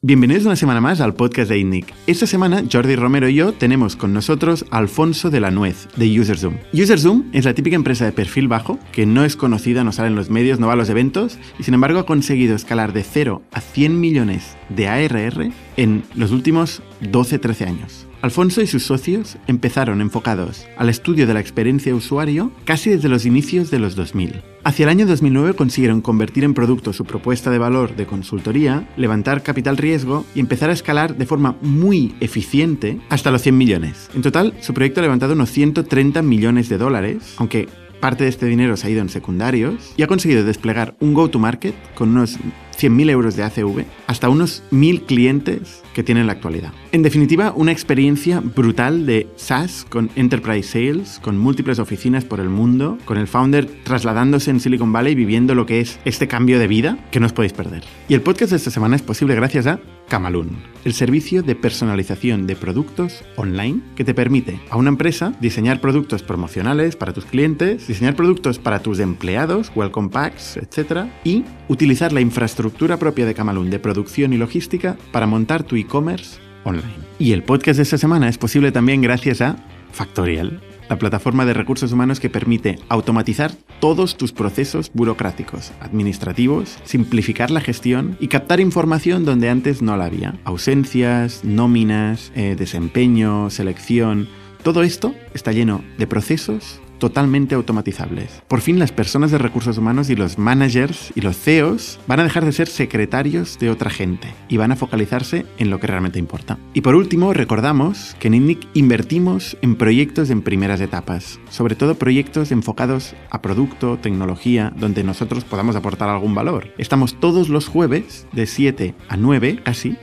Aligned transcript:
Bienvenidos 0.00 0.44
una 0.44 0.54
semana 0.54 0.80
más 0.80 1.00
al 1.00 1.14
podcast 1.14 1.50
de 1.50 1.58
INNIC. 1.58 1.92
Esta 2.06 2.28
semana 2.28 2.62
Jordi 2.70 2.94
Romero 2.94 3.28
y 3.28 3.34
yo 3.34 3.50
tenemos 3.52 3.96
con 3.96 4.12
nosotros 4.12 4.64
a 4.70 4.78
Alfonso 4.78 5.28
de 5.28 5.40
la 5.40 5.50
Nuez, 5.50 5.88
de 5.96 6.20
UserZoom. 6.20 6.56
UserZoom 6.72 7.24
es 7.32 7.44
la 7.44 7.54
típica 7.54 7.74
empresa 7.74 8.04
de 8.04 8.12
perfil 8.12 8.46
bajo, 8.46 8.78
que 8.92 9.06
no 9.06 9.24
es 9.24 9.34
conocida, 9.34 9.82
no 9.82 9.90
sale 9.90 10.06
en 10.06 10.14
los 10.14 10.30
medios, 10.30 10.60
no 10.60 10.68
va 10.68 10.74
a 10.74 10.76
los 10.76 10.88
eventos, 10.88 11.40
y 11.58 11.64
sin 11.64 11.74
embargo 11.74 11.98
ha 11.98 12.06
conseguido 12.06 12.54
escalar 12.54 12.92
de 12.92 13.02
0 13.02 13.42
a 13.50 13.60
100 13.60 13.98
millones 13.98 14.56
de 14.68 14.86
ARR 14.86 15.50
en 15.76 16.04
los 16.14 16.30
últimos 16.30 16.80
12-13 17.02 17.66
años. 17.66 18.07
Alfonso 18.20 18.60
y 18.62 18.66
sus 18.66 18.84
socios 18.84 19.36
empezaron 19.46 20.00
enfocados 20.00 20.66
al 20.76 20.88
estudio 20.88 21.26
de 21.26 21.34
la 21.34 21.40
experiencia 21.40 21.94
usuario 21.94 22.50
casi 22.64 22.90
desde 22.90 23.08
los 23.08 23.24
inicios 23.24 23.70
de 23.70 23.78
los 23.78 23.94
2000. 23.94 24.42
Hacia 24.64 24.84
el 24.84 24.90
año 24.90 25.06
2009 25.06 25.54
consiguieron 25.54 26.00
convertir 26.00 26.42
en 26.42 26.52
producto 26.52 26.92
su 26.92 27.04
propuesta 27.04 27.50
de 27.50 27.58
valor 27.58 27.94
de 27.94 28.06
consultoría, 28.06 28.88
levantar 28.96 29.44
capital 29.44 29.76
riesgo 29.76 30.24
y 30.34 30.40
empezar 30.40 30.70
a 30.70 30.72
escalar 30.72 31.16
de 31.16 31.26
forma 31.26 31.56
muy 31.62 32.16
eficiente 32.18 32.98
hasta 33.08 33.30
los 33.30 33.42
100 33.42 33.56
millones. 33.56 34.10
En 34.14 34.22
total, 34.22 34.52
su 34.60 34.74
proyecto 34.74 35.00
ha 35.00 35.04
levantado 35.04 35.34
unos 35.34 35.50
130 35.50 36.20
millones 36.22 36.68
de 36.68 36.78
dólares, 36.78 37.34
aunque 37.36 37.68
parte 38.00 38.24
de 38.24 38.30
este 38.30 38.46
dinero 38.46 38.76
se 38.76 38.88
ha 38.88 38.90
ido 38.90 39.00
en 39.00 39.08
secundarios 39.08 39.92
y 39.96 40.02
ha 40.02 40.08
conseguido 40.08 40.44
desplegar 40.44 40.96
un 41.00 41.14
go-to-market 41.14 41.74
con 41.94 42.10
unos 42.10 42.36
100.000 42.78 43.10
euros 43.10 43.36
de 43.36 43.42
ACV 43.42 43.84
hasta 44.06 44.28
unos 44.28 44.62
1.000 44.70 45.06
clientes 45.06 45.82
que 45.94 46.02
tiene 46.02 46.20
en 46.20 46.28
la 46.28 46.34
actualidad. 46.34 46.72
En 46.92 47.02
definitiva, 47.02 47.52
una 47.56 47.72
experiencia 47.72 48.40
brutal 48.40 49.04
de 49.04 49.26
SaaS 49.36 49.84
con 49.88 50.10
Enterprise 50.14 50.68
Sales, 50.68 51.18
con 51.22 51.36
múltiples 51.38 51.80
oficinas 51.80 52.24
por 52.24 52.38
el 52.40 52.48
mundo, 52.48 52.98
con 53.04 53.18
el 53.18 53.26
founder 53.26 53.66
trasladándose 53.82 54.50
en 54.50 54.60
Silicon 54.60 54.92
Valley 54.92 55.14
viviendo 55.14 55.54
lo 55.54 55.66
que 55.66 55.80
es 55.80 55.98
este 56.04 56.28
cambio 56.28 56.58
de 56.58 56.68
vida 56.68 56.98
que 57.10 57.18
no 57.18 57.26
os 57.26 57.32
podéis 57.32 57.52
perder. 57.52 57.82
Y 58.08 58.14
el 58.14 58.22
podcast 58.22 58.50
de 58.50 58.58
esta 58.58 58.70
semana 58.70 58.96
es 58.96 59.02
posible 59.02 59.34
gracias 59.34 59.66
a 59.66 59.80
Camalún, 60.08 60.56
el 60.84 60.94
servicio 60.94 61.42
de 61.42 61.54
personalización 61.54 62.46
de 62.46 62.56
productos 62.56 63.24
online 63.36 63.82
que 63.94 64.04
te 64.04 64.14
permite 64.14 64.58
a 64.70 64.76
una 64.76 64.88
empresa 64.88 65.34
diseñar 65.38 65.82
productos 65.82 66.22
promocionales 66.22 66.96
para 66.96 67.12
tus 67.12 67.26
clientes, 67.26 67.86
diseñar 67.86 68.16
productos 68.16 68.58
para 68.58 68.80
tus 68.80 69.00
empleados, 69.00 69.70
welcome 69.74 70.08
packs, 70.08 70.56
etc. 70.56 71.08
y 71.24 71.44
utilizar 71.68 72.12
la 72.12 72.22
infraestructura 72.22 72.67
propia 72.70 73.26
de 73.26 73.34
Camalún 73.34 73.70
de 73.70 73.78
producción 73.78 74.32
y 74.32 74.36
logística 74.36 74.96
para 75.12 75.26
montar 75.26 75.62
tu 75.62 75.76
e-commerce 75.76 76.38
online. 76.64 76.84
Y 77.18 77.32
el 77.32 77.42
podcast 77.42 77.76
de 77.76 77.82
esta 77.82 77.98
semana 77.98 78.28
es 78.28 78.38
posible 78.38 78.72
también 78.72 79.00
gracias 79.00 79.40
a 79.40 79.56
Factorial 79.92 80.60
la 80.88 80.98
plataforma 80.98 81.44
de 81.44 81.54
recursos 81.54 81.92
humanos 81.92 82.20
que 82.20 82.30
permite 82.30 82.78
automatizar 82.88 83.52
todos 83.80 84.16
tus 84.16 84.32
procesos 84.32 84.90
burocráticos, 84.92 85.72
administrativos, 85.80 86.78
simplificar 86.84 87.50
la 87.50 87.60
gestión 87.60 88.16
y 88.20 88.28
captar 88.28 88.60
información 88.60 89.24
donde 89.24 89.50
antes 89.50 89.82
no 89.82 89.96
la 89.96 90.06
había. 90.06 90.38
Ausencias, 90.44 91.44
nóminas, 91.44 92.32
eh, 92.34 92.56
desempeño, 92.58 93.50
selección. 93.50 94.28
Todo 94.62 94.82
esto 94.82 95.14
está 95.34 95.52
lleno 95.52 95.84
de 95.98 96.06
procesos 96.06 96.80
totalmente 96.98 97.54
automatizables. 97.54 98.42
Por 98.48 98.60
fin 98.60 98.78
las 98.78 98.92
personas 98.92 99.30
de 99.30 99.38
recursos 99.38 99.78
humanos 99.78 100.10
y 100.10 100.16
los 100.16 100.38
managers 100.38 101.12
y 101.14 101.20
los 101.20 101.36
CEOs 101.36 102.00
van 102.06 102.20
a 102.20 102.24
dejar 102.24 102.44
de 102.44 102.52
ser 102.52 102.68
secretarios 102.68 103.58
de 103.58 103.70
otra 103.70 103.90
gente 103.90 104.34
y 104.48 104.56
van 104.56 104.72
a 104.72 104.76
focalizarse 104.76 105.46
en 105.58 105.70
lo 105.70 105.80
que 105.80 105.86
realmente 105.86 106.18
importa. 106.18 106.58
Y 106.74 106.80
por 106.80 106.94
último, 106.94 107.32
recordamos 107.32 108.16
que 108.18 108.28
en 108.28 108.34
INNIC 108.34 108.66
invertimos 108.74 109.56
en 109.62 109.76
proyectos 109.76 110.30
en 110.30 110.42
primeras 110.42 110.80
etapas, 110.80 111.40
sobre 111.50 111.74
todo 111.74 111.94
proyectos 111.96 112.52
enfocados 112.52 113.14
a 113.30 113.42
producto, 113.42 113.98
tecnología, 113.98 114.72
donde 114.76 115.04
nosotros 115.04 115.44
podamos 115.44 115.76
aportar 115.76 116.08
algún 116.08 116.34
valor. 116.34 116.68
Estamos 116.78 117.18
todos 117.20 117.48
los 117.48 117.68
jueves 117.68 118.26
de 118.32 118.46
7 118.46 118.94
a 119.08 119.16
9 119.16 119.60
casi 119.62 119.96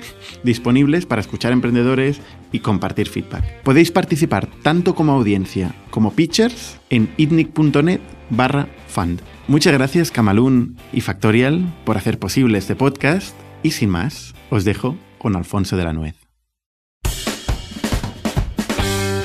disponibles 0.44 1.06
para 1.06 1.22
escuchar 1.22 1.52
emprendedores 1.52 2.22
y 2.56 2.60
compartir 2.60 3.10
feedback. 3.10 3.44
Podéis 3.64 3.92
participar 3.92 4.48
tanto 4.64 4.96
como 4.96 5.12
audiencia 5.12 5.76
como 5.90 6.14
pitchers 6.14 6.80
en 6.90 7.14
itnic.net 7.18 8.00
barra 8.30 8.68
fund. 8.88 9.22
Muchas 9.48 9.74
gracias 9.74 10.10
Camalún 10.10 10.78
y 10.94 11.02
Factorial 11.02 11.74
por 11.84 11.98
hacer 11.98 12.18
posible 12.18 12.58
este 12.58 12.76
podcast 12.76 13.36
y 13.62 13.72
sin 13.72 13.90
más, 13.90 14.34
os 14.50 14.64
dejo 14.64 14.96
con 15.18 15.36
Alfonso 15.36 15.76
de 15.76 15.84
la 15.84 15.94
Nuez. 15.94 16.16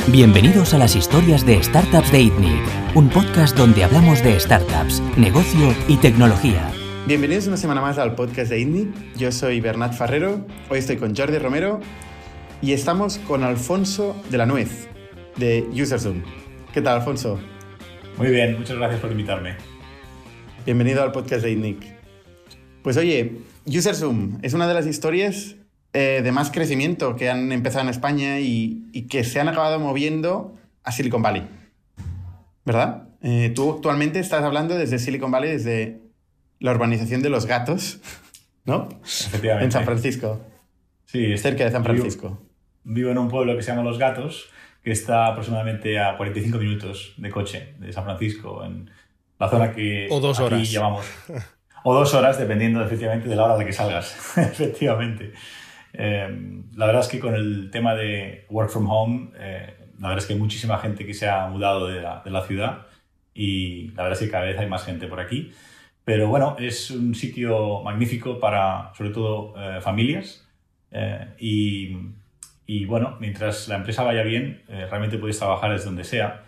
Bienvenidos 0.09 0.75
a 0.75 0.79
las 0.79 0.97
historias 0.97 1.47
de 1.47 1.63
Startups 1.63 2.11
de 2.11 2.23
ITNIC, 2.23 2.97
un 2.97 3.11
podcast 3.11 3.57
donde 3.57 3.85
hablamos 3.85 4.25
de 4.25 4.41
startups, 4.41 5.01
negocio 5.17 5.73
y 5.87 5.99
tecnología. 5.99 6.73
Bienvenidos 7.07 7.47
una 7.47 7.57
semana 7.57 7.81
más 7.81 7.97
al 7.99 8.17
podcast 8.17 8.51
de 8.51 8.59
ITNIC. 8.59 8.89
Yo 9.17 9.31
soy 9.31 9.61
Bernat 9.61 9.93
Ferrero, 9.93 10.45
hoy 10.69 10.81
estoy 10.81 10.97
con 10.97 11.15
Jordi 11.15 11.39
Romero 11.39 11.81
y 12.63 12.73
estamos 12.73 13.19
con 13.19 13.43
Alfonso 13.43 14.23
de 14.31 14.37
la 14.37 14.45
Nuez, 14.45 14.89
de 15.37 15.67
UserZoom. 15.73 16.23
¿Qué 16.75 16.83
tal, 16.83 16.99
Alfonso? 16.99 17.41
Muy 18.19 18.29
bien, 18.29 18.59
muchas 18.59 18.77
gracias 18.77 19.01
por 19.01 19.11
invitarme. 19.11 19.57
Bienvenido 20.67 21.03
al 21.03 21.11
podcast 21.11 21.43
de 21.43 21.53
INNIC. 21.53 21.97
Pues 22.83 22.99
oye, 22.99 23.39
UserZoom 23.65 24.41
es 24.43 24.53
una 24.53 24.69
de 24.69 24.75
las 24.75 24.87
historias 24.87 25.57
eh, 25.95 26.21
de 26.23 26.33
más 26.33 26.51
crecimiento 26.51 27.17
que 27.17 27.31
han 27.31 27.51
empezado 27.51 27.85
en 27.85 27.91
España 27.91 28.41
y, 28.41 29.07
que 29.09 29.25
se 29.25 29.41
han 29.41 29.49
acabado 29.49 29.81
moviendo 29.81 30.55
a 30.85 30.93
Silicon 30.93 31.23
Valley. 31.23 31.49
¿Verdad? 32.67 33.09
Eh, 33.23 33.53
tú 33.55 33.73
actualmente 33.73 34.19
estás 34.19 34.43
hablando 34.43 34.77
desde 34.77 34.99
Silicon 34.99 35.31
Valley, 35.31 35.51
desde 35.51 36.03
la 36.59 36.73
urbanización 36.73 37.23
de 37.23 37.31
los 37.31 37.47
gatos, 37.47 38.01
¿no? 38.67 38.89
Efectivamente. 39.03 39.65
En 39.65 39.73
San 39.73 39.85
Francisco. 39.85 40.43
Sí, 41.07 41.39
cerca 41.39 41.65
de 41.65 41.73
San 41.73 41.85
Francisco 41.85 42.50
vivo 42.85 43.11
en 43.11 43.19
un 43.19 43.29
pueblo 43.29 43.57
que 43.57 43.63
se 43.63 43.71
llama 43.71 43.83
Los 43.83 43.99
Gatos, 43.99 44.51
que 44.83 44.93
está 44.93 45.27
aproximadamente 45.27 45.99
a 45.99 46.17
45 46.17 46.59
minutos 46.59 47.15
de 47.17 47.31
coche 47.31 47.75
de 47.79 47.93
San 47.93 48.05
Francisco, 48.05 48.65
en 48.65 48.91
la 49.39 49.49
zona 49.49 49.73
que 49.73 50.09
o 50.11 50.21
dos 50.21 50.39
aquí 50.39 50.47
horas. 50.47 50.71
llamamos. 50.71 51.07
O 51.83 51.95
dos 51.95 52.13
horas, 52.13 52.39
dependiendo 52.39 52.85
efectivamente 52.85 53.27
de 53.27 53.35
la 53.35 53.45
hora 53.45 53.55
a 53.55 53.57
la 53.57 53.65
que 53.65 53.73
salgas. 53.73 54.15
efectivamente. 54.37 55.33
Eh, 55.95 56.63
la 56.75 56.85
verdad 56.85 57.01
es 57.01 57.09
que 57.09 57.19
con 57.19 57.35
el 57.35 57.71
tema 57.71 57.95
de 57.95 58.45
work 58.51 58.69
from 58.69 58.87
home, 58.91 59.31
eh, 59.39 59.75
la 59.99 60.09
verdad 60.09 60.19
es 60.19 60.27
que 60.27 60.35
hay 60.35 60.39
muchísima 60.39 60.77
gente 60.77 61.07
que 61.07 61.15
se 61.15 61.27
ha 61.27 61.47
mudado 61.47 61.87
de 61.89 62.03
la, 62.03 62.21
de 62.23 62.31
la, 62.31 62.43
ciudad 62.43 62.87
y 63.33 63.89
la 63.93 64.03
verdad 64.03 64.13
es 64.13 64.27
que 64.27 64.31
cada 64.31 64.45
vez 64.45 64.59
hay 64.59 64.69
más 64.69 64.85
gente 64.85 65.07
por 65.07 65.21
aquí. 65.21 65.53
Pero 66.05 66.29
bueno, 66.29 66.55
es 66.59 66.91
un 66.91 67.15
sitio 67.15 67.81
magnífico 67.81 68.39
para, 68.39 68.93
sobre 68.95 69.11
todo, 69.11 69.55
eh, 69.57 69.81
familias. 69.81 70.47
y 71.39 71.97
y 72.73 72.85
bueno, 72.85 73.17
mientras 73.19 73.67
la 73.67 73.75
empresa 73.75 74.05
vaya 74.05 74.23
bien, 74.23 74.63
eh, 74.69 74.87
realmente 74.89 75.19
puedes 75.19 75.37
trabajar 75.37 75.73
desde 75.73 75.87
donde 75.87 76.05
sea. 76.05 76.45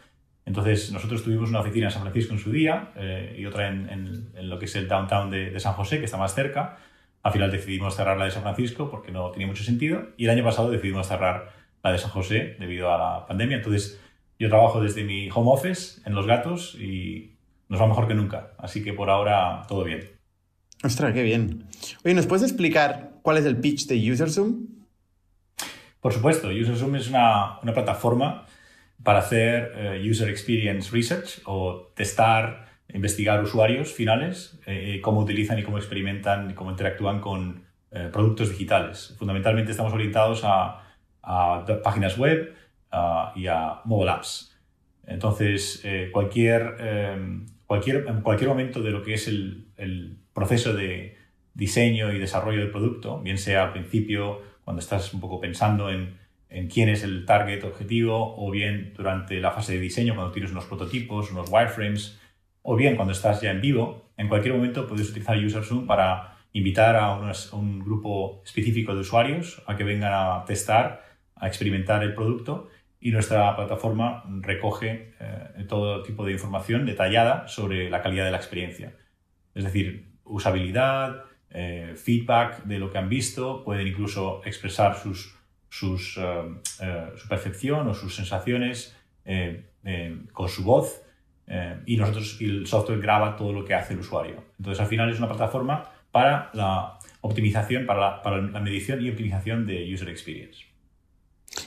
Entonces, 0.47 0.93
nosotros 0.93 1.25
tuvimos 1.25 1.49
una 1.51 1.59
oficina 1.59 1.87
en 1.87 1.91
San 1.91 2.03
Francisco 2.03 2.33
en 2.33 2.39
su 2.39 2.53
día 2.53 2.93
eh, 2.95 3.35
y 3.37 3.45
otra 3.45 3.67
en, 3.67 3.91
en, 3.91 4.49
lo 4.49 4.57
que 4.57 4.67
es 4.67 4.77
el 4.77 4.87
downtown 4.87 5.33
de, 5.33 5.51
de, 5.51 5.59
San 5.59 5.73
José, 5.73 5.99
que 5.99 6.05
está 6.05 6.19
más 6.19 6.33
cerca. 6.33 6.79
Al 7.25 7.33
final 7.33 7.51
decidimos 7.51 7.97
cerrar 7.97 8.19
la 8.19 8.27
de 8.27 8.31
San 8.31 8.43
Francisco 8.43 8.89
porque 8.89 9.11
no 9.11 9.33
tenía 9.33 9.49
mucho 9.49 9.65
sentido. 9.65 10.11
Y 10.17 10.27
el 10.27 10.31
año 10.31 10.45
pasado 10.45 10.71
decidimos 10.71 11.09
cerrar 11.09 11.51
la 11.83 11.91
de 11.91 11.99
San 11.99 12.13
José 12.13 12.55
debido 12.61 12.95
a 12.95 12.99
la 12.99 13.27
pandemia. 13.27 13.57
Entonces, 13.57 14.01
yo 14.39 14.49
trabajo 14.49 14.81
desde 14.81 15.03
mi 15.03 15.29
home 15.29 15.51
office 15.51 16.03
en 16.07 16.15
Los 16.15 16.29
Gatos 16.29 16.77
y 16.77 17.33
nos 17.69 17.81
va 17.81 17.89
mejor 17.89 18.07
que 18.07 18.15
nunca. 18.15 18.53
Así 18.59 18.85
que 18.85 18.93
por 18.93 19.11
ahora 19.11 19.65
todo 19.67 19.83
bien. 19.83 20.09
Ostras, 20.85 21.15
qué 21.15 21.25
bien. 21.25 21.65
Oye, 22.05 22.15
¿nos 22.15 22.29
puedes 22.29 22.45
explicar 22.45 23.11
cuál 23.23 23.39
es 23.39 23.45
el 23.45 23.57
pitch 23.57 23.89
de 23.89 24.13
UserZoom? 24.13 24.62
Por 26.03 26.13
supuesto, 26.13 26.49
UserZoom 26.49 26.97
es 26.97 27.09
una, 27.09 27.61
una 27.63 27.73
plataforma 27.73 28.45
para 29.05 29.21
hacer 29.21 29.73
uh, 29.77 30.11
User 30.11 30.29
Experience 30.29 30.91
Research 30.91 31.41
o 31.45 31.93
testar, 31.95 32.67
investigar 32.93 33.41
usuarios 33.41 33.93
finales, 33.93 34.61
eh, 34.67 35.01
cómo 35.01 35.21
utilizan 35.21 35.61
y 35.61 35.63
cómo 35.63 35.79
experimentan 35.79 36.51
y 36.51 36.55
cómo 36.55 36.73
interactúan 36.73 37.21
con 37.21 37.63
eh, 37.93 38.09
productos 38.13 38.51
digitales. 38.51 39.15
Fundamentalmente 39.17 39.71
estamos 39.71 39.93
orientados 39.93 40.43
a, 40.43 40.83
a 41.23 41.65
páginas 41.85 42.19
web 42.19 42.53
y 43.37 43.47
a 43.47 43.81
mobile 43.85 44.11
apps. 44.11 44.59
Entonces, 45.07 45.81
eh, 45.85 46.11
cualquier, 46.13 46.77
cualquier, 47.67 48.07
en 48.09 48.21
cualquier 48.21 48.51
momento 48.51 48.83
de 48.83 48.91
lo 48.91 49.03
que 49.03 49.15
es 49.15 49.29
el, 49.29 49.69
el 49.77 50.19
proceso 50.35 50.75
de 50.75 51.17
diseño 51.55 52.13
y 52.13 52.19
desarrollo 52.19 52.59
del 52.59 52.71
producto, 52.71 53.21
bien 53.21 53.39
sea 53.39 53.65
al 53.65 53.73
principio, 53.73 54.52
cuando 54.65 54.81
estás 54.81 55.13
un 55.15 55.21
poco 55.21 55.41
pensando 55.41 55.91
en, 55.91 56.21
quién 56.73 56.91
es 56.91 57.03
el 57.03 57.25
target 57.25 57.65
objetivo, 57.65 58.35
o 58.37 58.51
bien 58.51 58.93
durante 58.95 59.41
la 59.41 59.53
fase 59.53 59.73
de 59.73 59.81
diseño, 59.81 60.15
cuando 60.15 60.33
tienes 60.33 60.51
unos 60.51 60.67
prototipos, 60.67 61.31
unos 61.31 61.49
wireframes, 61.51 62.21
o 62.61 62.77
bien 62.77 62.95
cuando 62.95 63.13
estás 63.13 63.41
ya 63.41 63.51
en 63.51 63.61
vivo, 63.61 64.11
en 64.19 64.29
cualquier 64.29 64.55
momento 64.55 64.87
puedes 64.87 65.09
utilizar 65.09 65.39
UserZoom 65.39 65.87
para 65.87 66.37
invitar 66.53 66.97
a 66.97 67.15
un 67.53 67.81
grupo 67.81 68.43
específico 68.45 68.95
de 68.95 69.01
usuarios 69.01 69.63
a 69.67 69.77
que 69.77 69.85
vengan 69.85 70.13
a 70.13 70.45
testar, 70.45 71.05
a 71.35 71.47
experimentar 71.49 72.03
el 72.03 72.15
producto 72.15 72.69
y 73.01 73.11
nuestra 73.11 73.57
plataforma 73.57 74.23
recoge 74.43 75.15
eh, 75.19 75.65
todo 75.69 76.03
tipo 76.03 76.25
de 76.25 76.33
información 76.33 76.87
detallada 76.87 77.49
sobre 77.49 77.91
la 77.91 78.01
calidad 78.01 78.27
de 78.27 78.31
la 78.31 78.37
experiencia. 78.37 78.95
Es 79.55 79.65
decir, 79.65 80.13
usabilidad, 80.25 81.25
eh, 81.53 81.95
feedback 81.97 82.65
de 82.65 82.79
lo 82.79 82.91
que 82.91 82.99
han 82.99 83.09
visto, 83.09 83.63
pueden 83.65 83.87
incluso 83.87 84.43
expresar 84.45 84.97
sus, 84.97 85.35
sus, 85.69 86.15
su 86.15 87.29
percepción 87.29 87.89
o 87.89 87.95
sus 87.95 88.15
sensaciones 88.15 88.97
con 90.33 90.49
su 90.49 90.65
voz 90.65 91.03
y 91.87 91.97
nosotros 91.97 92.39
el 92.41 92.67
software 92.67 93.01
graba 93.01 93.37
todo 93.37 93.53
lo 93.53 93.65
que 93.65 93.75
hace 93.75 93.95
el 93.95 94.01
usuario. 94.01 94.45
Entonces 94.59 94.81
al 94.81 94.87
final 94.87 95.11
es 95.11 95.19
una 95.19 95.29
plataforma 95.29 95.91
para 96.11 96.51
la 96.53 96.99
optimización, 97.23 97.87
para 97.87 98.01
la, 98.01 98.23
para 98.23 98.37
la 98.39 98.61
medición 98.61 99.05
y 99.05 99.11
optimización 99.11 99.67
de 99.67 99.93
user 99.93 100.09
experience. 100.09 100.65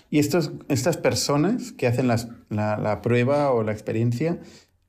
¿Y 0.09 0.19
estas 0.19 0.97
personas 0.97 1.71
que 1.71 1.87
hacen 1.87 2.07
la, 2.07 2.17
la, 2.49 3.01
prueba 3.01 3.51
o 3.51 3.63
la 3.63 3.71
experiencia, 3.71 4.39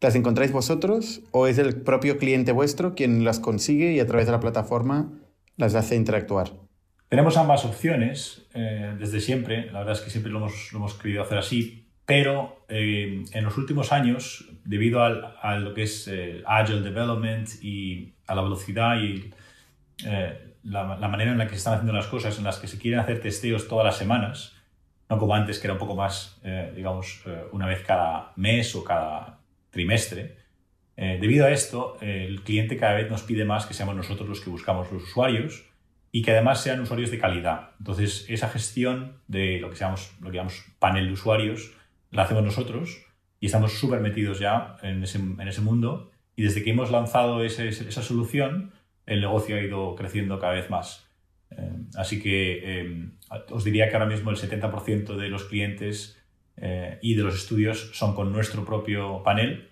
las 0.01 0.15
encontráis 0.15 0.53
vosotros 0.53 1.23
o 1.31 1.47
es 1.47 1.59
el 1.59 1.81
propio 1.83 2.19
cliente 2.19 2.53
vuestro 2.53 2.95
quien 2.95 3.25
las 3.25 3.41
consigue 3.41 3.93
y 3.93 4.01
a 4.01 4.07
través 4.07 4.27
de 4.27 4.33
la 4.33 4.41
plataforma 4.41 5.13
las 5.57 5.75
hace 5.75 5.97
interactuar? 5.97 6.51
Tenemos 7.09 7.37
ambas 7.37 7.65
opciones 7.65 8.47
eh, 8.55 8.95
desde 8.99 9.21
siempre. 9.21 9.71
La 9.71 9.81
verdad 9.81 9.95
es 9.95 10.01
que 10.01 10.11
siempre 10.11 10.33
lo 10.33 10.39
hemos, 10.39 10.95
querido 10.95 11.23
hacer 11.23 11.39
así. 11.39 11.89
Pero 12.05 12.65
eh, 12.69 13.25
en 13.33 13.45
los 13.45 13.57
últimos 13.59 13.93
años, 13.93 14.49
debido 14.65 15.03
a 15.03 15.59
lo 15.59 15.75
que 15.75 15.85
es 15.85 16.07
eh, 16.09 16.43
Agile 16.47 16.83
Development 16.83 17.49
y 17.63 18.15
a 18.27 18.35
la 18.35 18.43
velocidad 18.43 18.97
y 19.01 19.33
la, 20.63 20.97
la, 20.99 21.09
manera 21.09 21.33
en 21.33 21.39
la 21.39 21.45
que 21.47 21.53
se 21.53 21.59
están 21.59 21.75
haciendo 21.75 21.93
las 21.93 22.07
cosas, 22.07 22.39
en 22.39 22.45
las 22.45 22.59
que 22.59 22.67
se 22.67 22.79
quieren 22.79 23.01
hacer 23.01 23.21
testeos 23.21 23.69
todas 23.69 23.85
las 23.85 23.97
semanas, 23.97 24.57
no 25.09 25.19
como 25.19 25.35
antes, 25.35 25.59
que 25.59 25.67
era 25.67 25.75
un 25.75 25.79
poco 25.79 25.95
más, 25.95 26.39
eh, 26.43 26.73
digamos, 26.75 27.23
eh, 27.27 27.45
una 27.53 27.67
vez 27.67 27.83
cada 27.85 28.33
mes 28.37 28.75
o 28.75 28.83
cada 28.83 29.36
trimestre. 29.77 30.39
Eh, 30.97 31.19
debido 31.21 31.45
a 31.45 31.51
esto, 31.51 31.99
el 32.01 32.41
cliente 32.43 32.79
cada 32.79 32.95
vez 32.95 33.11
nos 33.11 33.23
pide 33.23 33.45
más 33.45 33.67
que 33.67 33.75
seamos 33.75 33.95
nosotros 33.95 34.27
los 34.27 34.41
que 34.41 34.49
buscamos 34.49 34.91
los 34.91 35.03
usuarios 35.03 35.67
y 36.11 36.23
que 36.23 36.31
además 36.31 36.63
sean 36.63 36.81
usuarios 36.81 37.11
de 37.11 37.19
calidad. 37.19 37.73
Entonces, 37.79 38.25
esa 38.31 38.49
gestión 38.49 39.21
de 39.29 39.59
lo 39.61 39.69
que, 39.69 39.77
seamos, 39.77 40.17
lo 40.23 40.31
que 40.31 40.39
llamamos 40.39 40.65
panel 40.79 41.09
de 41.09 41.13
usuarios 41.13 41.75
la 42.11 42.23
hacemos 42.23 42.43
nosotros 42.43 43.05
y 43.39 43.47
estamos 43.47 43.79
súper 43.79 44.01
metidos 44.01 44.39
ya 44.39 44.79
en 44.83 45.03
ese, 45.03 45.19
en 45.19 45.47
ese, 45.47 45.61
mundo. 45.61 46.11
Y 46.35 46.43
desde 46.43 46.65
que 46.65 46.71
hemos 46.71 46.91
lanzado 46.91 47.45
ese, 47.45 47.69
esa 47.69 48.03
solución, 48.03 48.73
el 49.05 49.21
negocio 49.21 49.57
ha 49.57 49.61
ido 49.61 49.95
creciendo 49.95 50.41
cada 50.41 50.55
vez 50.55 50.71
más. 50.71 51.07
Eh, 51.51 51.73
así 51.97 52.23
que 52.23 52.63
eh, 52.65 53.11
os 53.51 53.65
diría 53.65 53.91
que 53.91 53.97
ahora 53.97 54.09
mismo 54.09 54.31
el 54.31 54.39
70% 54.39 55.17
de 55.17 55.29
los 55.29 55.45
clientes 55.45 56.19
eh, 56.57 56.99
y 57.03 57.15
de 57.15 57.23
los 57.23 57.35
estudios 57.35 57.91
son 57.93 58.15
con 58.15 58.33
nuestro 58.33 58.65
propio 58.65 59.23
panel 59.23 59.71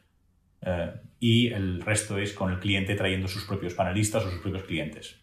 y 1.20 1.52
el 1.52 1.82
resto 1.82 2.16
es 2.18 2.32
con 2.32 2.50
el 2.50 2.58
cliente 2.58 2.94
trayendo 2.94 3.28
sus 3.28 3.44
propios 3.44 3.74
panelistas 3.74 4.24
o 4.24 4.30
sus 4.30 4.40
propios 4.40 4.64
clientes. 4.64 5.16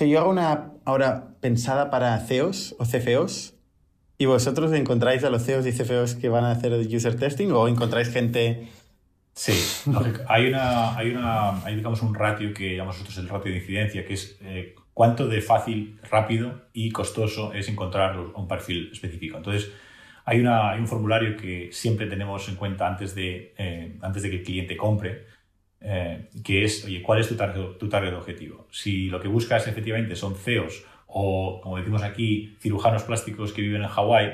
O 0.00 0.04
yo 0.04 0.20
hago 0.20 0.30
una 0.30 0.72
ahora 0.84 1.34
pensada 1.40 1.90
para 1.90 2.18
CEOs 2.18 2.76
o 2.78 2.84
CFOs 2.84 3.54
y 4.18 4.26
vosotros 4.26 4.72
encontráis 4.72 5.24
a 5.24 5.30
los 5.30 5.44
CEOs 5.44 5.66
y 5.66 5.72
CFOs 5.72 6.14
que 6.14 6.28
van 6.28 6.44
a 6.44 6.52
hacer 6.52 6.72
user 6.72 7.16
testing 7.16 7.50
o 7.52 7.68
encontráis 7.68 8.10
gente... 8.10 8.68
Sí, 9.32 9.52
hay, 10.28 10.48
una, 10.48 10.96
hay, 10.96 11.10
una, 11.10 11.64
hay 11.64 11.76
digamos 11.76 12.02
un 12.02 12.14
ratio 12.14 12.52
que 12.52 12.76
llamamos 12.76 12.96
nosotros 12.96 13.18
el 13.18 13.28
ratio 13.28 13.52
de 13.52 13.58
incidencia, 13.58 14.04
que 14.04 14.14
es 14.14 14.38
cuánto 14.92 15.28
de 15.28 15.40
fácil, 15.40 15.98
rápido 16.10 16.62
y 16.72 16.90
costoso 16.90 17.52
es 17.52 17.68
encontrar 17.68 18.18
un 18.18 18.48
perfil 18.48 18.90
específico. 18.92 19.38
Entonces, 19.38 19.70
hay, 20.30 20.40
una, 20.40 20.74
un 20.74 20.86
formulario 20.86 21.36
que 21.36 21.70
siempre 21.72 22.06
tenemos 22.06 22.48
en 22.48 22.56
cuenta 22.56 22.86
antes 22.86 23.14
de, 23.14 23.54
eh, 23.58 23.96
antes 24.00 24.22
de 24.22 24.30
que 24.30 24.36
el 24.36 24.42
cliente 24.42 24.76
compre, 24.76 25.26
eh, 25.80 26.28
que 26.44 26.64
es, 26.64 26.84
oye, 26.84 27.02
¿cuál 27.02 27.20
es 27.20 27.28
tu 27.28 27.36
target, 27.36 27.78
tu 27.78 27.88
target 27.88 28.14
objetivo? 28.14 28.68
Si 28.70 29.06
lo 29.06 29.20
que 29.20 29.28
buscas 29.28 29.66
efectivamente 29.66 30.14
son 30.14 30.36
CEOs 30.36 30.84
o, 31.06 31.60
como 31.60 31.78
decimos 31.78 32.02
aquí, 32.02 32.56
cirujanos 32.60 33.02
plásticos 33.02 33.52
que 33.52 33.62
viven 33.62 33.82
en 33.82 33.88
Hawái, 33.88 34.28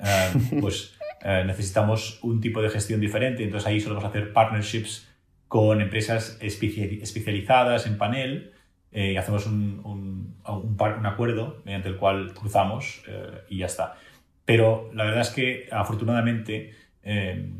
eh, 0.00 0.32
pues 0.60 0.98
necesitamos 1.46 2.20
un 2.22 2.40
tipo 2.40 2.62
de 2.62 2.70
gestión 2.70 3.00
diferente. 3.00 3.42
Entonces 3.44 3.68
ahí 3.68 3.80
solemos 3.80 4.04
hacer 4.04 4.32
partnerships 4.32 5.08
con 5.46 5.80
empresas 5.80 6.38
especializadas 6.40 7.86
en 7.86 7.98
panel 7.98 8.52
eh, 8.90 9.18
hacemos 9.18 9.46
un, 9.46 9.80
un, 9.84 10.36
un, 10.46 11.06
acuerdo 11.06 11.60
mediante 11.64 11.90
el 11.90 11.96
cual 11.96 12.32
cruzamos 12.32 13.02
eh, 13.06 13.42
y 13.50 13.58
ya 13.58 13.66
está. 13.66 13.98
Pero 14.48 14.90
la 14.94 15.04
verdad 15.04 15.20
es 15.20 15.28
que 15.28 15.68
afortunadamente 15.70 16.74
eh, 17.02 17.50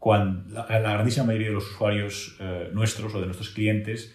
cuando 0.00 0.52
la, 0.52 0.66
grandísima 0.66 1.26
mayoría 1.26 1.46
de 1.46 1.54
los 1.54 1.70
usuarios 1.70 2.36
nuestros 2.72 3.14
o 3.14 3.20
de 3.20 3.26
nuestros 3.26 3.50
clientes 3.50 4.12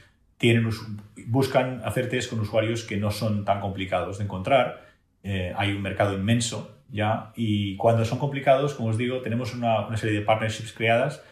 buscan 1.27 1.81
hacer 1.85 2.09
test 2.09 2.29
con 2.29 2.41
usuarios 2.41 2.83
que 2.83 2.97
no 2.97 3.09
son 3.09 3.45
tan 3.45 3.61
complicados 3.61 4.17
de 4.17 4.25
encontrar. 4.25 4.85
hay 5.23 5.71
un 5.71 5.81
mercado 5.81 6.13
inmenso 6.13 6.81
ya 6.89 7.31
y 7.37 7.77
cuando 7.77 8.03
son 8.03 8.19
complicados, 8.19 8.73
como 8.73 8.89
os 8.89 8.97
digo, 8.97 9.21
tenemos 9.21 9.53
una, 9.53 9.87
una 9.87 9.95
serie 9.95 10.19
de 10.19 10.25
partnerships 10.25 10.73
creadas 10.73 11.23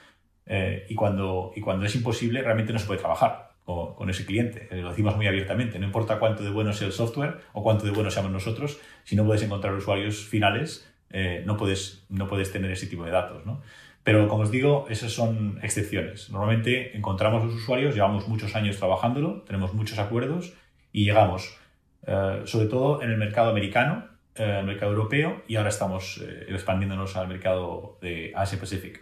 y, 0.87 0.95
cuando, 0.95 1.51
y 1.53 1.59
cuando 1.59 1.85
es 1.85 1.95
imposible 1.95 2.41
realmente 2.41 2.71
no 2.71 2.79
se 2.79 2.87
puede 2.87 3.01
trabajar 3.01 3.46
con, 3.67 4.09
ese 4.09 4.25
cliente. 4.25 4.69
Eh, 4.71 4.77
lo 4.77 4.91
decimos 4.91 5.17
muy 5.17 5.27
abiertamente. 5.27 5.77
No 5.77 5.85
importa 5.85 6.19
cuánto 6.19 6.41
de 6.41 6.49
bueno 6.51 6.71
sea 6.71 6.87
el 6.87 6.93
software 6.93 7.39
o 7.51 7.61
cuánto 7.61 7.85
de 7.85 7.91
bueno 7.91 8.09
seamos 8.09 8.31
nosotros, 8.31 8.79
si 9.03 9.17
no 9.17 9.25
puedes 9.25 9.43
encontrar 9.43 9.73
usuarios 9.73 10.25
finales, 10.25 10.89
eh, 11.09 11.43
no, 11.45 11.57
puedes, 11.57 12.05
no 12.07 12.29
puedes 12.29 12.49
tener 12.53 12.71
ese 12.71 12.87
tipo 12.87 13.03
de 13.03 13.11
datos. 13.11 13.45
¿no? 13.45 13.61
Pero 14.03 14.29
como 14.29 14.43
os 14.43 14.51
digo, 14.51 14.85
esas 14.89 15.11
son 15.11 15.59
excepciones. 15.61 16.29
Normalmente 16.29 16.95
encontramos 16.95 17.43
los 17.43 17.55
usuarios, 17.55 17.93
llevamos 17.93 18.29
muchos 18.29 18.55
años 18.55 18.77
trabajándolo, 18.77 19.41
tenemos 19.41 19.73
muchos 19.73 19.99
acuerdos 19.99 20.53
y 20.93 21.03
llegamos, 21.03 21.57
eh, 22.05 22.43
sobre 22.45 22.67
todo 22.67 23.01
en 23.01 23.11
el 23.11 23.17
mercado 23.17 23.49
americano, 23.49 24.07
el 24.35 24.65
mercado 24.65 24.91
europeo 24.91 25.41
y 25.47 25.55
ahora 25.55 25.69
estamos 25.69 26.23
expandiéndonos 26.47 27.17
al 27.17 27.27
mercado 27.27 27.97
de 28.01 28.31
Asia 28.35 28.59
Pacific. 28.59 29.01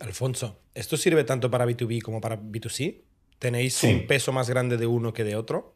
Alfonso, 0.00 0.60
¿esto 0.74 0.96
sirve 0.96 1.22
tanto 1.22 1.48
para 1.48 1.64
B2B 1.64 2.02
como 2.02 2.20
para 2.20 2.36
B2C? 2.36 3.02
¿Tenéis 3.42 3.82
un 3.82 4.06
peso 4.06 4.30
más 4.30 4.48
grande 4.48 4.76
de 4.76 4.86
uno 4.86 5.12
que 5.12 5.24
de 5.24 5.34
otro? 5.34 5.74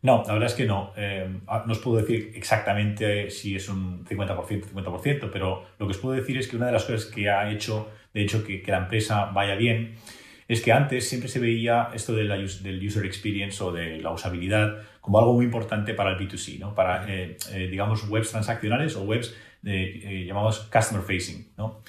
No, 0.00 0.24
la 0.26 0.32
verdad 0.32 0.48
es 0.48 0.54
que 0.54 0.64
no. 0.64 0.94
Eh, 0.96 1.28
no 1.46 1.70
os 1.70 1.80
puedo 1.80 1.98
decir 1.98 2.32
exactamente 2.34 3.28
si 3.30 3.54
es 3.54 3.68
un 3.68 4.06
50%, 4.06 4.72
50%, 4.72 5.28
pero 5.30 5.66
lo 5.78 5.86
que 5.86 5.90
os 5.90 5.98
puedo 5.98 6.14
decir 6.14 6.38
es 6.38 6.48
que 6.48 6.56
una 6.56 6.64
de 6.64 6.72
las 6.72 6.86
cosas 6.86 7.04
que 7.04 7.28
ha 7.28 7.50
hecho, 7.50 7.90
de 8.14 8.22
hecho, 8.22 8.42
que, 8.42 8.62
la 8.66 8.78
empresa 8.78 9.26
vaya 9.26 9.54
bien, 9.54 9.96
es 10.48 10.62
que 10.62 10.72
antes 10.72 11.06
siempre 11.06 11.28
se 11.28 11.40
veía 11.40 11.90
esto 11.92 12.14
de 12.14 12.24
la, 12.24 12.38
del 12.38 12.82
user 12.82 13.04
experience 13.04 13.62
o 13.62 13.70
de 13.70 13.98
la 13.98 14.10
usabilidad 14.10 14.78
como 15.02 15.18
algo 15.18 15.34
muy 15.34 15.44
importante 15.44 15.92
para 15.92 16.12
el 16.12 16.16
B2C, 16.16 16.58
¿no? 16.58 16.74
para, 16.74 17.06
eh, 17.06 17.36
eh, 17.52 17.68
digamos, 17.70 18.08
webs 18.08 18.30
transaccionales 18.30 18.96
o 18.96 19.02
webs 19.02 19.36
de, 19.60 20.24
llamados 20.26 20.60
customer 20.72 21.02
facing. 21.02 21.52
¿no? 21.58 21.82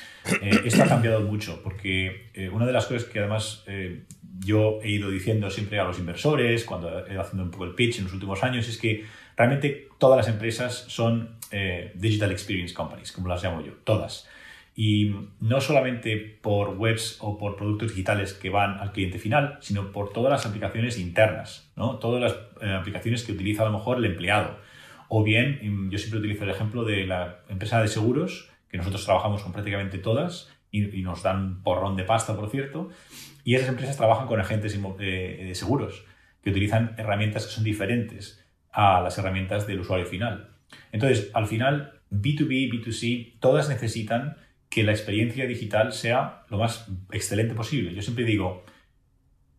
esto 0.66 0.84
ha 0.84 0.88
cambiado 0.88 1.22
mucho 1.22 1.62
porque 1.64 2.32
una 2.52 2.66
de 2.66 2.74
las 2.74 2.86
cosas 2.86 3.06
que 3.06 3.20
además 3.20 3.64
yo 4.40 4.80
he 4.82 4.90
ido 4.90 5.10
diciendo 5.10 5.50
siempre 5.50 5.80
a 5.80 5.84
los 5.84 6.00
inversores, 6.00 6.64
cuando 6.64 7.06
he 7.06 7.12
ido 7.14 7.22
haciendo 7.22 7.44
un 7.44 7.52
poco 7.52 7.66
el 7.66 7.76
pitch 7.76 8.00
en 8.00 8.06
los 8.06 8.14
últimos 8.14 8.44
años, 8.44 8.68
es 8.68 8.78
que 8.78 9.06
realmente 9.36 9.90
todas 9.98 10.18
las 10.18 10.28
empresas 10.28 10.86
son 10.88 11.38
eh, 11.52 11.92
Digital 11.96 12.32
Experience 12.32 12.74
Companies, 12.74 13.12
como 13.12 13.28
las 13.28 13.44
llamo 13.44 13.62
yo, 13.62 13.74
todas. 13.84 14.28
Y 14.76 15.14
no 15.42 15.60
solamente 15.60 16.16
por 16.42 16.70
webs 16.78 17.18
o 17.20 17.38
por 17.38 17.58
productos 17.58 17.90
digitales 17.90 18.34
que 18.34 18.50
van 18.50 18.80
al 18.80 18.94
cliente 18.94 19.20
final, 19.20 19.58
sino 19.62 19.92
por 19.92 20.14
todas 20.14 20.32
las 20.32 20.46
aplicaciones 20.46 20.98
internas, 20.98 21.70
¿no? 21.76 21.98
todas 21.98 22.22
las 22.22 22.34
eh, 22.62 22.74
aplicaciones 22.74 23.24
que 23.24 23.34
utiliza 23.34 23.64
a 23.64 23.66
lo 23.66 23.78
mejor 23.78 23.98
el 23.98 24.06
empleado. 24.06 24.58
O 25.10 25.24
bien, 25.24 25.90
yo 25.90 25.98
siempre 25.98 26.20
utilizo 26.20 26.44
el 26.44 26.52
ejemplo 26.52 26.84
de 26.84 27.08
la 27.08 27.40
empresa 27.50 27.82
de 27.82 27.88
seguros, 27.88 28.50
que 28.70 28.78
nosotros 28.78 29.04
trabajamos 29.04 29.42
con 29.42 29.52
prácticamente 29.52 29.98
todas 29.98 30.50
y, 30.72 30.98
y 30.98 31.02
nos 31.02 31.24
dan 31.24 31.64
porrón 31.64 31.96
de 31.96 32.04
pasta, 32.04 32.36
por 32.36 32.50
cierto, 32.50 32.90
y 33.50 33.56
esas 33.56 33.70
empresas 33.70 33.98
trabajan 33.98 34.28
con 34.28 34.40
agentes 34.40 34.80
de 34.80 35.52
seguros 35.56 36.06
que 36.44 36.52
utilizan 36.52 36.94
herramientas 37.00 37.48
que 37.48 37.52
son 37.52 37.64
diferentes 37.64 38.46
a 38.72 39.02
las 39.02 39.18
herramientas 39.18 39.66
del 39.66 39.80
usuario 39.80 40.06
final. 40.06 40.52
Entonces, 40.92 41.32
al 41.34 41.48
final, 41.48 42.00
B2B, 42.12 42.70
B2C, 42.72 43.40
todas 43.40 43.68
necesitan 43.68 44.38
que 44.70 44.84
la 44.84 44.92
experiencia 44.92 45.48
digital 45.48 45.94
sea 45.94 46.44
lo 46.50 46.60
más 46.60 46.90
excelente 47.12 47.56
posible. 47.56 47.96
Yo 47.96 48.04
siempre 48.04 48.24
digo, 48.24 48.66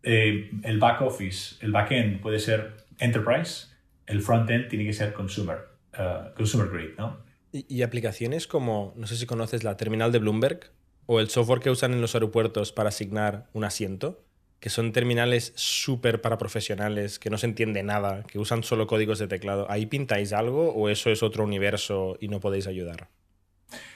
eh, 0.03 0.51
el 0.63 0.79
back 0.79 1.01
office, 1.01 1.57
el 1.59 1.73
back 1.73 1.91
end 1.91 2.21
puede 2.21 2.39
ser 2.39 2.77
enterprise, 2.97 3.67
el 4.05 4.21
front 4.21 4.49
end 4.51 4.69
tiene 4.69 4.85
que 4.85 4.93
ser 4.93 5.11
consumer, 5.11 5.57
uh, 5.99 6.33
consumer 6.33 6.69
grade, 6.69 6.95
¿no? 6.97 7.29
y 7.51 7.81
aplicaciones 7.81 8.47
como, 8.47 8.93
no 8.95 9.05
sé 9.07 9.17
si 9.17 9.25
conoces 9.25 9.65
la 9.65 9.75
terminal 9.75 10.13
de 10.13 10.19
Bloomberg, 10.19 10.71
o 11.11 11.19
el 11.19 11.29
software 11.29 11.59
que 11.59 11.69
usan 11.69 11.91
en 11.91 11.99
los 11.99 12.15
aeropuertos 12.15 12.71
para 12.71 12.87
asignar 12.87 13.49
un 13.51 13.65
asiento, 13.65 14.23
que 14.61 14.69
son 14.69 14.93
terminales 14.93 15.51
súper 15.57 16.21
para 16.21 16.37
profesionales, 16.37 17.19
que 17.19 17.29
no 17.29 17.37
se 17.37 17.47
entiende 17.47 17.83
nada, 17.83 18.23
que 18.23 18.39
usan 18.39 18.63
solo 18.63 18.87
códigos 18.87 19.19
de 19.19 19.27
teclado. 19.27 19.69
¿Ahí 19.69 19.87
pintáis 19.87 20.31
algo 20.31 20.71
o 20.71 20.87
eso 20.87 21.09
es 21.09 21.21
otro 21.21 21.43
universo 21.43 22.17
y 22.21 22.29
no 22.29 22.39
podéis 22.39 22.65
ayudar? 22.65 23.09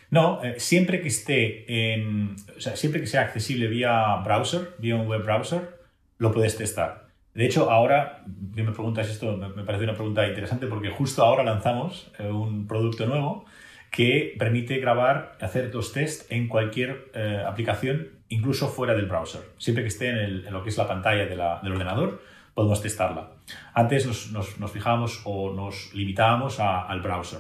No, 0.10 0.44
eh, 0.44 0.56
siempre 0.60 1.00
que 1.00 1.08
esté 1.08 1.94
en, 1.94 2.36
o 2.58 2.60
sea, 2.60 2.76
siempre 2.76 3.00
que 3.00 3.08
sea 3.08 3.22
accesible 3.22 3.68
vía 3.68 4.18
browser, 4.26 4.76
vía 4.80 4.98
un 4.98 5.08
web 5.08 5.24
browser, 5.24 5.70
lo 6.18 6.34
puedes 6.34 6.58
testar. 6.58 7.08
De 7.34 7.46
hecho, 7.46 7.72
ahora 7.72 8.26
me 8.26 8.74
preguntas 8.74 9.10
esto, 9.10 9.38
me 9.38 9.64
parece 9.64 9.86
una 9.86 9.96
pregunta 9.96 10.28
interesante 10.28 10.68
porque 10.68 10.90
justo 10.90 11.24
ahora 11.24 11.46
lanzamos 11.46 12.12
eh, 12.20 12.28
un 12.28 12.68
producto 12.68 13.06
nuevo 13.06 13.46
que 13.96 14.36
permite 14.38 14.78
grabar, 14.80 15.38
hacer 15.40 15.74
los 15.74 15.94
test 15.94 16.30
en 16.30 16.50
cualquier 16.50 17.12
eh, 17.14 17.42
aplicación, 17.48 18.10
incluso 18.28 18.68
fuera 18.68 18.94
del 18.94 19.06
browser. 19.06 19.42
Siempre 19.58 19.86
que 19.86 19.88
esté 19.88 20.10
en, 20.10 20.52
lo 20.52 20.64
que 20.64 20.70
es 20.70 20.78
la 20.78 20.86
pantalla 20.86 21.26
del 21.26 21.72
ordenador, 21.72 22.22
podemos 22.54 22.82
testarla. 22.82 23.32
Antes 23.74 24.06
nos, 24.34 24.72
fijábamos 24.72 25.22
o 25.24 25.54
nos 25.54 25.94
limitábamos 25.94 26.60
al 26.60 27.00
browser. 27.00 27.40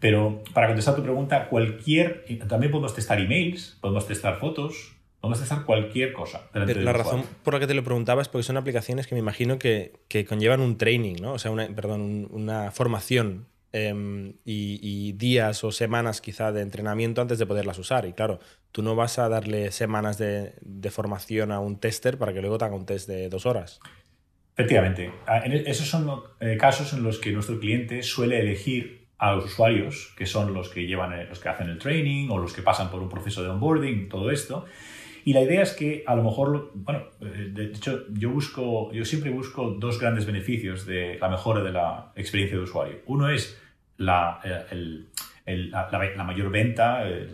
Pero 0.00 0.42
para 0.54 0.68
contestar 0.68 0.96
tu 0.96 1.02
pregunta, 1.02 1.48
cualquier. 1.48 2.24
También 2.48 2.72
podemos 2.72 2.94
testar 2.94 3.20
emails, 3.20 3.76
podemos 3.82 4.06
testar 4.06 4.38
fotos, 4.38 4.96
podemos 5.20 5.38
testar 5.40 5.64
cualquier 5.66 6.14
cosa. 6.14 6.48
La 6.54 6.94
razón 6.94 7.24
por 7.42 7.54
la 7.54 7.60
que 7.60 7.66
te 7.66 7.74
lo 7.74 7.84
preguntaba 7.84 8.22
es 8.22 8.28
porque 8.28 8.44
son 8.44 8.56
aplicaciones 8.56 9.06
que 9.06 9.14
me 9.14 9.18
imagino 9.18 9.58
que, 9.58 9.92
conllevan 10.26 10.60
un 10.60 10.78
training, 10.78 11.16
¿no? 11.20 11.34
O 11.34 11.38
sea, 11.38 11.50
una, 11.50 11.66
perdón, 11.68 12.26
una 12.30 12.70
formación 12.70 13.48
Em, 13.76 14.34
y, 14.44 15.14
días 15.14 15.64
o 15.64 15.72
semanas 15.72 16.20
quizá 16.20 16.52
de 16.52 16.62
entrenamiento 16.62 17.20
antes 17.20 17.40
de 17.40 17.46
poderlas 17.46 17.76
usar. 17.76 18.06
Y 18.06 18.12
claro, 18.12 18.38
tú 18.70 18.84
no 18.84 18.94
vas 18.94 19.18
a 19.18 19.28
darle 19.28 19.72
semanas 19.72 20.16
de, 20.16 20.54
formación 20.92 21.50
a 21.50 21.58
un 21.58 21.80
tester 21.80 22.16
para 22.16 22.32
que 22.32 22.40
luego 22.40 22.56
te 22.56 22.66
haga 22.66 22.76
un 22.76 22.86
test 22.86 23.08
de 23.08 23.28
dos 23.28 23.46
horas. 23.46 23.80
Efectivamente. 24.56 25.10
E, 25.44 25.64
esos 25.66 25.88
son 25.88 26.08
eh, 26.38 26.56
casos 26.56 26.92
en 26.92 27.02
los 27.02 27.18
que 27.18 27.32
nuestro 27.32 27.58
cliente 27.58 28.04
suele 28.04 28.38
elegir 28.38 29.08
a 29.18 29.32
los 29.32 29.46
usuarios, 29.46 30.14
que 30.16 30.26
son 30.26 30.54
los 30.54 30.68
que 30.68 30.86
llevan, 30.86 31.28
los 31.28 31.40
que 31.40 31.48
hacen 31.48 31.68
el 31.68 31.80
training 31.80 32.28
o 32.30 32.38
los 32.38 32.52
que 32.52 32.62
pasan 32.62 32.92
por 32.92 33.02
un 33.02 33.08
proceso 33.08 33.42
de 33.42 33.48
onboarding, 33.48 34.08
todo 34.08 34.30
esto. 34.30 34.66
Y 35.24 35.32
la 35.32 35.40
idea 35.40 35.62
es 35.62 35.72
que 35.72 36.04
a 36.06 36.14
lo 36.14 36.22
mejor, 36.22 36.70
bueno, 36.74 37.06
eh, 37.20 37.50
de 37.50 37.64
hecho 37.64 38.04
yo 38.12 38.30
busco, 38.30 38.92
yo 38.92 39.04
siempre 39.04 39.30
busco 39.30 39.70
dos 39.80 39.98
grandes 39.98 40.26
beneficios 40.26 40.86
de 40.86 41.18
la 41.18 41.28
mejora 41.28 41.64
de 41.64 41.72
la 41.72 42.12
experiencia 42.14 42.56
de 42.56 42.62
usuario. 42.62 42.98
Uno 43.06 43.28
es 43.30 43.63
la, 43.98 44.40
eh, 45.46 45.68
la, 45.70 46.24
mayor 46.24 46.50
venta, 46.50 47.06
eh, 47.06 47.28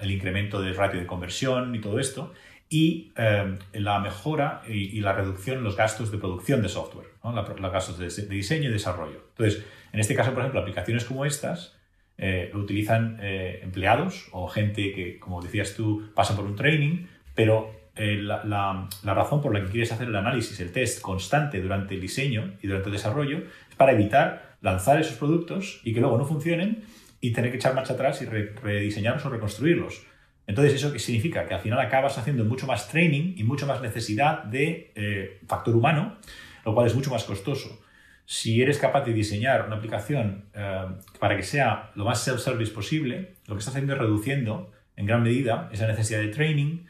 el 0.00 0.10
incremento 0.10 0.62
del 0.62 0.74
ratio 0.74 0.98
de 0.98 1.06
conversión 1.06 1.74
y 1.74 1.80
todo 1.80 1.98
esto, 1.98 2.32
y 2.70 3.12
eh, 3.16 3.56
la 3.74 3.98
mejora 3.98 4.62
y, 4.66 5.00
la 5.00 5.12
reducción 5.12 5.58
en 5.58 5.64
los 5.64 5.76
gastos 5.76 6.10
de 6.10 6.18
producción 6.18 6.62
de 6.62 6.68
software, 6.68 7.08
los 7.22 7.72
gastos 7.72 7.98
de, 7.98 8.34
diseño 8.34 8.70
y 8.70 8.72
desarrollo. 8.72 9.24
Entonces, 9.30 9.64
en 9.92 10.00
este 10.00 10.14
caso, 10.14 10.32
por 10.32 10.40
ejemplo, 10.40 10.60
aplicaciones 10.60 11.04
como 11.04 11.24
estas 11.24 11.74
lo 12.18 12.58
utilizan 12.58 13.18
empleados 13.22 14.28
o 14.32 14.48
gente 14.48 14.92
que, 14.92 15.20
como 15.20 15.40
decías 15.40 15.74
tú, 15.76 16.10
pasa 16.16 16.34
por 16.34 16.46
un 16.46 16.56
training, 16.56 17.06
pero 17.34 17.70
la, 17.94 18.88
la, 19.04 19.14
razón 19.14 19.40
por 19.40 19.54
la 19.54 19.64
que 19.64 19.70
quieres 19.70 19.92
hacer 19.92 20.08
el 20.08 20.16
análisis, 20.16 20.58
el 20.58 20.72
test 20.72 21.00
constante 21.00 21.60
durante 21.60 21.94
el 21.94 22.00
diseño 22.00 22.54
y 22.60 22.66
durante 22.66 22.88
el 22.88 22.94
desarrollo 22.94 23.38
es 23.70 23.76
para 23.76 23.92
evitar 23.92 24.47
lanzar 24.60 25.00
esos 25.00 25.16
productos 25.16 25.80
y 25.84 25.92
que 25.92 26.00
luego 26.00 26.18
no 26.18 26.24
funcionen 26.24 26.84
y 27.20 27.32
tener 27.32 27.50
que 27.50 27.56
echar 27.56 27.74
marcha 27.74 27.94
atrás 27.94 28.22
y 28.22 28.26
rediseñarlos 28.26 29.24
o 29.26 29.30
reconstruirlos. 29.30 30.06
Entonces, 30.46 30.74
¿eso 30.74 30.92
qué 30.92 30.98
significa? 30.98 31.46
Que 31.46 31.54
al 31.54 31.60
final 31.60 31.78
acabas 31.78 32.16
haciendo 32.16 32.44
mucho 32.44 32.66
más 32.66 32.88
training 32.88 33.34
y 33.36 33.44
mucho 33.44 33.66
más 33.66 33.82
necesidad 33.82 34.44
de 34.44 34.92
eh, 34.94 35.40
factor 35.46 35.76
humano, 35.76 36.16
lo 36.64 36.74
cual 36.74 36.86
es 36.86 36.94
mucho 36.94 37.10
más 37.10 37.24
costoso. 37.24 37.80
Si 38.24 38.60
eres 38.62 38.78
capaz 38.78 39.04
de 39.04 39.12
diseñar 39.12 39.66
una 39.66 39.76
aplicación 39.76 40.46
eh, 40.54 40.86
para 41.18 41.36
que 41.36 41.42
sea 41.42 41.90
lo 41.94 42.04
más 42.04 42.22
self-service 42.22 42.72
posible, 42.72 43.34
lo 43.46 43.54
que 43.54 43.58
estás 43.58 43.74
haciendo 43.74 43.92
es 43.92 43.98
reduciendo 43.98 44.72
en 44.96 45.06
gran 45.06 45.22
medida 45.22 45.68
esa 45.72 45.86
necesidad 45.86 46.20
de 46.20 46.28
training, 46.28 46.86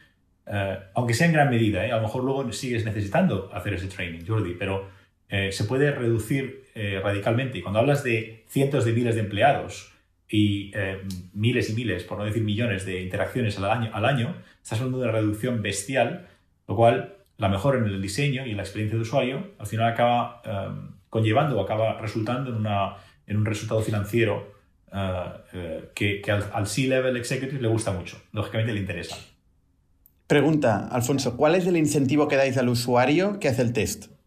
eh, 0.47 0.79
aunque 0.95 1.13
sea 1.13 1.27
en 1.27 1.33
gran 1.33 1.49
medida, 1.49 1.83
a 1.83 1.97
lo 1.97 2.01
mejor 2.01 2.23
luego 2.23 2.51
sigues 2.53 2.85
necesitando 2.85 3.51
hacer 3.53 3.73
ese 3.73 3.87
training, 3.87 4.25
Jordi, 4.25 4.55
pero 4.57 4.89
se 5.29 5.63
puede 5.65 5.91
reducir 5.91 6.59
eh, 6.81 7.01
radicalmente. 7.03 7.57
Y 7.57 7.61
cuando 7.61 7.79
hablas 7.79 8.03
de 8.03 8.45
cientos 8.47 8.85
de 8.85 8.93
miles 8.93 9.15
de 9.15 9.21
empleados 9.21 9.91
y 10.29 10.71
eh, 10.73 11.01
miles 11.33 11.69
y 11.69 11.73
miles, 11.73 12.03
por 12.03 12.17
no 12.17 12.23
decir 12.23 12.41
millones 12.41 12.85
de 12.85 13.01
interacciones 13.01 13.57
al 13.59 14.05
año, 14.05 14.35
estás 14.63 14.79
hablando 14.79 14.99
de 14.99 15.03
una 15.03 15.11
reducción 15.11 15.61
bestial, 15.61 16.27
lo 16.67 16.75
cual 16.75 17.15
la 17.37 17.49
mejora 17.49 17.79
en 17.79 17.85
el 17.85 18.01
diseño 18.01 18.45
y 18.45 18.51
en 18.51 18.57
la 18.57 18.63
experiencia 18.63 18.95
de 18.95 19.01
usuario 19.01 19.51
al 19.57 19.67
final 19.67 19.91
acaba 19.91 20.41
eh, 20.45 20.69
conllevando 21.09 21.59
o 21.59 21.63
acaba 21.63 21.99
resultando 21.99 22.51
en, 22.51 22.55
una, 22.55 22.95
en 23.27 23.37
un 23.37 23.45
resultado 23.45 23.81
financiero 23.81 24.57
que, 25.93 26.21
al, 26.31 26.49
al 26.51 26.65
C-Level 26.65 27.17
Executive 27.17 27.61
le 27.61 27.67
gusta 27.67 27.91
mucho, 27.91 28.21
lógicamente 28.31 28.73
le 28.73 28.79
interesa. 28.79 29.17
Pregunta, 30.27 30.87
Alfonso, 30.87 31.37
¿cuál 31.37 31.55
es 31.55 31.67
el 31.67 31.77
incentivo 31.77 32.27
que 32.27 32.37
dais 32.37 32.57
al 32.57 32.69
usuario 32.69 33.39
que 33.39 33.49
hace 33.49 33.61
el 33.61 33.73
test? 33.73 34.18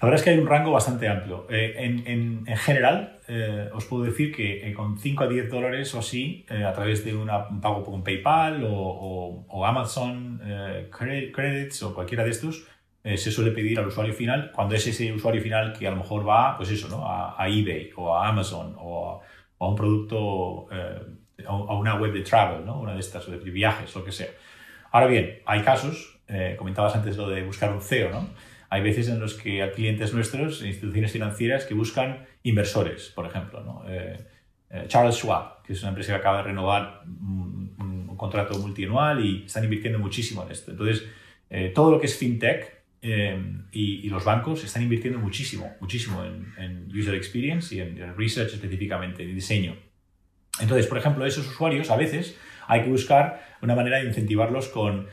La 0.00 0.06
verdad 0.06 0.20
es 0.20 0.24
que 0.24 0.30
hay 0.30 0.38
un 0.38 0.46
rango 0.46 0.70
bastante 0.70 1.08
amplio. 1.08 1.46
Eh, 1.50 1.74
en, 1.76 2.46
general, 2.56 3.18
eh, 3.26 3.68
os 3.72 3.84
puedo 3.86 4.04
decir 4.04 4.32
que 4.34 4.68
eh, 4.68 4.72
con 4.72 4.96
5 4.96 5.24
a 5.24 5.26
10 5.26 5.50
dólares 5.50 5.92
o 5.94 5.98
así, 5.98 6.46
a 6.48 6.72
través 6.72 7.04
de 7.04 7.16
un 7.16 7.26
pago 7.60 7.84
con 7.84 8.04
PayPal 8.04 8.64
o, 8.64 9.66
Amazon 9.66 10.40
Credits 10.90 11.82
o 11.82 11.94
cualquiera 11.94 12.22
de 12.22 12.30
estos, 12.30 12.68
se 13.02 13.32
suele 13.32 13.50
pedir 13.50 13.78
al 13.78 13.88
usuario 13.88 14.14
final, 14.14 14.52
cuando 14.52 14.74
es 14.74 14.86
ese 14.86 15.12
usuario 15.12 15.42
final 15.42 15.72
que 15.72 15.86
a 15.86 15.90
lo 15.90 15.96
mejor 15.96 16.28
va, 16.28 16.56
pues 16.56 16.70
eso, 16.70 16.88
¿no? 16.88 17.04
a, 17.06 17.48
eBay 17.48 17.90
o 17.96 18.14
a 18.14 18.28
Amazon 18.28 18.76
o 18.78 19.20
a, 19.58 19.66
un 19.66 19.74
producto, 19.74 20.68
a 21.44 21.74
una 21.74 21.96
web 21.96 22.12
de 22.12 22.20
travel, 22.20 22.64
¿no? 22.64 22.80
una 22.80 22.94
de 22.94 23.00
estas, 23.00 23.28
de 23.28 23.38
viajes, 23.38 23.94
lo 23.96 24.04
que 24.04 24.12
sea. 24.12 24.28
Ahora 24.92 25.06
bien, 25.06 25.40
hay 25.44 25.62
casos, 25.62 26.20
comentabas 26.56 26.94
antes 26.94 27.16
lo 27.16 27.28
de 27.28 27.42
buscar 27.42 27.72
un 27.72 27.80
CEO, 27.80 28.10
¿no? 28.10 28.28
Hay 28.70 28.82
veces 28.82 29.08
en 29.08 29.18
los 29.18 29.34
que 29.34 29.62
hay 29.62 29.70
clientes 29.70 30.12
nuestros, 30.12 30.62
instituciones 30.62 31.12
financieras, 31.12 31.64
que 31.64 31.74
buscan 31.74 32.26
inversores, 32.42 33.10
por 33.14 33.26
ejemplo. 33.26 33.82
Eh, 33.88 34.18
eh, 34.70 34.84
Charles 34.88 35.16
Schwab, 35.16 35.62
que 35.62 35.72
es 35.72 35.80
una 35.80 35.90
empresa 35.90 36.12
que 36.12 36.18
acaba 36.18 36.38
de 36.38 36.44
renovar 36.44 37.02
un, 37.06 37.58
contrato 38.18 38.58
multianual 38.58 39.24
y 39.24 39.44
están 39.44 39.62
invirtiendo 39.62 40.00
muchísimo 40.00 40.42
en 40.42 40.50
esto. 40.50 40.72
Entonces, 40.72 41.06
eh, 41.50 41.70
todo 41.72 41.92
lo 41.92 42.00
que 42.00 42.06
es 42.06 42.16
fintech 42.16 42.82
y, 43.00 44.08
los 44.08 44.24
bancos 44.24 44.64
están 44.64 44.82
invirtiendo 44.82 45.20
muchísimo, 45.20 45.72
muchísimo 45.80 46.24
en, 46.24 46.90
user 46.92 47.14
experience 47.14 47.72
y 47.72 47.80
en, 47.80 47.96
en, 47.96 48.16
research 48.16 48.54
específicamente, 48.54 49.22
en 49.22 49.36
diseño. 49.36 49.76
Entonces, 50.60 50.88
por 50.88 50.98
ejemplo, 50.98 51.24
esos 51.24 51.46
usuarios 51.46 51.90
a 51.90 51.96
veces 51.96 52.36
hay 52.66 52.82
que 52.82 52.88
buscar 52.88 53.56
una 53.62 53.76
manera 53.76 53.98
de 53.98 54.06
incentivarlos 54.06 54.66
con 54.66 55.06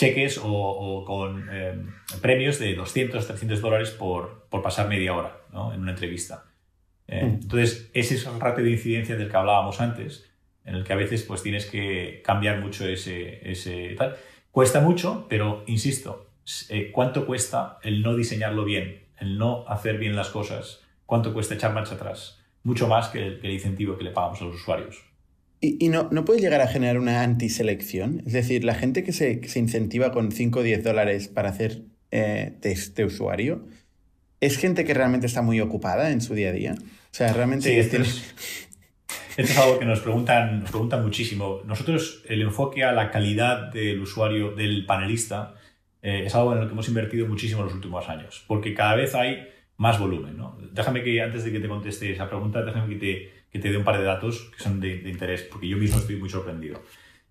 cheques 0.00 0.40
o, 0.42 1.04
con 1.06 1.46
eh, 1.52 1.74
premios 2.22 2.58
de 2.58 2.74
200, 2.74 3.26
300 3.26 3.60
dólares 3.60 3.90
por, 3.90 4.46
por 4.48 4.62
pasar 4.62 4.88
media 4.88 5.14
hora 5.14 5.36
en 5.74 5.82
una 5.82 5.90
entrevista. 5.90 6.44
Eh, 7.06 7.22
mm. 7.22 7.28
Entonces, 7.42 7.90
ese 7.92 8.14
es 8.14 8.26
el 8.26 8.40
ratio 8.40 8.64
de 8.64 8.70
incidencia 8.70 9.16
del 9.16 9.30
que 9.30 9.36
hablábamos 9.36 9.80
antes, 9.80 10.30
en 10.64 10.74
el 10.74 10.84
que 10.84 10.94
a 10.94 10.96
veces 10.96 11.22
pues, 11.24 11.42
tienes 11.42 11.66
que 11.66 12.22
cambiar 12.24 12.60
mucho 12.60 12.88
ese, 12.88 13.50
ese 13.50 13.94
tal. 13.98 14.16
Cuesta 14.50 14.80
mucho, 14.80 15.26
pero 15.28 15.64
insisto, 15.66 16.30
eh, 16.70 16.90
¿cuánto 16.92 17.26
cuesta 17.26 17.78
el 17.82 18.02
no 18.02 18.16
diseñarlo 18.16 18.64
bien, 18.64 19.04
el 19.18 19.36
no 19.36 19.66
hacer 19.68 19.98
bien 19.98 20.16
las 20.16 20.30
cosas? 20.30 20.80
¿Cuánto 21.04 21.34
cuesta 21.34 21.54
echar 21.54 21.74
marcha 21.74 21.96
atrás? 21.96 22.42
Mucho 22.62 22.88
más 22.88 23.08
que 23.08 23.26
el, 23.26 23.40
que 23.40 23.48
el 23.48 23.52
incentivo 23.52 23.98
que 23.98 24.04
le 24.04 24.12
pagamos 24.12 24.40
a 24.40 24.44
los 24.44 24.54
usuarios. 24.54 25.09
¿Y, 25.62 25.90
no, 25.90 26.08
no, 26.10 26.24
puede 26.24 26.40
llegar 26.40 26.62
a 26.62 26.68
generar 26.68 26.98
una 26.98 27.22
antiselección? 27.22 28.22
Es 28.24 28.32
decir, 28.32 28.64
la 28.64 28.74
gente 28.74 29.04
que 29.04 29.12
se, 29.12 29.46
se 29.46 29.58
incentiva 29.58 30.10
con 30.10 30.32
5 30.32 30.60
o 30.60 30.62
10 30.62 30.82
dólares 30.82 31.28
para 31.28 31.50
hacer 31.50 31.82
eh, 32.10 32.56
test 32.60 32.96
de 32.96 33.04
usuario, 33.04 33.66
¿es 34.40 34.56
gente 34.56 34.86
que 34.86 34.94
realmente 34.94 35.26
está 35.26 35.42
muy 35.42 35.60
ocupada 35.60 36.12
en 36.12 36.22
su 36.22 36.34
día 36.34 36.48
a 36.48 36.52
día? 36.52 36.74
O 36.78 37.12
sea, 37.14 37.34
realmente... 37.34 37.68
Sí, 37.70 37.78
esto, 37.78 37.98
es, 39.36 39.58
algo 39.58 39.78
que 39.78 39.84
nos 39.84 40.00
preguntan, 40.00 40.60
nos 40.60 40.70
preguntan 40.70 41.02
muchísimo. 41.02 41.60
Nosotros, 41.66 42.24
el 42.26 42.40
enfoque 42.40 42.82
a 42.84 42.92
la 42.92 43.10
calidad 43.10 43.70
del 43.70 44.00
usuario, 44.00 44.52
del 44.52 44.86
panelista, 44.86 45.56
eh, 46.00 46.22
es 46.24 46.34
algo 46.34 46.54
en 46.54 46.60
lo 46.60 46.66
que 46.66 46.72
hemos 46.72 46.88
invertido 46.88 47.26
muchísimo 47.26 47.60
en 47.60 47.66
los 47.66 47.74
últimos 47.74 48.08
años, 48.08 48.44
porque 48.46 48.72
cada 48.72 48.96
vez 48.96 49.14
hay 49.14 49.46
más 49.76 49.98
volumen. 49.98 50.38
¿no? 50.38 50.58
Déjame 50.72 51.02
que, 51.02 51.20
antes 51.20 51.44
de 51.44 51.52
que 51.52 51.60
te 51.60 51.68
conteste 51.68 52.10
esa 52.10 52.28
pregunta, 52.28 52.62
déjame 52.62 52.94
que 52.94 53.00
te 53.00 53.39
que 53.50 53.58
te 53.58 53.70
dé 53.70 53.76
un 53.76 53.84
par 53.84 53.98
de 53.98 54.04
datos 54.04 54.50
que 54.56 54.62
son 54.62 54.80
de, 54.80 55.08
interés, 55.08 55.42
porque 55.42 55.68
yo 55.68 55.76
mismo 55.76 55.98
estoy 55.98 56.16
muy 56.16 56.28
sorprendido. 56.28 56.82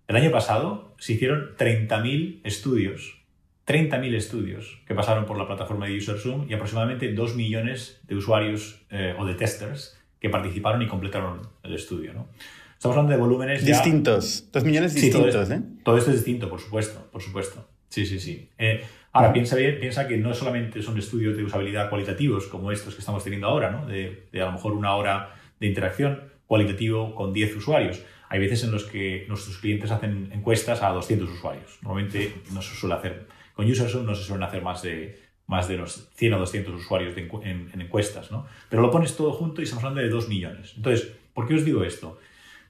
El 0.06 0.16
año 0.16 0.30
pasado 0.30 0.94
se 0.98 1.14
hicieron 1.14 1.54
30.000 1.56 2.40
estudios, 2.44 3.22
30.000 3.66 4.14
estudios 4.14 4.82
que 4.86 4.94
pasaron 4.94 5.24
por 5.24 5.38
la 5.38 5.46
plataforma 5.46 5.86
de 5.86 5.96
UserZoom 5.96 6.50
y 6.50 6.54
aproximadamente 6.54 7.12
2 7.12 7.36
millones 7.36 8.00
de 8.06 8.16
usuarios 8.16 8.82
eh, 8.90 9.14
o 9.18 9.24
de 9.24 9.34
testers 9.34 9.98
que 10.18 10.28
participaron 10.28 10.82
y 10.82 10.88
completaron 10.88 11.42
el 11.62 11.74
estudio. 11.74 12.12
¿no? 12.12 12.28
Estamos 12.74 12.96
hablando 12.96 13.12
de 13.12 13.18
volúmenes 13.18 13.64
distintos, 13.64 14.48
2 14.52 14.64
millones 14.64 14.94
distintos. 14.94 15.32
todo, 15.32 15.54
¿eh? 15.54 15.62
todo, 15.84 15.96
esto 15.96 16.10
es 16.10 16.16
distinto, 16.16 16.50
por 16.50 16.60
supuesto, 16.60 17.08
por 17.10 17.22
supuesto. 17.22 17.66
Sí, 17.88 18.04
sí, 18.04 18.20
sí. 18.20 18.48
Eh, 18.58 18.84
ahora, 19.12 19.32
piensa, 19.32 19.56
bien, 19.56 19.78
piensa 19.80 20.06
que 20.06 20.16
no 20.16 20.34
solamente 20.34 20.82
son 20.82 20.98
estudios 20.98 21.36
de 21.36 21.44
usabilidad 21.44 21.88
cualitativos 21.88 22.46
como 22.46 22.72
estos 22.72 22.94
que 22.94 23.00
estamos 23.00 23.22
teniendo 23.22 23.46
ahora, 23.48 23.70
¿no? 23.70 23.86
de, 23.86 24.26
de 24.32 24.42
a 24.42 24.46
lo 24.46 24.52
mejor 24.52 24.72
una 24.72 24.94
hora 24.96 25.39
de 25.60 25.66
interacción 25.66 26.30
cualitativo 26.46 27.14
con 27.14 27.32
10 27.32 27.56
usuarios. 27.56 28.02
Hay 28.28 28.40
veces 28.40 28.64
en 28.64 28.72
los 28.72 28.84
que 28.84 29.24
nuestros 29.28 29.58
clientes 29.58 29.90
hacen 29.90 30.30
encuestas 30.32 30.82
a 30.82 30.88
200 30.88 31.30
usuarios. 31.30 31.78
Normalmente 31.82 32.32
no 32.52 32.62
se 32.62 32.74
suele 32.74 32.96
hacer, 32.96 33.26
con 33.54 33.70
UserZoom 33.70 34.04
no 34.04 34.14
se 34.14 34.24
suelen 34.24 34.42
hacer 34.42 34.62
más 34.62 34.82
de, 34.82 35.20
más 35.46 35.68
de 35.68 35.76
los 35.76 36.08
100 36.14 36.34
o 36.34 36.38
200 36.38 36.74
usuarios 36.74 37.16
en, 37.16 37.70
encuestas, 37.80 38.30
¿no? 38.30 38.46
Pero 38.68 38.82
lo 38.82 38.90
pones 38.90 39.16
todo 39.16 39.32
junto 39.32 39.60
y 39.60 39.64
estamos 39.64 39.84
hablando 39.84 40.02
de 40.02 40.08
2 40.08 40.28
millones. 40.28 40.74
Entonces, 40.76 41.12
¿por 41.34 41.46
qué 41.46 41.54
os 41.54 41.64
digo 41.64 41.84
esto? 41.84 42.18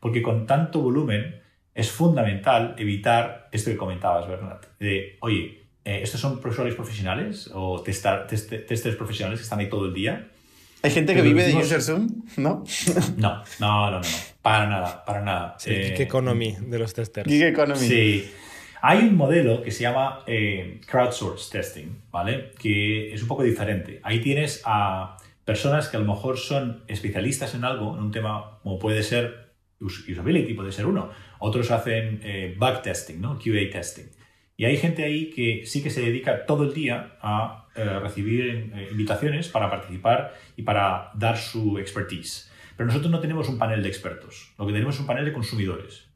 Porque 0.01 0.23
con 0.23 0.47
tanto 0.47 0.81
volumen 0.81 1.41
es 1.75 1.91
fundamental 1.91 2.75
evitar 2.79 3.49
esto 3.53 3.71
que 3.71 3.77
comentabas, 3.77 4.27
Bernat, 4.27 4.67
de, 4.79 5.19
oye, 5.21 5.65
eh, 5.85 6.01
¿estos 6.03 6.21
son 6.21 6.41
usuarios 6.45 6.75
profesionales 6.75 7.51
o 7.55 7.83
testers 7.83 8.97
profesionales 8.97 9.41
que 9.41 9.45
están 9.45 9.61
ahí 9.61 9.69
todo 9.69 9.87
el 9.87 9.95
día? 9.95 10.31
¿Hay 10.83 10.91
gente 10.91 11.15
que 11.15 11.23
vive 11.23 11.45
de 11.45 11.55
UserZoom? 11.57 12.25
¿No? 12.37 12.65
no, 13.17 13.43
no, 13.59 13.91
no, 13.91 14.01
no, 14.01 14.09
para 14.43 14.67
nada, 14.67 15.05
para 15.05 15.23
nada. 15.23 15.57
Sí, 15.59 15.71
eh, 15.71 16.03
economy 16.03 16.57
de 16.59 16.79
los 16.79 16.95
testers. 16.95 17.31
Gig 17.31 17.43
economy. 17.43 17.87
Sí. 17.87 18.31
Hay 18.83 19.01
un 19.01 19.17
modelo 19.17 19.63
que 19.63 19.71
se 19.71 19.83
llama 19.83 20.21
eh, 20.27 20.81
crowdsource 20.87 21.51
testing, 21.53 22.01
¿vale? 22.11 22.53
Que 22.59 23.13
es 23.13 23.21
un 23.21 23.29
poco 23.29 23.43
diferente. 23.43 24.01
Ahí 24.03 24.21
tienes 24.21 24.63
a 24.65 25.19
personas 25.45 25.89
que 25.89 25.99
a 25.99 26.01
lo 26.01 26.07
mejor 26.07 26.39
son 26.39 26.85
especialistas 26.89 27.55
en 27.55 27.65
algo, 27.65 27.95
en 27.97 28.05
un 28.05 28.11
tema 28.11 28.59
como 28.63 28.79
puede 28.79 29.03
ser 29.03 29.51
usability, 29.81 30.55
puede 30.55 30.73
ser 30.73 30.87
uno. 30.87 31.11
Otros 31.41 31.71
hacen 31.71 32.21
eh, 32.23 32.55
bug 32.59 32.81
testing, 32.83 33.21
¿no? 33.21 33.39
QA 33.39 33.71
testing. 33.71 34.05
Y 34.61 34.67
hay 34.67 34.77
gente 34.77 35.05
ahí 35.05 35.31
que 35.31 35.65
sí 35.65 35.83
que 35.83 35.89
se 35.89 36.03
dedica 36.03 36.45
todo 36.45 36.65
el 36.65 36.75
día 36.75 37.17
a 37.23 37.67
eh, 37.75 37.83
recibir 37.99 38.71
invitaciones 38.91 39.49
para 39.49 39.71
participar 39.71 40.35
y 40.55 40.65
para 40.65 41.13
dar 41.15 41.39
su 41.39 41.79
expertise. 41.79 42.53
Pero 42.77 42.89
nosotros 42.89 43.11
no 43.11 43.21
tenemos 43.21 43.49
un 43.49 43.57
panel 43.57 43.83
de 43.83 43.89
expertos, 43.89 44.53
lo 44.59 44.67
que 44.67 44.75
tenemos 44.75 44.97
es 44.97 45.01
un 45.01 45.07
panel 45.07 45.25
de 45.25 45.33
consumidores. 45.33 46.11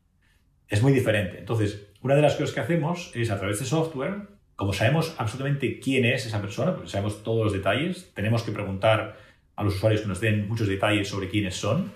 Es 0.69 0.83
muy 0.83 0.93
diferente. 0.93 1.39
Entonces, 1.39 1.87
una 2.03 2.17
de 2.17 2.21
las 2.21 2.35
cosas 2.35 2.55
que 2.55 2.61
hacemos 2.61 3.13
es 3.15 3.31
a 3.31 3.39
través 3.39 3.61
de 3.61 3.65
software, 3.65 4.29
como 4.57 4.75
sabemos 4.75 5.15
absolutamente 5.17 5.81
quién 5.81 6.05
es 6.05 6.27
esa 6.27 6.43
persona, 6.43 6.75
porque 6.75 6.91
sabemos 6.91 7.23
todos 7.23 7.45
los 7.45 7.53
detalles, 7.55 8.13
tenemos 8.13 8.43
que 8.43 8.53
preguntar 8.53 9.17
a 9.57 9.65
los 9.65 9.77
usuarios 9.77 10.03
que 10.03 10.09
nos 10.09 10.21
den 10.21 10.49
muchos 10.49 10.69
detalles 10.69 11.09
sobre 11.09 11.31
quiénes 11.31 11.55
son. 11.55 11.93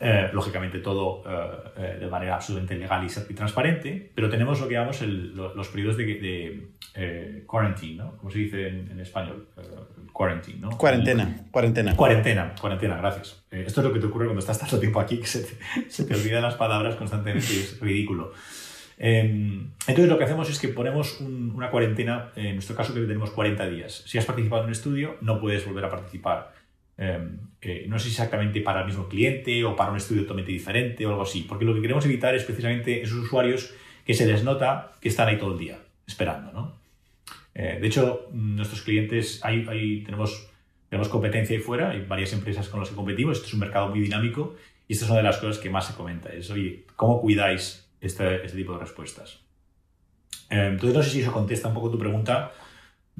Eh, 0.00 0.28
lógicamente 0.32 0.80
todo 0.80 1.22
eh, 1.24 1.70
eh, 1.76 1.96
de 2.00 2.06
manera 2.08 2.34
absolutamente 2.34 2.76
legal 2.76 3.06
y, 3.06 3.34
transparente, 3.34 4.10
pero 4.12 4.28
tenemos 4.28 4.60
lo 4.60 4.66
que 4.66 4.74
llamamos 4.74 5.00
los 5.02 5.68
periodos 5.68 5.96
de, 5.96 6.04
de 6.04 7.44
quarantine, 7.46 8.02
¿no? 8.02 8.16
¿Cómo 8.16 8.30
se 8.30 8.38
dice 8.38 8.68
en, 8.68 8.98
español? 8.98 9.48
quarantine, 10.12 10.58
¿no? 10.58 10.70
Cuarentena, 10.76 11.46
cuarentena. 11.50 11.96
Cuarentena, 11.96 12.54
cuarentena, 12.60 12.96
gracias. 12.98 13.44
esto 13.50 13.80
es 13.80 13.86
lo 13.86 13.92
que 13.92 14.00
te 14.00 14.06
ocurre 14.06 14.26
cuando 14.26 14.40
estás 14.40 14.58
tanto 14.58 14.78
tiempo 14.78 15.00
aquí, 15.00 15.18
que 15.18 15.26
se 15.26 15.42
te, 15.42 15.56
se 15.88 16.04
te 16.04 16.14
olvidan 16.14 16.42
las 16.42 16.54
palabras 16.54 16.96
constantemente 16.96 17.52
y 17.52 17.56
es 17.58 17.80
ridículo. 17.80 18.32
Em, 18.96 19.70
entonces 19.86 20.08
lo 20.08 20.18
que 20.18 20.24
hacemos 20.24 20.48
es 20.50 20.58
que 20.58 20.68
ponemos 20.68 21.20
una 21.20 21.70
cuarentena, 21.70 22.30
en 22.36 22.54
nuestro 22.54 22.76
caso 22.76 22.94
que 22.94 23.00
tenemos 23.00 23.30
40 23.30 23.68
días. 23.68 24.02
Si 24.06 24.18
has 24.18 24.24
participado 24.24 24.62
en 24.62 24.66
un 24.66 24.72
estudio, 24.72 25.16
no 25.20 25.40
puedes 25.40 25.64
volver 25.66 25.84
a 25.84 25.90
participar. 25.90 26.52
Em, 26.96 27.38
no 27.88 27.98
sé 27.98 28.08
exactamente 28.08 28.60
para 28.60 28.80
el 28.80 28.86
mismo 28.86 29.08
cliente 29.08 29.64
o 29.64 29.74
para 29.74 29.90
un 29.90 29.96
estudio 29.96 30.22
totalmente 30.22 30.52
diferente 30.52 31.06
o 31.06 31.10
algo 31.10 31.22
así, 31.22 31.44
porque 31.48 31.64
lo 31.64 31.74
que 31.74 31.80
queremos 31.80 32.04
evitar 32.04 32.34
es 32.34 32.44
precisamente 32.44 33.02
esos 33.02 33.18
usuarios 33.18 33.74
que 34.04 34.14
se 34.14 34.26
les 34.26 34.44
nota 34.44 34.92
que 35.00 35.08
están 35.08 35.28
ahí 35.28 35.38
todo 35.38 35.52
el 35.52 35.58
día, 35.58 35.78
esperando. 36.06 36.52
¿no? 36.52 36.76
Eh, 37.54 37.78
de 37.80 37.86
hecho, 37.86 38.28
nuestros 38.32 38.82
clientes, 38.82 39.40
hay, 39.42 40.02
tenemos, 40.04 40.50
tenemos 40.88 41.08
competencia 41.08 41.56
ahí 41.56 41.62
fuera, 41.62 41.90
hay 41.90 42.02
varias 42.02 42.32
empresas 42.32 42.68
con 42.68 42.80
las 42.80 42.90
que 42.90 42.96
competimos, 42.96 43.38
esto 43.38 43.48
es 43.48 43.54
un 43.54 43.60
mercado 43.60 43.88
muy 43.88 44.00
dinámico 44.00 44.56
y 44.86 44.92
esta 44.92 45.06
es 45.06 45.10
una 45.10 45.20
de 45.20 45.24
las 45.24 45.38
cosas 45.38 45.58
que 45.58 45.70
más 45.70 45.86
se 45.86 45.94
comenta, 45.94 46.28
es, 46.30 46.50
oye, 46.50 46.84
¿cómo 46.96 47.20
cuidáis 47.20 47.84
este, 48.04 48.44
este, 48.44 48.58
tipo 48.58 48.74
de 48.74 48.80
respuestas. 48.80 49.40
Eh, 50.50 50.68
entonces, 50.72 50.94
no 50.94 51.02
sé 51.02 51.10
si 51.10 51.20
eso 51.22 51.32
contesta 51.32 51.68
un 51.68 51.74
poco 51.74 51.90
tu 51.90 51.98
pregunta, 51.98 52.52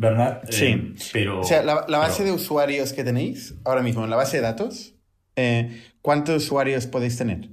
Eh, 0.01 0.43
sí, 0.51 0.95
pero. 1.13 1.41
O 1.41 1.45
sea, 1.45 1.63
la, 1.63 1.99
base 1.99 2.25
de 2.25 2.33
usuarios 2.33 2.93
que 2.93 3.05
tenéis 3.05 3.55
ahora 3.65 3.83
mismo, 3.83 4.05
en 4.05 4.11
la 4.11 4.17
base 4.17 4.39
de 4.39 4.43
datos, 4.43 4.95
eh, 5.37 5.83
¿cuántos 6.03 6.45
usuarios 6.45 6.87
podéis 6.87 7.17
tener 7.17 7.49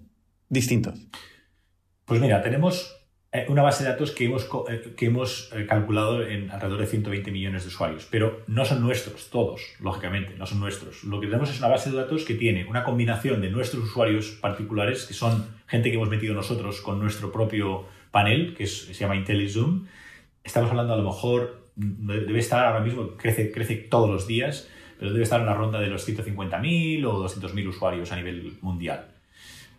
distintos? 0.50 1.08
Pues 2.06 2.20
mira, 2.20 2.42
tenemos 2.42 3.02
eh, 3.34 3.46
una 3.48 3.62
base 3.62 3.86
de 3.86 3.92
datos 3.92 4.12
que 4.12 4.26
hemos, 4.26 4.50
eh, 4.68 4.94
que 4.98 5.06
hemos 5.06 5.50
eh, 5.54 5.66
calculado 5.66 6.22
en 6.22 6.52
alrededor 6.52 6.82
de 6.82 6.88
120 6.88 7.32
millones 7.32 7.64
de 7.64 7.70
usuarios, 7.70 8.06
pero 8.12 8.44
no 8.48 8.66
son 8.66 8.82
nuestros, 8.82 9.30
todos, 9.30 9.62
lógicamente, 9.80 10.36
no 10.38 10.46
son 10.46 10.60
nuestros. 10.60 11.06
Lo 11.06 11.22
que 11.22 11.28
tenemos 11.28 11.50
es 11.50 11.60
una 11.60 11.70
base 11.70 11.92
de 11.92 11.96
datos 11.96 12.26
que 12.26 12.34
tiene 12.34 12.66
una 12.66 12.84
combinación 12.84 13.40
de 13.40 13.50
nuestros 13.50 13.86
usuarios 13.86 14.32
particulares, 14.32 15.06
que 15.06 15.14
son 15.14 15.48
gente 15.66 15.90
que 15.90 15.96
hemos 15.96 16.10
metido 16.10 16.34
nosotros 16.34 16.82
con 16.82 17.00
nuestro 17.00 17.32
propio 17.32 17.86
panel, 18.12 18.54
que 18.54 18.68
se 18.68 18.94
llama 18.94 19.16
IntelliZoom. 19.16 19.88
Estamos 20.44 20.70
hablando 20.70 20.94
a 20.94 20.98
lo 20.98 21.04
mejor, 21.04 21.61
debe 21.76 22.40
estar 22.40 22.66
ahora 22.66 22.82
mismo, 22.82 23.18
crece, 23.18 23.52
crece 23.52 23.76
todos 23.76 24.10
los 24.10 24.28
días, 24.28 24.70
pero 25.00 25.12
debe 25.12 25.24
estar 25.24 25.40
en 25.40 25.48
la 25.48 25.54
ronda 25.54 25.80
de 25.80 25.88
los 25.88 26.08
150.000 26.08 27.06
o 27.06 27.28
200.000 27.28 27.68
usuarios 27.68 28.12
a 28.12 28.16
nivel 28.16 28.54
mundial 28.62 29.12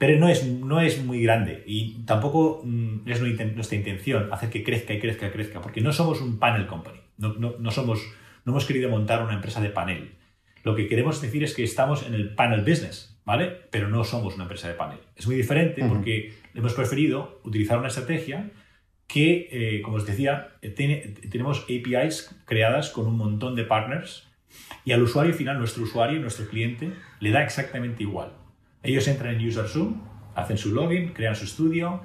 pero 0.03 0.19
no 0.19 0.29
es, 0.29 0.45
no 0.45 0.81
es 0.81 1.01
muy 1.05 1.23
grande 1.23 1.63
y 1.65 2.03
tampoco 2.05 2.63
mm, 2.65 3.09
es 3.09 3.21
nuestra 3.21 3.79
intención 3.79 4.33
hacer 4.33 4.51
que 4.51 4.65
crezca 4.65 4.93
y 4.95 4.99
crezca 4.99 5.29
y 5.29 5.31
crezca, 5.31 5.61
porque 5.61 5.81
no 5.81 5.93
somos 5.93 6.21
un 6.21 6.41
panel 6.41 6.67
company, 6.67 6.99
no, 7.19 7.35
no, 7.35 7.55
no, 7.57 7.71
somos, 7.71 8.01
no 8.45 8.51
hemos 8.51 8.65
querido 8.65 8.91
montar 8.91 9.23
una 9.23 9.35
empresa 9.35 9.61
de 9.61 9.69
panel. 9.69 10.17
Lo 10.65 10.75
que 10.75 10.89
queremos 10.89 11.23
decir 11.23 11.45
es 11.45 11.55
que 11.55 11.63
estamos 11.63 12.05
en 12.05 12.15
el 12.15 12.35
panel 12.35 12.63
business, 12.63 13.17
¿vale? 13.25 13.47
Pero 13.71 13.91
no 13.91 14.03
somos 14.03 14.35
una 14.35 14.43
empresa 14.43 14.67
de 14.67 14.75
panel. 14.75 14.99
Es 15.15 15.29
muy 15.29 15.37
diferente 15.37 15.85
porque 15.89 16.35
hemos 16.53 16.75
preferido 16.75 17.41
utilizar 17.45 17.79
una 17.79 17.87
estrategia 17.87 18.51
que, 19.07 19.49
eh, 19.51 19.83
como 19.83 19.97
os 19.97 20.07
decía, 20.07 20.57
tenemos 21.31 21.65
APIs 21.65 22.35
creadas 22.47 22.91
con 22.91 23.07
un 23.07 23.17
montón 23.17 23.55
de 23.57 23.65
partners 23.65 24.29
y 24.85 24.93
al 24.93 25.03
usuario 25.03 25.35
final, 25.35 25.59
nuestro 25.59 25.83
usuario, 25.83 26.21
nuestro 26.21 26.47
cliente, 26.49 26.93
le 27.21 27.31
da 27.31 27.43
exactamente 27.43 28.03
igual. 28.03 28.33
Ellos 28.83 29.07
entran 29.09 29.35
en 29.35 29.47
UserZoom, 29.47 30.03
hacen 30.35 30.59
su 30.59 30.73
login, 30.75 31.12
crean 31.12 31.37
su 31.37 31.45
estudio, 31.45 32.03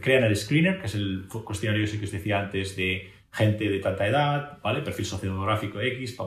crean 0.00 0.24
el 0.24 0.36
screener, 0.36 0.80
que 0.80 0.86
es 0.86 0.94
el 0.94 1.26
cuestionario 1.28 1.86
que 1.86 2.04
os 2.04 2.10
decía 2.10 2.40
antes 2.40 2.76
de 2.76 3.12
gente 3.32 3.68
de 3.68 3.78
tanta 3.80 4.06
edad, 4.06 4.58
¿vale? 4.62 4.82
Perfil 4.82 5.06
sociodemográfico 5.06 5.80
X, 5.80 6.12
pa, 6.12 6.26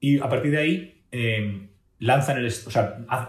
y 0.00 0.18
a 0.18 0.28
partir 0.28 0.50
de 0.50 0.58
ahí 0.58 1.02
em, 1.10 1.68
lanzan, 1.98 2.38
el, 2.38 2.52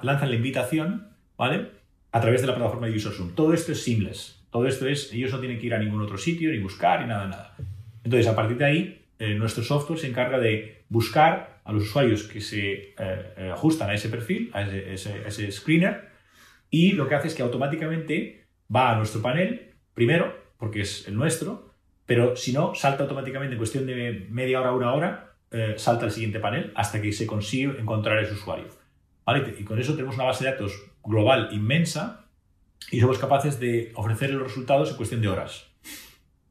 lanzan 0.01 0.30
la 0.30 0.36
invitación, 0.36 1.10
¿vale? 1.38 1.71
A 2.12 2.21
través 2.21 2.41
de 2.41 2.47
la 2.47 2.56
plataforma 2.56 2.88
de 2.88 2.95
UserZoom. 2.95 3.36
Todo 3.36 3.53
esto 3.53 3.71
es 3.71 3.84
seamless. 3.84 4.37
Todo 4.49 4.67
esto 4.67 4.88
es, 4.88 5.12
ellos 5.13 5.31
no 5.31 5.39
tienen 5.39 5.60
que 5.60 5.67
ir 5.67 5.73
a 5.73 5.79
ningún 5.79 6.01
otro 6.01 6.17
sitio, 6.17 6.51
ni 6.51 6.60
buscar, 6.60 7.01
ni 7.01 7.07
nada, 7.07 7.27
nada. 7.27 7.55
Entonces, 8.03 8.27
a 8.27 8.36
partir 8.36 8.57
de 8.57 8.65
ahí, 8.65 9.05
eh, 9.19 9.36
nuestro 9.36 9.63
software 9.63 9.99
se 9.99 10.07
encarga 10.07 10.39
de 10.39 10.83
buscar 10.89 11.62
a 11.65 11.73
los 11.73 11.83
usuarios 11.83 12.23
que 12.23 12.39
se 12.39 12.71
eh, 12.71 12.93
eh, 12.97 13.51
ajustan 13.51 13.89
a 13.89 13.93
ese 13.93 14.10
perfil, 14.10 14.49
a 14.53 14.62
ese, 14.62 15.51
screener, 15.51 16.07
y 16.69 16.93
lo 16.93 17.07
que 17.07 17.15
hace 17.15 17.27
es 17.27 17.36
que 17.36 17.41
automáticamente 17.41 18.45
va 18.73 18.91
a 18.91 18.95
nuestro 18.97 19.21
panel, 19.21 19.73
primero, 19.93 20.33
porque 20.57 20.81
es 20.81 21.07
el 21.07 21.15
nuestro, 21.15 21.73
pero 22.05 22.36
si 22.36 22.53
no, 22.53 22.73
salta 22.75 23.03
automáticamente 23.03 23.53
en 23.53 23.57
cuestión 23.57 23.86
de 23.86 24.27
media 24.29 24.62
hora, 24.62 24.71
una 24.71 24.93
hora, 24.93 25.33
salta 25.75 26.05
al 26.05 26.12
siguiente 26.12 26.39
panel 26.39 26.71
hasta 26.75 27.01
que 27.01 27.12
se 27.12 27.27
consigue 27.27 27.79
encontrar 27.79 28.19
ese 28.23 28.33
usuario. 28.33 28.67
Y 29.60 29.63
con 29.63 29.79
eso 29.79 29.93
tenemos 29.93 30.15
una 30.15 30.25
base 30.25 30.45
de 30.45 30.51
datos 30.51 30.73
global 31.03 31.49
inmensa 31.51 32.26
y 32.91 32.99
somos 32.99 33.17
capaces 33.17 33.59
de 33.59 33.91
ofrecer 33.95 34.31
los 34.31 34.43
resultados 34.43 34.91
en 34.91 34.97
cuestión 34.97 35.21
de 35.21 35.27
horas. 35.27 35.67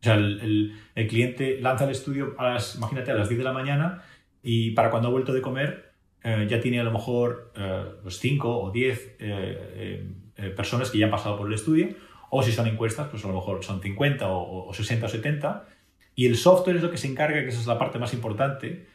O 0.00 0.04
sea, 0.04 0.14
el, 0.14 0.78
el 0.94 1.08
cliente 1.08 1.60
lanza 1.60 1.84
el 1.84 1.90
estudio, 1.90 2.34
a 2.38 2.50
las, 2.50 2.76
imagínate, 2.76 3.10
a 3.10 3.14
las 3.14 3.28
10 3.28 3.38
de 3.38 3.44
la 3.44 3.52
mañana 3.52 4.02
y 4.42 4.70
para 4.72 4.90
cuando 4.90 5.08
ha 5.08 5.10
vuelto 5.10 5.32
de 5.32 5.42
comer 5.42 5.86
eh, 6.26 6.46
ya 6.48 6.60
tiene 6.60 6.80
a 6.80 6.84
lo 6.84 6.90
mejor 6.90 7.52
eh, 7.54 7.84
5 8.02 8.02
pues 8.02 8.68
o 8.68 8.70
10 8.72 9.16
eh, 9.20 10.04
eh, 10.36 10.50
personas 10.50 10.90
que 10.90 10.98
ya 10.98 11.06
han 11.06 11.10
pasado 11.12 11.38
por 11.38 11.46
el 11.46 11.54
estudio, 11.54 11.90
o 12.30 12.42
si 12.42 12.50
son 12.50 12.66
encuestas, 12.66 13.06
pues 13.08 13.24
a 13.24 13.28
lo 13.28 13.34
mejor 13.34 13.64
son 13.64 13.80
50 13.80 14.26
o, 14.28 14.74
60 14.74 15.06
o 15.06 15.08
70, 15.08 15.68
y 16.16 16.26
el 16.26 16.36
software 16.36 16.76
es 16.76 16.82
lo 16.82 16.90
que 16.90 16.98
se 16.98 17.06
encarga, 17.06 17.42
que 17.42 17.48
esa 17.48 17.60
es 17.60 17.66
la 17.66 17.78
parte 17.78 18.00
más 18.00 18.12
importante. 18.12 18.88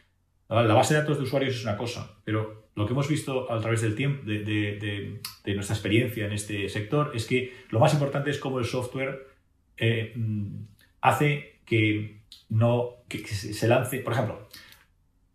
La 0.52 0.74
base 0.74 0.94
de 0.94 1.00
datos 1.00 1.16
de 1.16 1.24
usuarios 1.24 1.54
es 1.54 1.62
una 1.62 1.76
cosa, 1.76 2.18
pero 2.24 2.68
lo 2.74 2.86
que 2.86 2.92
hemos 2.92 3.08
visto 3.08 3.50
a 3.50 3.58
través 3.60 3.80
del 3.80 3.94
tiempo, 3.94 4.24
de, 4.26 5.20
nuestra 5.46 5.74
experiencia 5.74 6.26
en 6.26 6.32
este 6.32 6.68
sector, 6.68 7.12
es 7.14 7.26
que 7.26 7.54
lo 7.70 7.80
más 7.80 7.94
importante 7.94 8.30
es 8.30 8.38
cómo 8.38 8.58
el 8.58 8.66
software 8.66 9.28
mm, 10.14 10.56
hace 11.00 11.60
que, 11.64 12.20
no, 12.50 12.96
que 13.08 13.26
se 13.26 13.66
lance, 13.66 14.00
por 14.00 14.12
ejemplo, 14.12 14.48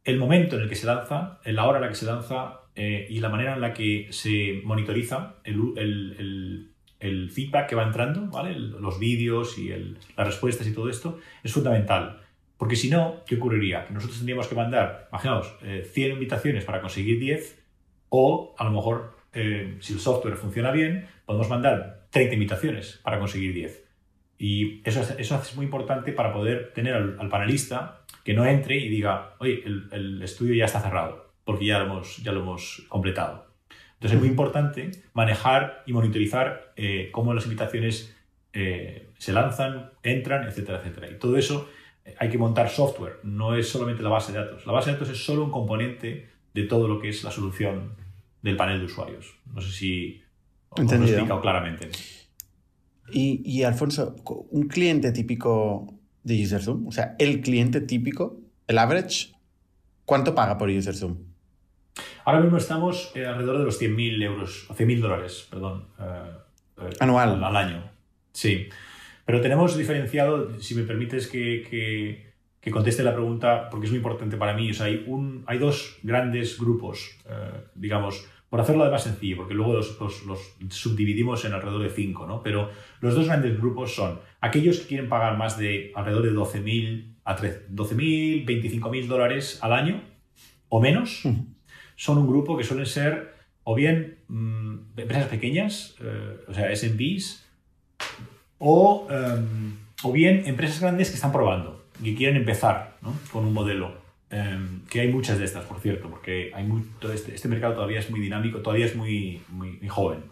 el 0.03 0.17
momento 0.17 0.55
en 0.55 0.63
el 0.63 0.69
que 0.69 0.75
se 0.75 0.85
lanza, 0.85 1.39
la 1.43 1.67
hora 1.67 1.79
en 1.79 1.83
la 1.83 1.89
que 1.89 1.95
se 1.95 2.05
lanza 2.05 2.61
eh, 2.75 3.07
y 3.09 3.19
la 3.19 3.29
manera 3.29 3.55
en 3.55 3.61
la 3.61 3.73
que 3.73 4.07
se 4.11 4.61
monitoriza 4.63 5.37
el, 5.43 6.71
feedback 7.33 7.67
que 7.67 7.75
va 7.75 7.83
entrando, 7.83 8.27
¿vale? 8.27 8.57
los 8.57 8.99
vídeos 8.99 9.57
y 9.57 9.69
las 9.69 10.27
respuestas 10.27 10.67
y 10.67 10.73
todo 10.73 10.89
esto, 10.89 11.19
es 11.43 11.51
fundamental. 11.51 12.21
Porque 12.57 12.75
si 12.75 12.89
no, 12.89 13.23
¿qué 13.25 13.35
ocurriría? 13.35 13.85
Que 13.85 13.93
nosotros 13.93 14.17
tendríamos 14.17 14.47
que 14.47 14.55
mandar, 14.55 15.07
imaginaos, 15.11 15.55
100 15.59 16.11
eh, 16.11 16.13
invitaciones 16.13 16.65
para 16.65 16.81
conseguir 16.81 17.19
10 17.19 17.63
o 18.09 18.55
a 18.57 18.63
lo 18.63 18.71
mejor, 18.71 19.17
eh, 19.33 19.77
si 19.79 19.93
el 19.93 19.99
software 19.99 20.35
funciona 20.35 20.71
bien, 20.71 21.07
podemos 21.25 21.49
mandar 21.49 22.07
30 22.09 22.33
invitaciones 22.33 22.99
para 23.03 23.19
conseguir 23.19 23.53
10. 23.53 23.85
Y 24.39 24.81
eso, 24.87 25.01
eso 25.17 25.41
es 25.41 25.55
muy 25.55 25.65
importante 25.65 26.11
para 26.13 26.33
poder 26.33 26.71
tener 26.73 26.93
al 26.93 27.29
panelista 27.29 28.03
que 28.27 28.33
no 28.33 28.45
entre 28.45 28.75
y 28.75 28.89
diga, 28.89 29.35
oye, 29.39 29.63
el, 29.63 30.21
estudio 30.21 30.53
ya 30.53 30.65
está 30.65 30.81
cerrado, 30.81 31.31
porque 31.45 31.65
ya 31.65 31.79
lo 31.79 31.85
hemos, 31.85 32.17
ya 32.17 32.33
lo 32.33 32.41
hemos 32.41 32.85
completado. 32.89 33.47
Entonces 33.93 34.17
es 34.17 34.19
muy 34.19 34.27
importante 34.27 34.91
manejar 35.13 35.83
y 35.85 35.93
monitorizar 35.93 36.73
eh, 36.75 37.07
cómo 37.13 37.33
las 37.33 37.45
invitaciones 37.45 38.17
eh, 38.51 39.11
se 39.17 39.31
lanzan, 39.31 39.91
entran, 40.03 40.45
etcétera, 40.45 40.79
etcétera. 40.79 41.09
Y 41.09 41.19
todo 41.19 41.37
eso 41.37 41.69
hay 42.19 42.29
que 42.29 42.37
montar 42.37 42.69
software, 42.69 43.19
no 43.23 43.55
es 43.55 43.69
solamente 43.69 44.03
la 44.03 44.09
base 44.09 44.31
de 44.31 44.39
datos. 44.39 44.65
La 44.65 44.73
base 44.73 44.91
de 44.91 44.97
datos 44.97 45.09
es 45.09 45.23
solo 45.23 45.43
un 45.43 45.51
componente 45.51 46.29
de 46.53 46.63
todo 46.63 46.87
lo 46.87 46.99
que 46.99 47.09
es 47.09 47.23
la 47.23 47.31
solución 47.31 47.95
del 48.41 48.55
panel 48.55 48.79
de 48.79 48.85
usuarios. 48.85 49.35
No 49.53 49.61
sé 49.61 49.71
si 49.71 50.23
os 50.69 50.79
lo 50.91 50.91
he 50.91 51.09
explicado 51.09 51.41
claramente. 51.41 51.89
Y, 53.11 53.41
y, 53.45 53.63
Alfonso, 53.63 54.15
un 54.49 54.67
cliente 54.67 55.11
típico 55.11 55.93
de 56.23 56.43
UserZoom, 56.43 56.87
o 56.87 56.91
sea, 56.91 57.15
el 57.19 57.41
cliente 57.41 57.79
típico, 57.79 58.37
el 58.67 58.77
average, 58.77 59.33
¿cuánto 60.05 60.35
paga 60.35 60.57
por 60.57 60.69
UserZoom? 60.69 61.17
Ahora 62.25 62.41
mismo 62.41 62.57
estamos 62.57 63.11
eh, 63.15 63.25
alrededor 63.25 63.59
de 63.59 63.63
los 63.63 63.81
100.000 63.81 64.23
euros, 64.23 64.67
100.000 64.69 64.99
dólares, 64.99 65.47
perdón. 65.49 65.85
Eh, 65.99 66.89
Anual. 66.99 67.41
Al, 67.43 67.55
año. 67.55 67.89
Sí. 68.33 68.67
Pero 69.27 69.41
tenemos 69.41 69.77
diferenciado, 69.77 70.57
si 70.57 70.73
me 70.73 70.83
permites 70.83 71.27
que, 71.27 71.67
que, 71.69 72.31
que, 72.61 72.71
conteste 72.71 73.03
la 73.03 73.13
pregunta, 73.13 73.69
porque 73.69 73.87
es 73.87 73.91
muy 73.91 73.97
importante 73.97 74.37
para 74.37 74.53
mí. 74.53 74.71
O 74.71 74.73
sea, 74.73 74.85
hay, 74.85 75.03
un, 75.05 75.43
hay 75.47 75.57
dos 75.57 75.99
grandes 76.01 76.57
grupos, 76.57 77.19
digamos, 77.75 78.25
por 78.49 78.61
hacerlo 78.61 78.83
además 78.83 79.03
sencillo, 79.03 79.35
porque 79.35 79.53
luego 79.53 79.73
los, 79.73 79.97
subdividimos 80.69 81.43
en 81.43 81.53
alrededor 81.53 81.83
de 81.83 81.89
5, 81.89 82.25
¿no? 82.25 82.41
Pero 82.41 82.69
los 83.01 83.15
dos 83.15 83.27
grandes 83.27 83.57
grupos 83.57 83.93
son 83.93 84.21
aquellos 84.39 84.79
que 84.79 84.87
quieren 84.87 85.09
pagar 85.09 85.37
más 85.37 85.57
de 85.57 85.91
alrededor 85.93 86.23
de 86.23 86.31
12.000 86.31 87.15
a 87.25 87.35
12.000, 87.35 88.45
25.000 88.45 89.07
dólares 89.07 89.59
al 89.61 89.73
año 89.73 90.01
o 90.69 90.79
menos. 90.79 91.23
Son 91.97 92.17
un 92.17 92.27
grupo 92.27 92.55
que 92.57 92.63
suelen 92.63 92.85
ser 92.85 93.33
o 93.63 93.75
bien 93.75 94.19
mm, 94.29 94.97
empresas 94.97 95.27
pequeñas, 95.27 95.95
eh, 95.99 96.37
o 96.47 96.53
sea, 96.53 96.73
SMBs, 96.73 97.46
o, 98.59 99.07
em, 99.09 99.77
o 100.03 100.11
bien 100.11 100.43
empresas 100.45 100.79
grandes 100.79 101.09
que 101.09 101.15
están 101.15 101.31
probando, 101.31 101.85
que 102.03 102.15
quieren 102.15 102.37
empezar 102.37 102.97
con 103.31 103.45
un 103.45 103.53
modelo. 103.53 104.07
Em, 104.29 104.81
que 104.89 104.99
hay 104.99 105.07
muchas 105.07 105.39
de 105.39 105.45
estas, 105.45 105.63
por 105.65 105.79
cierto, 105.79 106.09
porque 106.09 106.51
hay 106.53 106.65
mucho, 106.65 107.13
este, 107.13 107.33
este, 107.33 107.47
mercado 107.47 107.75
todavía 107.75 107.99
es 107.99 108.09
muy 108.09 108.19
dinámico, 108.19 108.59
todavía 108.59 108.85
es 108.85 108.95
muy, 108.95 109.41
muy, 109.47 109.79
joven. 109.87 110.23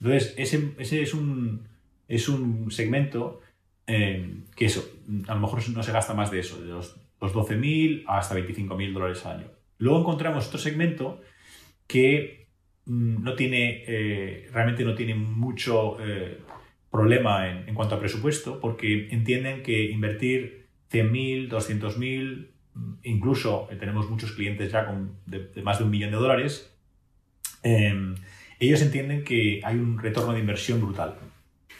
Entonces, 0.00 0.34
ese, 0.36 0.72
ese, 0.78 1.02
es, 1.02 1.14
un, 1.14 1.68
es 2.08 2.28
un 2.28 2.72
segmento 2.72 3.40
em, 3.86 4.44
que 4.56 4.66
eso, 4.66 4.84
a 5.28 5.34
lo 5.34 5.40
mejor 5.40 5.68
no 5.68 5.82
se 5.84 5.92
gasta 5.92 6.14
más 6.14 6.32
de 6.32 6.40
eso, 6.40 6.60
de 6.60 6.66
los, 6.68 6.96
los 7.20 7.32
12.000 7.32 8.04
hasta 8.08 8.34
25.000 8.34 8.92
dólares 8.92 9.24
al 9.24 9.38
año. 9.38 9.46
Luego 9.78 10.00
encontramos 10.00 10.48
otro 10.48 10.58
segmento 10.58 11.20
que 11.86 12.48
mm, 12.86 13.22
no 13.22 13.34
tiene, 13.34 13.84
eh, 13.86 14.48
realmente 14.52 14.84
no 14.84 14.96
tiene 14.96 15.14
mucho 15.14 15.96
eh, 16.04 16.40
problema 16.94 17.48
en, 17.50 17.68
en, 17.68 17.74
cuanto 17.74 17.96
a 17.96 17.98
presupuesto, 17.98 18.60
porque 18.60 19.08
entienden 19.10 19.64
que 19.64 19.90
invertir 19.90 20.68
100.000, 20.92 21.50
200.000, 21.50 22.46
incluso 23.02 23.66
eh, 23.68 23.74
tenemos 23.74 24.08
muchos 24.08 24.30
clientes 24.30 24.70
ya 24.70 24.86
con 24.86 25.18
de, 25.26 25.50
más 25.62 25.78
de 25.78 25.84
un 25.84 25.90
millón 25.90 26.12
de 26.12 26.16
dólares, 26.16 26.72
em, 27.64 28.14
ellos 28.60 28.80
entienden 28.80 29.24
que 29.24 29.60
hay 29.64 29.74
un 29.74 29.98
retorno 29.98 30.34
de 30.34 30.38
inversión 30.38 30.80
brutal. 30.80 31.16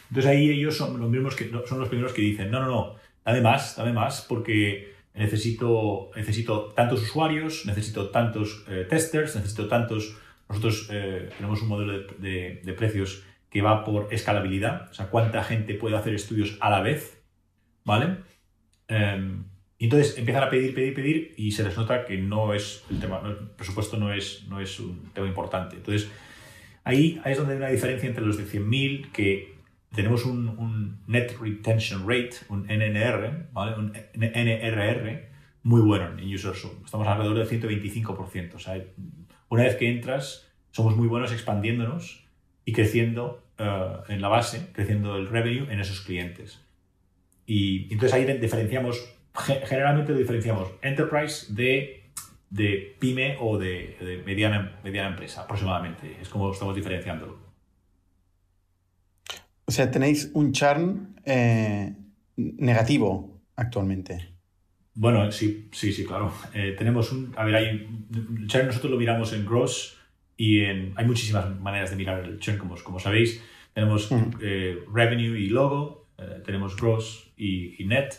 Entonces 0.09 0.29
ahí 0.29 0.49
ellos 0.49 0.75
son 0.75 0.99
los, 0.99 1.09
mismos 1.09 1.33
que, 1.33 1.49
son 1.65 1.79
los 1.79 1.87
primeros 1.87 2.11
que 2.11 2.21
dicen, 2.21 2.51
no, 2.51 2.59
no, 2.59 2.67
no, 2.67 2.95
dame 3.23 3.39
más, 3.39 3.77
dame 3.77 3.93
más, 3.93 4.25
porque 4.27 4.95
necesito, 5.13 6.11
necesito 6.13 6.73
tantos 6.75 7.01
usuarios, 7.01 7.65
necesito 7.65 8.09
tantos 8.09 8.65
eh, 8.67 8.85
testers, 8.89 9.35
necesito 9.37 9.69
tantos... 9.69 10.17
Nosotros 10.49 10.89
eh, 10.91 11.29
tenemos 11.37 11.61
un 11.61 11.69
modelo 11.69 12.05
de, 12.19 12.61
de, 12.63 12.73
precios 12.73 13.23
que 13.55 13.61
va 13.61 13.85
por 13.85 14.09
escalabilidad, 14.11 14.89
o 14.91 14.93
sea, 14.93 15.05
cuánta 15.05 15.41
gente 15.41 15.75
puede 15.75 15.95
hacer 15.95 16.13
estudios 16.13 16.57
a 16.59 16.69
la 16.69 16.81
vez, 16.81 17.23
¿vale? 17.85 18.17
Em, 18.89 19.45
y 19.77 19.85
entonces 19.85 20.17
empiezan 20.17 20.43
a 20.43 20.49
pedir, 20.49 20.75
pedir, 20.75 20.93
pedir 20.93 21.33
y 21.37 21.53
se 21.53 21.63
les 21.63 21.77
nota 21.77 22.03
que 22.03 22.17
no 22.17 22.53
es 22.53 22.83
el 22.91 22.99
tema, 22.99 23.21
el 23.23 23.51
presupuesto 23.51 23.95
no 23.95 24.11
es, 24.11 24.45
no 24.49 24.59
es 24.59 24.77
un 24.81 25.09
tema 25.13 25.25
importante. 25.27 25.77
Entonces 25.77 26.11
ahí, 26.83 27.21
es 27.23 27.37
donde 27.37 27.53
hay 27.53 27.59
una 27.59 27.69
diferencia 27.69 28.09
entre 28.09 28.25
los 28.25 28.35
de 28.35 28.43
100.000 28.43 29.13
que 29.13 29.55
tenemos 29.93 30.25
un, 30.25 30.99
Net 31.07 31.37
Retention 31.39 32.01
Rate, 32.01 32.31
un 32.49 32.63
NNR, 32.63 33.53
¿vale? 33.53 33.77
un 33.77 33.93
NRR 34.15 35.29
muy 35.63 35.79
bueno 35.79 36.19
en 36.19 36.33
UserZoom. 36.33 36.83
Estamos 36.83 37.07
alrededor 37.07 37.37
del 37.37 37.47
125%. 37.47 38.55
O 38.55 38.59
sea, 38.59 38.83
una 39.47 39.63
vez 39.63 39.77
que 39.77 39.89
entras, 39.89 40.45
somos 40.71 40.97
muy 40.97 41.07
buenos 41.07 41.31
expandiéndonos 41.31 42.27
y 42.65 42.73
creciendo 42.73 43.44
eh, 43.57 43.91
en 44.09 44.21
la 44.21 44.27
base, 44.27 44.69
creciendo 44.73 45.17
el 45.17 45.27
revenue 45.27 45.71
en 45.71 45.79
esos 45.79 46.01
clientes. 46.01 46.59
Y 47.45 47.91
entonces 47.93 48.13
ahí 48.13 48.25
diferenciamos 48.39 49.15
generalmente 49.35 50.13
diferenciamos 50.13 50.71
enterprise 50.81 51.53
de, 51.53 52.09
de 52.49 52.95
pyme 52.99 53.37
o 53.39 53.57
de, 53.57 54.23
mediana, 54.25 54.79
mediana 54.83 55.09
empresa, 55.09 55.41
aproximadamente. 55.41 56.17
Es 56.21 56.29
como 56.29 56.51
estamos 56.51 56.75
diferenciándolo. 56.75 57.37
O 59.65 59.71
sea, 59.71 59.89
tenéis 59.89 60.31
un 60.33 60.51
churn 60.51 61.15
eh, 61.25 61.93
negativo 62.35 63.41
actualmente. 63.55 64.29
Bueno, 64.93 65.31
sí, 65.31 65.69
sí, 65.71 65.91
sí, 65.91 66.05
claro. 66.05 66.31
Eh, 66.53 66.75
tenemos 66.77 67.11
un. 67.11 67.33
A 67.35 67.43
ver, 67.43 67.55
hay. 67.55 67.67
El 68.13 68.47
churn 68.47 68.67
nosotros 68.67 68.91
lo 68.91 68.97
miramos 68.97 69.33
en 69.33 69.45
gross 69.45 69.97
y 70.37 70.61
en. 70.61 70.93
Hay 70.95 71.05
muchísimas 71.05 71.59
maneras 71.59 71.89
de 71.91 71.95
mirar 71.95 72.23
el 72.23 72.39
churn, 72.39 72.57
como, 72.57 72.75
como 72.75 72.99
sabéis. 72.99 73.43
Tenemos 73.73 74.09
eh, 74.41 74.79
revenue 74.93 75.37
y 75.37 75.49
logo, 75.49 76.07
tenemos 76.45 76.77
gross 76.77 77.29
y, 77.35 77.81
y 77.81 77.85
net 77.85 78.13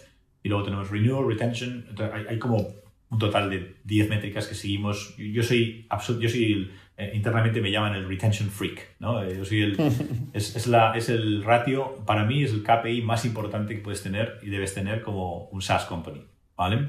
y 0.46 0.48
luego 0.48 0.62
tenemos 0.62 0.90
renewal, 0.90 1.26
retention, 1.26 1.84
hay, 2.28 2.38
como 2.38 2.68
un 3.10 3.18
total 3.18 3.50
de 3.50 3.78
10 3.82 4.10
métricas 4.10 4.46
que 4.46 4.54
seguimos. 4.54 5.16
Yo 5.16 5.42
soy, 5.42 5.88
yo 6.20 6.28
soy 6.28 6.70
eh, 6.96 7.10
internamente 7.14 7.60
me 7.60 7.72
llaman 7.72 7.96
el 7.96 8.08
retention 8.08 8.48
freak, 8.48 8.94
¿no? 9.00 9.24
Eh, 9.24 9.36
yo 9.36 9.44
soy 9.44 9.62
el, 9.62 9.76
es, 10.32 10.54
es, 10.54 10.68
la, 10.68 10.96
es 10.96 11.08
el 11.08 11.42
ratio, 11.42 11.96
para 12.06 12.24
mí 12.24 12.44
es 12.44 12.52
el 12.52 12.62
KPI 12.62 13.02
más 13.02 13.24
importante 13.24 13.74
que 13.74 13.80
puedes 13.80 14.04
tener 14.04 14.38
y 14.40 14.48
debes 14.48 14.72
tener 14.72 15.02
como 15.02 15.48
un 15.48 15.60
SaaS 15.62 15.84
company, 15.86 16.22
¿vale? 16.56 16.86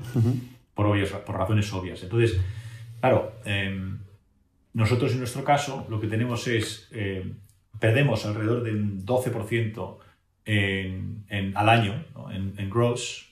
por, 0.75 0.85
obvias, 0.85 1.09
por 1.09 1.35
razones 1.35 1.73
obvias. 1.73 2.03
Entonces, 2.03 2.39
claro, 2.99 3.33
em, 3.43 3.97
nosotros 4.77 5.11
en 5.13 5.19
nuestro 5.19 5.43
caso 5.43 5.85
lo 5.89 5.99
que 5.99 6.07
tenemos 6.07 6.47
es, 6.47 6.89
eh, 6.91 7.33
perdemos 7.79 8.25
alrededor 8.25 8.63
del 8.63 9.05
12% 9.05 9.97
en, 10.45 11.25
en, 11.29 11.57
al 11.57 11.69
año 11.69 12.05
¿no? 12.15 12.31
en, 12.31 12.53
en 12.57 12.69
gross 12.69 13.27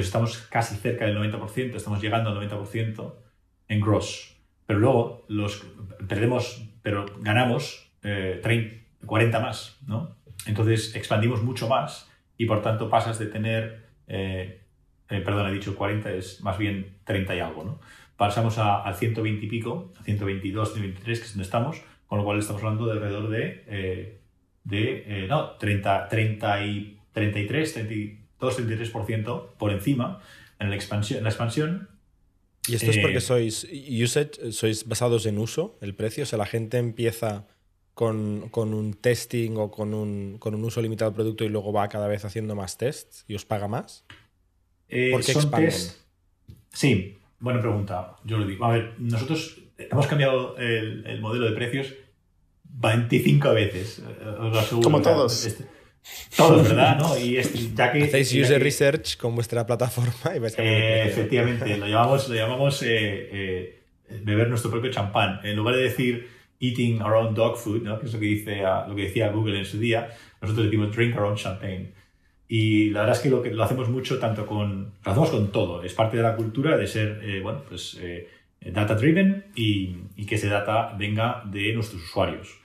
estamos 0.00 0.38
casi 0.38 0.76
cerca 0.76 1.06
del 1.06 1.16
90%, 1.16 1.74
estamos 1.74 2.00
llegando 2.00 2.30
al 2.30 2.48
90% 2.48 3.14
en 3.68 3.80
gross. 3.80 4.36
Pero 4.66 4.78
luego 4.78 5.24
los 5.28 5.66
perdemos, 6.06 6.68
pero 6.82 7.06
ganamos 7.20 7.90
30, 8.00 8.48
eh, 8.52 8.84
40 9.04 9.40
más, 9.40 9.78
¿no? 9.86 10.16
Entonces 10.46 10.94
expandimos 10.94 11.42
mucho 11.42 11.68
más 11.68 12.10
y 12.36 12.46
por 12.46 12.62
tanto 12.62 12.88
pasas 12.88 13.18
de 13.18 13.26
tener, 13.26 13.86
eh, 14.06 14.62
eh, 15.08 15.20
perdón, 15.20 15.48
he 15.48 15.52
dicho 15.52 15.74
40, 15.74 16.12
es 16.12 16.42
más 16.42 16.58
bien 16.58 16.98
30 17.04 17.34
y 17.34 17.40
algo, 17.40 17.64
¿no? 17.64 17.80
Pasamos 18.18 18.58
a, 18.58 18.82
a 18.82 18.92
120 18.92 19.46
y 19.46 19.48
pico, 19.48 19.90
a 19.98 20.02
122, 20.02 20.74
123, 20.74 21.18
que 21.18 21.24
es 21.24 21.32
donde 21.32 21.44
estamos, 21.44 21.82
con 22.06 22.18
lo 22.18 22.24
cual 22.24 22.38
estamos 22.38 22.62
hablando 22.62 22.84
de 22.84 22.92
alrededor 22.92 23.30
de, 23.30 24.20
de 24.64 25.26
no, 25.26 25.52
30, 25.52 26.08
30 26.08 26.66
y 26.66 26.98
33, 27.12 27.72
30 27.72 28.28
2,33% 28.40 29.46
por 29.58 29.72
encima 29.72 30.20
en 30.58 30.70
la 30.70 30.76
expansión. 30.76 31.22
la 31.22 31.30
expansión 31.30 31.88
¿Y 32.66 32.74
esto 32.74 32.90
es 32.90 32.98
porque 32.98 33.18
eh, 33.18 33.20
sois 33.20 33.66
usage, 34.04 34.52
sois 34.52 34.86
basados 34.86 35.24
en 35.24 35.38
uso, 35.38 35.78
el 35.80 35.94
precio? 35.94 36.24
O 36.24 36.26
sea, 36.26 36.36
la 36.36 36.44
gente 36.44 36.76
empieza 36.76 37.46
con, 37.94 38.50
con 38.50 38.74
un 38.74 38.92
testing 38.92 39.56
o 39.56 39.70
con 39.70 39.94
un, 39.94 40.36
con 40.38 40.54
un, 40.54 40.62
uso 40.64 40.82
limitado 40.82 41.10
del 41.10 41.14
producto 41.14 41.44
y 41.44 41.48
luego 41.48 41.72
va 41.72 41.88
cada 41.88 42.08
vez 42.08 42.26
haciendo 42.26 42.54
más 42.54 42.76
tests 42.76 43.24
y 43.26 43.36
os 43.36 43.46
paga 43.46 43.68
más. 43.68 44.04
Eh, 44.88 45.10
¿Por 45.12 45.24
qué 45.24 45.32
expanden? 45.32 45.72
Sí, 46.74 47.17
buena 47.38 47.60
pregunta. 47.60 48.16
Yo 48.24 48.38
lo 48.38 48.46
digo. 48.46 48.64
A 48.64 48.72
ver, 48.72 48.94
nosotros 48.98 49.58
hemos 49.76 50.06
cambiado 50.06 50.56
el, 50.58 51.06
el 51.06 51.20
modelo 51.20 51.46
de 51.46 51.52
precios 51.52 51.94
25 52.64 53.54
veces. 53.54 54.02
Como 54.82 55.02
todos. 55.02 55.46
Este, 55.46 55.64
todos, 56.36 56.68
¿verdad? 56.68 56.98
¿no? 56.98 57.18
Y 57.18 57.40
ya 57.74 57.92
que, 57.92 58.04
Hacéis 58.04 58.32
user 58.32 58.62
research 58.62 59.16
con 59.16 59.34
vuestra 59.34 59.66
plataforma 59.66 60.34
y 60.34 60.38
vais 60.38 60.54
eh, 60.58 61.04
Efectivamente, 61.06 61.76
lo 61.76 61.86
llamamos, 61.86 62.28
lo 62.28 62.34
llamamos 62.34 62.82
eh, 62.82 63.28
eh, 63.32 63.82
beber 64.22 64.48
nuestro 64.48 64.70
propio 64.70 64.90
champán. 64.90 65.40
En 65.42 65.56
lugar 65.56 65.74
de 65.74 65.82
decir 65.82 66.28
eating 66.60 67.02
our 67.02 67.14
own 67.14 67.34
dog 67.34 67.56
food, 67.56 67.82
¿no? 67.82 67.98
que 67.98 68.06
es 68.06 68.12
lo 68.12 68.20
que, 68.20 68.26
dice, 68.26 68.62
lo 68.88 68.94
que 68.94 69.02
decía 69.02 69.30
Google 69.30 69.58
en 69.58 69.64
su 69.64 69.78
día, 69.78 70.08
nosotros 70.40 70.66
decimos 70.66 70.94
drink 70.94 71.16
our 71.16 71.24
own 71.24 71.36
champagne. 71.36 71.92
Y 72.48 72.90
la 72.90 73.00
verdad 73.00 73.16
es 73.16 73.22
que 73.22 73.28
lo, 73.28 73.42
que 73.42 73.50
lo 73.50 73.62
hacemos 73.62 73.90
mucho 73.90 74.18
tanto 74.18 74.46
con, 74.46 74.94
lo 75.04 75.10
hacemos 75.10 75.30
con 75.30 75.52
todo, 75.52 75.82
es 75.82 75.92
parte 75.92 76.16
de 76.16 76.22
la 76.22 76.34
cultura 76.34 76.78
de 76.78 76.86
ser, 76.86 77.20
eh, 77.22 77.40
bueno, 77.40 77.62
pues 77.68 77.98
eh, 78.00 78.26
data 78.72 78.94
driven 78.94 79.48
y, 79.54 79.96
y, 80.16 80.24
que 80.24 80.36
ese 80.36 80.48
data 80.48 80.94
venga 80.98 81.42
de 81.44 81.74
nuestros 81.74 82.02
usuarios. 82.02 82.58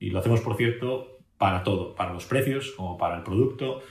Y 0.00 0.08
lo 0.08 0.20
hacemos, 0.20 0.40
por 0.40 0.56
cierto, 0.56 1.18
para 1.36 1.62
todo, 1.62 1.94
para 1.94 2.14
los 2.14 2.24
precios, 2.24 2.72
como 2.72 2.96
para 2.96 3.18
el 3.18 3.22
producto, 3.22 3.82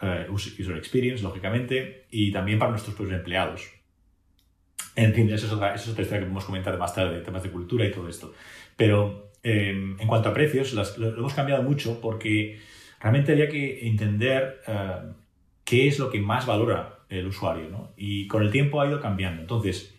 eh, 0.00 0.26
user 0.30 0.76
experience, 0.76 1.22
lógicamente, 1.22 2.06
y 2.10 2.32
también 2.32 2.58
para 2.58 2.70
nuestros 2.70 2.96
propios 2.96 3.18
empleados. 3.18 3.70
En 4.96 5.12
fin, 5.12 5.28
eso 5.28 5.46
es, 5.46 5.52
otra, 5.52 5.74
eso 5.74 5.84
es 5.84 5.90
otra 5.90 6.02
historia 6.02 6.20
que 6.20 6.26
podemos 6.26 6.46
comentar 6.46 6.78
más 6.78 6.94
tarde, 6.94 7.20
temas 7.20 7.42
de 7.42 7.50
cultura 7.50 7.84
y 7.84 7.90
todo 7.90 8.08
esto. 8.08 8.32
Pero 8.76 9.32
en 9.42 10.06
cuanto 10.06 10.30
a 10.30 10.32
precios, 10.32 10.72
lo, 10.72 11.08
hemos 11.08 11.34
cambiado 11.34 11.62
mucho 11.62 12.00
porque 12.00 12.58
realmente 13.04 13.32
había 13.32 13.50
que 13.50 13.86
entender 13.86 14.62
uh, 14.66 15.12
qué 15.62 15.88
es 15.88 15.98
lo 15.98 16.10
que 16.10 16.20
más 16.20 16.46
valora 16.46 17.00
el 17.10 17.26
usuario, 17.26 17.68
¿no? 17.68 17.92
Y 17.98 18.26
con 18.28 18.42
el 18.42 18.50
tiempo 18.50 18.80
ha 18.80 18.88
ido 18.88 18.98
cambiando. 18.98 19.42
Entonces, 19.42 19.94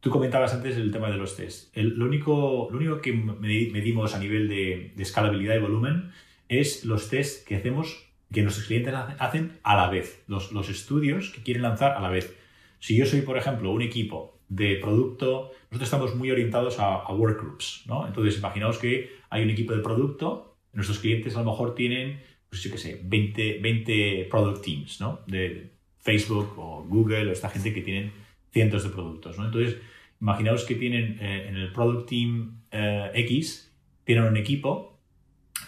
tú 0.00 0.10
comentabas 0.10 0.52
antes 0.52 0.76
el 0.76 0.90
tema 0.90 1.08
de 1.10 1.16
los 1.16 1.36
tests. 1.36 1.70
El, 1.74 1.90
lo, 1.90 2.06
único, 2.06 2.66
lo 2.72 2.76
único 2.76 3.00
que 3.00 3.12
medimos 3.12 4.16
a 4.16 4.18
nivel 4.18 4.48
de, 4.48 4.92
escalabilidad 4.98 5.54
y 5.54 5.60
volumen 5.60 6.10
es 6.48 6.84
los 6.84 7.08
tests 7.08 7.44
que 7.44 7.54
hacemos, 7.54 8.04
que 8.32 8.42
nuestros 8.42 8.66
clientes 8.66 8.92
hacen 9.20 9.60
a 9.62 9.76
la 9.76 9.88
vez, 9.88 10.24
los, 10.26 10.50
los 10.50 10.68
estudios 10.68 11.30
que 11.30 11.42
quieren 11.44 11.62
lanzar 11.62 11.92
a 11.92 12.00
la 12.00 12.10
vez. 12.10 12.36
Si 12.80 12.96
yo 12.96 13.06
soy, 13.06 13.20
por 13.20 13.38
ejemplo, 13.38 13.70
un 13.70 13.80
equipo 13.80 14.40
de 14.48 14.74
producto, 14.82 15.52
nosotros 15.70 15.82
estamos 15.82 16.16
muy 16.16 16.32
orientados 16.32 16.80
a, 16.80 16.96
a 16.96 17.14
workgroups, 17.14 17.84
¿no? 17.86 18.08
Entonces, 18.08 18.36
imaginaos 18.38 18.78
que 18.78 19.18
hay 19.30 19.44
un 19.44 19.50
equipo 19.50 19.72
de 19.72 19.82
producto 19.82 20.53
nuestros 20.74 20.98
clientes 20.98 21.36
a 21.36 21.40
lo 21.40 21.50
mejor 21.50 21.74
tienen, 21.74 22.20
pues 22.48 22.62
yo 22.62 22.70
qué 22.70 22.78
sé, 22.78 23.00
20, 23.04 23.58
20 23.60 24.28
product 24.30 24.64
teams, 24.64 25.00
¿no? 25.00 25.20
De 25.26 25.70
Facebook 26.00 26.54
o 26.58 26.84
Google 26.84 27.28
o 27.28 27.32
esta 27.32 27.48
gente 27.48 27.72
que 27.72 27.80
tienen 27.80 28.12
cientos 28.52 28.84
de 28.84 28.90
productos, 28.90 29.38
¿no? 29.38 29.46
Entonces, 29.46 29.78
imaginaos 30.20 30.64
que 30.64 30.74
tienen 30.74 31.18
eh, 31.20 31.48
en 31.48 31.56
el 31.56 31.72
product 31.72 32.08
team 32.08 32.62
eh, 32.70 33.10
X, 33.14 33.72
tienen 34.04 34.24
un 34.24 34.36
equipo, 34.36 35.00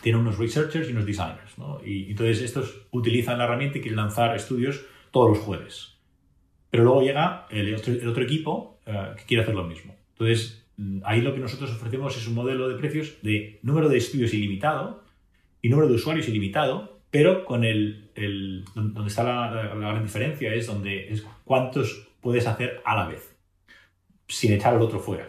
tienen 0.03 0.21
unos 0.21 0.39
researchers 0.39 0.89
y 0.89 0.93
unos 0.93 1.07
designers, 1.07 1.59
¿no? 1.59 1.81
Y 1.85 2.11
entonces 2.11 2.43
estos 2.43 2.87
utilizan 2.91 3.39
la 3.39 3.45
herramienta 3.45 3.79
y 3.79 3.81
quieren 3.81 3.97
lanzar 3.97 4.37
estudios 4.37 4.85
todos 5.11 5.31
los 5.31 5.39
jueves. 5.39 5.97
Pero 6.71 6.85
luego 6.85 7.03
llega 7.03 7.47
el 7.51 7.75
otro, 7.75 7.93
el 7.93 8.09
otro 8.09 8.23
equipo 8.23 8.81
eh, 8.87 9.15
que 9.17 9.25
quiere 9.25 9.43
hacer 9.43 9.55
lo 9.55 9.65
mismo. 9.65 9.97
Entonces, 10.13 10.66
ahí 11.05 11.21
lo 11.21 11.35
que 11.35 11.41
nosotros 11.41 11.71
ofrecemos 11.71 12.17
es 12.17 12.27
un 12.27 12.35
modelo 12.35 12.69
de 12.69 12.77
precios 12.77 13.17
de 13.23 13.59
número 13.63 13.89
de 13.89 13.99
estudios 13.99 14.35
ilimitado 14.35 15.03
y 15.63 15.69
número 15.69 15.89
de 15.89 15.95
usuarios 15.95 16.29
ilimitado, 16.29 17.01
pero 17.11 17.45
con 17.45 17.65
el, 17.65 18.11
el 18.15 18.65
donde 18.75 19.09
está 19.09 19.25
la, 19.25 19.51
la, 19.51 19.75
la, 19.75 19.89
gran 19.89 20.03
diferencia 20.03 20.53
es 20.53 20.67
donde 20.67 21.13
es 21.13 21.25
cuántos 21.45 22.09
puedes 22.21 22.47
hacer 22.47 22.83
a 22.85 22.95
la 22.95 23.09
vez, 23.09 23.35
sin 24.29 24.53
echar 24.53 24.75
al 24.75 24.83
otro 24.83 25.01
fuera. 25.01 25.29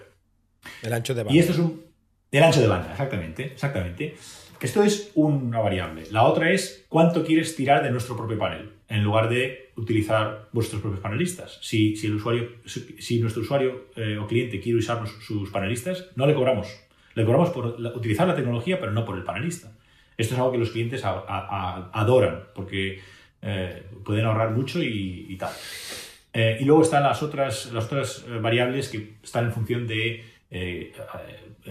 El 0.83 0.93
ancho 0.93 1.13
de 1.13 1.23
banda. 1.23 1.35
Y 1.35 1.39
esto 1.39 1.53
es 1.53 1.59
un... 1.59 1.85
El 2.29 2.43
ancho 2.43 2.59
de 2.59 2.67
banda, 2.67 2.91
exactamente, 2.91 3.45
exactamente. 3.45 4.17
Esto 4.59 4.83
es 4.83 5.11
una 5.15 5.59
variable. 5.59 6.03
La 6.11 6.23
otra 6.23 6.51
es 6.51 6.85
cuánto 6.89 7.23
quieres 7.23 7.55
tirar 7.55 7.83
de 7.83 7.91
nuestro 7.91 8.17
propio 8.17 8.37
panel, 8.37 8.71
en 8.89 9.03
lugar 9.03 9.29
de 9.29 9.66
utilizar 9.77 10.49
vuestros 10.51 10.81
propios 10.81 11.01
panelistas. 11.01 11.59
Si, 11.61 11.95
si 11.95 12.07
el 12.07 12.15
usuario, 12.15 12.49
si 12.65 13.19
nuestro 13.19 13.43
usuario 13.43 13.85
eh, 13.95 14.17
o 14.17 14.27
cliente 14.27 14.59
quiere 14.59 14.79
usar 14.79 15.07
sus 15.07 15.49
panelistas, 15.51 16.09
no 16.15 16.25
le 16.25 16.33
cobramos. 16.33 16.67
Le 17.13 17.23
cobramos 17.23 17.51
por 17.51 17.79
utilizar 17.95 18.27
la 18.27 18.35
tecnología, 18.35 18.79
pero 18.79 18.91
no 18.91 19.05
por 19.05 19.17
el 19.17 19.23
panelista. 19.23 19.71
Esto 20.17 20.33
es 20.33 20.39
algo 20.39 20.51
que 20.51 20.57
los 20.57 20.71
clientes 20.71 21.03
adoran, 21.05 22.45
porque 22.55 22.99
eh, 23.41 23.83
pueden 24.03 24.25
ahorrar 24.25 24.51
mucho 24.51 24.81
y, 24.81 25.35
tal. 25.39 25.51
Eh, 26.33 26.57
y 26.59 26.65
luego 26.65 26.81
están 26.81 27.03
las 27.03 27.21
otras, 27.21 27.71
las 27.71 27.85
otras 27.85 28.25
variables 28.41 28.89
que 28.89 29.17
están 29.23 29.45
en 29.45 29.51
función 29.51 29.87
de 29.87 30.23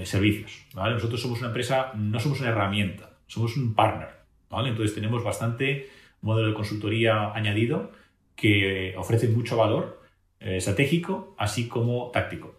servicios. 0.05 0.64
¿vale? 0.75 0.95
Nosotros 0.95 1.21
somos 1.21 1.38
una 1.40 1.49
empresa, 1.49 1.92
no 1.97 2.21
somos 2.21 2.38
una 2.40 2.51
herramienta, 2.51 3.11
somos 3.27 3.57
un 3.57 3.75
partner. 3.75 4.11
¿vale? 4.49 4.69
Entonces 4.69 4.95
tenemos 4.95 5.25
bastante 5.25 5.88
modelo 6.22 6.48
de 6.48 6.55
consultoría 6.55 7.33
añadido 7.33 7.92
que 8.35 8.94
ofrece 8.96 9.29
mucho 9.29 9.57
valor 9.57 10.02
eh, 10.40 10.59
estratégico, 10.59 11.35
así 11.38 11.66
como 11.66 12.11
táctico. 12.11 12.55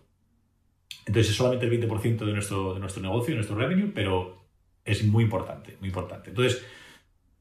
Entonces 1.05 1.31
es 1.31 1.37
solamente 1.37 1.65
el 1.65 1.89
20% 1.89 2.25
de 2.25 2.33
nuestro, 2.33 2.73
de 2.73 2.79
nuestro 2.79 3.01
negocio, 3.01 3.31
de 3.31 3.35
nuestro 3.35 3.55
revenue, 3.55 3.91
pero 3.93 4.41
es 4.83 5.05
muy 5.05 5.23
importante, 5.23 5.77
muy 5.79 5.89
importante. 5.89 6.31
Entonces, 6.31 6.65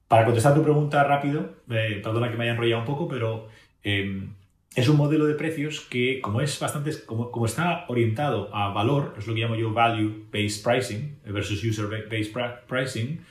para 0.09 0.25
contestar 0.25 0.55
tu 0.55 0.63
pregunta 0.63 1.03
rápido, 1.05 1.57
eh, 1.71 2.01
perdona 2.03 2.31
que 2.31 2.37
me 2.37 2.45
haya 2.45 2.53
enrollado 2.53 2.81
un 2.81 2.87
poco, 2.87 3.09
pero 3.09 3.49
eh, 3.83 4.29
es 4.77 4.89
un 4.89 4.97
modelo 4.97 5.25
de 5.25 5.35
precios 5.35 5.81
que, 5.81 6.21
como 6.21 6.41
es 6.41 6.61
bastante, 6.61 6.93
como, 7.07 7.31
como, 7.31 7.47
está 7.47 7.87
orientado 7.89 8.55
a 8.55 8.69
valor, 8.73 9.15
es 9.19 9.27
lo 9.27 9.35
que 9.35 9.41
llamo 9.41 9.57
yo 9.57 9.73
value-based 9.73 10.63
pricing 10.63 11.19
versus 11.25 11.65
user-based 11.65 12.37
pricing, 12.69 13.25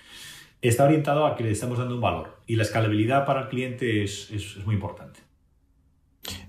está 0.61 0.85
orientado 0.85 1.27
a 1.27 1.35
que 1.35 1.43
le 1.43 1.51
estamos 1.51 1.77
dando 1.77 1.95
un 1.95 2.01
valor. 2.01 2.34
Y 2.47 2.55
la 2.55 2.63
escalabilidad 2.63 3.25
para 3.25 3.43
el 3.43 3.49
cliente 3.49 4.03
es, 4.03 4.29
es, 4.31 4.65
muy 4.65 4.75
importante. 4.75 5.19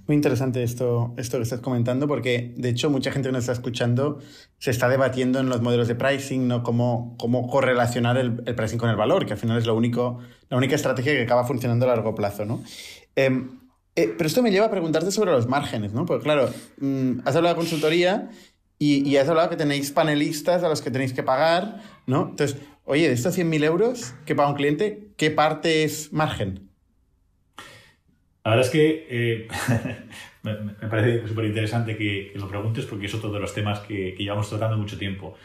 Muy 0.07 0.15
interesante 0.15 0.63
esto, 0.63 1.15
esto 1.17 1.39
que 1.39 1.43
estás 1.43 1.61
comentando, 1.61 2.07
porque 2.07 2.55
de 2.57 2.69
hecho 2.69 2.91
mucha 2.91 3.11
gente 3.11 3.29
que 3.29 3.33
nos 3.33 3.45
está 3.45 3.53
escuchando 3.53 4.21
se 4.59 4.71
está 4.71 4.89
debatiendo 4.89 5.41
en 5.41 5.49
los 5.49 5.63
modelos 5.63 5.89
de 5.89 5.95
pricing, 5.95 6.49
¿no? 6.49 6.63
Cómo, 6.63 7.17
cómo 7.19 7.49
correlacionar 7.49 8.17
el, 8.17 8.43
el 8.47 8.55
pricing 8.55 8.79
con 8.79 8.89
el 8.89 8.97
valor, 8.97 9.27
que 9.27 9.33
al 9.33 9.39
final 9.39 9.59
es 9.59 9.67
lo 9.67 9.75
único, 9.75 10.21
la 10.49 10.57
única 10.57 10.77
estrategia 10.77 11.13
que 11.13 11.23
acaba 11.23 11.45
funcionando 11.45 11.87
a 11.87 11.89
largo 11.89 12.15
plazo, 12.15 12.45
¿no? 12.45 12.63
Eh, 13.17 13.47
eh, 13.97 14.15
pero 14.17 14.29
esto 14.29 14.43
me 14.43 14.51
lleva 14.51 14.67
a 14.67 14.71
preguntarte 14.71 15.11
sobre 15.11 15.33
los 15.33 15.49
márgenes, 15.49 15.95
¿no? 15.95 16.05
Porque 16.05 16.23
claro, 16.23 16.51
mmm, 16.79 17.21
has 17.25 17.35
hablado 17.35 17.55
de 17.55 17.61
consultoría 17.61 18.31
y, 18.79 19.09
y, 19.09 19.17
has 19.17 19.27
hablado 19.27 19.49
que 19.49 19.57
tenéis 19.57 19.91
panelistas 19.91 20.63
a 20.63 20.69
los 20.69 20.83
que 20.83 20.91
tenéis 20.91 21.15
que 21.15 21.23
pagar, 21.23 21.81
¿no? 22.07 22.29
Entonces, 22.31 22.59
oye, 22.87 23.09
de 23.09 23.15
estos 23.15 23.37
100.000 23.37 23.65
euros 23.65 24.15
que 24.25 24.35
paga 24.35 24.49
un 24.49 24.55
cliente, 24.55 25.09
¿qué 25.17 25.31
parte 25.31 25.85
es 25.85 26.13
margen? 26.13 26.71
La 28.45 28.53
verdad 28.53 28.67
es 28.67 28.73
que 28.73 29.07
eh, 29.11 29.49
me, 30.43 30.55
parece 30.89 31.27
súper 31.29 31.47
interesante 31.47 31.97
que, 31.97 32.33
lo 32.37 32.49
preguntes 32.49 32.87
porque 32.87 33.07
es 33.07 33.15
otro 33.15 33.33
de 33.33 33.41
los 33.41 33.53
temas 33.53 33.81
que, 33.81 34.15
llevamos 34.17 34.49
tratando 34.49 34.79
mucho 34.79 34.97
tiempo. 34.97 35.37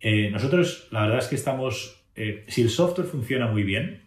Eh, 0.00 0.28
nosotros, 0.30 0.88
la 0.90 1.02
verdad 1.02 1.18
es 1.18 1.28
que 1.28 1.36
estamos, 1.36 2.04
eh, 2.16 2.44
si 2.48 2.62
el 2.62 2.70
software 2.70 3.06
funciona 3.06 3.46
muy 3.46 3.62
bien, 3.62 4.02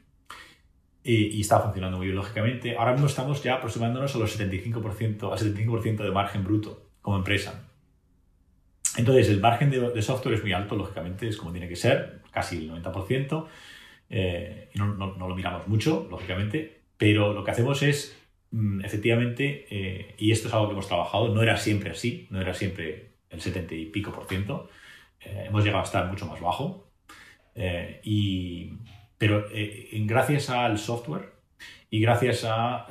y, 1.02 1.28
y, 1.38 1.42
está 1.42 1.60
funcionando 1.60 1.98
muy 1.98 2.08
bien, 2.08 2.18
lógicamente. 2.18 2.76
Ahora 2.76 2.92
mismo 2.92 3.08
estamos 3.08 3.42
ya 3.44 3.56
aproximándonos 3.56 4.16
a 4.16 4.18
los 4.18 4.38
75%, 4.38 5.32
al 5.32 5.38
75% 5.38 6.04
de 6.04 6.12
margen 6.12 6.44
bruto 6.44 6.90
como 7.02 7.18
empresa. 7.18 7.65
Entonces, 8.98 9.30
el 9.30 9.42
margen 9.42 9.70
de, 9.70 10.02
software 10.02 10.36
es 10.36 10.42
muy 10.42 10.54
alto, 10.54 10.76
lógicamente, 10.76 11.28
es 11.28 11.38
como 11.38 11.52
tiene 11.52 11.68
que 11.68 11.76
ser, 11.76 12.22
casi 12.32 12.58
el 12.58 12.72
90%. 12.72 13.48
Eh, 14.10 14.70
no, 14.76 14.86
lo 14.96 15.36
miramos 15.36 15.68
mucho, 15.68 16.08
lógicamente, 16.10 16.82
pero 16.98 17.34
lo 17.34 17.44
que 17.44 17.52
hacemos 17.52 17.82
es, 17.84 18.18
mmm, 18.52 18.84
efectivamente, 18.86 19.68
eh, 19.70 20.16
y 20.18 20.32
esto 20.32 20.48
es 20.48 20.54
algo 20.54 20.68
que 20.68 20.74
hemos 20.74 20.88
trabajado, 20.88 21.34
no 21.34 21.42
era 21.42 21.58
siempre 21.58 21.92
así, 21.92 22.28
no 22.30 22.40
era 22.40 22.54
siempre 22.54 23.10
el 23.30 23.42
70 23.42 23.76
y 23.76 23.86
pico 23.88 24.12
por 24.12 24.28
ciento, 24.28 24.70
eh, 25.22 25.46
hemos 25.48 25.64
llegado 25.64 25.82
a 25.82 25.86
estar 25.86 26.08
mucho 26.08 26.26
más 26.26 26.40
bajo. 26.40 26.88
Eh, 27.56 28.02
y 28.04 28.74
pero 29.18 29.46
gracias 29.92 30.50
al 30.50 30.78
software 30.78 31.32
y 31.90 32.02
gracias 32.02 32.44
a, 32.44 32.86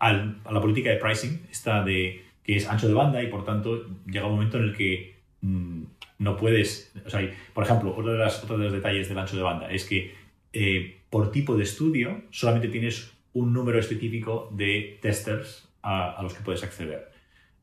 a, 0.00 0.12
la 0.50 0.60
política 0.60 0.90
de 0.90 0.96
pricing, 0.96 1.46
esta 1.50 1.84
de 1.84 2.24
que 2.42 2.56
es 2.56 2.68
ancho 2.68 2.88
de 2.88 2.94
banda 2.94 3.22
y 3.22 3.28
por 3.28 3.44
tanto 3.44 3.86
llega 4.06 4.26
un 4.26 4.32
momento 4.32 4.58
en 4.58 4.64
el 4.64 4.76
que 4.76 5.15
mmm, 5.40 5.84
no 6.18 6.36
puedes, 6.36 6.92
o 7.04 7.10
sea, 7.10 7.20
por 7.52 7.64
ejemplo, 7.64 7.94
otro 7.96 8.12
de, 8.12 8.18
las, 8.18 8.42
otro 8.42 8.56
de 8.58 8.64
los 8.64 8.72
detalles 8.72 9.08
del 9.08 9.18
ancho 9.18 9.36
de 9.36 9.42
banda 9.42 9.70
es 9.70 9.84
que 9.84 10.14
eh, 10.52 11.00
por 11.10 11.30
tipo 11.30 11.56
de 11.56 11.64
estudio 11.64 12.22
solamente 12.30 12.68
tienes 12.68 13.12
un 13.34 13.52
número 13.52 13.78
específico 13.78 14.50
de 14.52 14.98
testers 15.02 15.68
a, 15.82 16.18
los 16.22 16.34
que 16.34 16.42
puedes 16.42 16.62
acceder. 16.62 17.10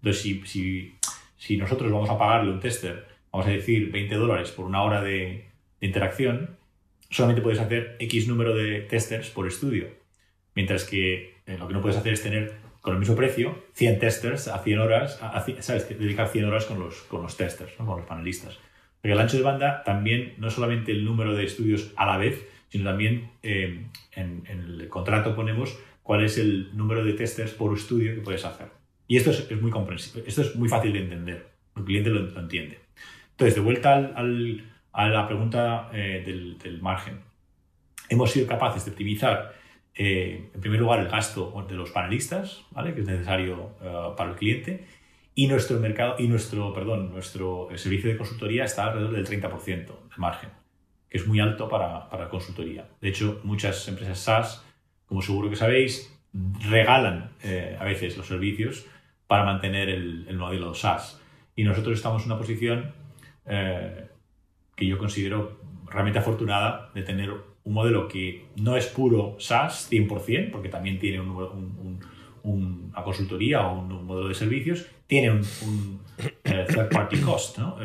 Entonces, 0.02 0.22
si, 0.22 0.96
si, 1.38 1.58
nosotros 1.58 1.92
vamos 1.92 2.10
a 2.10 2.18
pagarle 2.18 2.52
un 2.52 2.60
tester, 2.60 3.08
vamos 3.32 3.48
a 3.48 3.52
decir 3.52 3.92
20 3.92 4.16
dólares 4.16 4.52
por 4.52 4.66
una 4.66 4.84
hora 4.84 5.02
de, 5.02 5.48
de 5.82 5.88
interacción, 5.88 6.58
solamente 7.10 7.42
puedes 7.42 7.60
hacer 7.60 7.96
X 8.00 8.28
número 8.28 8.56
de 8.56 8.82
testers 8.82 9.30
por 9.30 9.48
estudio. 9.48 9.88
Mientras 10.56 10.84
que 10.84 11.38
eh, 11.46 11.58
lo 11.58 11.68
que 11.68 11.74
no 11.74 11.82
puedes 11.82 11.98
hacer 11.98 12.14
es 12.14 12.22
tener 12.22 12.54
con 12.84 12.96
el 12.96 13.00
mismo 13.00 13.16
precio 13.16 13.64
100 13.76 14.00
testers 14.00 14.50
a 14.50 14.60
100 14.60 14.80
horas, 14.80 15.18
a, 15.22 15.30
a, 15.30 15.62
¿sabes? 15.62 15.88
Dedicar 15.88 16.28
100 16.28 16.44
horas 16.44 16.66
con 16.66 16.82
los, 16.82 17.04
con 17.04 17.22
los 17.22 17.38
testers, 17.38 17.72
con 17.78 17.88
los 17.88 18.06
panelistas. 18.06 18.60
Porque 19.02 19.14
el 19.14 19.20
ancho 19.20 19.38
de 19.38 19.44
banda 19.44 19.84
también 19.86 20.34
no 20.38 20.52
solamente 20.52 20.92
el 20.92 21.06
número 21.06 21.34
de 21.34 21.46
estudios 21.46 21.94
a 21.96 22.06
la 22.06 22.18
vez, 22.18 22.46
sino 22.68 22.84
también 22.84 23.32
eh, 23.42 23.88
en, 24.12 24.44
el 24.48 24.90
contrato 24.90 25.34
ponemos 25.34 25.80
cuál 26.02 26.26
es 26.26 26.38
el 26.38 26.76
número 26.76 27.06
de 27.06 27.14
testers 27.14 27.54
por 27.54 27.74
estudio 27.74 28.16
que 28.16 28.22
puedes 28.22 28.44
hacer. 28.44 28.68
Y 29.08 29.16
esto 29.16 29.32
es, 29.32 29.50
es 29.50 29.62
muy 29.62 29.72
comprensible, 29.72 30.26
esto 30.28 30.42
es 30.42 30.54
muy 30.56 30.68
fácil 30.68 30.92
de 30.92 31.00
entender, 31.00 31.48
el 31.78 31.86
cliente 31.86 32.10
lo, 32.10 32.38
entiende. 32.38 32.80
Entonces, 33.32 33.56
de 33.56 33.62
vuelta 33.62 33.96
al 33.96 34.64
a 34.92 35.08
la 35.08 35.26
pregunta 35.26 35.90
eh, 35.92 36.22
del, 36.26 36.58
del, 36.60 36.82
margen. 36.82 37.20
Hemos 38.10 38.32
sido 38.32 38.46
capaces 38.46 38.86
de 38.86 38.92
optimizar 38.92 39.56
en 39.96 40.60
primer 40.60 40.80
lugar, 40.80 41.00
el 41.00 41.10
gasto 41.10 41.66
de 41.68 41.76
los 41.76 41.92
panelistas, 41.92 42.64
¿vale? 42.72 42.94
que 42.94 43.02
es 43.02 43.08
necesario 43.08 43.76
para 44.16 44.32
el 44.32 44.36
cliente, 44.36 44.86
y 45.36 45.48
nuestro 45.48 45.80
mercado 45.80 46.16
y 46.20 46.28
nuestro, 46.28 46.74
perdón, 46.74 47.12
nuestro 47.12 47.68
servicio 47.76 48.10
de 48.10 48.18
consultoría 48.18 48.66
está 48.66 48.86
alrededor 48.86 49.14
del 49.14 49.28
30% 49.28 49.86
de 49.86 50.18
margen, 50.18 50.50
que 51.10 51.18
es 51.18 51.28
muy 51.28 51.40
alto 51.40 51.68
para, 51.68 52.08
para 52.10 52.30
consultoría. 52.30 52.88
De 53.02 53.10
hecho, 53.10 53.42
muchas 53.44 53.88
empresas 53.88 54.20
SaaS, 54.20 54.66
como 55.08 55.22
seguro 55.22 55.50
que 55.50 55.56
sabéis, 55.56 56.14
regalan 56.70 57.32
eh, 57.44 57.78
a 57.80 57.84
veces 57.84 58.16
los 58.16 58.28
servicios 58.28 58.86
para 59.26 59.44
mantener 59.44 59.90
el, 59.90 60.26
el, 60.28 60.38
modelo 60.38 60.76
SaaS. 60.76 61.20
Y 61.56 61.64
nosotros 61.64 61.96
estamos 61.96 62.24
en 62.24 62.32
una 62.32 62.38
posición 62.38 62.94
eh, 63.46 64.08
que 64.76 64.86
yo 64.86 64.98
considero 65.00 65.60
realmente 65.88 66.20
afortunada 66.20 66.92
de 66.94 67.02
tener 67.02 67.34
un 67.66 67.74
modelo 67.74 68.08
que 68.08 68.48
no 68.58 68.76
es 68.76 68.88
puro 68.88 69.36
SaaS 69.40 69.90
100%, 69.92 70.52
porque 70.52 70.70
también 70.70 71.00
tiene 71.00 71.22
un, 71.22 71.30
un, 71.30 72.00
una 72.44 73.04
consultoría 73.04 73.68
o 73.68 73.80
un, 73.80 74.06
modelo 74.06 74.28
de 74.28 74.36
servicios, 74.36 74.86
tiene 75.08 75.32
un, 75.32 76.00
eh, 76.44 76.66
third 76.68 76.90
party 76.90 77.18
cost, 77.22 77.58
¿no? 77.58 77.78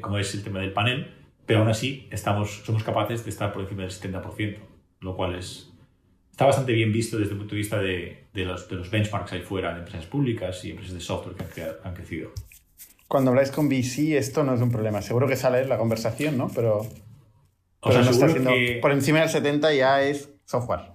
como 0.00 0.18
es 0.18 0.32
el 0.34 0.44
tema 0.44 0.60
del 0.60 0.72
panel, 0.72 1.08
pero 1.46 1.60
aún 1.60 1.68
así 1.68 2.06
estamos, 2.10 2.62
somos 2.64 2.84
capaces 2.84 3.24
de 3.24 3.30
estar 3.30 3.52
por 3.52 3.62
encima 3.62 3.82
del 3.82 3.90
70%, 3.90 4.58
lo 5.00 5.16
cual 5.16 5.34
es, 5.34 5.72
está 6.30 6.46
bastante 6.46 6.72
bien 6.72 6.92
visto 6.92 7.18
desde 7.18 7.32
el 7.32 7.38
punto 7.38 7.54
de 7.54 7.58
vista 7.58 7.80
de, 7.80 8.24
de 8.32 8.44
los, 8.44 8.68
benchmarks 8.90 9.32
ahí 9.32 9.42
fuera 9.42 9.72
de 9.72 9.80
empresas 9.80 10.06
públicas 10.06 10.64
y 10.64 10.70
empresas 10.70 10.94
de 10.94 11.00
software 11.00 11.36
que 11.36 11.62
han, 11.62 11.70
han, 11.82 11.94
crecido. 11.94 12.30
Cuando 13.08 13.30
habláis 13.30 13.50
con 13.50 13.68
VC, 13.68 14.16
esto 14.16 14.44
no 14.44 14.54
es 14.54 14.60
un 14.60 14.70
problema. 14.70 15.02
Seguro 15.02 15.26
que 15.26 15.36
sale 15.36 15.66
la 15.66 15.78
conversación, 15.78 16.38
¿no? 16.38 16.48
Pero, 16.54 16.86
o 17.82 17.92
sea, 17.92 18.02
no 18.02 18.10
está 18.10 18.26
haciendo, 18.26 18.50
que... 18.50 18.78
por 18.80 18.92
encima 18.92 19.20
del 19.20 19.28
70 19.28 19.74
ya 19.74 20.02
es 20.02 20.30
software. 20.44 20.92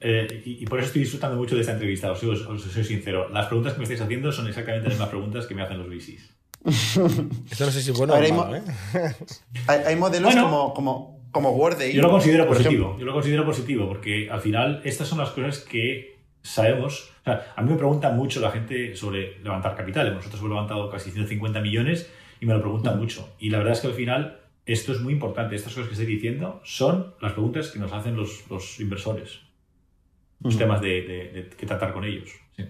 Eh, 0.00 0.42
y, 0.44 0.62
y, 0.62 0.66
por 0.66 0.78
eso 0.78 0.88
estoy 0.88 1.02
disfrutando 1.02 1.36
mucho 1.36 1.54
de 1.54 1.62
esta 1.62 1.72
entrevista, 1.72 2.12
os, 2.12 2.22
os, 2.22 2.46
os, 2.46 2.62
soy 2.62 2.84
sincero. 2.84 3.28
Las 3.30 3.46
preguntas 3.46 3.72
que 3.72 3.78
me 3.78 3.84
estáis 3.84 4.00
haciendo 4.00 4.30
son 4.30 4.46
exactamente 4.46 4.88
las 4.88 4.94
mismas 4.94 5.08
preguntas 5.08 5.46
que 5.46 5.54
me 5.54 5.62
hacen 5.62 5.78
los 5.78 5.88
VCs. 5.88 6.34
Esto 7.50 7.64
no 7.66 7.70
sé 7.70 7.82
si 7.82 7.90
es 7.90 7.98
bueno 7.98 8.14
o 8.14 8.34
malo, 8.34 8.56
¿eh? 8.56 8.62
hay, 9.68 9.80
hay, 9.86 9.96
modelos 9.96 10.34
bueno, 10.34 10.50
como, 10.50 10.74
como 10.74 11.16
como 11.36 11.50
Worday. 11.50 11.92
Yo 11.92 12.00
lo 12.00 12.10
considero 12.10 12.46
positivo. 12.46 12.96
Yo 12.98 13.04
lo 13.04 13.12
considero 13.12 13.44
positivo 13.44 13.86
porque 13.86 14.30
al 14.30 14.40
final 14.40 14.80
estas 14.84 15.06
son 15.06 15.18
las 15.18 15.30
cosas 15.30 15.58
que 15.58 16.16
sabemos. 16.40 17.10
O 17.20 17.24
sea, 17.24 17.52
a 17.54 17.60
mí 17.60 17.70
me 17.70 17.76
pregunta 17.76 18.10
mucho 18.10 18.40
la 18.40 18.50
gente 18.50 18.96
sobre 18.96 19.38
levantar 19.40 19.76
capital. 19.76 20.14
Nosotros 20.14 20.40
hemos 20.40 20.50
levantado 20.50 20.88
casi 20.90 21.10
150 21.10 21.60
millones 21.60 22.10
y 22.40 22.46
me 22.46 22.54
lo 22.54 22.62
preguntan 22.62 22.98
mucho. 22.98 23.34
Y 23.38 23.50
la 23.50 23.58
verdad 23.58 23.74
es 23.74 23.80
que 23.80 23.88
al 23.88 23.92
final 23.92 24.40
esto 24.66 24.92
es 24.92 25.00
muy 25.00 25.14
importante. 25.14 25.56
Estas 25.56 25.72
cosas 25.74 25.88
que 25.88 25.94
estoy 25.94 26.06
diciendo 26.06 26.60
son 26.64 27.14
las 27.20 27.32
preguntas 27.32 27.68
que 27.68 27.78
nos 27.78 27.92
hacen 27.92 28.16
los, 28.16 28.44
los 28.50 28.78
inversores. 28.80 29.40
Los 30.40 30.58
temas 30.58 30.82
de, 30.82 31.00
de, 31.00 31.28
de, 31.32 31.48
que 31.48 31.64
tratar 31.64 31.94
con 31.94 32.04
ellos. 32.04 32.28
Sí. 32.54 32.64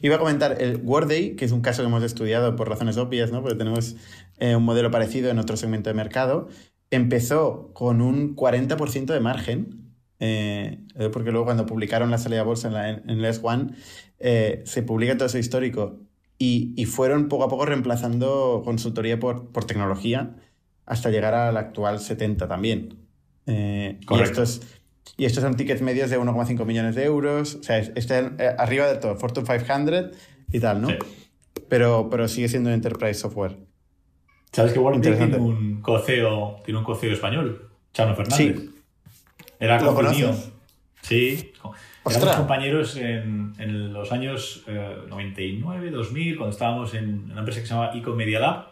Iba 0.00 0.16
a 0.16 0.18
comentar 0.18 0.62
el 0.62 0.76
Worday, 0.82 1.36
que 1.36 1.44
es 1.44 1.52
un 1.52 1.60
caso 1.60 1.82
que 1.82 1.88
hemos 1.88 2.02
estudiado 2.02 2.56
por 2.56 2.70
razones 2.70 2.96
obvias, 2.96 3.30
¿no? 3.30 3.42
porque 3.42 3.58
tenemos 3.58 3.96
eh, 4.38 4.56
un 4.56 4.64
modelo 4.64 4.90
parecido 4.90 5.30
en 5.30 5.38
otro 5.38 5.58
segmento 5.58 5.90
de 5.90 5.94
mercado 5.94 6.48
empezó 6.90 7.70
con 7.74 8.00
un 8.00 8.34
40% 8.34 9.06
de 9.06 9.20
margen, 9.20 9.94
eh, 10.20 10.80
porque 11.12 11.30
luego 11.30 11.46
cuando 11.46 11.66
publicaron 11.66 12.10
la 12.10 12.18
salida 12.18 12.40
a 12.40 12.44
bolsa 12.44 12.68
en, 12.68 12.74
la, 12.74 12.90
en 12.90 13.22
Les 13.22 13.40
One, 13.42 13.72
eh, 14.18 14.62
se 14.64 14.82
publica 14.82 15.16
todo 15.16 15.26
eso 15.26 15.38
histórico 15.38 15.98
y, 16.38 16.72
y, 16.76 16.86
fueron 16.86 17.28
poco 17.28 17.44
a 17.44 17.48
poco 17.48 17.66
reemplazando 17.66 18.62
consultoría 18.64 19.18
por, 19.18 19.50
por 19.52 19.64
tecnología 19.64 20.36
hasta 20.88 21.10
llegar 21.10 21.34
al 21.34 21.56
actual 21.56 22.00
70 22.00 22.48
también. 22.48 22.98
Eh, 23.46 24.00
y, 24.10 24.20
estos, 24.20 24.62
y 25.16 25.26
estos 25.26 25.42
son 25.42 25.56
tickets 25.56 25.82
medios 25.82 26.10
de 26.10 26.18
1,5 26.18 26.64
millones 26.64 26.94
de 26.94 27.04
euros, 27.04 27.56
o 27.56 27.62
sea, 27.62 27.78
están 27.78 28.36
eh, 28.38 28.54
arriba 28.58 28.86
de 28.86 28.96
todo, 28.96 29.16
Fortune 29.16 29.46
500 29.46 30.16
y 30.52 30.60
tal, 30.60 30.82
¿no? 30.82 30.88
Sí. 30.88 30.96
Pero, 31.68 32.08
pero 32.10 32.26
sigue 32.28 32.48
siendo 32.48 32.70
enterprise 32.70 33.14
software. 33.14 33.56
¿Sabes 34.52 34.72
que 34.72 34.78
Warren 34.78 35.02
tiene 35.02 35.36
un 35.36 35.82
coceo, 35.82 36.56
tiene 36.64 36.78
un 36.78 36.84
coceo 36.84 37.12
español? 37.12 37.70
Chano 37.92 38.14
Fernández. 38.14 38.56
Sí. 38.56 38.70
Era 39.60 39.78
compañero. 39.78 40.34
Sí. 41.02 41.52
Ostras. 42.02 42.16
Éramos 42.16 42.36
compañeros 42.36 42.96
en, 42.96 43.52
en, 43.58 43.92
los 43.92 44.12
años 44.12 44.64
eh, 44.66 44.96
99, 45.08 45.90
2000, 45.90 46.36
cuando 46.36 46.52
estábamos 46.52 46.94
en 46.94 47.30
una 47.30 47.40
empresa 47.40 47.60
que 47.60 47.66
se 47.66 47.74
llama 47.74 47.90
Econ 47.94 48.16
Media 48.16 48.40
Lab. 48.40 48.66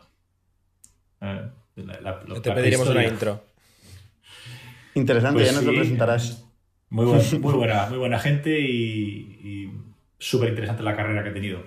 Eh, 1.21 1.49
la, 1.77 2.01
la, 2.01 2.23
la, 2.27 2.41
Te 2.43 2.53
pediremos 2.53 2.89
una 2.89 3.05
intro. 3.05 3.45
Interesante, 4.95 5.41
pues 5.41 5.47
ya 5.47 5.53
nos 5.53 5.61
sí, 5.63 5.67
lo 5.67 5.77
presentarás. 5.77 6.45
Muy, 6.89 7.05
buen, 7.05 7.21
muy, 7.41 7.55
buena, 7.55 7.87
muy 7.89 7.99
buena 7.99 8.19
gente 8.19 8.59
y, 8.59 9.39
y 9.43 9.73
súper 10.19 10.51
interesante 10.51 10.83
la 10.83 10.97
carrera 10.97 11.23
que 11.23 11.31
ha 11.31 11.35
tenido. 11.35 11.63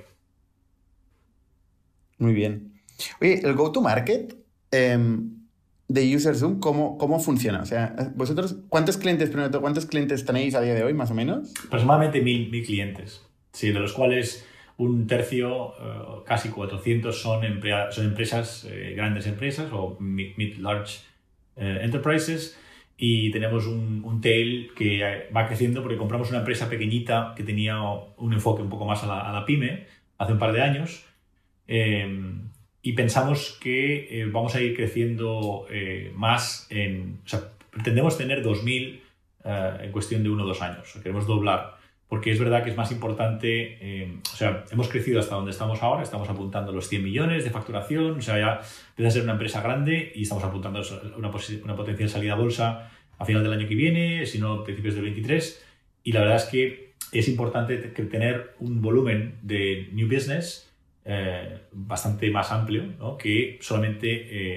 Muy 2.17 2.33
bien. 2.33 2.73
Oye, 3.21 3.39
el 3.43 3.53
go-to-market 3.53 4.35
eh, 4.71 4.97
de 5.87 6.15
UserZoom, 6.15 6.59
¿cómo, 6.59 6.97
¿cómo 6.97 7.19
funciona? 7.19 7.61
O 7.61 7.65
sea, 7.65 8.13
vosotros, 8.15 8.57
¿cuántos 8.69 8.97
clientes, 8.97 9.29
primero, 9.29 9.59
cuántos 9.61 9.85
clientes 9.85 10.25
tenéis 10.25 10.53
a 10.55 10.61
día 10.61 10.75
de 10.75 10.83
hoy, 10.83 10.93
más 10.93 11.11
o 11.11 11.15
menos? 11.15 11.53
Aproximadamente 11.65 12.21
mil, 12.21 12.49
mil 12.51 12.65
clientes, 12.65 13.21
sí, 13.53 13.71
de 13.71 13.79
los 13.79 13.93
cuales 13.93 14.45
un 14.79 15.07
tercio, 15.07 15.67
uh, 15.67 16.23
casi 16.25 16.49
400, 16.49 17.15
son, 17.15 17.41
son 17.91 18.05
empresas, 18.05 18.65
eh, 18.69 18.93
grandes 18.95 19.27
empresas 19.27 19.69
o 19.71 19.97
mid-large 19.99 21.01
eh, 21.55 21.79
enterprises. 21.83 22.59
Y 22.97 23.31
tenemos 23.31 23.65
un, 23.65 24.03
un, 24.03 24.19
tail 24.19 24.71
que 24.75 25.29
va 25.35 25.47
creciendo 25.47 25.81
porque 25.81 25.97
compramos 25.97 26.29
una 26.31 26.39
empresa 26.39 26.67
pequeñita 26.69 27.33
que 27.35 27.43
tenía 27.43 27.81
un 27.81 28.33
enfoque 28.33 28.61
un 28.61 28.69
poco 28.69 28.85
más 28.85 29.03
a 29.03 29.07
la, 29.07 29.21
a 29.21 29.31
la 29.31 29.45
pyme 29.45 29.85
hace 30.17 30.33
un 30.33 30.39
par 30.39 30.51
de 30.51 30.61
años. 30.61 31.05
Eh, 31.67 32.33
y 32.81 32.93
pensamos 32.93 33.57
que 33.61 34.21
eh, 34.21 34.25
vamos 34.25 34.55
a 34.55 34.61
ir 34.61 34.75
creciendo 34.75 35.65
eh, 35.69 36.11
más 36.15 36.67
en... 36.69 37.19
O 37.25 37.27
sea, 37.27 37.51
pretendemos 37.69 38.17
tener 38.17 38.43
2.000 38.43 38.99
eh, 39.43 39.77
en 39.81 39.91
cuestión 39.91 40.23
de 40.23 40.29
uno 40.29 40.43
o 40.43 40.47
dos 40.47 40.61
años. 40.61 40.97
Queremos 41.03 41.27
doblar. 41.27 41.77
Porque 42.09 42.31
es 42.31 42.39
verdad 42.39 42.63
que 42.63 42.71
es 42.71 42.75
más 42.75 42.91
importante... 42.91 43.77
Eh, 43.79 44.17
o 44.33 44.35
sea, 44.35 44.65
hemos 44.71 44.89
crecido 44.89 45.21
hasta 45.21 45.35
donde 45.35 45.51
estamos 45.51 45.81
ahora. 45.81 46.03
Estamos 46.03 46.27
apuntando 46.27 46.73
los 46.73 46.89
100 46.89 47.03
millones 47.03 47.45
de 47.45 47.51
facturación. 47.51 48.17
O 48.17 48.21
sea, 48.21 48.37
ya 48.37 48.61
empieza 48.89 49.07
a 49.07 49.11
ser 49.11 49.23
una 49.23 49.33
empresa 49.33 49.61
grande 49.61 50.11
y 50.15 50.23
estamos 50.23 50.43
apuntando 50.43 50.81
una, 51.17 51.29
una 51.29 51.75
potencial 51.75 52.09
salida 52.09 52.33
a 52.33 52.35
bolsa 52.35 52.91
a 53.17 53.25
final 53.25 53.43
del 53.43 53.53
año 53.53 53.67
que 53.67 53.75
viene, 53.75 54.25
si 54.25 54.39
no 54.39 54.63
principios 54.63 54.95
del 54.95 55.03
23. 55.03 55.65
Y 56.03 56.11
la 56.11 56.21
verdad 56.21 56.37
es 56.37 56.45
que 56.45 56.93
es 57.11 57.27
importante 57.27 57.77
tener 57.77 58.55
un 58.59 58.81
volumen 58.81 59.35
de 59.41 59.89
new 59.93 60.07
business 60.07 60.69
eh, 61.05 61.59
bastante 61.71 62.29
más 62.29 62.51
amplio 62.51 62.83
¿no? 62.99 63.17
que 63.17 63.57
solamente 63.61 64.07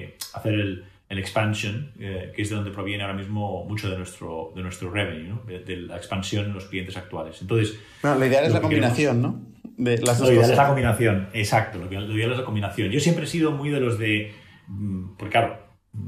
eh, 0.03 0.17
hacer 0.33 0.53
el, 0.53 0.85
el 1.13 1.19
expansion, 1.19 1.91
eh, 1.99 2.31
que 2.35 2.41
es 2.41 2.49
de 2.49 2.55
donde 2.55 2.71
proviene 2.71 3.03
ahora 3.03 3.15
mismo 3.15 3.65
mucho 3.65 3.89
de 3.89 3.97
nuestro, 3.97 4.51
de 4.55 4.61
nuestro 4.61 4.91
revenue, 4.91 5.29
¿no? 5.29 5.43
de, 5.45 5.59
de, 5.59 5.77
la 5.77 5.95
expansión 5.95 6.45
en 6.45 6.53
los 6.53 6.65
clientes 6.65 6.97
actuales. 6.97 7.41
Entonces, 7.41 7.79
bueno, 8.01 8.19
lo 8.19 8.25
ideal 8.25 8.45
es 8.45 8.53
la 8.53 8.61
combinación, 8.61 9.21
queremos... 9.21 9.41
¿no? 9.41 9.53
De 9.77 9.97
las 9.99 10.19
lo 10.19 10.31
ideal 10.31 10.51
es 10.51 10.57
la 10.57 10.67
combinación, 10.67 11.29
exacto, 11.33 11.79
lo, 11.79 11.89
que, 11.89 11.99
lo 11.99 12.13
ideal 12.13 12.31
es 12.31 12.37
la 12.37 12.45
combinación. 12.45 12.89
Yo 12.89 12.99
siempre 12.99 13.23
he 13.23 13.27
sido 13.27 13.51
muy 13.51 13.69
de 13.69 13.79
los 13.79 13.97
de, 13.97 14.33
mm, 14.67 15.15
porque 15.17 15.31
claro, 15.31 15.57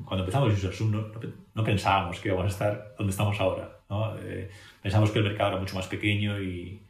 cuando 0.06 0.24
empezamos 0.24 0.54
UserZoom 0.54 0.92
no, 0.92 1.08
no, 1.54 1.64
pensábamos 1.64 2.20
que 2.20 2.30
íbamos 2.30 2.46
a 2.46 2.50
estar 2.50 2.96
donde 2.98 3.12
estamos 3.12 3.40
ahora. 3.40 3.80
¿no? 3.90 4.18
Eh, 4.20 4.50
pensamos 4.82 5.12
que 5.12 5.20
el 5.20 5.26
mercado 5.26 5.52
era 5.52 5.60
mucho 5.60 5.76
más 5.76 5.88
pequeño 5.88 6.42
y 6.42 6.82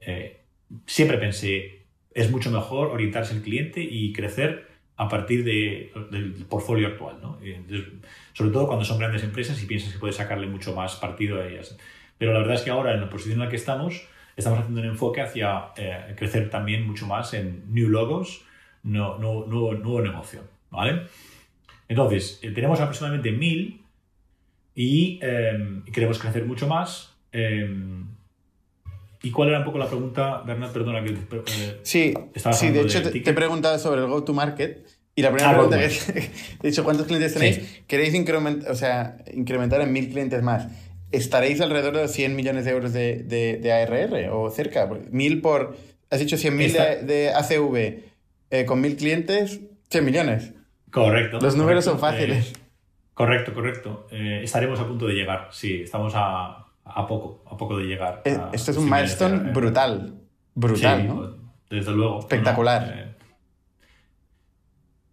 eh, 0.00 0.44
siempre 0.86 1.18
pensé, 1.18 1.86
es 2.14 2.30
mucho 2.30 2.50
mejor 2.50 2.88
orientarse 2.88 3.34
al 3.34 3.42
cliente 3.42 3.82
y 3.82 4.12
crecer 4.12 4.71
a 4.96 5.08
partir 5.08 5.44
de, 5.44 5.92
del 6.10 6.32
portfolio 6.48 6.88
actual. 6.88 7.18
¿no? 7.20 7.38
Entonces, 7.42 7.88
sobre 8.32 8.50
todo 8.50 8.66
cuando 8.66 8.84
son 8.84 8.98
grandes 8.98 9.22
empresas 9.22 9.62
y 9.62 9.66
piensas 9.66 9.92
que 9.92 9.98
puedes 9.98 10.16
sacarle 10.16 10.46
mucho 10.46 10.74
más 10.74 10.96
partido 10.96 11.40
a 11.40 11.46
ellas. 11.46 11.76
Pero 12.18 12.32
la 12.32 12.40
verdad 12.40 12.54
es 12.54 12.62
que 12.62 12.70
ahora, 12.70 12.94
en 12.94 13.00
la 13.00 13.08
posición 13.08 13.34
en 13.34 13.46
la 13.46 13.48
que 13.48 13.56
estamos, 13.56 14.06
estamos 14.36 14.60
haciendo 14.60 14.80
un 14.80 14.86
enfoque 14.86 15.20
hacia 15.20 15.70
eh, 15.76 16.14
crecer 16.16 16.50
también 16.50 16.86
mucho 16.86 17.06
más 17.06 17.34
en 17.34 17.64
new 17.72 17.88
logos, 17.88 18.44
no, 18.82 19.18
no, 19.18 19.46
nuevo, 19.46 19.74
nuevo 19.74 20.02
negocio. 20.02 20.42
¿vale? 20.70 21.02
Entonces, 21.88 22.38
eh, 22.42 22.50
tenemos 22.50 22.80
aproximadamente 22.80 23.32
mil 23.32 23.82
y 24.74 25.18
eh, 25.22 25.82
queremos 25.92 26.18
crecer 26.18 26.44
mucho 26.44 26.66
más. 26.66 27.16
¿Y 29.22 29.30
cuál 29.30 29.50
era 29.50 29.58
un 29.58 29.64
poco 29.64 29.78
la 29.78 29.86
pregunta, 29.86 30.42
Bernat? 30.44 30.72
Perdona 30.72 31.02
que 31.02 31.10
eh, 31.10 31.80
Sí, 31.82 32.14
sí 32.52 32.70
de 32.70 32.80
hecho 32.80 33.00
de 33.00 33.10
te, 33.10 33.20
te, 33.20 33.30
he 33.30 33.34
preguntado 33.34 33.78
sobre 33.78 34.00
el 34.00 34.08
go-to-market 34.08 34.84
y 35.14 35.22
la 35.22 35.28
primera 35.30 35.50
ah, 35.50 35.54
pregunta 35.54 35.78
que 35.78 35.86
he 36.62 36.66
dicho, 36.66 36.84
¿cuántos 36.84 37.06
clientes 37.06 37.34
tenéis? 37.34 37.56
Sí. 37.56 37.82
¿Queréis 37.86 38.14
incrementar, 38.14 38.70
o 38.70 38.74
sea, 38.74 39.18
incrementar 39.32 39.80
en 39.82 39.92
mil 39.92 40.08
clientes 40.08 40.42
más? 40.42 40.68
¿Estaréis 41.10 41.60
alrededor 41.60 41.96
de 41.98 42.08
100 42.08 42.34
millones 42.34 42.64
de 42.64 42.70
euros 42.70 42.92
de, 42.92 43.22
de, 43.22 43.58
de 43.58 43.72
ARR 43.72 44.30
o 44.32 44.50
cerca? 44.50 44.88
Mil 45.10 45.42
por, 45.42 45.76
has 46.10 46.18
dicho 46.18 46.38
100 46.38 46.56
mil 46.56 46.72
de, 46.72 47.02
de, 47.02 47.30
ACV, 47.30 48.02
eh, 48.50 48.64
con 48.64 48.80
mil 48.80 48.96
clientes, 48.96 49.60
100 49.90 50.04
millones. 50.04 50.52
Correcto. 50.90 51.38
Los 51.40 51.56
números 51.56 51.84
correcto. 51.84 51.90
son 51.90 51.98
fáciles. 52.00 52.52
Correcto, 53.12 53.52
correcto. 53.52 54.06
Eh, 54.10 54.40
estaremos 54.42 54.80
a 54.80 54.86
punto 54.86 55.06
de 55.06 55.14
llegar, 55.14 55.48
sí, 55.52 55.82
estamos 55.82 56.14
a, 56.16 56.61
a 56.84 57.06
poco, 57.06 57.44
a 57.50 57.56
poco 57.56 57.78
de 57.78 57.84
llegar. 57.84 58.22
Eh, 58.24 58.36
a 58.40 58.50
Esto 58.52 58.70
es 58.72 58.76
un 58.76 58.90
milestone 58.90 59.36
año. 59.36 59.52
brutal. 59.52 60.18
Brutal, 60.54 61.00
Sí, 61.02 61.08
¿no? 61.08 61.36
Desde 61.70 61.92
luego. 61.92 62.18
Espectacular. 62.20 62.86
No, 62.86 62.92
eh, 63.02 63.14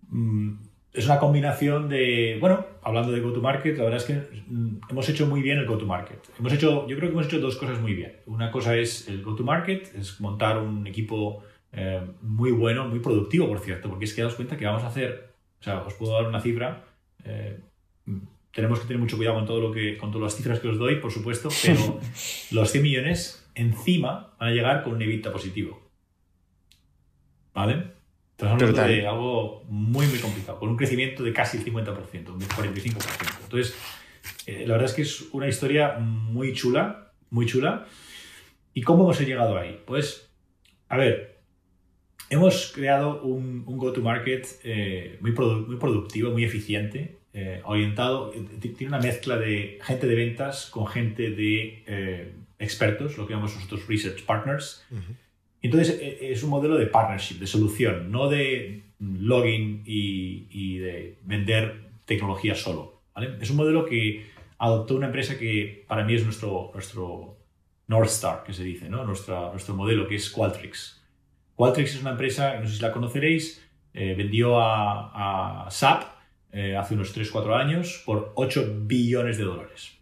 mm, 0.09 0.51
es 0.93 1.05
una 1.05 1.19
combinación 1.19 1.87
de, 1.87 2.37
bueno, 2.41 2.65
hablando 2.81 3.11
de 3.11 3.21
go-to-market, 3.21 3.77
la 3.77 3.83
verdad 3.83 3.97
es 3.99 4.05
que 4.05 4.41
mm, 4.47 4.79
hemos 4.89 5.07
hecho 5.07 5.27
muy 5.27 5.41
bien 5.41 5.59
el 5.59 5.65
go-to-market. 5.67 6.19
Hemos 6.39 6.51
hecho, 6.53 6.87
yo 6.87 6.97
creo 6.97 7.09
que 7.09 7.13
hemos 7.13 7.27
hecho 7.27 7.39
dos 7.39 7.55
cosas 7.57 7.79
muy 7.79 7.93
bien. 7.93 8.17
Una 8.25 8.51
cosa 8.51 8.75
es 8.75 9.07
el 9.07 9.23
go-to-market, 9.23 9.95
es 9.95 10.19
montar 10.19 10.57
un 10.57 10.87
equipo 10.87 11.43
eh, 11.71 12.01
muy 12.21 12.51
bueno, 12.51 12.87
muy 12.87 12.99
productivo, 12.99 13.47
por 13.47 13.59
cierto, 13.59 13.87
porque 13.89 14.05
es 14.05 14.13
que 14.13 14.21
daos 14.23 14.35
cuenta 14.35 14.57
que 14.57 14.65
vamos 14.65 14.83
a 14.83 14.87
hacer, 14.87 15.33
o 15.59 15.63
sea, 15.63 15.81
os 15.83 15.93
puedo 15.93 16.13
dar 16.13 16.25
una 16.27 16.41
cifra, 16.41 16.83
eh, 17.23 17.59
tenemos 18.53 18.79
que 18.79 18.87
tener 18.87 18.99
mucho 18.99 19.17
cuidado 19.17 19.35
con 19.37 19.45
todo 19.45 19.59
lo 19.59 19.71
que, 19.71 19.97
con 19.97 20.11
todas 20.11 20.23
las 20.33 20.35
cifras 20.37 20.59
que 20.59 20.67
os 20.69 20.77
doy, 20.77 20.95
por 20.97 21.11
supuesto, 21.11 21.49
pero 21.63 21.99
los 22.51 22.71
100 22.71 22.83
millones 22.83 23.49
encima 23.55 24.33
van 24.39 24.49
a 24.49 24.51
llegar 24.51 24.83
con 24.83 24.93
un 24.93 25.01
EBITDA 25.01 25.31
positivo. 25.31 25.81
¿Vale? 27.53 27.91
Estamos 28.31 28.53
hablando 28.53 28.81
de 28.87 29.07
algo 29.07 29.63
muy, 29.67 30.05
muy 30.07 30.19
complicado, 30.19 30.59
con 30.59 30.69
un 30.69 30.77
crecimiento 30.77 31.23
de 31.23 31.33
casi 31.33 31.57
el 31.57 31.65
50%, 31.65 32.29
un 32.29 32.39
45%. 32.39 33.43
Entonces, 33.43 33.75
eh, 34.45 34.63
la 34.65 34.73
verdad 34.75 34.89
es 34.89 34.95
que 34.95 35.01
es 35.01 35.21
una 35.33 35.47
historia 35.47 35.97
muy 35.99 36.53
chula, 36.53 37.11
muy 37.31 37.45
chula. 37.45 37.85
¿Y 38.73 38.81
cómo 38.81 39.03
hemos 39.03 39.19
llegado 39.19 39.57
ahí? 39.57 39.81
Pues, 39.85 40.29
a 40.87 40.95
ver, 40.95 41.41
hemos 42.29 42.71
creado 42.73 43.21
un, 43.23 43.63
un 43.67 43.77
go-to-market 43.77 44.47
eh, 44.63 45.17
muy, 45.19 45.31
produ- 45.33 45.67
muy 45.67 45.75
productivo, 45.75 46.31
muy 46.31 46.45
eficiente, 46.45 47.18
eh, 47.33 47.61
orientado, 47.63 48.33
eh, 48.33 48.39
tiene 48.59 48.87
una 48.87 48.99
mezcla 48.99 49.37
de 49.37 49.79
gente 49.83 50.07
de 50.07 50.15
ventas 50.15 50.67
con 50.71 50.87
gente 50.87 51.31
de 51.31 51.83
eh, 51.85 52.33
expertos, 52.57 53.17
lo 53.17 53.27
que 53.27 53.33
llamamos 53.33 53.55
nosotros 53.55 53.87
research 53.87 54.23
partners. 54.23 54.85
Entonces 55.61 55.99
eh, 56.01 56.31
es 56.31 56.43
un 56.43 56.49
modelo 56.49 56.77
de 56.77 56.87
partnership, 56.87 57.35
de 57.35 57.47
solución, 57.47 58.11
no 58.11 58.29
de 58.29 58.83
login 58.99 59.83
y, 59.85 60.47
y 60.49 60.77
de 60.79 61.17
vender 61.23 61.89
tecnología 62.05 62.55
solo. 62.55 63.01
¿vale? 63.13 63.37
Es 63.39 63.49
un 63.49 63.57
modelo 63.57 63.85
que 63.85 64.25
adoptó 64.57 64.95
una 64.95 65.07
empresa 65.07 65.37
que 65.37 65.85
para 65.87 66.03
mí 66.03 66.15
es 66.15 66.23
nuestro, 66.23 66.71
nuestro 66.73 67.37
North 67.87 68.09
Star, 68.09 68.43
que 68.43 68.53
se 68.53 68.63
dice, 68.63 68.89
¿no? 68.89 69.03
Nuestra, 69.03 69.49
nuestro 69.51 69.73
modelo, 69.73 70.07
que 70.07 70.15
es 70.15 70.29
Qualtrics. 70.29 71.01
Qualtrics 71.55 71.95
es 71.95 72.01
una 72.01 72.11
empresa, 72.11 72.59
no 72.59 72.67
sé 72.67 72.75
si 72.75 72.81
la 72.81 72.91
conoceréis, 72.91 73.65
eh, 73.93 74.13
vendió 74.15 74.59
a, 74.59 75.65
a 75.65 75.71
SAP 75.71 76.18
eh, 76.51 76.75
hace 76.75 76.95
unos 76.95 77.15
3-4 77.15 77.55
años 77.55 78.01
por 78.05 78.31
8 78.35 78.81
billones 78.81 79.37
de 79.37 79.43
dólares. 79.43 79.97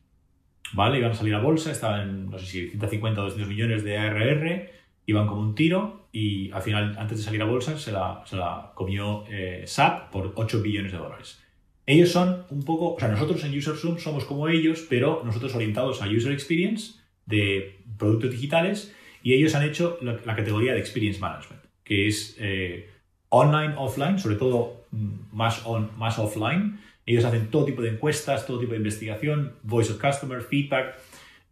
¿Vale? 0.74 0.98
Iban 1.00 1.12
a 1.12 1.16
salir 1.16 1.36
a 1.36 1.40
bolsa, 1.40 1.72
estaban, 1.72 2.30
no 2.30 2.38
sé 2.40 2.46
si 2.46 2.70
150 2.70 3.22
o 3.22 3.24
200 3.26 3.48
millones 3.50 3.84
de 3.84 3.98
ARR, 3.98 4.70
iban 5.06 5.28
como 5.28 5.42
un 5.42 5.56
tiro 5.56 6.08
y 6.12 6.52
al 6.52 6.62
final, 6.62 6.96
antes 6.98 7.20
de 7.20 7.24
salir 7.24 7.42
a 7.42 7.46
bolsa, 7.46 7.78
se 7.78 7.92
la, 7.92 8.24
se 8.26 8.36
la 8.36 8.72
comió 8.76 9.24
eh, 9.30 9.64
SAP 9.66 10.12
por 10.12 10.34
8 10.36 10.62
billones 10.62 10.92
de 10.92 10.98
dólares. 10.98 11.42
Ellos 11.86 12.10
son 12.10 12.46
un 12.50 12.64
poco, 12.64 12.96
o 12.96 13.00
sea, 13.00 13.08
nosotros 13.08 13.44
en 13.46 13.58
UserZoom 13.58 13.98
somos 13.98 14.26
como 14.26 14.50
ellos, 14.50 14.86
pero 14.90 15.22
nosotros 15.24 15.56
orientados 15.56 16.02
a 16.02 16.08
User 16.08 16.34
Experience 16.34 17.00
de 17.26 17.80
productos 17.98 18.32
digitales 18.32 18.94
y 19.24 19.34
ellos 19.34 19.56
han 19.56 19.64
hecho 19.64 19.98
la, 20.02 20.18
categoría 20.36 20.74
de 20.74 20.80
Experience 20.80 21.20
Management, 21.20 21.64
que 21.84 22.08
es 22.08 22.36
eh, 22.40 22.90
online, 23.30 23.74
offline, 23.78 24.20
sobre 24.20 24.36
todo 24.36 24.77
más, 24.92 25.66
on, 25.66 25.92
más 25.98 26.20
offline. 26.20 26.80
Ellos 27.06 27.26
hacen 27.26 27.48
todo 27.48 27.66
tipo 27.66 27.82
de 27.82 27.90
encuestas, 27.90 28.46
todo 28.46 28.60
tipo 28.60 28.72
de 28.72 28.78
investigación, 28.78 29.54
voice 29.64 29.92
of 29.92 30.02
customer, 30.02 30.42
feedback, 30.42 30.96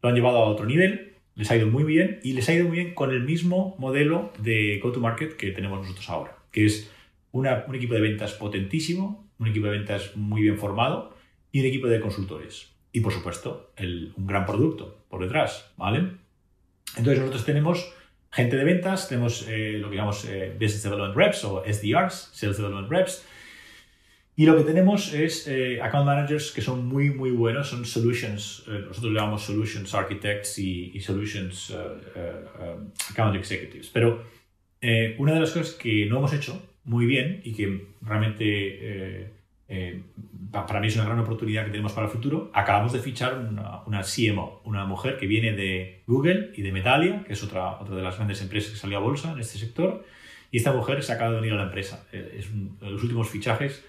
lo 0.02 0.10
han 0.10 0.16
llevado 0.16 0.38
a 0.38 0.46
otro 0.46 0.66
nivel, 0.66 1.14
les 1.36 1.50
ha 1.52 1.56
ido 1.56 1.68
muy 1.68 1.84
bien 1.84 2.20
y 2.24 2.34
les 2.34 2.48
ha 2.50 2.54
ido 2.54 2.66
muy 2.66 2.78
bien 2.78 2.94
con 2.94 3.12
el 3.12 3.24
mismo 3.24 3.76
modelo 3.78 4.32
de 4.40 4.80
go-to-market 4.82 5.36
que 5.36 5.52
tenemos 5.52 5.80
nosotros 5.80 6.10
ahora, 6.10 6.38
que 6.52 6.66
es 6.66 6.92
un 7.32 7.48
equipo 7.48 7.94
de 7.94 8.02
ventas 8.02 8.34
potentísimo, 8.34 9.30
un 9.40 9.48
equipo 9.48 9.66
de 9.66 9.78
ventas 9.78 10.16
muy 10.16 10.42
bien 10.42 10.58
formado 10.58 11.16
y 11.52 11.60
un 11.60 11.66
equipo 11.66 11.88
de 11.88 12.00
consultores. 12.00 12.72
Y 12.92 13.02
por 13.02 13.12
supuesto, 13.12 13.74
un 13.78 14.28
gran 14.28 14.46
producto 14.46 15.04
por 15.10 15.22
detrás, 15.22 15.74
¿vale? 15.76 16.12
Entonces 16.96 17.20
nosotros 17.20 17.46
tenemos 17.46 17.94
gente 18.36 18.58
de 18.58 18.64
ventas, 18.64 19.08
tenemos 19.08 19.48
eh, 19.48 19.78
lo 19.80 19.90
que 19.90 19.96
llamamos 19.96 20.26
eh, 20.26 20.52
Business 20.54 20.84
Development 20.84 21.16
Reps 21.16 21.44
o 21.46 21.64
SDRs, 21.66 22.30
Sales 22.34 22.58
Development 22.58 22.92
Reps, 22.92 23.26
y 24.38 24.46
lo 24.46 24.58
que 24.58 24.64
tenemos 24.64 25.14
es 25.14 25.48
eh, 25.48 25.82
account 25.82 26.06
managers 26.06 26.52
que 26.52 26.62
son 26.62 26.86
muy, 26.86 27.10
muy 27.10 27.32
buenos, 27.32 27.70
son 27.70 27.86
solutions, 27.86 28.66
eh, 28.68 28.84
nosotros 28.86 29.14
le 29.14 29.20
llamamos 29.20 29.44
solutions 29.44 29.94
architects 29.94 30.60
y, 30.60 31.00
solutions 31.00 31.74
eh, 31.74 32.44
account 33.12 33.36
executives. 33.38 33.90
Pero 33.94 34.24
una 35.18 35.34
de 35.34 35.40
las 35.40 35.52
cosas 35.52 35.74
que 35.74 36.06
no 36.06 36.18
hemos 36.18 36.34
hecho 36.34 36.62
muy 36.84 37.08
bien 37.08 37.42
y 37.44 37.54
que 37.54 37.88
realmente 38.02 39.32
eh, 39.68 39.76
eh, 39.78 40.04
pa- 40.52 40.66
para 40.66 40.80
mí 40.80 40.88
es 40.88 40.96
una 40.96 41.06
gran 41.06 41.20
oportunidad 41.20 41.66
que 41.66 41.72
tenemos 41.72 41.94
para 41.94 42.08
el 42.08 42.12
futuro, 42.14 42.52
acabamos 42.54 42.94
de 42.94 43.00
fichar 43.00 43.38
una, 43.38 43.82
una 43.86 44.02
CMO, 44.04 44.62
una 44.66 44.86
mujer 44.86 45.18
que 45.18 45.28
viene 45.28 45.52
de 45.54 46.04
Google 46.08 46.52
y 46.56 46.62
de 46.62 46.72
Medallia, 46.72 47.24
que 47.26 47.34
es 47.34 47.44
otra, 47.44 47.80
otra 47.80 47.96
de 47.96 48.02
las 48.02 48.16
grandes 48.18 48.42
empresas 48.42 48.72
que 48.72 48.78
salió 48.78 48.98
a 48.98 49.02
bolsa 49.02 49.32
en 49.32 49.40
este 49.40 49.58
sector, 49.58 50.06
y 50.52 50.58
esta 50.58 50.72
mujer 50.72 51.04
se 51.04 51.12
acaba 51.14 51.32
de 51.32 51.38
venir 51.38 51.54
a 51.54 51.58
la 51.58 51.64
empresa. 51.64 52.06
Eh, 52.14 52.36
Es 52.40 52.50
un- 52.50 52.78
los 52.82 53.02
últimos 53.04 53.28
fichajes. 53.30 53.84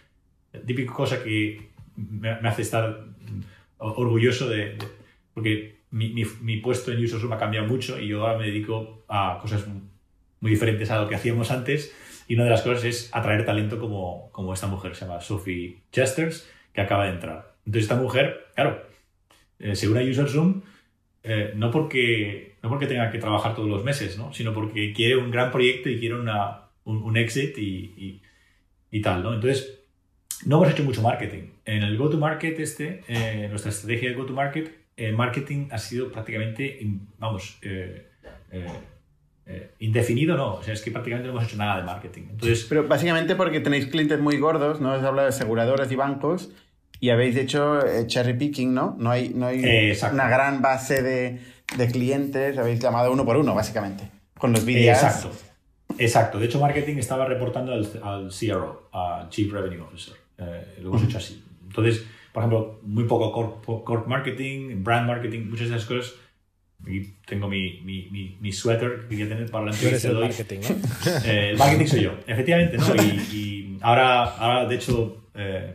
Típica 0.67 0.93
cosa 0.93 1.23
que 1.23 1.69
me, 1.97 2.41
me 2.41 2.49
hace 2.49 2.63
estar 2.63 3.05
mm, 3.05 3.41
orgulloso 3.79 4.49
de, 4.49 4.57
de- 4.77 4.89
porque 5.35 5.77
mi, 5.91 6.09
mi- 6.13 6.25
mi 6.41 6.57
puesto 6.59 6.91
en 6.93 7.05
UserZoom 7.05 7.33
ha 7.35 7.39
cambiado 7.39 7.67
mucho 7.67 8.01
y 8.01 8.09
yo 8.09 8.23
ahora 8.27 8.39
me 8.39 8.47
dedico 8.47 9.05
a 9.09 9.39
cosas 9.41 9.65
muy 10.41 10.51
diferentes 10.51 10.91
a 10.91 11.01
lo 11.03 11.09
que 11.09 11.15
hacíamos 11.15 11.51
antes 11.51 11.95
y 12.29 12.35
una 12.35 12.45
de 12.45 12.51
las 12.51 12.63
cosas 12.63 12.85
es 12.85 13.11
atraer 13.13 13.45
talento 13.45 13.79
como, 13.79 14.31
como 14.33 14.53
esta 14.53 14.67
mujer, 14.67 14.95
se 14.95 15.05
llama 15.07 15.21
Sophie 15.21 15.83
Chesters, 15.93 16.49
que 16.73 16.81
acaba 16.81 17.05
de 17.07 17.13
entrar. 17.13 17.55
Entonces 17.67 17.85
esta 17.85 17.97
mujer, 17.97 18.47
claro, 18.55 18.83
eh, 19.59 19.75
se 19.75 19.89
une 19.89 20.01
a 20.01 20.05
UserZoom 20.11 20.63
eh, 21.23 21.53
no, 21.57 21.71
porque, 21.71 22.57
no 22.63 22.69
porque 22.69 22.87
tenga 22.87 23.11
que 23.11 23.19
trabajar 23.19 23.55
todos 23.55 23.69
los 23.69 23.83
meses, 23.85 24.17
¿no? 24.19 24.33
sino 24.33 24.53
porque 24.53 24.93
quiere 24.93 25.17
un 25.17 25.31
gran 25.31 25.51
proyecto 25.51 25.89
y 25.89 25.99
quiere 25.99 26.15
una, 26.19 26.69
un, 26.85 27.03
un 27.03 27.17
exit 27.17 27.57
y, 27.59 27.95
y- 27.97 28.23
y 28.91 29.01
tal. 29.03 29.23
¿no? 29.23 29.35
Entonces, 29.35 29.81
no 30.45 30.57
hemos 30.57 30.71
hecho 30.73 30.85
mucho 30.85 31.03
marketing. 31.03 31.51
En 31.65 31.83
el 31.83 31.97
go-to-market 31.97 32.61
este, 32.61 33.03
eh, 33.09 33.47
nuestra 33.49 33.71
estrategia 33.71 34.11
de 34.11 34.15
go-to-market, 34.15 34.71
el 34.97 35.15
marketing 35.15 35.69
ha 35.73 35.79
sido 35.79 36.13
prácticamente, 36.13 36.79
vamos, 37.19 37.59
eh, 37.63 38.07
eh, 38.53 38.67
eh, 39.47 39.71
indefinido, 39.79 40.37
no. 40.37 40.55
O 40.55 40.63
sea, 40.63 40.75
es 40.75 40.83
que 40.83 40.91
prácticamente 40.91 41.29
no 41.29 41.35
hemos 41.39 41.49
hecho 41.49 41.57
nada 41.57 41.77
de 41.79 41.85
marketing. 41.85 42.23
Entonces, 42.31 42.67
Pero 42.69 42.87
básicamente 42.89 43.37
porque 43.37 43.61
tenéis 43.61 43.87
clientes 43.87 44.19
muy 44.19 44.39
gordos, 44.39 44.81
¿no? 44.81 44.93
Has 44.93 45.05
hablado 45.05 45.29
de 45.29 45.35
aseguradoras 45.35 45.91
y 45.93 45.97
bancos 45.97 46.51
y 47.01 47.11
habéis 47.11 47.37
hecho 47.37 47.85
eh, 47.87 48.07
cherry 48.07 48.35
picking, 48.35 48.75
¿no? 48.75 48.97
No 48.99 49.11
hay, 49.11 49.29
no 49.31 49.47
hay 49.47 49.61
Eh, 49.65 49.99
una 50.13 50.29
gran 50.29 50.63
base 50.63 51.03
de, 51.03 51.41
de 51.77 51.87
clientes, 51.91 52.59
habéis 52.59 52.81
llamado 52.81 53.13
uno 53.13 53.25
por 53.25 53.37
uno, 53.37 53.55
básicamente. 53.55 54.11
Con 54.37 54.53
los 54.53 54.65
vídeos. 54.65 54.97
exacto. 55.03 55.31
Exacto. 55.99 56.39
De 56.39 56.47
hecho, 56.47 56.61
marketing 56.61 56.97
estaba 56.97 57.25
reportando 57.27 57.73
al, 57.73 57.89
al 58.03 58.31
CRO, 58.31 58.89
a 58.93 59.27
Chief 59.31 59.51
Revenue 59.53 59.81
Officer. 59.83 60.15
Lo 60.83 60.89
hemos 60.91 61.05
hecho 61.05 61.19
así. 61.19 61.43
Entonces, 61.67 62.05
por 62.33 62.43
ejemplo, 62.43 62.81
muy 62.83 63.05
poco 63.05 63.33
corp, 63.33 63.85
corp 63.85 64.07
marketing, 64.07 64.83
brand 64.83 65.07
marketing, 65.07 65.49
muchas 65.49 65.71
de 65.71 65.77
esas 65.77 65.89
cosas. 65.89 66.15
Aquí 66.87 67.15
tengo 67.27 67.49
mi, 67.49 67.81
mi, 67.85 68.09
mi, 68.13 68.37
mi 68.41 68.53
suéter 68.53 69.03
que 69.03 69.17
quería 69.17 69.29
tener 69.29 69.51
para 69.51 69.67
la 69.67 69.73
entrevista 69.73 70.09
el 70.09 70.15
de 70.15 70.21
hoy. 70.21 70.29
marketing, 70.29 70.61
¿no? 70.61 71.11
Eh, 71.25 71.51
el 71.51 71.59
marketing 71.59 71.87
soy 71.87 72.03
yo, 72.03 72.15
efectivamente, 72.27 72.79
¿no? 72.79 72.95
Y, 72.95 73.09
y 73.37 73.79
ahora, 73.81 74.23
ahora, 74.25 74.67
de 74.67 74.75
hecho, 74.77 75.25
eh, 75.35 75.75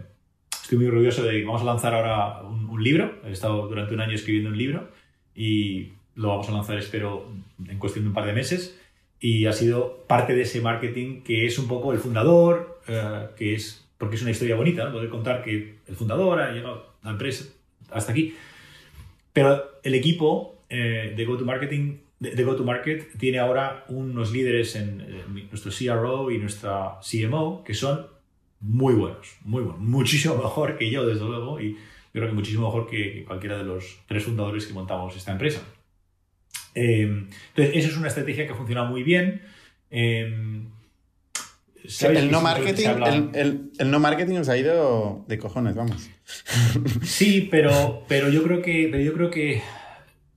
estoy 0.64 0.78
muy 0.78 0.88
orgulloso 0.88 1.24
de 1.24 1.39
que 1.39 1.43
vamos 1.43 1.62
a 1.64 1.66
lanzar 1.66 1.93
ahora 1.93 2.41
un, 2.43 2.70
un 2.70 2.82
libro. 2.82 3.20
He 3.26 3.32
estado 3.32 3.68
durante 3.68 3.93
un 3.93 3.99
año 3.99 4.14
escribiendo 4.14 4.51
un 4.51 4.57
libro 4.57 4.89
y 5.36 5.89
lo 6.16 6.30
vamos 6.30 6.47
a 6.47 6.53
lanzar, 6.53 6.78
espero, 6.78 7.30
en 7.68 7.78
cuestión 7.78 8.05
de 8.05 8.09
un 8.09 8.14
par 8.14 8.26
de 8.26 8.34
meses. 8.34 8.80
Y 9.20 9.45
ha 9.47 9.53
sido 9.53 10.05
parte 10.07 10.34
de 10.34 10.43
ese 10.43 10.62
marketing 10.62 11.24
que 11.24 11.45
es 11.45 11.59
un 11.59 11.68
poco 11.68 11.91
el 11.91 11.99
fundador, 11.99 12.80
eh, 12.88 13.28
que 13.38 13.53
es, 13.53 13.86
porque 13.97 14.16
es 14.16 14.22
una 14.22 14.32
historia 14.32 14.55
bonita, 14.55 14.86
¿no? 14.86 14.93
Poder 14.93 15.09
contar 15.09 15.43
que 15.43 15.76
el 15.88 15.95
fundador 15.95 16.39
ha 16.39 16.51
llegado 16.51 16.95
a 17.01 17.05
la 17.05 17.12
empresa 17.12 17.45
hasta 17.91 18.14
aquí. 18.14 18.34
Pero 19.34 19.64
el 19.84 19.93
equipo 19.93 20.61
eh, 20.72 21.14
de 21.16 21.26
go-to-marketing 21.26 21.98
de, 22.22 22.44
go-to-market 22.44 23.18
tiene 23.18 23.40
ahora 23.40 23.84
unos 23.90 24.32
líderes 24.32 24.76
en 24.76 25.04
nuestro 25.50 25.72
CRO 25.72 26.30
y 26.30 26.38
nuestra 26.38 27.00
CMO 27.02 27.64
que 27.64 27.74
son 27.74 28.08
muy 28.60 28.94
buenos, 28.94 29.38
muy 29.44 29.64
buenos, 29.64 29.82
muchísimo 29.82 30.36
mejor 30.44 30.78
que 30.78 30.90
yo, 30.90 31.06
desde 31.06 31.26
luego, 31.26 31.60
y 31.60 31.74
yo 31.74 31.80
creo 32.14 32.28
que 32.28 32.36
muchísimo 32.36 32.68
mejor 32.68 32.88
que, 32.88 33.12
que 33.12 33.26
cualquiera 33.26 33.58
de 33.58 33.64
los 33.64 34.00
tres 34.08 34.24
fundadores 34.24 34.66
que 34.66 34.74
montamos 34.74 35.16
esta 35.16 35.32
empresa. 35.32 35.62
Eh, 36.76 37.02
entonces, 37.02 37.76
esa 37.76 37.88
es 37.90 37.98
una 37.98 38.08
estrategia 38.08 38.46
que 38.46 38.54
ha 38.54 38.56
funcionado 38.56 38.88
muy 38.88 39.04
bien. 39.04 39.42
Eh, 39.90 40.64
el 42.02 42.32
no 42.32 42.42
marketing, 42.42 42.88
el, 43.34 43.72
no 43.90 44.00
marketing 44.00 44.38
os 44.38 44.50
ha 44.50 44.58
ido 44.58 45.26
de 45.28 45.38
cojones, 45.40 45.76
vamos. 45.76 46.10
Sí, 47.02 47.48
pero, 47.50 48.06
pero 48.08 48.30
yo 48.30 48.44
creo 48.44 48.62
que, 48.62 48.88
pero 48.92 49.04
yo 49.04 49.14
creo 49.14 49.32
que 49.32 49.62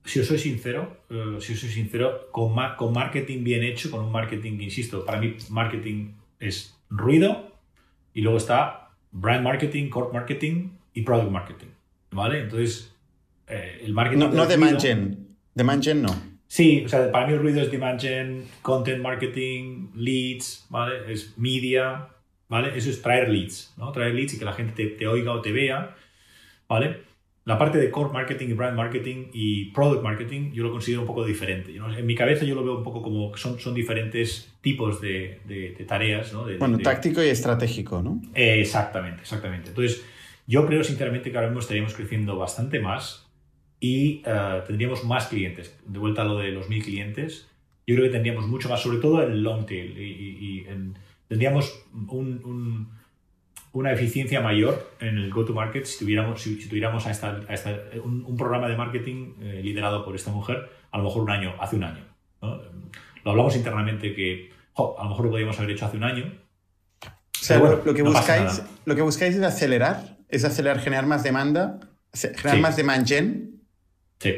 si 0.05 0.19
os 0.19 0.27
soy 0.27 0.37
sincero, 0.37 0.97
eh, 1.09 1.37
si 1.39 1.53
os 1.53 1.59
soy 1.59 1.69
sincero, 1.69 2.29
con, 2.31 2.55
con 2.77 2.93
marketing 2.93 3.43
bien 3.43 3.63
hecho, 3.63 3.89
con 3.89 4.05
un 4.05 4.11
marketing, 4.11 4.59
insisto, 4.61 5.03
para 5.03 5.19
mí 5.19 5.35
marketing 5.49 6.11
es 6.39 6.77
ruido 6.89 7.51
y 8.13 8.21
luego 8.21 8.37
está 8.37 8.91
brand 9.11 9.43
marketing, 9.43 9.89
core 9.89 10.13
marketing 10.13 10.69
y 10.93 11.01
product 11.01 11.31
marketing, 11.31 11.67
¿vale? 12.11 12.41
Entonces, 12.41 12.95
eh, 13.47 13.81
el 13.83 13.93
marketing... 13.93 14.19
No, 14.19 14.29
no 14.29 14.45
demand 14.45 14.79
gen, 14.79 15.27
demand 15.55 15.83
gen 15.83 16.01
no. 16.03 16.15
Sí, 16.47 16.83
o 16.85 16.89
sea, 16.89 17.11
para 17.11 17.25
mí 17.25 17.33
el 17.33 17.39
ruido 17.39 17.61
es 17.61 17.71
demand 17.71 17.99
gen, 17.99 18.45
content 18.61 19.01
marketing, 19.01 19.89
leads, 19.95 20.67
¿vale? 20.69 21.11
Es 21.11 21.35
media, 21.37 22.09
¿vale? 22.47 22.77
Eso 22.77 22.91
es 22.91 23.01
traer 23.01 23.29
leads, 23.29 23.73
¿no? 23.77 23.91
Traer 23.91 24.13
leads 24.13 24.35
y 24.35 24.39
que 24.39 24.45
la 24.45 24.53
gente 24.53 24.73
te, 24.73 24.85
te 24.91 25.07
oiga 25.07 25.33
o 25.33 25.41
te 25.41 25.51
vea, 25.51 25.95
¿vale? 26.69 27.01
La 27.45 27.59
parte 27.59 27.77
de 27.77 27.91
core 27.91 28.11
marketing 28.11 28.47
y 28.49 28.53
brand 28.53 28.75
marketing 28.75 29.27
y 29.31 29.65
product 29.65 30.01
marketing 30.01 30.51
yo 30.51 30.63
lo 30.63 30.71
considero 30.71 31.01
un 31.01 31.07
poco 31.07 31.23
diferente. 31.23 31.75
En 31.75 32.05
mi 32.05 32.15
cabeza 32.15 32.43
yo 32.43 32.55
lo 32.55 32.63
veo 32.63 32.75
un 32.75 32.83
poco 32.83 33.03
como 33.03 33.31
que 33.31 33.39
son, 33.39 33.59
son 33.59 33.75
diferentes 33.75 34.51
tipos 34.61 34.99
de, 34.99 35.41
de, 35.45 35.85
tareas. 35.87 36.33
¿no? 36.33 36.47
bueno, 36.57 36.79
táctico 36.79 37.21
y 37.23 37.27
estratégico, 37.27 38.01
¿no? 38.01 38.19
exactamente, 38.33 39.21
exactamente. 39.21 39.69
Entonces, 39.69 40.03
yo 40.47 40.65
creo 40.65 40.83
sinceramente 40.83 41.29
que 41.29 41.37
ahora 41.37 41.49
mismo 41.49 41.59
estaríamos 41.59 41.93
creciendo 41.93 42.35
bastante 42.35 42.79
más 42.79 43.27
y 43.79 44.23
eh, 44.25 44.61
tendríamos 44.65 45.03
más 45.03 45.27
clientes. 45.27 45.77
De 45.85 45.99
vuelta 45.99 46.23
a 46.23 46.25
lo 46.25 46.39
de 46.39 46.51
los 46.51 46.67
mil 46.67 46.83
clientes, 46.83 47.47
yo 47.85 47.93
creo 47.93 48.07
que 48.07 48.11
tendríamos 48.11 48.47
mucho 48.47 48.69
más, 48.69 48.81
sobre 48.81 48.97
todo 48.97 49.21
en 49.21 49.43
long 49.43 49.67
tail. 49.67 49.95
Y, 49.99 50.65
tendríamos 51.27 51.85
un 52.09 52.89
una 53.75 53.91
eficiencia 53.91 54.39
mayor 54.39 54.93
en 55.01 55.17
el 55.17 55.29
go-to-market 55.29 55.85
si 55.85 55.99
tuviéramos, 55.99 56.41
si, 56.41 56.55
tuviéramos 56.67 57.05
a 57.05 57.11
esta, 57.11 57.41
un, 58.03 58.37
programa 58.37 58.69
de 58.69 58.77
marketing 58.77 59.33
eh, 59.41 59.61
liderado 59.61 60.05
por 60.05 60.15
esta 60.15 60.31
mujer, 60.31 60.69
a 60.91 60.97
lo 60.97 61.03
mejor 61.03 61.23
un 61.23 61.29
año, 61.29 61.53
hace 61.59 61.75
un 61.75 61.83
año. 61.83 62.03
Lo 62.41 63.31
hablamos 63.31 63.55
internamente 63.55 64.15
que 64.15 64.51
a 64.77 65.03
lo 65.03 65.09
mejor 65.09 65.25
lo 65.25 65.31
podríamos 65.31 65.57
haber 65.59 65.71
hecho 65.71 65.85
hace 65.85 65.97
un 65.97 66.05
año. 66.05 66.33
O 67.03 67.43
sea, 67.43 67.59
lo, 67.59 67.93
que 67.93 68.01
buscáis, 68.01 68.63
lo 68.85 68.95
que 68.95 69.01
buscáis 69.01 69.35
es 69.35 69.43
acelerar, 69.43 70.17
es 70.29 70.45
acelerar, 70.45 70.79
generar 70.79 71.05
más 71.05 71.23
demanda, 71.23 71.79
generar 72.13 72.59
más 72.59 72.77
demand 72.77 73.05
gen. 73.05 73.61
Sí. 74.19 74.33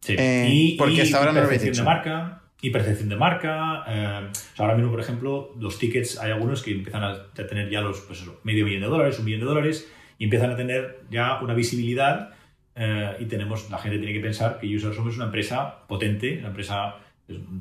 sí. 0.00 0.16
Eh, 0.18 0.48
y, 0.50 0.76
porque 0.78 1.02
hasta 1.02 1.18
ahora 1.18 1.32
no 1.32 1.40
lo 1.40 1.46
habéis 1.46 1.64
hecho. 1.64 1.82
De 1.82 1.86
marca, 1.86 2.41
y 2.64 2.70
percepción 2.70 3.08
de 3.08 3.16
marca. 3.16 3.84
Eh, 3.88 4.28
ahora 4.56 4.74
mismo, 4.76 4.90
por 4.90 5.00
ejemplo, 5.00 5.52
los 5.58 5.78
tickets, 5.78 6.18
hay 6.18 6.30
algunos 6.30 6.62
que 6.62 6.70
empiezan 6.70 7.02
a 7.02 7.24
tener 7.34 7.68
ya 7.68 7.80
los, 7.82 8.00
pues 8.02 8.24
medio 8.44 8.64
millón 8.64 8.82
de 8.82 8.86
dólares, 8.86 9.18
un 9.18 9.24
millón 9.24 9.40
de 9.40 9.46
dólares, 9.46 9.92
y 10.16 10.24
empiezan 10.24 10.52
a 10.52 10.56
tener 10.56 11.00
ya 11.10 11.40
una 11.42 11.54
visibilidad 11.54 12.30
eh, 12.76 13.16
y 13.18 13.24
tenemos, 13.24 13.68
la 13.68 13.78
gente 13.78 13.98
tiene 13.98 14.14
que 14.14 14.20
pensar 14.20 14.60
que 14.60 14.74
User 14.74 14.94
somos 14.94 15.16
una 15.16 15.26
empresa 15.26 15.86
potente, 15.88 16.38
una 16.38 16.48
empresa 16.48 16.96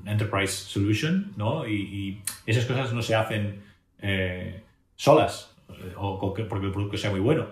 enterprise 0.05 0.53
solution, 0.53 1.33
¿no? 1.35 1.67
Y, 1.67 2.21
esas 2.45 2.65
cosas 2.65 2.93
no 2.93 3.01
se 3.01 3.15
hacen 3.15 3.63
eh, 4.01 4.61
solas 4.95 5.55
o 5.95 6.19
porque 6.19 6.41
el 6.43 6.47
producto 6.47 6.97
sea 6.97 7.09
muy 7.09 7.21
bueno. 7.21 7.47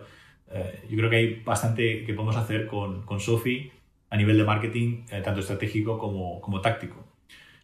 yo 0.90 0.98
creo 0.98 1.10
que 1.10 1.16
hay 1.16 1.36
bastante 1.44 2.04
que 2.04 2.14
podemos 2.14 2.36
hacer 2.36 2.68
con, 2.68 3.04
con 3.04 3.20
Sophie 3.20 3.72
a 4.10 4.18
nivel 4.18 4.38
de 4.38 4.44
marketing, 4.44 5.06
tanto 5.24 5.40
estratégico 5.40 5.98
como, 5.98 6.42
como 6.42 6.62
táctico. 6.62 7.09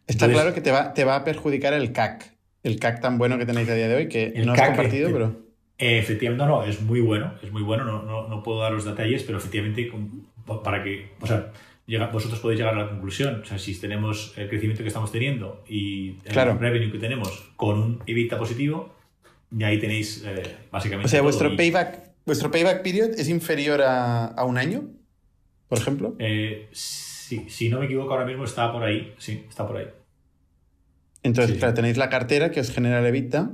Está 0.07 0.29
claro 0.29 0.53
que 0.53 0.61
te 0.61 0.71
va, 0.71 0.93
te 0.93 1.03
va 1.03 1.15
a 1.15 1.23
perjudicar 1.23 1.73
el 1.73 1.91
CAC, 1.91 2.33
el 2.63 2.79
CAC 2.79 3.01
tan 3.01 3.17
bueno 3.17 3.37
que 3.37 3.45
tenéis 3.45 3.69
a 3.69 3.75
día 3.75 3.87
de 3.87 3.95
hoy, 3.95 4.07
que 4.07 4.33
no 4.45 4.53
has 4.53 4.61
compartido, 4.61 5.11
pero... 5.11 5.45
Efectivamente, 5.77 6.45
no, 6.45 6.61
no, 6.61 6.63
es 6.63 6.81
muy 6.81 7.01
bueno, 7.01 7.33
es 7.43 7.51
muy 7.51 7.61
bueno, 7.61 7.83
no, 7.83 8.01
no, 8.03 8.29
no 8.29 8.43
puedo 8.43 8.61
dar 8.61 8.71
los 8.71 8.85
detalles, 8.85 9.23
pero 9.23 9.39
efectivamente, 9.39 9.91
para 10.63 10.83
que, 10.83 11.09
o 11.19 11.27
sea, 11.27 11.51
vosotros 12.13 12.39
podéis 12.39 12.59
llegar 12.59 12.75
a 12.75 12.83
la 12.83 12.89
conclusión, 12.89 13.41
o 13.41 13.45
sea, 13.45 13.59
si 13.59 13.77
tenemos 13.79 14.33
el 14.37 14.47
crecimiento 14.47 14.83
que 14.83 14.87
estamos 14.87 15.11
teniendo 15.11 15.63
y 15.67 16.17
el 16.23 16.59
revenue 16.59 16.91
que 16.91 16.99
tenemos 16.99 17.51
con 17.57 17.77
un 17.77 18.03
EBITDA 18.07 18.37
positivo, 18.37 18.95
y 19.57 19.63
ahí 19.63 19.77
tenéis 19.79 20.23
eh, 20.25 20.43
básicamente... 20.71 21.07
O 21.07 21.09
sea, 21.09 21.21
vuestro, 21.21 21.55
payback, 21.57 22.11
vuestro 22.25 22.51
payback 22.51 22.81
period 22.81 23.19
es 23.19 23.27
inferior 23.27 23.81
a, 23.81 24.27
a 24.27 24.45
un 24.45 24.57
año, 24.57 24.85
por 25.67 25.77
ejemplo. 25.77 26.15
Eh, 26.19 26.69
Sí, 26.71 27.14
si 27.25 27.69
no 27.69 27.79
me 27.79 27.85
equivoco, 27.85 28.13
ahora 28.13 28.25
mismo 28.25 28.45
está 28.45 28.71
por 28.71 28.83
ahí. 28.83 29.13
Sí, 29.17 29.45
está 29.47 29.67
por 29.67 29.77
ahí. 29.77 29.87
Entonces, 31.23 31.57
claro, 31.57 31.73
tenéis 31.73 31.97
la 31.97 32.09
cartera 32.09 32.51
que 32.51 32.59
os 32.59 32.69
genera 32.69 32.99
el 32.99 33.05
EBITDA, 33.07 33.51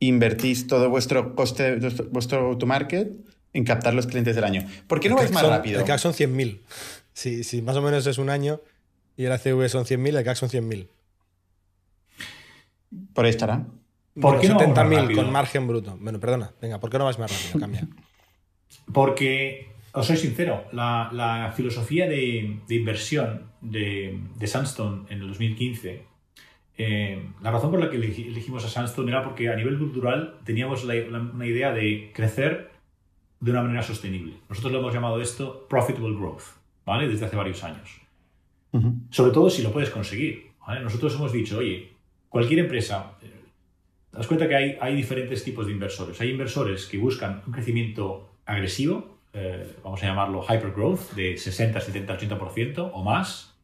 invertís 0.00 0.66
todo 0.66 0.90
vuestro 0.90 1.34
coste, 1.36 1.78
vuestro 2.10 2.48
go-to-market 2.48 3.12
en 3.52 3.64
captar 3.64 3.94
los 3.94 4.06
clientes 4.06 4.34
del 4.34 4.44
año. 4.44 4.66
¿Por 4.88 4.98
qué 4.98 5.08
no 5.08 5.16
vais 5.16 5.30
más 5.30 5.46
rápido? 5.46 5.78
El 5.80 5.86
CAC 5.86 5.98
son 5.98 6.12
100.000. 6.12 6.60
Si, 7.12 7.44
si 7.44 7.62
más 7.62 7.76
o 7.76 7.82
menos 7.82 8.04
es 8.06 8.18
un 8.18 8.28
año 8.28 8.60
y 9.16 9.24
el 9.24 9.32
ACV 9.32 9.68
son 9.68 9.84
100.000, 9.84 10.18
el 10.18 10.24
CAC 10.24 10.36
son 10.36 10.48
100.000. 10.48 10.88
Por 13.12 13.24
ahí 13.24 13.30
estará. 13.30 13.66
¿Por 14.20 14.40
qué 14.40 14.48
no 14.48 14.58
70.000 14.58 15.14
con 15.14 15.30
margen 15.30 15.66
bruto. 15.66 15.96
Bueno, 16.00 16.20
perdona, 16.20 16.52
venga, 16.60 16.78
¿por 16.80 16.90
qué 16.90 16.98
no 16.98 17.04
vais 17.04 17.18
más 17.18 17.30
rápido? 17.30 17.60
Cambia. 17.60 17.88
Porque 18.92 19.73
os 19.94 20.06
soy 20.06 20.16
sincero, 20.16 20.64
la, 20.72 21.52
filosofía 21.56 22.08
de, 22.08 22.58
inversión 22.68 23.42
de, 23.60 24.18
de, 24.36 24.46
Sandstone 24.46 25.06
en 25.08 25.20
el 25.20 25.28
2015, 25.28 26.02
eh, 26.76 27.22
la 27.40 27.52
razón 27.52 27.70
por 27.70 27.80
la 27.80 27.88
que 27.88 27.96
elegimos 27.96 28.64
a 28.64 28.68
Sandstone 28.68 29.10
era 29.10 29.22
porque 29.22 29.48
a 29.48 29.54
nivel 29.54 29.78
cultural 29.78 30.40
teníamos 30.44 30.84
una 30.84 31.46
idea 31.46 31.72
de 31.72 32.10
crecer 32.12 32.72
de 33.38 33.50
una 33.52 33.62
manera 33.62 33.82
sostenible. 33.82 34.34
Nosotros 34.48 34.72
lo 34.72 34.80
hemos 34.80 34.92
llamado 34.92 35.20
esto 35.20 35.66
profitable 35.68 36.16
growth, 36.16 36.42
¿vale? 36.84 37.06
Desde 37.06 37.26
hace 37.26 37.36
varios 37.36 37.62
años. 37.62 38.00
Sobre 39.10 39.30
todo 39.30 39.48
si 39.48 39.62
lo 39.62 39.70
puedes 39.70 39.90
conseguir. 39.90 40.50
Nosotros 40.82 41.14
hemos 41.14 41.32
dicho, 41.32 41.58
oye, 41.58 41.92
cualquier 42.28 42.58
empresa, 42.58 43.12
eh, 43.22 43.30
das 44.10 44.26
cuenta 44.26 44.48
que 44.48 44.56
hay, 44.56 44.76
hay 44.80 44.96
diferentes 44.96 45.44
tipos 45.44 45.66
de 45.66 45.72
inversores. 45.72 46.20
Hay 46.20 46.30
inversores 46.30 46.86
que 46.86 46.98
buscan 46.98 47.42
un 47.46 47.52
crecimiento 47.52 48.32
agresivo, 48.44 49.13
eh, 49.34 49.74
vamos 49.82 50.00
a 50.02 50.06
llamarlo 50.06 50.42
hypergrowth, 50.42 51.12
de 51.14 51.36
60, 51.36 51.80
70, 51.80 52.18
80% 52.18 52.90
o 52.92 53.02
más. 53.02 53.54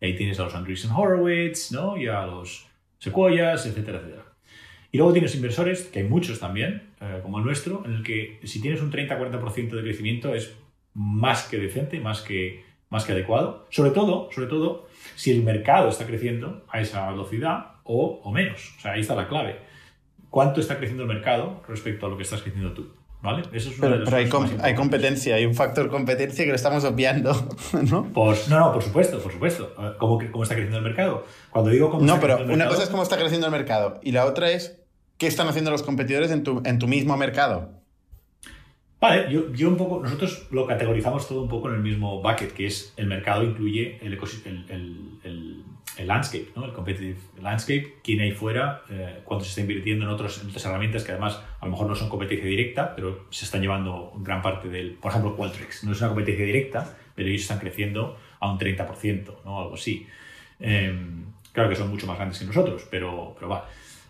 Y 0.00 0.06
ahí 0.06 0.16
tienes 0.16 0.38
a 0.38 0.44
los 0.44 0.54
Andreessen 0.54 0.92
Horowitz, 0.92 1.72
¿no? 1.72 1.96
Y 1.96 2.06
a 2.06 2.24
los 2.26 2.66
Sequoias, 2.98 3.66
etcétera, 3.66 3.98
etcétera. 3.98 4.24
Y 4.92 4.98
luego 4.98 5.12
tienes 5.12 5.34
inversores, 5.34 5.82
que 5.82 5.98
hay 5.98 6.04
muchos 6.08 6.38
también, 6.38 6.90
eh, 7.00 7.20
como 7.22 7.38
el 7.38 7.44
nuestro, 7.44 7.84
en 7.84 7.94
el 7.94 8.02
que 8.02 8.40
si 8.44 8.62
tienes 8.62 8.80
un 8.80 8.92
30-40% 8.92 9.70
de 9.70 9.82
crecimiento 9.82 10.34
es 10.34 10.56
más 10.94 11.48
que 11.48 11.58
decente, 11.58 12.00
más 12.00 12.22
que, 12.22 12.64
más 12.88 13.04
que 13.04 13.12
adecuado. 13.12 13.66
Sobre 13.70 13.90
todo, 13.90 14.30
sobre 14.32 14.46
todo, 14.46 14.88
si 15.16 15.32
el 15.32 15.42
mercado 15.42 15.88
está 15.88 16.06
creciendo 16.06 16.64
a 16.68 16.80
esa 16.80 17.10
velocidad 17.10 17.72
o, 17.82 18.20
o 18.22 18.32
menos. 18.32 18.74
O 18.78 18.80
sea, 18.80 18.92
ahí 18.92 19.00
está 19.00 19.16
la 19.16 19.28
clave. 19.28 19.56
¿Cuánto 20.30 20.60
está 20.60 20.78
creciendo 20.78 21.02
el 21.02 21.08
mercado 21.08 21.62
respecto 21.68 22.06
a 22.06 22.08
lo 22.08 22.16
que 22.16 22.22
estás 22.22 22.42
creciendo 22.42 22.72
tú? 22.72 22.95
Eso 23.52 23.70
es 23.70 23.76
pero, 23.80 24.04
pero 24.04 24.16
hay, 24.16 24.30
hay, 24.62 24.74
competencia, 24.74 25.34
hay 25.34 25.46
un 25.46 25.54
factor 25.54 25.88
competencia 25.88 26.44
que 26.44 26.50
lo 26.50 26.56
estamos 26.56 26.84
obviando, 26.84 27.32
¿no? 27.90 28.04
Pues, 28.12 28.48
no, 28.48 28.58
no, 28.60 28.72
por 28.72 28.82
supuesto, 28.82 29.18
por 29.18 29.32
supuesto. 29.32 29.74
¿Cómo, 29.98 30.18
cómo 30.30 30.42
está 30.44 30.54
creciendo 30.54 30.78
el 30.78 30.84
mercado? 30.84 31.24
Cuando 31.50 31.70
digo 31.70 31.90
cómo 31.90 32.04
No, 32.04 32.20
pero 32.20 32.44
una 32.44 32.68
cosa 32.68 32.84
es 32.84 32.88
cómo 32.88 33.02
está 33.02 33.16
creciendo 33.16 33.46
el 33.46 33.52
mercado 33.52 33.98
y 34.02 34.12
la 34.12 34.26
otra 34.26 34.50
es 34.50 34.80
qué 35.18 35.26
están 35.26 35.48
haciendo 35.48 35.70
los 35.70 35.82
competidores 35.82 36.30
en 36.30 36.44
tu, 36.44 36.62
en 36.64 36.78
tu 36.78 36.86
mismo 36.86 37.16
mercado. 37.16 37.70
Vale, 39.00 39.30
yo, 39.30 39.52
yo, 39.52 39.68
un 39.68 39.76
poco, 39.76 40.00
nosotros 40.00 40.46
lo 40.50 40.66
categorizamos 40.66 41.28
todo 41.28 41.42
un 41.42 41.48
poco 41.48 41.68
en 41.68 41.74
el 41.74 41.82
mismo 41.82 42.22
bucket, 42.22 42.52
que 42.52 42.66
es 42.66 42.94
el 42.96 43.06
mercado 43.06 43.42
incluye 43.42 43.98
el, 44.02 44.14
el, 44.14 44.64
el, 44.70 45.20
el 45.22 45.64
landscape, 46.04 46.48
¿no? 46.54 46.64
el 46.64 46.72
competitive 46.72 47.16
landscape, 47.40 47.96
quién 48.02 48.20
hay 48.20 48.32
fuera, 48.32 48.82
eh, 48.90 49.20
cuánto 49.24 49.44
se 49.44 49.50
está 49.50 49.60
invirtiendo 49.62 50.04
en, 50.04 50.10
otras 50.10 50.42
herramientas 50.64 51.04
que 51.04 51.12
además 51.12 51.40
a 51.60 51.64
lo 51.64 51.70
mejor 51.70 51.86
no 51.86 51.94
son 51.94 52.08
competencia 52.08 52.46
directa, 52.46 52.94
pero 52.94 53.26
se 53.30 53.44
están 53.46 53.62
llevando 53.62 54.12
gran 54.16 54.42
parte 54.42 54.68
del, 54.68 54.92
por 54.92 55.10
ejemplo, 55.10 55.36
Qualtrics, 55.36 55.84
no 55.84 55.92
es 55.92 56.00
una 56.00 56.08
competencia 56.08 56.44
directa, 56.44 56.96
pero 57.14 57.28
ellos 57.28 57.42
están 57.42 57.58
creciendo 57.58 58.18
a 58.40 58.50
un 58.50 58.58
30%, 58.58 59.44
¿no? 59.44 59.60
algo 59.60 59.74
así. 59.74 60.06
Em, 60.60 61.24
claro 61.52 61.70
que 61.70 61.76
son 61.76 61.88
mucho 61.88 62.06
más 62.06 62.16
grandes 62.16 62.38
que 62.38 62.44
nosotros, 62.44 62.86
pero, 62.90 63.34
pero 63.34 63.48
va. 63.48 63.68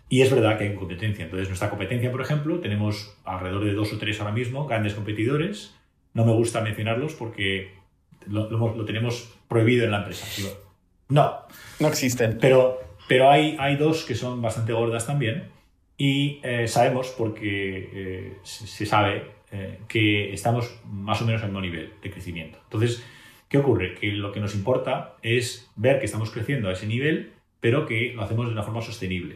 Y 0.09 0.21
es 0.21 0.31
verdad 0.31 0.57
que 0.57 0.65
hay 0.65 0.75
competencia. 0.75 1.25
Entonces, 1.25 1.49
nuestra 1.49 1.69
competencia, 1.69 2.11
por 2.11 2.21
ejemplo, 2.21 2.59
tenemos 2.59 3.17
alrededor 3.25 3.65
de 3.65 3.73
dos 3.73 3.91
o 3.91 3.97
tres 3.97 4.19
ahora 4.19 4.31
mismo 4.31 4.65
grandes 4.65 4.93
competidores. 4.93 5.75
No 6.13 6.23
me 6.25 6.31
gusta 6.31 6.61
mencionarlos 6.61 7.13
porque 7.13 7.73
lo, 8.25 8.49
lo 8.49 8.85
tenemos 8.85 9.33
prohibido 9.49 9.83
en 9.85 9.91
la 9.91 9.97
empresa. 9.99 10.25
No. 11.09 11.41
No 11.79 11.87
existen. 11.87 12.37
Pero, 12.39 12.79
pero 13.07 13.29
hay, 13.29 13.55
hay 13.59 13.75
dos 13.75 14.03
que 14.03 14.15
son 14.15 14.41
bastante 14.41 14.73
gordas 14.73 15.05
también. 15.05 15.49
Y 15.97 16.39
eh, 16.43 16.67
sabemos, 16.67 17.13
porque 17.17 17.89
eh, 17.93 18.37
se 18.43 18.85
sabe, 18.85 19.31
eh, 19.51 19.79
que 19.87 20.31
estamos 20.31 20.79
más 20.85 21.21
o 21.21 21.25
menos 21.25 21.41
al 21.41 21.49
mismo 21.49 21.61
nivel 21.61 21.93
de 22.01 22.11
crecimiento. 22.11 22.59
Entonces, 22.63 23.03
¿qué 23.49 23.57
ocurre? 23.57 23.95
Que 23.95 24.11
lo 24.11 24.31
que 24.31 24.39
nos 24.39 24.53
importa 24.53 25.15
es 25.23 25.71
ver 25.75 25.99
que 25.99 26.05
estamos 26.05 26.29
creciendo 26.29 26.69
a 26.69 26.73
ese 26.73 26.85
nivel, 26.85 27.33
pero 27.59 27.87
que 27.87 28.13
lo 28.13 28.21
hacemos 28.21 28.45
de 28.45 28.51
una 28.51 28.63
forma 28.63 28.81
sostenible. 28.81 29.35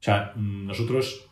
O 0.00 0.02
sea, 0.02 0.32
nosotros 0.36 1.28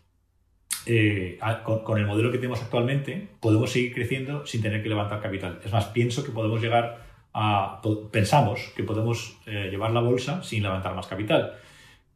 con, 1.85 1.99
el 1.99 2.07
modelo 2.07 2.31
que 2.31 2.39
tenemos 2.39 2.63
actualmente 2.63 3.29
podemos 3.41 3.73
seguir 3.73 3.95
creciendo 3.95 4.47
sin 4.47 4.63
tener 4.63 4.83
que 4.83 4.89
levantar 4.89 5.21
capital. 5.21 5.61
Es 5.65 5.73
más, 5.73 5.87
pienso 5.87 6.25
que 6.25 6.31
podemos 6.31 6.61
llegar 6.61 7.14
a, 7.35 7.83
pensamos 8.13 8.73
que 8.77 8.85
podemos 8.85 9.37
eh, 9.47 9.69
llevar 9.71 9.91
la 9.91 10.01
bolsa 10.01 10.43
sin 10.43 10.63
levantar 10.63 10.95
más 10.95 11.09
capital. 11.09 11.53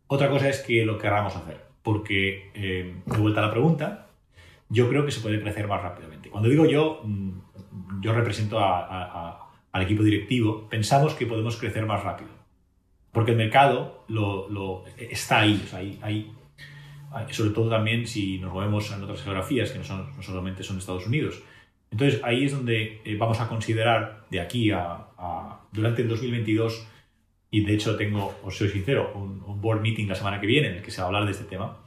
Otra 0.07 0.31
cosa 0.31 0.49
es 0.49 0.61
que 0.61 0.87
lo 0.87 0.97
queramos 0.97 1.37
hacer, 1.37 1.61
porque, 1.83 2.51
eh, 2.55 2.95
de 3.05 3.19
vuelta 3.19 3.41
a 3.41 3.47
la 3.47 3.51
pregunta, 3.51 4.07
yo 4.69 4.89
creo 4.89 5.05
que 5.05 5.11
se 5.11 5.21
puede 5.21 5.41
crecer 5.41 5.67
más 5.67 5.83
rápidamente. 5.83 6.31
Cuando 6.31 6.49
digo 6.49 6.65
yo, 6.67 7.03
mm, 7.05 8.01
yo 8.01 8.13
represento 8.13 8.61
al 8.61 9.83
equipo 9.83 10.03
directivo, 10.03 10.69
pensamos 10.69 11.15
que 11.15 11.27
podemos 11.27 11.57
crecer 11.57 11.85
más 11.85 12.03
rápido, 12.05 12.31
porque 13.13 13.33
el 13.33 13.37
mercado 13.37 14.05
lo, 14.09 14.85
está 14.97 15.41
ahí, 15.41 15.99
hay, 16.03 16.33
sobre 17.31 17.51
todo 17.51 17.69
también 17.69 18.07
si 18.07 18.39
nos 18.39 18.53
movemos 18.53 18.91
en 18.93 19.03
otras 19.03 19.23
geografías 19.23 19.73
que 19.73 19.79
no, 19.79 19.85
son, 19.85 20.17
no 20.17 20.23
solamente 20.23 20.63
son 20.63 20.79
Estados 20.79 21.07
Unidos. 21.07 21.43
Entonces 21.91 22.21
ahí 22.23 22.45
es 22.45 22.53
donde 22.53 23.01
eh, 23.05 23.17
vamos 23.17 23.41
a 23.41 23.49
considerar 23.49 24.27
de 24.31 24.41
aquí 24.41 24.71
a, 24.71 25.07
durante 25.73 26.03
el 26.03 26.09
2022 26.09 26.87
y 27.51 27.65
de 27.65 27.75
hecho 27.75 27.97
tengo, 27.97 28.39
os 28.43 28.57
soy 28.57 28.69
sincero, 28.69 29.13
un, 29.15 29.39
board 29.61 29.81
meeting 29.81 30.07
la 30.07 30.15
semana 30.15 30.41
que 30.41 30.47
viene 30.47 30.69
en 30.69 30.75
el 30.77 30.83
que 30.83 30.91
se 30.91 31.01
va 31.01 31.05
a 31.05 31.07
hablar 31.09 31.25
de 31.25 31.33
este 31.33 31.45
tema, 31.45 31.79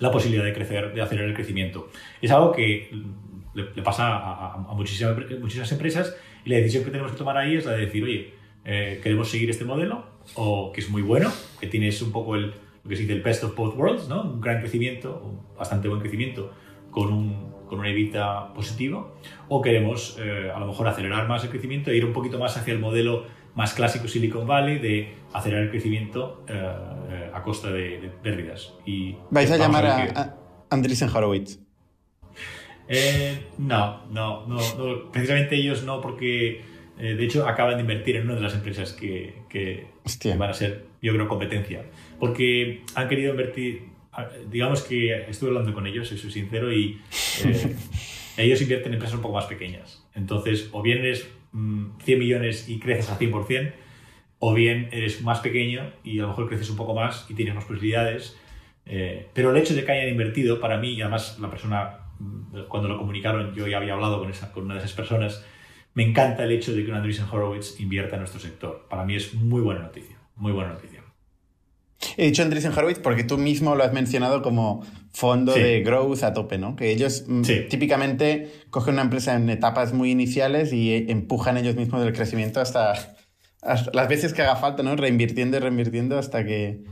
la 0.00 0.10
posibilidad 0.10 0.44
de 0.44 0.52
crecer, 0.52 0.92
de 0.94 1.00
acelerar 1.00 1.28
el 1.28 1.34
crecimiento. 1.34 1.90
Es 2.20 2.30
algo 2.30 2.52
que 2.52 2.90
le, 3.54 3.64
pasa 3.82 4.16
a, 4.16 4.56
muchísimas, 4.74 5.16
muchísimas, 5.38 5.70
empresas 5.70 6.16
y 6.44 6.50
la 6.50 6.56
decisión 6.56 6.84
que 6.84 6.90
tenemos 6.90 7.12
que 7.12 7.18
tomar 7.18 7.36
ahí 7.36 7.56
es 7.56 7.66
la 7.66 7.72
de 7.72 7.86
decir, 7.86 8.02
oye, 8.02 8.34
eh, 8.64 9.00
queremos 9.02 9.30
seguir 9.30 9.50
este 9.50 9.64
modelo 9.64 10.06
o 10.34 10.72
que 10.72 10.80
es 10.80 10.88
muy 10.88 11.02
bueno, 11.02 11.30
que 11.60 11.66
tienes 11.66 12.00
un 12.02 12.10
poco 12.10 12.34
el, 12.34 12.54
lo 12.82 12.88
que 12.88 12.96
se 12.96 13.02
dice 13.02 13.14
el 13.14 13.22
best 13.22 13.44
of 13.44 13.54
both 13.54 13.76
worlds, 13.76 14.08
¿no? 14.08 14.22
un 14.22 14.40
gran 14.40 14.60
crecimiento, 14.60 15.20
un 15.24 15.56
bastante 15.56 15.88
buen 15.88 16.00
crecimiento 16.00 16.52
con 16.90 17.12
un, 17.12 17.51
con 17.72 17.80
una 17.80 17.88
evita 17.88 18.52
positivo, 18.52 19.14
o 19.48 19.62
queremos 19.62 20.18
eh, 20.20 20.52
a 20.54 20.60
lo 20.60 20.66
mejor 20.66 20.88
acelerar 20.88 21.26
más 21.26 21.42
el 21.42 21.48
crecimiento 21.48 21.90
e 21.90 21.96
ir 21.96 22.04
un 22.04 22.12
poquito 22.12 22.38
más 22.38 22.54
hacia 22.58 22.74
el 22.74 22.78
modelo 22.78 23.24
más 23.54 23.72
clásico 23.72 24.08
Silicon 24.08 24.46
Valley 24.46 24.78
de 24.78 25.14
acelerar 25.32 25.64
el 25.64 25.70
crecimiento 25.70 26.44
eh, 26.48 26.52
eh, 26.52 27.30
a 27.32 27.42
costa 27.42 27.70
de, 27.70 28.10
pérdidas. 28.22 28.74
Y 28.84 29.16
¿Vais 29.30 29.50
a 29.50 29.56
llamar 29.56 29.86
a, 29.86 30.36
Andreessen 30.68 31.08
Horowitz? 31.08 31.60
no, 33.56 34.04
no, 34.10 34.46
no, 34.46 35.10
precisamente 35.10 35.56
ellos 35.56 35.82
no, 35.82 36.02
porque 36.02 36.60
de 36.98 37.24
hecho 37.24 37.48
acaban 37.48 37.76
de 37.76 37.80
invertir 37.80 38.16
en 38.16 38.26
una 38.26 38.34
de 38.34 38.42
las 38.42 38.52
empresas 38.52 38.92
que, 38.92 39.44
que 39.48 39.86
van 40.36 40.50
a 40.50 40.52
ser, 40.52 40.84
yo 41.00 41.14
creo, 41.14 41.26
competencia. 41.26 41.86
Porque 42.20 42.82
han 42.94 43.08
querido 43.08 43.30
invertir, 43.30 43.91
digamos 44.50 44.82
que 44.82 45.24
estuve 45.28 45.50
hablando 45.50 45.72
con 45.72 45.86
ellos, 45.86 46.08
soy 46.08 46.18
sincero, 46.30 46.72
y 46.72 47.00
eh, 47.44 47.76
ellos 48.36 48.60
invierten 48.60 48.88
en 48.88 48.94
empresas 48.94 49.16
un 49.16 49.22
poco 49.22 49.34
más 49.34 49.46
pequeñas. 49.46 50.04
Entonces, 50.14 50.68
o 50.72 50.82
bien 50.82 50.98
eres 50.98 51.28
100 51.52 51.52
mm, 51.52 52.18
millones 52.18 52.68
y 52.68 52.78
creces 52.78 53.10
al 53.10 53.18
100%, 53.18 53.72
o 54.38 54.54
bien 54.54 54.88
eres 54.92 55.22
más 55.22 55.40
pequeño 55.40 55.92
y 56.02 56.18
a 56.18 56.22
lo 56.22 56.28
mejor 56.28 56.48
creces 56.48 56.68
un 56.68 56.76
poco 56.76 56.94
más 56.94 57.26
y 57.28 57.34
tienes 57.34 57.54
más 57.54 57.64
posibilidades. 57.64 58.36
Eh, 58.84 59.28
pero 59.32 59.50
el 59.50 59.56
hecho 59.56 59.74
de 59.74 59.84
que 59.84 59.92
hayan 59.92 60.08
invertido, 60.08 60.60
para 60.60 60.78
mí, 60.78 60.90
y 60.94 61.00
además 61.00 61.38
la 61.38 61.48
persona, 61.48 61.98
mm, 62.18 62.64
cuando 62.68 62.88
lo 62.88 62.98
comunicaron, 62.98 63.54
yo 63.54 63.66
ya 63.66 63.78
había 63.78 63.94
hablado 63.94 64.18
con, 64.18 64.30
esa, 64.30 64.52
con 64.52 64.64
una 64.64 64.74
de 64.74 64.80
esas 64.80 64.92
personas, 64.92 65.44
me 65.94 66.02
encanta 66.02 66.44
el 66.44 66.52
hecho 66.52 66.72
de 66.74 66.84
que 66.84 66.90
un 66.90 66.96
Andreessen 66.96 67.26
Horowitz 67.30 67.78
invierta 67.80 68.16
en 68.16 68.20
nuestro 68.20 68.40
sector. 68.40 68.86
Para 68.88 69.04
mí 69.04 69.14
es 69.14 69.34
muy 69.34 69.60
buena 69.60 69.82
noticia, 69.82 70.16
muy 70.36 70.52
buena 70.52 70.72
noticia. 70.72 71.01
He 72.16 72.26
dicho 72.26 72.42
Andreessen 72.42 72.72
Horowitz 72.72 72.98
porque 72.98 73.24
tú 73.24 73.38
mismo 73.38 73.74
lo 73.74 73.84
has 73.84 73.92
mencionado 73.92 74.42
como 74.42 74.84
fondo 75.12 75.54
de 75.54 75.82
growth 75.82 76.22
a 76.22 76.32
tope, 76.32 76.58
¿no? 76.58 76.76
Que 76.76 76.90
ellos 76.90 77.24
mm, 77.26 77.42
típicamente 77.68 78.50
cogen 78.70 78.94
una 78.94 79.02
empresa 79.02 79.34
en 79.34 79.48
etapas 79.50 79.92
muy 79.92 80.10
iniciales 80.10 80.72
y 80.72 80.92
eh, 80.92 81.06
empujan 81.08 81.56
ellos 81.56 81.76
mismos 81.76 82.04
el 82.04 82.12
crecimiento 82.12 82.60
hasta, 82.60 82.94
las 83.62 84.08
veces 84.08 84.32
que 84.32 84.42
haga 84.42 84.56
falta, 84.56 84.82
¿no? 84.82 84.96
Reinvirtiendo 84.96 85.56
y 85.56 85.60
reinvirtiendo 85.60 86.18
hasta 86.18 86.44
que, 86.44 86.84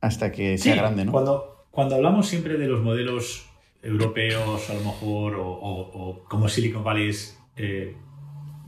hasta 0.00 0.32
que 0.32 0.58
sea 0.58 0.76
grande, 0.76 1.04
¿no? 1.04 1.12
Cuando, 1.12 1.66
cuando 1.70 1.94
hablamos 1.96 2.26
siempre 2.28 2.56
de 2.58 2.66
los 2.66 2.82
modelos 2.82 3.46
europeos, 3.82 4.68
a 4.70 4.74
lo 4.74 4.80
mejor, 4.80 5.36
o, 5.38 6.24
como 6.28 6.48
Silicon 6.48 6.84
Valley 6.84 7.10
eh, 7.56 7.94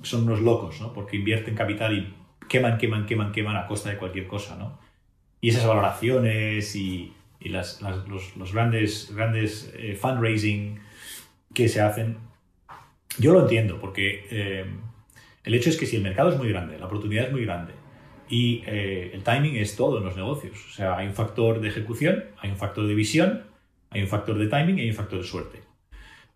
son 0.03 0.23
unos 0.23 0.41
locos, 0.41 0.81
¿no? 0.81 0.93
Porque 0.93 1.17
invierten 1.17 1.55
capital 1.55 1.97
y 1.97 2.15
queman, 2.49 2.79
queman, 2.79 3.07
queman, 3.07 3.33
queman 3.33 3.57
a 3.57 3.67
costa 3.67 3.91
de 3.91 3.99
cualquier 3.99 4.27
cosa, 4.27 4.57
¿no? 4.57 4.86
Y 5.41 5.51
esas 5.51 5.67
valoraciones 5.67 6.75
y, 6.77 7.13
los, 7.41 7.81
grandes, 8.53 9.13
grandes 9.15 9.73
eh, 9.77 9.95
fundraising 9.95 10.81
que 11.55 11.69
se 11.69 11.81
hacen, 11.81 12.19
yo 13.19 13.33
lo 13.33 13.43
entiendo, 13.43 13.79
porque 13.81 14.27
eh, 14.31 14.65
el 15.45 15.55
hecho 15.55 15.71
es 15.71 15.77
que 15.77 15.87
si 15.87 15.97
el 15.97 16.03
mercado 16.03 16.31
es 16.31 16.39
muy 16.39 16.49
grande, 16.49 16.79
la 16.79 16.87
oportunidad 16.87 17.27
es 17.27 17.33
muy 17.33 17.45
grande 17.45 17.73
y 18.29 18.65
eh, 18.67 19.13
el 19.15 19.23
timing 19.23 19.57
es 19.57 19.77
todo 19.77 19.99
en 19.99 20.05
los 20.05 20.17
negocios. 20.17 20.59
O 20.69 20.73
sea, 20.73 20.97
hay 20.97 21.07
un 21.07 21.15
factor 21.15 21.61
de 21.61 21.69
ejecución, 21.69 22.25
hay 22.39 22.51
un 22.51 22.57
factor 22.57 22.87
de 22.87 22.95
visión, 22.95 23.45
hay 23.91 24.03
un 24.03 24.09
factor 24.09 24.37
de 24.39 24.49
timing 24.49 24.79
y 24.79 24.83
hay 24.83 24.91
un 24.91 24.97
factor 24.97 25.21
de 25.21 25.25
suerte. 25.25 25.61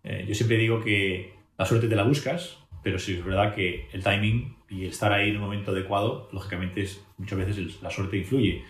yo 0.03 0.33
siempre 0.33 0.57
digo 0.57 0.81
que 0.81 1.33
la 1.57 1.65
suerte 1.65 1.87
te 1.87 1.95
la 1.95 2.03
buscas, 2.03 2.57
pero 2.83 2.97
sí 2.97 3.13
es 3.13 3.25
verdad 3.25 3.53
que 3.53 3.87
el 3.91 4.03
timing 4.03 4.55
y 4.69 4.85
estar 4.85 5.11
ahí 5.11 5.29
en 5.29 5.35
el 5.35 5.41
momento 5.41 5.71
adecuado, 5.71 6.29
lógicamente 6.31 6.81
es, 6.81 7.03
muchas 7.17 7.37
veces 7.37 7.81
la 7.81 7.91
suerte 7.91 8.17
influye. 8.17 8.63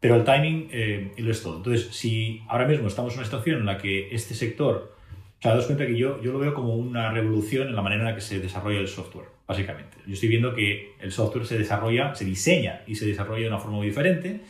Pero 0.00 0.16
el 0.16 0.24
timing 0.24 0.68
eh, 0.72 1.12
lo 1.18 1.30
es 1.30 1.42
todo. 1.42 1.58
Entonces, 1.58 1.94
si 1.94 2.42
ahora 2.48 2.66
mismo 2.66 2.88
estamos 2.88 3.12
en 3.12 3.18
una 3.18 3.26
situación 3.26 3.60
en 3.60 3.66
la 3.66 3.76
que 3.76 4.14
este 4.14 4.34
sector, 4.34 4.96
o 5.38 5.42
sea, 5.42 5.54
das 5.54 5.66
cuenta 5.66 5.86
que 5.86 5.96
yo, 5.96 6.20
yo 6.22 6.32
lo 6.32 6.38
veo 6.38 6.54
como 6.54 6.74
una 6.74 7.10
revolución 7.12 7.68
en 7.68 7.76
la 7.76 7.82
manera 7.82 8.02
en 8.02 8.08
la 8.08 8.14
que 8.14 8.22
se 8.22 8.40
desarrolla 8.40 8.80
el 8.80 8.88
software, 8.88 9.26
básicamente. 9.46 9.98
Yo 10.06 10.14
estoy 10.14 10.30
viendo 10.30 10.54
que 10.54 10.94
el 11.00 11.12
software 11.12 11.46
se 11.46 11.58
desarrolla, 11.58 12.14
se 12.14 12.24
diseña 12.24 12.82
y 12.86 12.94
se 12.94 13.06
desarrolla 13.06 13.42
de 13.42 13.48
una 13.48 13.58
forma 13.58 13.76
muy 13.76 13.88
diferente 13.88 14.40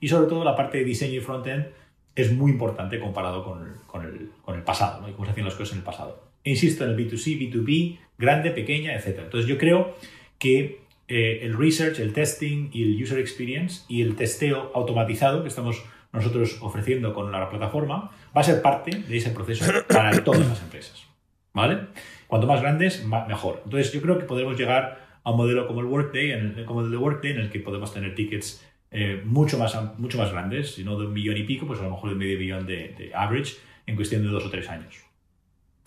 y 0.00 0.08
sobre 0.08 0.28
todo 0.28 0.44
la 0.44 0.56
parte 0.56 0.78
de 0.78 0.84
diseño 0.84 1.14
y 1.14 1.20
frontend 1.20 1.66
es 2.14 2.32
muy 2.32 2.50
importante 2.50 2.98
comparado 2.98 3.44
con 3.44 3.66
el, 3.66 3.74
con 3.86 4.04
el, 4.04 4.30
con 4.42 4.56
el 4.56 4.62
pasado, 4.62 5.02
¿no? 5.02 5.08
y 5.08 5.12
cómo 5.12 5.26
se 5.26 5.32
hacían 5.32 5.46
las 5.46 5.54
cosas 5.54 5.72
en 5.72 5.78
el 5.78 5.84
pasado. 5.84 6.30
insisto 6.44 6.84
en 6.84 6.90
el 6.90 6.96
B2C, 6.96 7.38
B2B, 7.38 7.98
grande, 8.18 8.50
pequeña, 8.50 8.94
etc. 8.94 9.20
Entonces 9.24 9.46
yo 9.46 9.58
creo 9.58 9.94
que 10.38 10.85
eh, 11.08 11.40
el 11.42 11.56
research, 11.56 12.00
el 12.00 12.12
testing 12.12 12.70
y 12.72 12.82
el 12.82 13.02
user 13.02 13.18
experience 13.18 13.84
y 13.88 14.02
el 14.02 14.16
testeo 14.16 14.72
automatizado 14.74 15.42
que 15.42 15.48
estamos 15.48 15.84
nosotros 16.12 16.58
ofreciendo 16.62 17.12
con 17.12 17.30
la 17.30 17.48
plataforma 17.48 18.10
va 18.36 18.40
a 18.40 18.44
ser 18.44 18.62
parte 18.62 18.90
de 18.90 19.16
ese 19.16 19.30
proceso 19.30 19.64
para 19.88 20.24
todas 20.24 20.48
las 20.48 20.62
empresas. 20.62 21.06
¿Vale? 21.52 21.86
Cuanto 22.26 22.46
más 22.46 22.60
grandes, 22.60 23.06
mejor. 23.06 23.62
Entonces, 23.64 23.92
yo 23.92 24.02
creo 24.02 24.18
que 24.18 24.24
podremos 24.24 24.58
llegar 24.58 25.06
a 25.22 25.30
un 25.30 25.36
modelo 25.36 25.66
como 25.66 25.80
el 25.80 25.86
Workday, 25.86 26.64
como 26.66 26.82
el 26.82 26.90
de 26.90 26.96
Workday, 26.96 27.32
en 27.32 27.38
el 27.38 27.50
que 27.50 27.60
podemos 27.60 27.92
tener 27.92 28.14
tickets 28.14 28.64
eh, 28.90 29.22
mucho, 29.24 29.58
más, 29.58 29.76
mucho 29.98 30.18
más 30.18 30.32
grandes, 30.32 30.74
si 30.74 30.84
no 30.84 30.98
de 30.98 31.06
un 31.06 31.12
millón 31.12 31.36
y 31.36 31.44
pico, 31.44 31.66
pues 31.66 31.80
a 31.80 31.82
lo 31.84 31.90
mejor 31.90 32.10
de 32.10 32.16
medio 32.16 32.38
millón 32.38 32.66
de, 32.66 33.10
average 33.14 33.56
en 33.86 33.96
cuestión 33.96 34.22
de 34.22 34.28
dos 34.28 34.44
o 34.44 34.50
tres 34.50 34.68
años. 34.68 34.94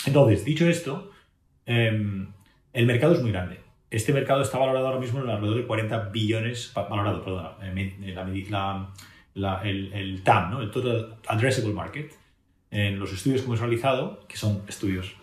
Entonces, 0.05 0.45
dicho 0.45 0.67
esto, 0.67 1.11
em, 1.65 2.27
el 2.73 2.85
mercado 2.85 3.13
es 3.13 3.21
muy 3.21 3.31
grande. 3.31 3.59
Este 3.91 4.13
mercado 4.13 4.41
está 4.41 4.59
valorado 4.59 4.87
ahora 4.87 4.99
mismo 4.99 5.21
en 5.21 5.29
alrededor 5.29 5.57
de 5.57 5.65
40 5.65 6.09
billones, 6.09 6.71
valorado, 6.75 7.23
perdón, 7.23 7.47
el, 9.63 10.21
TAM, 10.23 10.51
¿no? 10.51 10.61
el 10.61 10.69
Total 10.69 11.15
Addressable 11.27 11.73
Market. 11.73 12.13
En 12.71 12.99
los 12.99 13.11
estudios 13.11 13.41
que 13.41 13.47
hemos 13.47 13.59
realizado, 13.59 14.27
que 14.27 14.37
son 14.37 14.61
estudios, 14.67 15.15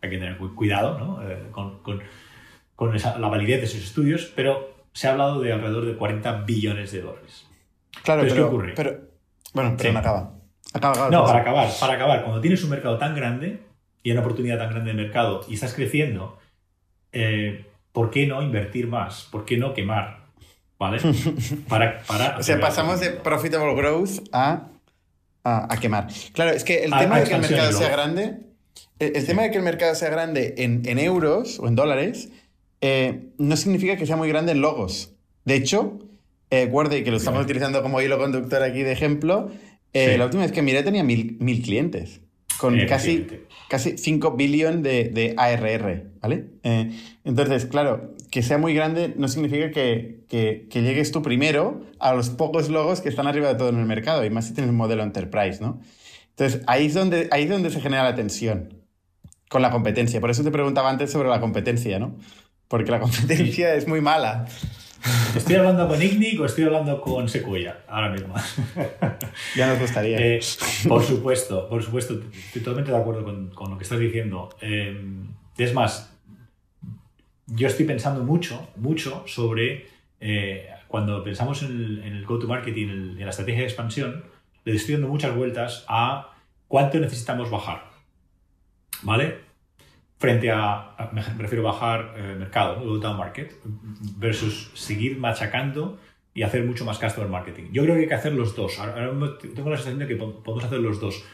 hay 0.00 0.10
que 0.10 0.18
tener 0.18 0.36
cuidado 0.38 0.98
¿no? 0.98 1.22
Eh, 1.28 1.48
con, 1.50 1.80
con, 1.82 2.02
con 2.74 2.96
la 2.96 3.28
validez 3.28 3.60
de 3.60 3.66
esos 3.66 3.82
estudios, 3.82 4.32
pero 4.34 4.72
se 4.92 5.08
ha 5.08 5.12
hablado 5.12 5.40
de 5.40 5.52
alrededor 5.52 5.86
de 5.86 5.94
40 5.94 6.32
billones 6.42 6.92
de 6.92 7.02
dólares. 7.02 7.46
Claro, 8.02 8.22
pero, 8.22 8.34
¿qué 8.34 8.40
ocurre? 8.40 8.72
Pero, 8.74 9.00
bueno, 9.52 9.74
pero 9.76 9.92
no 9.92 9.98
acaba. 9.98 10.34
acaba, 10.72 11.10
no, 11.10 11.24
para 11.24 11.40
acabar, 11.40 11.68
para 11.78 11.92
acabar, 11.94 12.22
cuando 12.22 12.40
tienes 12.40 12.62
un 12.64 12.70
mercado 12.70 12.98
tan 12.98 13.14
grande 13.14 13.60
y 14.02 14.10
una 14.10 14.20
oportunidad 14.20 14.58
tan 14.58 14.70
grande 14.70 14.92
de 14.92 14.96
mercado 14.96 15.44
y 15.48 15.54
estás 15.54 15.74
creciendo, 15.74 16.38
eh, 17.12 17.66
¿por 17.92 18.10
qué 18.10 18.26
no 18.26 18.42
invertir 18.42 18.86
más? 18.86 19.28
¿Por 19.30 19.44
qué 19.44 19.56
no 19.56 19.74
quemar? 19.74 20.22
¿Vale? 20.78 20.98
Para, 21.68 22.02
para 22.02 22.38
o 22.38 22.42
sea, 22.42 22.58
pasamos 22.58 22.98
de 22.98 23.10
profitable 23.10 23.74
growth 23.74 24.28
a, 24.32 24.68
a, 25.44 25.76
quemar. 25.80 26.08
Claro, 26.32 26.50
es 26.50 26.64
que 26.64 26.84
el 26.84 26.90
tema 26.90 27.20
de 27.20 27.28
que 27.28 27.34
el 27.34 27.40
mercado 27.40 27.72
sea 27.72 27.90
grande, 27.90 28.38
el, 28.98 29.26
tema 29.26 29.42
de 29.42 29.50
que 29.52 29.58
el 29.58 29.62
mercado 29.62 29.94
sea 29.94 30.10
grande 30.10 30.54
en, 30.58 30.82
en 30.84 30.98
euros 30.98 31.60
o 31.60 31.68
en 31.68 31.76
dólares, 31.76 32.30
eh, 32.80 33.28
no 33.38 33.56
significa 33.56 33.96
que 33.96 34.06
sea 34.06 34.16
muy 34.16 34.28
grande 34.28 34.52
en 34.52 34.60
logos. 34.60 35.12
De 35.44 35.54
hecho, 35.54 36.00
eh, 36.50 36.66
guarde 36.66 37.04
que 37.04 37.12
lo 37.12 37.16
estamos 37.16 37.44
utilizando 37.44 37.80
como 37.80 38.00
hilo 38.00 38.18
conductor 38.18 38.62
aquí 38.62 38.82
de 38.82 38.90
ejemplo, 38.90 39.50
eh, 39.92 40.18
la 40.18 40.24
última 40.24 40.42
vez 40.42 40.52
que 40.52 40.62
miré 40.62 40.82
tenía 40.82 41.04
mil, 41.04 41.36
mil 41.38 41.62
clientes. 41.62 42.21
Con 42.62 42.78
casi, 42.86 43.26
casi 43.68 43.98
5 43.98 44.36
billones 44.36 44.84
de, 44.84 45.08
de, 45.08 45.34
ARR, 45.36 46.12
¿vale? 46.20 46.44
Eh, 46.62 46.92
entonces, 47.24 47.66
claro, 47.66 48.14
que 48.30 48.40
sea 48.40 48.56
muy 48.56 48.72
grande 48.72 49.12
no 49.16 49.26
significa 49.26 49.72
que, 49.72 50.20
que, 50.28 50.68
que, 50.70 50.82
llegues 50.82 51.10
tú 51.10 51.22
primero 51.22 51.82
a 51.98 52.14
los 52.14 52.30
pocos 52.30 52.68
logos 52.68 53.00
que 53.00 53.08
están 53.08 53.26
arriba 53.26 53.48
de 53.48 53.56
todo 53.56 53.70
en 53.70 53.80
el 53.80 53.84
mercado, 53.84 54.24
y 54.24 54.30
más 54.30 54.46
si 54.46 54.54
tienes 54.54 54.70
un 54.70 54.76
modelo 54.76 55.02
enterprise, 55.02 55.60
¿no? 55.60 55.80
Entonces, 56.30 56.62
ahí 56.68 56.86
es 56.86 56.94
donde, 56.94 57.28
ahí 57.32 57.42
es 57.42 57.50
donde 57.50 57.70
se 57.70 57.80
genera 57.80 58.04
la 58.04 58.14
tensión 58.14 58.74
con 59.48 59.60
la 59.60 59.72
competencia. 59.72 60.20
Por 60.20 60.30
eso 60.30 60.44
te 60.44 60.52
preguntaba 60.52 60.88
antes 60.88 61.10
sobre 61.10 61.28
la 61.28 61.40
competencia, 61.40 61.98
¿no? 61.98 62.16
Porque 62.68 62.92
la 62.92 63.00
competencia 63.00 63.74
es 63.74 63.88
muy 63.88 64.00
mala. 64.00 64.46
¿Estoy 65.36 65.56
hablando 65.56 65.88
con 65.88 66.00
Ignic 66.00 66.40
o 66.40 66.44
estoy 66.44 66.64
hablando 66.64 67.00
con 67.00 67.28
Sequoia 67.28 67.84
ahora 67.88 68.10
mismo? 68.10 68.34
ya 69.56 69.66
nos 69.66 69.80
gustaría. 69.80 70.18
Eh, 70.18 70.40
por 70.88 71.02
supuesto, 71.02 71.68
por 71.68 71.82
supuesto, 71.82 72.20
estoy 72.32 72.62
totalmente 72.62 72.92
de 72.92 72.98
acuerdo 72.98 73.24
con, 73.24 73.50
con 73.50 73.70
lo 73.70 73.78
que 73.78 73.84
estás 73.84 73.98
diciendo. 73.98 74.50
Eh, 74.60 74.94
es 75.58 75.74
más, 75.74 76.12
yo 77.46 77.66
estoy 77.66 77.86
pensando 77.86 78.22
mucho, 78.22 78.68
mucho 78.76 79.24
sobre 79.26 79.86
eh, 80.20 80.68
cuando 80.88 81.22
pensamos 81.24 81.62
en 81.62 81.70
el, 81.70 82.02
en 82.04 82.16
el 82.16 82.24
go-to-market 82.24 82.76
y 82.76 82.82
en, 82.84 83.18
la 83.18 83.30
estrategia 83.30 83.62
de 83.62 83.66
expansión, 83.66 84.24
le 84.64 84.74
estoy 84.74 84.94
dando 84.94 85.08
muchas 85.08 85.34
vueltas 85.34 85.84
a 85.88 86.32
cuánto 86.68 86.98
necesitamos 86.98 87.50
bajar. 87.50 87.90
¿Vale? 89.02 89.40
Frente 90.22 90.52
a, 90.52 91.10
me 91.12 91.20
refiero 91.20 91.68
a 91.68 91.72
bajar 91.72 92.14
eh, 92.16 92.36
mercado, 92.38 92.80
go 92.80 92.98
down 92.98 93.16
market, 93.16 93.56
versus 94.16 94.70
seguir 94.74 95.18
machacando 95.18 95.98
y 96.32 96.42
hacer 96.42 96.64
mucho 96.64 96.84
más 96.84 97.00
customer 97.00 97.28
marketing. 97.28 97.64
Yo 97.72 97.82
creo 97.82 97.96
que 97.96 98.02
hay 98.02 98.08
que 98.08 98.14
hacer 98.14 98.32
los 98.32 98.54
dos. 98.54 98.78
Ahora, 98.78 99.10
tengo 99.40 99.68
la 99.68 99.76
sensación 99.76 99.98
de 99.98 100.06
que 100.06 100.14
podemos 100.14 100.62
hacer 100.62 100.78
los 100.78 101.00
dos. 101.00 101.24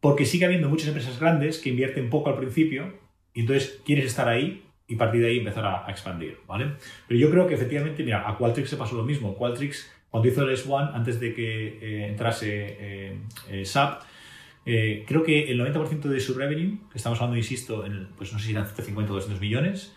Porque 0.00 0.24
sigue 0.24 0.46
habiendo 0.46 0.70
muchas 0.70 0.88
empresas 0.88 1.20
grandes 1.20 1.58
que 1.58 1.68
invierten 1.68 2.08
poco 2.08 2.30
al 2.30 2.36
principio 2.36 2.94
y 3.34 3.40
entonces 3.40 3.82
quieres 3.84 4.06
estar 4.06 4.26
ahí 4.26 4.64
y 4.88 4.94
a 4.94 4.98
partir 4.98 5.20
de 5.20 5.28
ahí 5.28 5.38
empezar 5.38 5.66
a, 5.66 5.84
expandir, 5.90 6.38
¿vale? 6.48 6.76
Pero 7.06 7.20
yo 7.20 7.30
creo 7.30 7.46
que 7.46 7.54
efectivamente, 7.54 8.02
mira, 8.02 8.26
a 8.26 8.38
Qualtrics 8.38 8.70
se 8.70 8.78
pasó 8.78 8.96
lo 8.96 9.04
mismo. 9.04 9.36
Qualtrics, 9.36 9.92
cuando 10.08 10.30
hizo 10.30 10.48
el 10.48 10.56
S1, 10.56 10.92
antes 10.94 11.20
de 11.20 11.34
que 11.34 11.78
eh, 11.82 12.06
entrase 12.08 13.18
eh, 13.50 13.64
SAP, 13.66 14.02
eh, 14.72 15.04
creo 15.04 15.24
que 15.24 15.50
el 15.50 15.60
90% 15.60 16.02
de 16.02 16.20
su 16.20 16.32
revenue, 16.34 16.78
que 16.92 16.98
estamos 16.98 17.18
hablando, 17.18 17.36
insisto, 17.36 17.84
en 17.84 18.06
pues 18.16 18.32
no 18.32 18.38
sé 18.38 18.46
si 18.46 18.52
eran 18.52 18.66
150 18.66 19.10
o 19.10 19.14
200 19.16 19.40
millones, 19.40 19.96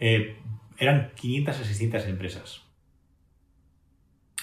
eh, 0.00 0.36
eran 0.76 1.12
500 1.16 1.58
a 1.58 1.64
600 1.64 2.06
empresas. 2.08 2.62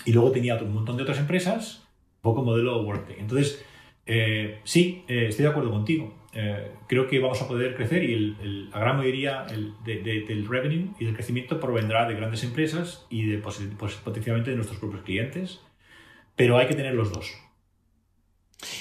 Y 0.06 0.12
luego 0.12 0.32
tenía 0.32 0.56
un 0.56 0.74
montón 0.74 0.98
de 0.98 1.04
otras 1.04 1.20
empresas, 1.20 1.88
poco 2.22 2.44
modelo 2.44 2.82
Workday. 2.82 3.18
Entonces, 3.20 3.64
eh, 4.08 4.60
sí, 4.64 5.04
estoy 5.08 5.44
de 5.44 5.52
acuerdo 5.52 5.70
contigo. 5.70 6.18
creo 6.88 7.08
que 7.08 7.20
vamos 7.20 7.40
a 7.42 7.48
poder 7.48 7.76
crecer 7.76 8.04
y 8.04 8.36
la 8.72 8.80
gran 8.80 8.98
mayoría 8.98 9.46
del 9.86 10.48
revenue 10.48 10.96
y 11.00 11.06
del 11.06 11.14
crecimiento 11.14 11.60
provendrá 11.60 12.08
de 12.08 12.16
grandes 12.16 12.44
empresas 12.44 13.06
y 13.12 13.28
de, 13.28 13.38
pues, 13.38 13.60
potencialmente 14.04 14.50
de 14.50 14.56
nuestros 14.56 14.80
propios 14.80 15.04
clientes, 15.04 15.60
pero 16.36 16.58
hay 16.58 16.68
que 16.68 16.76
tener 16.76 16.96
los 16.96 17.12
dos. 17.12 17.49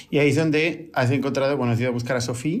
Y 0.09 0.17
ahí 0.17 0.29
es 0.29 0.35
donde 0.35 0.89
has 0.93 1.11
encontrado, 1.11 1.57
bueno, 1.57 1.73
has 1.73 1.79
ido 1.79 1.89
a 1.89 1.93
buscar 1.93 2.17
a 2.17 2.21
Sofía 2.21 2.59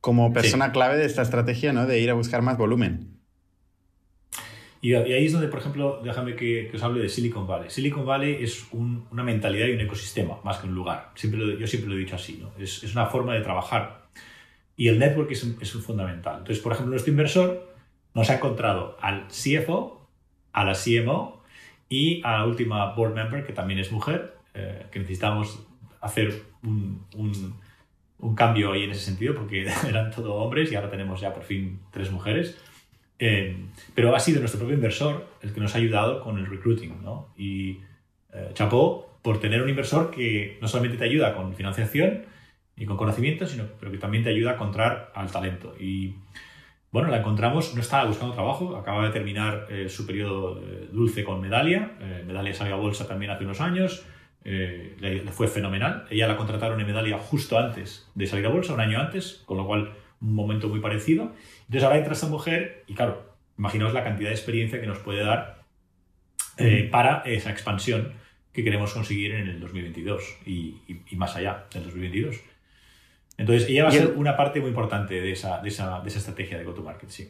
como 0.00 0.32
persona 0.32 0.72
clave 0.72 0.96
de 0.96 1.06
esta 1.06 1.22
estrategia, 1.22 1.72
¿no? 1.72 1.86
De 1.86 1.98
ir 2.00 2.10
a 2.10 2.14
buscar 2.14 2.42
más 2.42 2.56
volumen. 2.58 3.16
Y, 4.80 4.94
ahí 4.94 5.26
es 5.26 5.32
donde, 5.32 5.48
por 5.48 5.58
ejemplo, 5.58 6.00
déjame 6.04 6.36
que, 6.36 6.70
os 6.72 6.82
hable 6.82 7.02
de 7.02 7.08
Silicon 7.08 7.46
Valley. 7.46 7.70
Silicon 7.70 8.06
Valley 8.06 8.36
es 8.40 8.66
una 8.70 9.24
mentalidad 9.24 9.66
y 9.66 9.72
un 9.72 9.80
ecosistema, 9.80 10.38
más 10.44 10.58
que 10.58 10.68
un 10.68 10.74
lugar. 10.74 11.10
Siempre 11.16 11.58
yo 11.58 11.66
siempre 11.66 11.90
lo 11.90 11.96
he 11.96 11.98
dicho 11.98 12.14
así, 12.14 12.38
¿no? 12.40 12.52
Es, 12.62 12.84
es 12.84 12.92
una 12.92 13.06
forma 13.06 13.34
de 13.34 13.40
trabajar. 13.40 14.06
Y 14.76 14.88
el 14.88 14.98
network 14.98 15.30
es, 15.32 15.44
es 15.60 15.72
fundamental. 15.72 16.38
Entonces, 16.38 16.62
por 16.62 16.72
ejemplo, 16.72 16.90
nuestro 16.90 17.10
inversor 17.10 17.74
nos 18.14 18.30
ha 18.30 18.36
encontrado 18.36 18.96
al 19.00 19.26
CFO, 19.28 20.08
a 20.52 20.64
la 20.64 20.74
CMO 20.74 21.42
y 21.88 22.22
a 22.24 22.38
la 22.38 22.46
última 22.46 22.94
board 22.94 23.14
member, 23.14 23.44
que 23.44 23.52
también 23.52 23.80
es 23.80 23.90
mujer, 23.90 24.36
eh, 24.54 24.86
que 24.90 25.00
necesitamos 25.00 25.66
hacer 26.00 26.42
un, 26.62 27.04
un, 27.14 28.34
cambio 28.34 28.72
ahí 28.72 28.84
en 28.84 28.90
ese 28.90 29.00
sentido, 29.00 29.34
porque 29.34 29.66
eran 29.88 30.10
todos 30.10 30.44
hombres 30.44 30.70
y 30.70 30.74
ahora 30.74 30.90
tenemos 30.90 31.20
ya 31.20 31.32
por 31.32 31.44
fin 31.44 31.80
tres 31.90 32.10
mujeres. 32.10 32.58
Eh, 33.18 33.56
pero 33.94 34.14
ha 34.14 34.20
sido 34.20 34.40
nuestro 34.40 34.58
propio 34.58 34.74
inversor 34.74 35.26
el 35.40 35.54
que 35.54 35.60
nos 35.60 35.74
ha 35.74 35.78
ayudado 35.78 36.20
con 36.20 36.38
el 36.38 36.46
recruiting. 36.46 37.02
¿no? 37.02 37.28
Y 37.36 37.80
eh, 38.32 38.50
chapó 38.52 39.18
por 39.22 39.40
tener 39.40 39.62
un 39.62 39.68
inversor 39.68 40.10
que 40.10 40.58
no 40.60 40.68
solamente 40.68 40.98
te 40.98 41.04
ayuda 41.04 41.34
con 41.34 41.54
financiación 41.54 42.24
y 42.76 42.84
con 42.84 42.96
conocimiento, 42.96 43.46
sino 43.46 43.64
pero 43.80 43.90
que 43.90 43.98
también 43.98 44.22
te 44.22 44.30
ayuda 44.30 44.50
a 44.50 44.54
encontrar 44.54 45.12
al 45.14 45.30
talento. 45.30 45.74
Y 45.80 46.14
bueno, 46.92 47.08
la 47.08 47.18
encontramos, 47.18 47.74
no 47.74 47.80
estaba 47.80 48.04
buscando 48.04 48.34
trabajo, 48.34 48.76
acaba 48.76 49.06
de 49.06 49.12
terminar 49.12 49.66
eh, 49.70 49.88
su 49.88 50.06
periodo 50.06 50.60
dulce 50.92 51.24
con 51.24 51.40
Medalia. 51.40 51.92
Medalia 52.26 52.54
salió 52.54 52.74
a 52.74 52.78
bolsa 52.78 53.08
también 53.08 53.30
hace 53.32 53.44
unos 53.44 53.60
años 53.60 54.04
eh, 54.48 54.94
le, 55.00 55.22
fue 55.32 55.48
fenomenal. 55.48 56.06
Ella 56.08 56.28
la 56.28 56.36
contrataron 56.36 56.80
en 56.80 56.86
Medalia 56.86 57.18
justo 57.18 57.58
antes 57.58 58.08
de 58.14 58.28
salir 58.28 58.46
a 58.46 58.50
bolsa, 58.50 58.74
un 58.74 58.80
año 58.80 59.00
antes, 59.00 59.42
con 59.44 59.56
lo 59.56 59.66
cual 59.66 59.92
un 60.20 60.34
momento 60.34 60.68
muy 60.68 60.78
parecido. 60.78 61.32
Entonces 61.62 61.82
ahora 61.82 61.98
entra 61.98 62.12
esta 62.12 62.28
mujer 62.28 62.84
y 62.86 62.94
claro, 62.94 63.34
imaginaos 63.58 63.92
la 63.92 64.04
cantidad 64.04 64.28
de 64.28 64.36
experiencia 64.36 64.80
que 64.80 64.86
nos 64.86 64.98
puede 64.98 65.24
dar 65.24 65.64
eh, 66.58 66.88
para 66.92 67.22
esa 67.26 67.50
expansión 67.50 68.12
que 68.52 68.62
queremos 68.62 68.94
conseguir 68.94 69.34
en 69.34 69.48
el 69.48 69.58
2022 69.58 70.22
y, 70.46 70.76
más 71.16 71.34
allá 71.34 71.66
del 71.74 71.82
2022. 71.82 72.36
Entonces 73.38 73.68
ella 73.68 73.82
va 73.82 73.88
a 73.88 73.92
ser 73.92 74.12
una 74.14 74.36
parte 74.36 74.60
muy 74.60 74.68
importante 74.68 75.20
de 75.20 75.32
esa, 75.32 75.60
de 75.60 75.70
esa, 75.70 76.00
de 76.02 76.08
esa 76.08 76.20
estrategia 76.20 76.56
de 76.56 76.62
go-to-market, 76.62 77.10
sí. 77.10 77.28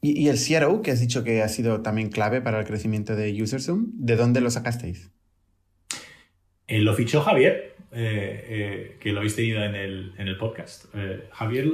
¿Y, 0.00 0.22
¿Y, 0.22 0.28
el 0.28 0.38
CRO, 0.38 0.82
que 0.82 0.92
has 0.92 1.00
dicho 1.00 1.24
que 1.24 1.42
ha 1.42 1.48
sido 1.48 1.82
también 1.82 2.10
clave 2.10 2.40
para 2.40 2.60
el 2.60 2.64
crecimiento 2.64 3.16
de 3.16 3.42
UserZoom, 3.42 3.86
¿de 3.94 4.14
dónde 4.14 4.40
lo 4.40 4.50
sacasteis? 4.50 5.10
Eh, 6.66 6.80
lo 6.80 6.94
fichó 6.94 7.20
Javier, 7.20 7.76
eh, 7.92 8.44
eh, 8.48 8.96
que 9.00 9.12
lo 9.12 9.18
habéis 9.18 9.36
tenido 9.36 9.62
en 9.62 9.74
el, 9.74 10.14
en 10.16 10.28
el 10.28 10.38
podcast. 10.38 10.86
Javier, 11.32 11.70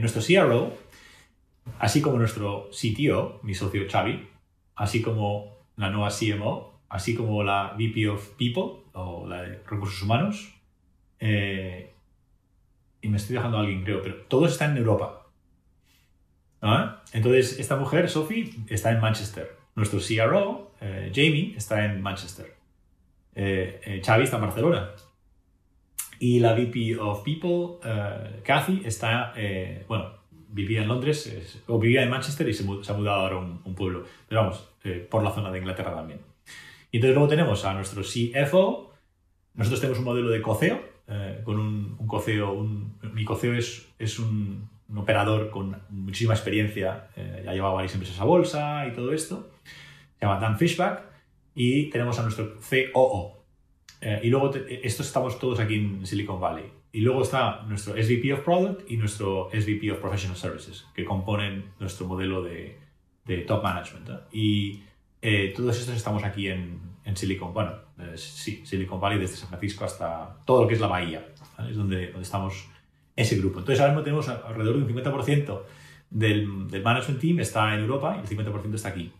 nuestro 0.00 0.22
CRO, 0.22 0.78
así 1.78 2.00
como 2.00 2.18
nuestro 2.18 2.70
CTO, 2.70 3.40
mi 3.42 3.54
socio 3.54 3.86
Xavi, 3.90 4.28
así 4.76 5.02
como 5.02 5.58
la 5.76 5.90
nueva 5.90 6.10
CMO, 6.10 6.80
así 6.88 7.14
como 7.14 7.42
la 7.42 7.74
VP 7.76 8.08
of 8.08 8.28
People 8.38 8.84
o 8.92 9.26
la 9.26 9.42
de 9.42 9.58
Recursos 9.66 10.02
Humanos, 10.02 10.54
y 11.20 13.08
me 13.08 13.16
estoy 13.16 13.36
dejando 13.36 13.58
alguien, 13.58 13.82
creo, 13.82 14.02
pero 14.02 14.16
todos 14.28 14.52
están 14.52 14.72
en 14.72 14.78
Europa. 14.78 15.26
Entonces, 17.12 17.58
esta 17.58 17.76
mujer, 17.76 18.08
Sophie, 18.08 18.50
está 18.68 18.92
en 18.92 19.00
Manchester. 19.00 19.56
Nuestro 19.74 19.98
CRO, 19.98 20.70
Jamie, 21.12 21.54
está 21.56 21.84
en 21.84 22.00
Manchester 22.00 22.61
eh, 23.34 23.80
eh, 23.84 24.02
Xavi 24.04 24.24
está 24.24 24.36
en 24.36 24.42
Barcelona. 24.42 24.90
Y 26.18 26.38
la 26.38 26.52
VP 26.52 26.98
of 27.00 27.24
People, 27.24 27.78
eh, 27.84 28.40
Kathy, 28.44 28.82
está, 28.84 29.32
eh, 29.36 29.84
bueno, 29.88 30.10
vivía 30.48 30.82
en 30.82 30.88
Londres, 30.88 31.62
o 31.66 31.78
vivía 31.78 32.02
en 32.02 32.10
Manchester 32.10 32.48
y 32.48 32.54
se, 32.54 32.62
ha 32.62 32.94
mudado 32.94 33.20
ahora 33.20 33.36
a 33.36 33.38
un, 33.38 33.74
pueblo, 33.74 34.04
pero 34.28 34.42
vamos, 34.42 34.68
por 35.08 35.22
la 35.22 35.30
zona 35.30 35.50
de 35.50 35.58
Inglaterra 35.58 35.94
también. 35.94 36.20
Y 36.90 36.98
entonces 36.98 37.14
luego 37.14 37.28
tenemos 37.28 37.64
a 37.64 37.72
nuestro 37.72 38.02
CFO, 38.02 38.92
nosotros 39.54 39.80
tenemos 39.80 39.98
un 39.98 40.04
modelo 40.04 40.28
de 40.28 40.42
coceo, 40.42 40.80
con 41.44 41.58
un, 41.58 42.06
coceo, 42.06 42.54
mi 43.14 43.24
coceo 43.24 43.54
es, 43.54 43.88
es 43.98 44.18
un, 44.18 44.68
un, 44.90 44.98
operador 44.98 45.50
con 45.50 45.74
muchísima 45.88 46.34
experiencia, 46.34 47.08
ya 47.16 47.52
llevaba 47.52 47.74
varias 47.74 47.94
empresas 47.94 48.20
a 48.20 48.24
bolsa 48.24 48.86
y 48.86 48.92
todo 48.92 49.12
esto, 49.14 49.50
se 50.18 50.26
llama 50.26 50.38
Dan 50.38 50.58
Fishback, 50.58 51.11
y 51.54 51.90
tenemos 51.90 52.18
a 52.18 52.22
nuestro 52.22 52.58
COO. 52.58 53.44
Eh, 54.00 54.20
y 54.24 54.28
luego, 54.28 54.50
estos 54.54 55.06
estamos 55.06 55.38
todos 55.38 55.60
aquí 55.60 55.76
en 55.76 56.06
Silicon 56.06 56.40
Valley. 56.40 56.64
Y 56.92 57.00
luego 57.00 57.22
está 57.22 57.62
nuestro 57.62 57.94
SVP 57.94 58.32
of 58.34 58.40
Product 58.40 58.90
y 58.90 58.96
nuestro 58.96 59.48
SVP 59.50 59.92
of 59.92 59.98
Professional 59.98 60.36
Services, 60.36 60.86
que 60.94 61.04
componen 61.04 61.72
nuestro 61.78 62.06
modelo 62.06 62.42
de, 62.42 62.78
de 63.24 63.38
top 63.38 63.62
management. 63.62 64.10
Y 64.32 64.82
eh, 65.22 65.52
todos 65.56 65.78
estos 65.78 65.96
estamos 65.96 66.24
aquí 66.24 66.48
en, 66.48 66.80
en 67.04 67.16
Silicon, 67.16 67.54
bueno, 67.54 67.72
eh, 67.98 68.16
sí, 68.16 68.62
Silicon 68.64 69.00
Valley, 69.00 69.18
desde 69.18 69.36
San 69.36 69.48
Francisco 69.48 69.84
hasta 69.84 70.36
todo 70.44 70.62
lo 70.62 70.68
que 70.68 70.74
es 70.74 70.80
la 70.80 70.88
bahía. 70.88 71.26
Es 71.68 71.76
donde, 71.76 72.08
donde 72.08 72.22
estamos 72.22 72.68
ese 73.16 73.36
grupo. 73.36 73.60
Entonces 73.60 73.80
ahora 73.80 73.92
mismo 73.92 74.04
tenemos 74.04 74.28
alrededor 74.28 74.76
de 74.76 74.92
un 74.92 75.02
50% 75.02 75.62
del, 76.10 76.68
del 76.68 76.82
management 76.82 77.20
team 77.20 77.40
está 77.40 77.74
en 77.74 77.80
Europa 77.80 78.16
y 78.16 78.20
el 78.20 78.38
50% 78.38 78.74
está 78.74 78.88
aquí. 78.88 79.12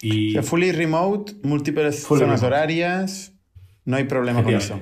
Y... 0.00 0.38
fully 0.42 0.72
remote, 0.72 1.32
múltiples 1.42 2.04
zonas 2.04 2.42
horarias, 2.42 3.32
no 3.84 3.96
hay 3.96 4.04
problema 4.04 4.42
con 4.44 4.54
eso. 4.54 4.80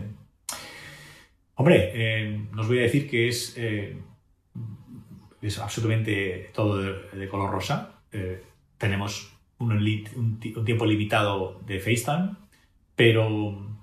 Hombre, 1.55 1.91
eh, 1.95 2.47
os 2.59 2.69
voy 2.69 2.81
a 2.81 2.83
decir 2.83 3.09
que 3.09 3.29
es, 3.29 3.55
eh, 3.57 3.97
es 5.41 5.59
absolutamente 5.59 6.51
todo 6.53 6.83
de, 6.83 7.29
color 7.29 7.51
rosa. 7.51 8.03
Eh, 8.13 8.43
tenemos 8.77 9.33
un, 9.59 9.73
un, 9.73 10.39
tiempo 10.39 10.85
limitado 10.85 11.63
de 11.67 11.81
FaceTime, 11.81 12.33
pero 12.95 13.75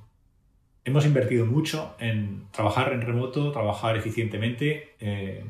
hemos 0.85 1.05
invertido 1.05 1.47
mucho 1.47 1.95
en 1.99 2.45
trabajar 2.51 2.93
en 2.93 3.01
remoto, 3.01 3.51
trabajar 3.51 3.97
eficientemente, 3.97 4.95
eh, 4.99 5.43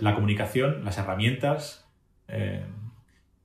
la 0.00 0.16
comunicación, 0.16 0.84
las 0.84 0.98
herramientas 0.98 1.84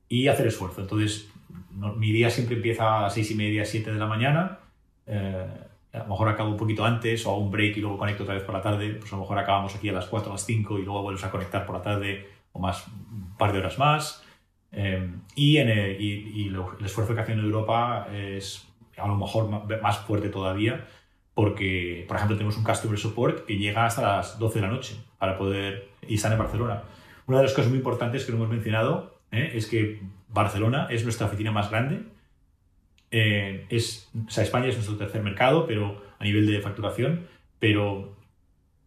y 0.08 0.26
hacer 0.26 0.48
esfuerzo. 0.48 0.80
Entonces, 0.80 1.31
mi 1.74 2.12
día 2.12 2.30
siempre 2.30 2.56
empieza 2.56 2.98
a 2.98 3.02
las 3.02 3.14
seis 3.14 3.30
y 3.30 3.34
media, 3.34 3.64
siete 3.64 3.92
de 3.92 3.98
la 3.98 4.06
mañana. 4.06 4.58
Eh, 5.06 5.46
a 5.92 5.98
lo 5.98 6.06
mejor 6.06 6.28
acabo 6.28 6.50
un 6.50 6.56
poquito 6.56 6.84
antes 6.84 7.26
o 7.26 7.30
hago 7.30 7.40
un 7.40 7.50
break 7.50 7.76
y 7.76 7.80
luego 7.80 7.98
conecto 7.98 8.22
otra 8.22 8.34
vez 8.34 8.44
por 8.44 8.54
la 8.54 8.62
tarde. 8.62 8.94
Pues 8.94 9.12
a 9.12 9.16
lo 9.16 9.22
mejor 9.22 9.38
acabamos 9.38 9.74
aquí 9.74 9.88
a 9.88 9.92
las 9.92 10.06
4 10.06 10.30
a 10.30 10.34
las 10.34 10.44
5 10.44 10.78
y 10.78 10.84
luego 10.84 11.02
vuelves 11.02 11.24
a 11.24 11.30
conectar 11.30 11.66
por 11.66 11.76
la 11.76 11.82
tarde 11.82 12.28
o 12.52 12.58
más, 12.58 12.86
un 12.88 13.36
par 13.36 13.52
de 13.52 13.58
horas 13.58 13.78
más. 13.78 14.22
el, 14.70 15.20
y, 15.34 15.58
el 15.58 16.56
esfuerzo 16.84 17.14
que 17.14 17.20
hacen 17.20 17.38
en 17.38 17.44
Europa 17.44 18.08
es 18.12 18.68
a 18.96 19.06
lo 19.06 19.16
mejor 19.16 19.48
más 19.82 19.98
fuerte 19.98 20.28
todavía 20.28 20.86
porque, 21.34 22.04
por 22.06 22.16
ejemplo, 22.16 22.36
tenemos 22.36 22.56
un 22.56 22.64
customer 22.64 22.98
support 22.98 23.46
que 23.46 23.56
llega 23.56 23.86
hasta 23.86 24.02
las 24.02 24.38
12 24.38 24.60
de 24.60 24.66
la 24.66 24.72
noche 24.72 24.96
para 25.18 25.38
poder 25.38 25.88
y 26.06 26.14
están 26.14 26.32
en 26.32 26.38
Barcelona. 26.38 26.82
Una 27.26 27.38
de 27.38 27.44
las 27.44 27.54
cosas 27.54 27.70
muy 27.70 27.78
importantes 27.78 28.24
que 28.24 28.32
no 28.32 28.38
hemos 28.38 28.50
mencionado 28.50 29.18
¿eh? 29.30 29.52
es 29.54 29.66
que 29.66 30.02
Barcelona 30.32 30.86
es 30.90 31.04
nuestra 31.04 31.26
oficina 31.26 31.52
más 31.52 31.70
grande. 31.70 32.04
Eh, 33.10 33.66
o 33.70 34.30
sea, 34.30 34.42
España 34.44 34.68
es 34.68 34.74
nuestro 34.74 34.96
tercer 34.96 35.22
mercado, 35.22 35.66
pero 35.66 36.02
a 36.18 36.24
nivel 36.24 36.46
de 36.46 36.60
facturación, 36.60 37.26
pero 37.58 38.16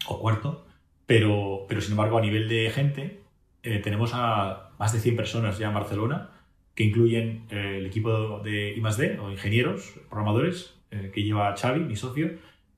o 0.08 0.20
cuarto, 0.20 0.66
pero, 1.06 1.68
sin 1.80 1.91
embargo 1.91 2.18
a 2.18 2.22
nivel 2.22 2.48
de 2.50 2.70
gente 2.72 3.22
eh, 3.64 3.80
tenemos 3.80 4.12
a 4.14 4.72
más 4.80 4.93
de 4.93 5.00
100 5.00 5.16
personas 5.16 5.58
ya 5.58 5.68
en 5.68 5.74
Barcelona 5.74 6.32
que 6.74 6.84
incluyen 6.84 7.46
el 7.50 7.86
equipo 7.86 8.41
de 8.41 8.76
I+D 8.76 9.20
o 9.20 9.32
ingenieros, 9.32 9.93
programadores, 10.10 10.76
eh, 10.91 11.12
que 11.14 11.24
lleva 11.24 11.56
Xavi, 11.56 11.80
mi 11.82 11.96
socio, 11.96 12.32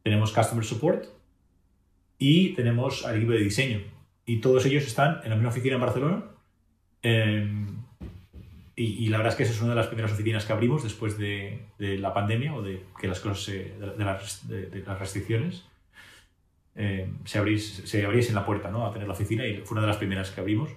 tenemos 0.03 0.32
Customer 0.32 0.63
Support 0.63 1.05
y 2.20 2.53
tenemos 2.53 3.05
al 3.05 3.18
equipo 3.18 3.32
de 3.32 3.39
diseño. 3.39 3.82
Y 4.26 4.39
todos 4.39 4.65
ellos 4.65 4.86
están 4.86 5.22
en 5.24 5.32
la 5.32 5.36
misma 5.36 5.49
oficina 5.49 5.76
en 5.76 5.82
Barcelona. 5.82 6.26
Y, 8.80 9.09
la 9.09 9.17
verdad 9.17 9.34
es 9.34 9.38
que 9.38 9.43
esa 9.43 9.53
es 9.53 9.61
una 9.61 9.71
de 9.71 9.78
las 9.78 9.88
primeras 9.88 10.11
oficinas 10.11 10.45
que 10.45 10.53
abrimos 10.53 10.84
después 10.84 11.17
de, 11.17 11.65
la 11.80 12.13
pandemia 12.13 12.53
o 12.53 12.61
de 12.61 12.84
que 13.01 13.07
las 13.07 13.19
cosas 13.19 13.47
de, 13.47 14.03
las, 14.86 14.99
restricciones 14.99 15.65
em, 16.75 17.17
se, 17.25 17.39
abrís, 17.39 17.82
se 17.86 18.34
la 18.34 18.45
puerta 18.45 18.69
¿no? 18.69 18.86
a 18.86 18.93
tener 18.93 19.07
la 19.07 19.15
oficina 19.15 19.47
y 19.47 19.57
fue 19.65 19.73
una 19.73 19.82
de 19.82 19.88
las 19.88 19.97
primeras 19.97 20.30
que 20.30 20.41
abrimos. 20.41 20.69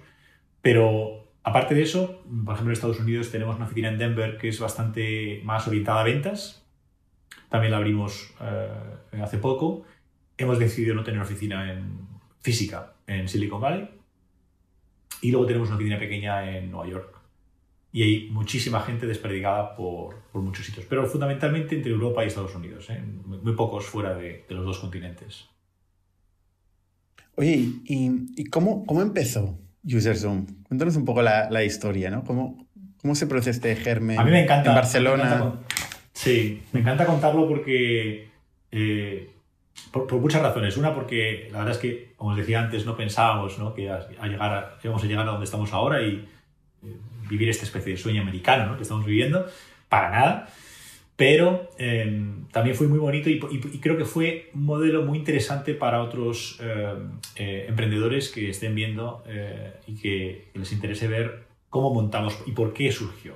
Pero 0.63 1.27
aparte 1.43 1.75
de 1.75 1.83
eso, 1.83 2.23
por 2.43 2.55
ejemplo 2.55 2.71
en 2.71 2.73
Estados 2.73 2.99
Unidos 2.99 3.29
tenemos 3.29 3.55
una 3.55 3.65
oficina 3.65 3.89
en 3.89 3.99
Denver 3.99 4.39
que 4.39 4.47
es 4.49 4.59
bastante 4.59 5.41
más 5.43 5.67
orientada 5.67 6.01
a 6.01 6.03
ventas 6.03 6.61
también 7.51 7.71
la 7.71 7.77
abrimos 7.77 8.33
eh, 8.41 9.21
hace 9.21 9.37
poco. 9.37 9.83
Hemos 10.37 10.57
decidido 10.57 10.95
no 10.95 11.03
tener 11.03 11.21
oficina 11.21 11.73
en, 11.73 12.07
física 12.39 12.93
en 13.05 13.27
Silicon 13.27 13.59
Valley. 13.59 13.89
Y 15.21 15.31
luego 15.31 15.45
tenemos 15.45 15.67
una 15.67 15.75
oficina 15.75 15.99
pequeña 15.99 16.49
en 16.49 16.71
Nueva 16.71 16.89
York. 16.89 17.20
Y 17.93 18.03
hay 18.03 18.29
muchísima 18.31 18.81
gente 18.81 19.05
desperdigada 19.05 19.75
por, 19.75 20.15
por 20.31 20.41
muchos 20.41 20.65
sitios, 20.65 20.85
pero 20.89 21.05
fundamentalmente 21.05 21.75
entre 21.75 21.91
Europa 21.91 22.23
y 22.23 22.27
Estados 22.27 22.55
Unidos, 22.55 22.89
¿eh? 22.89 23.03
muy 23.25 23.53
pocos 23.53 23.85
fuera 23.85 24.15
de, 24.15 24.45
de, 24.47 24.55
los 24.55 24.65
dos 24.65 24.79
continentes. 24.79 25.49
Oye, 27.35 27.69
¿y, 27.85 28.11
y 28.35 28.45
cómo, 28.45 28.85
cómo, 28.85 29.01
empezó 29.01 29.57
UserZoom? 29.83 30.45
Cuéntanos 30.63 30.95
un 30.95 31.05
poco 31.05 31.21
la, 31.21 31.49
la 31.49 31.63
historia, 31.63 32.09
¿no? 32.09 32.23
¿Cómo, 32.23 32.65
¿Cómo, 33.01 33.15
se 33.15 33.27
produce 33.27 33.49
este 33.49 33.75
germen 33.75 34.19
a 34.19 34.23
mí 34.23 34.31
me 34.31 34.43
encanta, 34.43 34.69
en 34.69 34.75
Barcelona? 34.75 35.53
Sí, 36.13 36.61
me 36.71 36.81
encanta 36.81 37.05
contarlo 37.05 37.47
porque. 37.47 38.29
Eh, 38.71 39.29
por, 39.91 40.13
muchas 40.13 40.41
razones. 40.41 40.77
Una, 40.77 40.93
porque 40.93 41.49
la 41.51 41.59
verdad 41.59 41.75
es 41.75 41.79
que, 41.79 42.13
como 42.15 42.31
os 42.31 42.37
decía 42.37 42.59
antes, 42.59 42.85
no 42.85 42.95
pensábamos 42.95 43.57
¿no? 43.59 43.73
que 43.73 43.89
a, 43.89 44.07
llegar 44.27 44.77
íbamos 44.83 45.03
a 45.03 45.07
llegar 45.07 45.27
a 45.27 45.31
donde 45.31 45.45
estamos 45.45 45.73
ahora 45.73 46.01
y 46.01 46.27
vivir 47.31 47.49
esta 47.49 47.65
especie 47.65 47.93
de 47.93 47.97
sueño 47.97 48.21
americano 48.21 48.67
¿no? 48.67 48.75
que 48.77 48.83
estamos 48.83 49.05
viviendo. 49.05 49.47
Para 49.89 50.11
nada. 50.11 50.47
Pero 51.15 51.69
em, 51.77 52.47
también 52.51 52.75
fue 52.75 52.87
muy 52.87 52.99
bonito 52.99 53.29
y, 53.29 53.39
creo 53.79 53.97
que 53.97 54.05
fue 54.05 54.49
un 54.53 54.65
modelo 54.65 55.03
muy 55.03 55.17
interesante 55.17 55.73
para 55.73 56.01
otros 56.01 56.59
em, 56.61 57.19
eh, 57.35 57.65
emprendedores 57.67 58.29
que 58.29 58.49
estén 58.49 58.75
viendo 58.75 59.23
y 59.87 59.95
que 59.95 60.49
les 60.53 60.71
interese 60.71 61.07
ver 61.07 61.43
cómo 61.69 61.93
montamos 61.93 62.37
y 62.45 62.51
por 62.51 62.73
qué 62.73 62.91
surgió. 62.91 63.35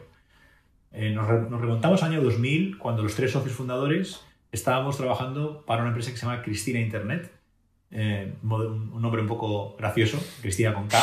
Eh, 0.97 1.11
nos, 1.11 1.27
remontamos 1.27 2.03
al 2.03 2.13
año 2.13 2.21
2000, 2.21 2.77
cuando 2.77 3.03
los 3.03 3.15
tres 3.15 3.31
socios 3.31 3.53
fundadores 3.53 4.23
estábamos 4.51 4.95
trabajando 4.95 5.65
para 5.65 5.81
una 5.81 5.89
empresa 5.89 6.11
que 6.11 6.17
se 6.17 6.25
llama 6.25 6.41
Cristina 6.41 6.79
Internet, 6.79 7.31
eh, 7.91 8.33
un 8.43 9.01
nombre 9.01 9.21
un 9.21 9.27
poco 9.27 9.75
gracioso, 9.77 10.23
Cristina 10.41 10.73
con 10.73 10.87
K, 10.87 10.97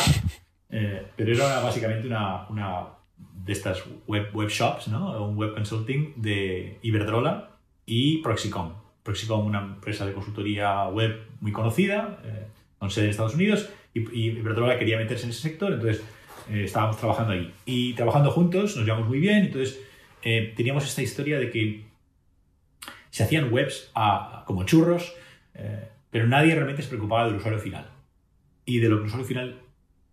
eh, 0.73 1.05
pero 1.15 1.33
era 1.33 1.61
básicamente 1.61 2.07
una, 2.07 2.47
una 2.49 2.87
de 3.45 3.53
estas 3.53 3.83
web, 4.07 4.29
web 4.33 4.49
shops, 4.49 4.87
¿no? 4.87 5.23
un 5.25 5.37
web 5.37 5.53
consulting 5.53 6.13
de 6.17 6.79
Iberdrola 6.81 7.51
y 7.85 8.17
Proxicom. 8.17 8.73
Proxicom, 9.03 9.45
una 9.45 9.59
empresa 9.59 10.05
de 10.05 10.13
consultoría 10.13 10.87
web 10.87 11.27
muy 11.41 11.51
conocida, 11.51 12.19
con 12.79 12.89
sede 12.89 13.05
en 13.05 13.11
Estados 13.11 13.35
Unidos, 13.35 13.69
y, 13.93 13.99
y 14.17 14.29
Iberdrola 14.31 14.79
quería 14.79 14.97
meterse 14.97 15.25
en 15.25 15.31
ese 15.31 15.41
sector, 15.41 15.73
entonces 15.73 16.03
eh, 16.49 16.63
estábamos 16.65 16.97
trabajando 16.97 17.33
ahí. 17.33 17.53
Y 17.65 17.93
trabajando 17.93 18.31
juntos, 18.31 18.75
nos 18.75 18.85
llevamos 18.85 19.07
muy 19.07 19.19
bien, 19.19 19.45
entonces 19.45 19.79
eh, 20.23 20.53
teníamos 20.55 20.85
esta 20.85 21.01
historia 21.01 21.39
de 21.39 21.49
que 21.49 21.85
se 23.09 23.23
hacían 23.23 23.53
webs 23.53 23.91
como 24.45 24.63
churros, 24.63 25.13
eh, 25.53 25.87
pero 26.09 26.27
nadie 26.27 26.55
realmente 26.55 26.81
se 26.81 26.89
preocupaba 26.89 27.25
del 27.25 27.35
usuario 27.35 27.59
final 27.59 27.89
y 28.65 28.79
de 28.79 28.89
lo 28.89 28.97
que 28.97 29.01
el 29.01 29.07
usuario 29.07 29.27
final 29.27 29.61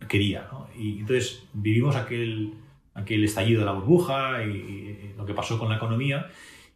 quería. 0.08 0.48
Y 0.76 1.00
entonces 1.00 1.44
vivimos 1.52 1.96
aquel, 1.96 2.54
aquel 2.94 3.24
estallido 3.24 3.60
de 3.60 3.66
la 3.66 3.72
burbuja 3.72 4.44
y, 4.44 5.14
lo 5.16 5.26
que 5.26 5.34
pasó 5.34 5.58
con 5.58 5.68
la 5.68 5.76
economía. 5.76 6.30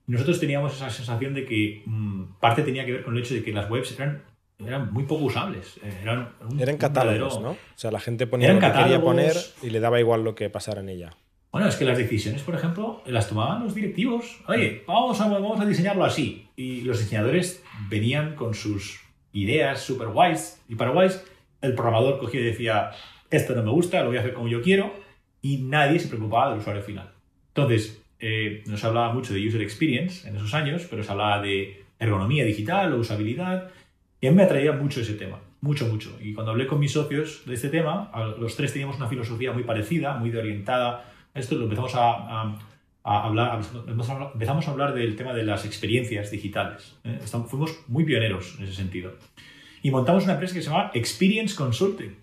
Y 0.07 0.13
nosotros 0.13 0.39
teníamos 0.39 0.75
esa 0.75 0.91
sensación 0.91 1.33
de 1.33 1.47
que 1.47 1.83
mm, 1.87 2.25
parte 2.41 2.63
tenía 2.63 2.85
que 2.85 2.93
ver 2.93 3.05
con 3.05 3.17
el 3.17 3.23
hecho 3.23 3.35
de 3.35 3.43
que 3.43 3.53
las 3.53 3.71
webs 3.71 3.99
eran 3.99 4.23
eran 4.59 4.93
muy 4.93 5.05
poco 5.05 5.25
usables. 5.25 5.79
Eh, 5.83 6.01
eran, 6.03 6.31
eran 6.59 6.77
catálogos, 6.77 7.41
¿no? 7.41 7.51
O 7.51 7.59
sea, 7.75 7.91
la 7.91 8.01
gente 8.01 8.27
ponía 8.27 8.53
lo 8.53 8.61
que 8.61 8.73
quería 8.73 9.01
poner 9.01 9.35
y 9.63 9.71
le 9.71 9.81
daba 9.81 10.01
igual 10.01 10.25
lo 10.25 10.35
que 10.35 10.51
pasara 10.51 10.81
en 10.81 10.89
ella. 10.89 11.11
Bueno, 11.51 11.69
es 11.69 11.77
que 11.77 11.85
las 11.85 11.97
decisiones, 11.97 12.43
por 12.43 12.55
ejemplo, 12.57 13.03
las 13.07 13.29
tomaban 13.29 13.63
los 13.63 13.75
directivos. 13.75 14.41
Oye, 14.49 14.83
vamos 14.87 15.21
a, 15.21 15.29
vamos 15.29 15.61
a 15.61 15.65
diseñarlo 15.65 16.05
así. 16.05 16.49
Y 16.57 16.81
los 16.81 16.99
diseñadores 16.99 17.63
venían 17.89 18.35
con 18.35 18.55
sus 18.55 19.01
ideas 19.33 19.81
super 19.81 20.09
guays 20.09 20.61
y 20.69 20.75
para 20.75 20.91
guays. 20.91 21.25
El 21.61 21.75
programador 21.75 22.19
cogía 22.19 22.41
y 22.41 22.45
decía, 22.45 22.91
esto 23.37 23.55
no 23.55 23.63
me 23.63 23.71
gusta, 23.71 24.01
lo 24.03 24.09
voy 24.09 24.17
a 24.17 24.21
hacer 24.21 24.35
como 24.35 24.49
yo 24.49 24.63
quiero. 24.63 24.93
Y 25.43 25.59
nadie 25.59 25.99
se 25.99 26.09
preocupaba 26.09 26.51
del 26.51 26.61
usuario 26.61 26.83
final. 26.83 27.11
Entonces, 27.49 28.03
eh, 28.19 28.65
no 28.67 28.77
se 28.77 28.87
hablaba 28.87 29.13
mucho 29.13 29.35
de 29.35 29.47
user 29.47 29.61
experience 29.61 30.27
en 30.27 30.37
esos 30.37 30.55
años, 30.55 30.87
pero 30.89 31.05
se 31.05 31.13
hablaba 31.13 31.43
de 31.43 31.85
ergonomía 31.99 32.45
digital 32.45 32.93
o 32.93 32.99
usabilidad 32.99 33.71
y 34.25 34.27
a 34.27 34.31
mí 34.31 34.37
me 34.39 34.45
atraía 34.45 34.73
mucho 34.73 35.03
ese 35.03 35.13
tema, 35.13 35.39
mucho, 35.61 35.87
mucho. 35.87 36.17
Y 36.19 36.33
cuando 36.33 36.53
hablé 36.53 36.67
con 36.67 36.79
mis 36.79 36.93
socios 36.93 37.43
de 37.45 37.53
este 37.53 37.69
tema, 37.69 38.11
los 38.39 38.57
tres 38.57 38.73
teníamos 38.73 38.97
una 38.97 39.07
filosofía 39.07 39.53
muy 39.53 39.65
parecida, 39.65 40.17
muy 40.17 40.31
de 40.31 40.39
orientada. 40.39 41.13
Esto 41.35 41.57
lo 41.57 41.65
empezamos 41.65 41.93
a, 41.95 42.57
hablar, 43.03 43.61
empezamos 43.87 44.67
a 44.67 44.71
hablar 44.71 44.95
del 44.95 45.15
tema 45.15 45.35
de 45.35 45.43
las 45.43 45.67
experiencias 45.67 46.31
digitales. 46.31 46.97
¿eh? 47.05 47.19
Estamos, 47.23 47.51
fuimos 47.51 47.79
muy 47.87 48.05
pioneros 48.05 48.57
en 48.59 48.65
ese 48.65 48.73
sentido. 48.73 49.13
Y 49.83 49.91
montamos 49.91 50.25
una 50.25 50.33
empresa 50.33 50.55
que 50.55 50.63
se 50.63 50.71
llama 50.71 50.91
Experience 50.95 51.55
Consulting. 51.55 52.17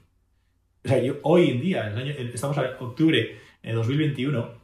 O 0.84 0.88
sea, 0.88 1.02
yo, 1.02 1.20
hoy 1.24 1.50
en 1.50 1.62
día, 1.62 1.94
estamos 2.34 2.58
en 2.58 2.64
octubre 2.80 3.38
de 3.62 3.74
2021, 3.74 4.62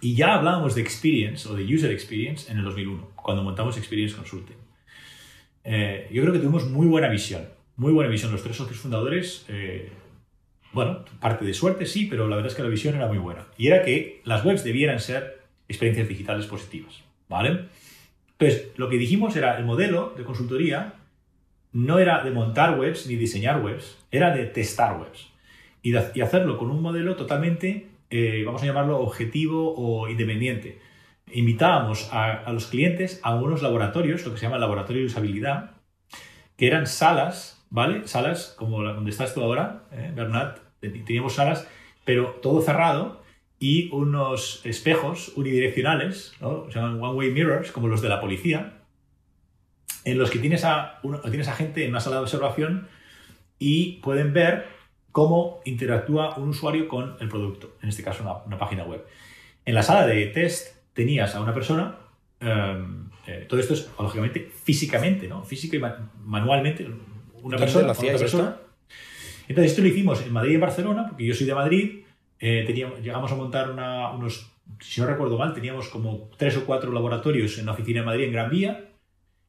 y 0.00 0.14
ya 0.14 0.34
hablábamos 0.34 0.74
de 0.74 0.82
experience 0.82 1.48
o 1.48 1.54
de 1.54 1.64
user 1.64 1.90
experience 1.90 2.50
en 2.50 2.58
el 2.58 2.64
2001, 2.64 3.10
cuando 3.16 3.42
montamos 3.42 3.76
Experience 3.76 4.16
Consulting. 4.16 4.56
Eh, 5.64 6.08
yo 6.12 6.22
creo 6.22 6.32
que 6.32 6.38
tuvimos 6.38 6.68
muy 6.68 6.86
buena 6.86 7.08
visión, 7.08 7.48
muy 7.76 7.92
buena 7.92 8.10
visión. 8.10 8.30
Los 8.32 8.42
tres 8.42 8.56
socios 8.56 8.78
fundadores, 8.78 9.44
eh, 9.48 9.90
bueno, 10.72 11.04
parte 11.20 11.44
de 11.44 11.54
suerte 11.54 11.86
sí, 11.86 12.06
pero 12.06 12.28
la 12.28 12.36
verdad 12.36 12.52
es 12.52 12.56
que 12.56 12.62
la 12.62 12.68
visión 12.68 12.94
era 12.94 13.08
muy 13.08 13.18
buena. 13.18 13.46
Y 13.58 13.68
era 13.68 13.82
que 13.82 14.20
las 14.24 14.44
webs 14.44 14.64
debieran 14.64 15.00
ser 15.00 15.42
experiencias 15.68 16.08
digitales 16.08 16.46
positivas, 16.46 17.02
¿vale? 17.28 17.66
Entonces, 18.38 18.68
lo 18.76 18.88
que 18.88 18.98
dijimos 18.98 19.34
era 19.34 19.58
el 19.58 19.64
modelo 19.64 20.14
de 20.16 20.24
consultoría 20.24 20.94
no 21.76 21.98
era 21.98 22.24
de 22.24 22.30
montar 22.30 22.78
webs 22.78 23.06
ni 23.06 23.16
diseñar 23.16 23.62
webs, 23.62 23.98
era 24.10 24.34
de 24.34 24.46
testar 24.46 24.98
webs. 25.00 25.28
Y, 25.82 25.94
hacerlo 25.94 26.58
con 26.58 26.70
un 26.70 26.82
modelo 26.82 27.16
totalmente, 27.16 27.88
eh, 28.10 28.42
vamos 28.44 28.62
a 28.62 28.66
llamarlo 28.66 29.00
objetivo 29.00 29.74
o 29.76 30.08
independiente 30.08 30.80
invitábamos 31.32 32.08
a, 32.12 32.50
los 32.52 32.66
clientes 32.66 33.20
a 33.22 33.34
unos 33.34 33.62
laboratorios, 33.62 34.24
lo 34.24 34.32
que 34.32 34.38
se 34.38 34.46
llama 34.46 34.58
laboratorio 34.58 35.02
de 35.02 35.06
usabilidad, 35.06 35.72
que 36.56 36.66
eran 36.66 36.86
salas, 36.86 37.64
¿vale? 37.70 38.06
Salas 38.06 38.54
como 38.56 38.82
donde 38.82 39.10
estás 39.10 39.34
tú 39.34 39.42
ahora, 39.42 39.84
¿eh? 39.92 40.12
Bernat, 40.14 40.58
teníamos 40.80 41.34
salas, 41.34 41.68
pero 42.04 42.38
todo 42.42 42.62
cerrado 42.62 43.22
y 43.58 43.90
unos 43.92 44.64
espejos 44.64 45.32
unidireccionales, 45.36 46.34
se 46.38 46.74
llaman 46.78 47.02
one-way 47.02 47.30
mirrors, 47.32 47.72
como 47.72 47.88
los 47.88 48.02
de 48.02 48.08
la 48.08 48.20
policía, 48.20 48.74
en 50.06 50.18
los 50.18 50.30
que 50.30 50.38
tienes 50.38 50.64
a, 50.64 51.00
tienes 51.24 51.48
a 51.48 51.52
gente 51.52 51.84
en 51.84 51.90
una 51.90 52.00
sala 52.00 52.16
de 52.16 52.22
observación 52.22 52.86
y 53.58 53.94
pueden 54.02 54.32
ver 54.32 54.66
cómo 55.10 55.60
interactúa 55.64 56.38
un 56.38 56.50
usuario 56.50 56.86
con 56.86 57.16
el 57.18 57.28
producto, 57.28 57.74
en 57.82 57.88
este 57.88 58.04
caso 58.04 58.22
una, 58.46 58.56
página 58.56 58.84
web. 58.84 59.04
En 59.64 59.74
la 59.74 59.82
sala 59.82 60.06
de 60.06 60.26
test 60.26 60.76
tenías 60.94 61.34
a 61.34 61.40
una 61.40 61.52
persona, 61.52 61.96
em, 62.38 63.08
eh, 63.26 63.46
todo 63.48 63.58
esto 63.58 63.74
es 63.74 63.90
lógicamente 63.98 64.48
físicamente, 64.62 65.26
¿no? 65.26 65.42
Físico 65.42 65.74
y 65.74 65.82
manualmente, 66.24 66.86
una 67.42 67.56
persona, 67.56 67.86
lo 67.86 67.92
otra 67.92 68.16
persona. 68.16 68.56
Entonces 69.48 69.72
esto 69.72 69.82
lo 69.82 69.88
hicimos 69.88 70.22
en 70.22 70.32
Madrid 70.32 70.52
y 70.52 70.54
en 70.54 70.60
Barcelona, 70.60 71.06
porque 71.08 71.26
yo 71.26 71.34
soy 71.34 71.48
de 71.48 71.54
Madrid, 71.54 72.02
eh, 72.38 72.62
teníamos, 72.64 73.00
llegamos 73.00 73.32
a 73.32 73.34
montar 73.34 73.70
unos, 73.70 74.52
si 74.78 75.00
no 75.00 75.08
recuerdo 75.08 75.36
mal, 75.36 75.52
teníamos 75.52 75.88
como 75.88 76.30
tres 76.36 76.56
o 76.58 76.64
cuatro 76.64 76.92
laboratorios 76.92 77.58
en 77.58 77.66
la 77.66 77.72
oficina 77.72 78.00
de 78.00 78.06
Madrid 78.06 78.24
en 78.26 78.32
Gran 78.32 78.50
Vía 78.50 78.90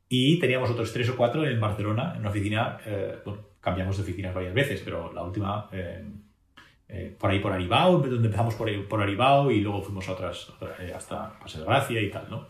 y 0.10 0.39
teníamos 0.39 0.70
otros 0.70 0.93
tres 0.93 1.10
o 1.10 1.18
cuatro 1.18 1.45
en 1.45 1.60
Barcelona, 1.60 2.14
en 2.14 2.22
una 2.22 2.30
oficina, 2.30 2.78
eh, 2.86 3.18
bueno, 3.26 3.41
cambiamos 3.60 3.97
de 3.97 4.03
oficinas 4.03 4.34
varias 4.34 4.53
veces, 4.53 4.82
pero 4.84 5.12
la 5.14 5.24
última 5.24 5.70
eh, 5.72 7.16
por 7.20 7.30
ahí 7.30 7.39
por 7.39 7.51
Aribao, 7.51 7.99
donde 7.99 8.28
empezamos 8.28 8.55
por, 8.55 8.88
por 8.88 9.01
Aribao 9.01 9.51
y 9.51 9.60
luego 9.60 9.82
fuimos 9.82 10.08
a 10.08 10.14
otras, 10.14 10.53
hasta 10.95 11.38
Paseo 11.39 11.62
de 11.62 11.68
Gracia 11.68 12.01
y 12.01 12.10
tal, 12.10 12.28
¿no? 12.30 12.47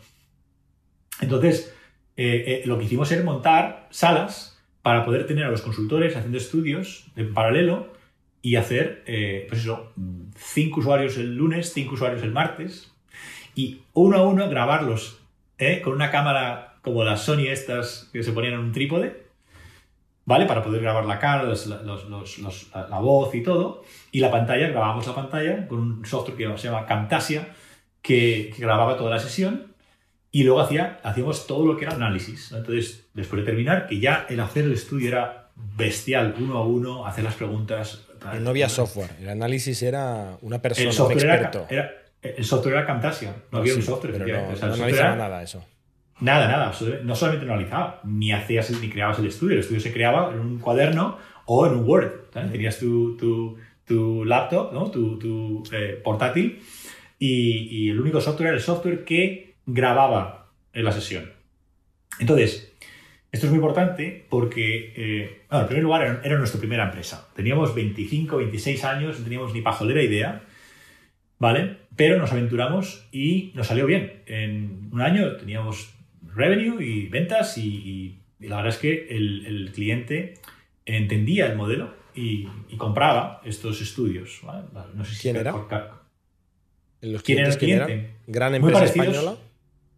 Entonces, 1.20 1.76
lo 2.66 2.78
que 2.78 2.84
hicimos 2.84 3.12
era 3.12 3.24
montar 3.24 3.88
salas 3.90 4.58
para 4.84 5.04
poder 5.04 5.26
tener 5.28 5.44
a 5.44 5.50
los 5.50 5.64
consultores 5.64 6.16
haciendo 6.16 6.38
estudios 6.38 7.08
en 7.16 7.34
paralelo 7.34 7.98
y 8.42 8.56
hacer, 8.56 9.04
eh, 9.06 9.46
pues 9.50 9.60
eso, 9.60 9.92
cinco 10.38 10.80
usuarios 10.80 11.18
el 11.18 11.36
lunes, 11.36 11.74
cinco 11.74 11.96
usuarios 11.96 12.24
el 12.24 12.32
martes, 12.32 12.94
y 13.56 13.82
uno 13.92 14.16
a 14.16 14.24
uno 14.24 14.50
grabarlos 14.50 15.20
¿eh? 15.58 15.82
con 15.82 15.92
una 15.92 16.12
cámara 16.12 16.67
como 16.88 17.04
las 17.04 17.22
Sony 17.22 17.48
estas 17.48 18.10
que 18.12 18.24
se 18.24 18.32
ponían 18.32 18.54
en 18.54 18.60
un 18.60 18.72
trípode, 18.72 19.28
¿vale? 20.26 20.46
Para 20.46 20.64
poder 20.64 20.82
grabar 20.82 21.06
la 21.06 21.20
cara, 21.20 21.44
la 21.44 23.00
voz 23.00 23.36
y 23.36 23.44
todo, 23.44 23.84
y 24.12 24.20
la 24.20 24.32
pantalla, 24.32 24.70
grabábamos 24.70 25.06
la 25.06 25.16
pantalla 25.16 25.68
con 25.68 25.80
un 25.80 26.06
software 26.06 26.38
que 26.38 26.58
se 26.58 26.68
llama 26.68 26.86
Camtasia, 26.86 27.50
que, 28.02 28.54
grababa 28.58 28.98
toda 28.98 29.10
la 29.10 29.20
sesión, 29.20 29.74
y 30.32 30.44
luego 30.44 30.62
hacía, 30.62 31.00
hacíamos 31.04 31.46
todo 31.46 31.66
lo 31.66 31.78
que 31.78 31.86
era 31.86 31.96
análisis. 31.96 32.52
Entonces, 32.52 33.08
después 33.14 33.42
de 33.42 33.46
terminar, 33.46 33.88
que 33.88 34.00
ya 34.00 34.26
el 34.30 34.40
hacer 34.40 34.66
el 34.66 34.74
estudio 34.74 35.10
era 35.10 35.50
bestial, 35.56 36.36
uno 36.40 36.58
a 36.58 36.66
uno, 36.66 37.06
hacer 37.06 37.24
las 37.24 37.36
preguntas, 37.36 38.04
no 38.42 38.50
había 38.50 38.68
software, 38.68 39.12
el 39.22 39.30
análisis 39.30 39.82
era 39.84 40.38
una 40.42 40.62
persona, 40.62 40.90
el 40.90 41.02
un 41.02 41.12
experto. 41.12 41.68
Era, 41.70 41.92
el 42.22 42.46
software 42.46 42.76
era 42.76 42.86
Camtasia, 42.86 43.34
no, 43.52 43.60
había 43.60 43.76
un 43.76 43.82
software. 43.82 44.14
Pero 44.18 44.26
no, 44.26 44.74
analizaba 44.74 45.16
nada 45.16 45.44
eso. 45.44 45.64
Nada, 46.20 46.48
nada, 46.48 46.74
no 47.04 47.16
solamente 47.16 47.46
analizaba, 47.46 48.02
ni 48.04 48.32
hacías 48.32 48.72
ni 48.72 48.90
creabas 48.90 49.20
el 49.20 49.28
estudio, 49.28 49.54
el 49.54 49.60
estudio 49.60 49.82
se 49.82 49.94
creaba 49.94 50.34
en 50.34 50.40
un 50.40 50.60
cuaderno 50.60 51.18
o 51.46 51.68
en 51.68 51.74
un 51.74 51.88
Word. 51.88 52.30
Tenías 52.32 52.80
tu, 52.80 53.16
tu, 53.18 53.58
tu, 53.86 54.26
laptop, 54.26 54.74
¿no? 54.74 54.90
tu, 54.90 55.20
tu 55.20 55.64
eh, 55.72 56.02
portátil, 56.04 56.60
y, 57.20 57.68
y 57.70 57.90
el 57.90 58.00
único 58.00 58.20
software 58.20 58.48
era 58.48 58.58
el 58.58 58.64
software 58.64 59.06
que 59.06 59.56
grababa 59.66 60.50
en 60.74 60.86
la 60.86 60.92
sesión. 60.92 61.32
Entonces, 62.20 62.74
esto 63.32 63.46
es 63.46 63.52
muy 63.52 63.58
importante 63.58 64.26
porque, 64.30 64.94
eh, 64.96 65.42
en 65.52 65.66
primer 65.68 65.84
lugar, 65.84 66.22
era, 66.24 66.38
nuestra 66.38 66.60
primera 66.60 66.86
empresa. 66.86 67.30
Teníamos 67.36 67.76
25, 67.76 68.38
26 68.38 68.84
años, 68.86 69.20
no 69.20 69.24
teníamos 69.24 69.54
ni 69.54 69.62
pajolera 69.62 70.02
idea, 70.02 70.44
¿vale? 71.38 71.78
Pero 71.96 72.18
nos 72.18 72.32
aventuramos 72.32 73.08
y 73.12 73.52
nos 73.54 73.68
salió 73.68 73.86
bien. 73.86 74.24
En 74.26 74.90
un 74.92 75.02
año 75.02 75.36
teníamos 75.36 75.94
revenue 76.36 76.84
y 76.84 77.08
ventas 77.08 77.58
y, 77.58 78.20
la 78.40 78.58
verdad 78.58 78.74
es 78.74 78.80
que 78.80 79.08
el, 79.10 79.72
cliente 79.74 80.36
entendía 80.86 81.48
el 81.48 81.56
modelo 81.56 81.94
y, 82.16 82.48
compraba 82.78 83.42
estos 83.46 83.82
estudios. 83.82 84.42
No 84.94 85.06
sé 85.06 85.16
si 85.16 85.22
¿Quién 85.22 85.38
era? 85.38 85.54
¿Quién 87.24 87.40
era 87.40 87.50
el 87.50 87.58
cliente? 87.58 88.12
¿Gran 88.28 88.56
empresa 88.56 88.86
española? 88.86 89.38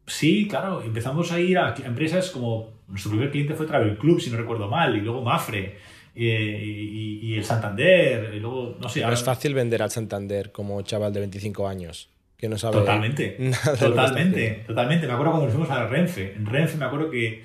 Sí, 0.07 0.47
claro. 0.47 0.81
Empezamos 0.81 1.31
a 1.31 1.39
ir 1.39 1.57
a 1.57 1.75
empresas 1.85 2.31
como 2.31 2.79
nuestro 2.89 3.11
primer 3.11 3.31
cliente 3.31 3.53
fue 3.53 3.65
Travel 3.65 3.97
Club, 3.97 4.19
si 4.19 4.29
no 4.29 4.37
recuerdo 4.37 4.67
mal, 4.67 4.95
y 4.95 5.01
luego 5.01 5.21
Mafre, 5.21 5.77
y, 6.15 7.35
el 7.35 7.45
Santander, 7.45 8.33
y 8.33 8.39
luego, 8.39 8.77
no 8.79 8.89
sé. 8.89 9.01
No 9.01 9.13
es 9.13 9.23
fácil 9.23 9.53
vender 9.53 9.81
al 9.81 9.91
Santander 9.91 10.51
como 10.51 10.81
chaval 10.81 11.13
de 11.13 11.19
25 11.21 11.67
años, 11.67 12.09
que 12.39 12.47
no 12.47 12.57
sabe 12.57 12.77
Totalmente, 12.77 13.37
totalmente, 13.79 14.63
totalmente. 14.65 15.07
Me 15.07 15.13
acuerdo 15.13 15.31
cuando 15.33 15.47
nos 15.47 15.55
fuimos 15.55 15.69
a 15.69 15.85
Renfe. 15.87 16.33
En 16.35 16.45
Renfe 16.45 16.77
me 16.77 16.85
acuerdo 16.85 17.11
que 17.11 17.43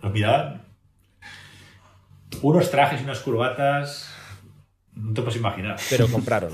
nos 0.00 0.12
miraban 0.12 0.62
unos 2.42 2.70
trajes 2.70 3.00
y 3.00 3.04
unas 3.04 3.18
curvatas, 3.20 4.14
no 4.94 5.12
te 5.12 5.22
puedes 5.22 5.36
imaginar. 5.36 5.76
Pero 5.90 6.06
compraron. 6.06 6.52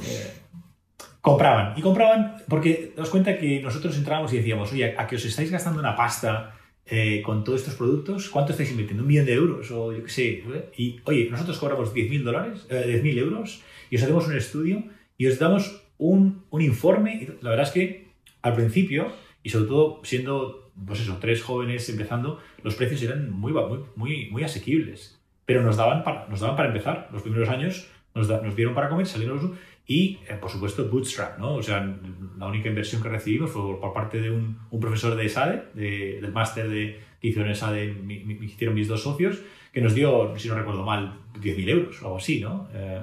compraban. 1.21 1.79
Y 1.79 1.83
compraban 1.83 2.37
porque 2.49 2.95
nos 2.97 3.11
cuenta 3.11 3.37
que 3.37 3.61
nosotros 3.61 3.95
entrábamos 3.99 4.33
y 4.33 4.39
decíamos, 4.39 4.73
oye, 4.73 4.95
a 4.97 5.07
que 5.07 5.17
os 5.17 5.25
estáis 5.27 5.51
gastando 5.51 5.79
una 5.79 5.95
pasta 5.95 6.55
eh, 6.87 7.21
con 7.21 7.45
todos 7.45 7.61
estos 7.61 7.75
productos, 7.75 8.31
¿cuánto 8.31 8.53
estáis 8.53 8.71
invirtiendo? 8.71 9.03
¿Un 9.03 9.09
millón 9.09 9.27
de 9.27 9.35
euros? 9.35 9.71
O 9.71 9.93
yo 9.93 10.03
qué 10.03 10.11
sé. 10.11 10.45
Y 10.79 11.01
oye, 11.05 11.29
nosotros 11.31 11.59
cobramos 11.59 11.93
10.000 11.93 12.23
dólares, 12.23 12.67
eh, 12.71 13.03
10.000 13.03 13.19
euros 13.19 13.61
y 13.91 13.97
os 13.97 14.03
hacemos 14.03 14.27
un 14.29 14.37
estudio 14.37 14.83
y 15.19 15.27
os 15.27 15.39
damos 15.39 15.86
un, 15.99 16.45
un 16.51 16.63
informe. 16.63 17.29
La 17.41 17.51
verdad 17.51 17.67
es 17.67 17.73
que 17.73 18.09
al 18.43 18.55
principio, 18.55 19.13
y 19.43 19.51
sobre 19.51 19.67
todo 19.67 20.01
siendo, 20.05 20.71
pues 20.87 21.01
eso, 21.01 21.19
tres 21.21 21.43
jóvenes 21.43 21.89
empezando, 21.89 22.41
los 22.63 22.75
precios 22.75 23.03
eran 23.03 23.31
muy, 23.31 23.53
muy, 23.97 24.31
muy, 24.31 24.45
asequibles. 24.45 25.21
Pero 25.45 25.63
nos 25.63 25.77
daban, 25.77 26.03
para, 26.03 26.27
nos 26.29 26.41
daban 26.41 26.57
para 26.57 26.69
empezar. 26.69 27.09
Los 27.13 27.23
primeros 27.23 27.49
años 27.49 27.89
nos, 28.15 28.29
nos 28.29 28.57
dieron 28.57 28.75
para 28.75 28.89
comer, 28.89 29.07
salieron 29.07 29.37
los 29.37 29.51
y, 29.87 30.19
eh, 30.29 30.35
por 30.41 30.51
supuesto, 30.51 30.89
Bootstrap, 30.89 31.39
¿no? 31.39 31.55
O 31.55 31.63
sea, 31.63 31.97
la 32.39 32.47
única 32.47 32.69
inversión 32.69 33.03
que 33.03 33.09
recibimos 33.09 33.51
fue 33.51 33.79
por 33.81 33.93
parte 33.93 34.21
de 34.21 34.31
un, 34.31 34.59
profesor 34.81 35.15
de 35.15 35.29
SADE, 35.29 35.63
del 35.75 36.33
máster 36.33 36.69
de, 36.69 37.01
que 37.21 37.29
hicieron 37.29 37.49
en 37.49 37.55
SADE, 37.57 37.95
me, 37.95 38.15
hicieron 38.45 38.75
mis 38.75 38.89
dos 38.89 39.03
socios, 39.03 39.41
que 39.73 39.81
nos 39.81 39.95
dio, 39.95 40.37
si 40.39 40.49
no 40.49 40.57
recuerdo 40.57 40.85
mal, 40.85 41.21
10.000 41.41 41.69
euros 41.69 42.03
o 42.03 42.07
algo 42.07 42.17
así, 42.19 42.41
¿no? 42.41 42.69
Eh, 42.75 43.01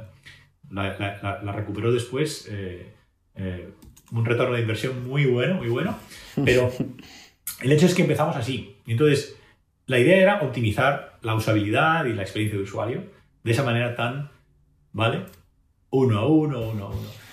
la, 0.74 1.40
la, 1.44 1.52
recuperó 1.52 1.92
después, 1.92 2.48
eh, 2.52 2.94
un 4.12 4.26
retorno 4.26 4.56
de 4.56 4.62
inversión 4.62 5.08
muy 5.08 5.26
bueno, 5.26 5.56
muy 5.56 5.70
bueno, 5.70 5.98
pero 6.44 6.72
el 7.62 7.72
hecho 7.72 7.86
es 7.86 7.96
que 7.96 8.02
empezamos 8.02 8.36
así. 8.36 8.76
Y 8.86 8.92
entonces, 8.92 9.36
la 9.86 10.00
idea 10.00 10.18
era 10.18 10.42
optimizar 10.42 11.18
la 11.22 11.36
usabilidad 11.36 12.06
y 12.06 12.14
la 12.14 12.24
experiencia 12.24 12.58
de 12.58 12.64
usuario 12.64 13.04
de 13.44 13.52
esa 13.52 13.64
manera 13.64 13.96
tan, 13.96 14.30
¿vale? 14.92 15.22
uno 15.94 16.20
a 16.20 16.28
uno, 16.28 16.70
uno 16.70 16.86
a 16.86 16.90
uno. 16.90 17.24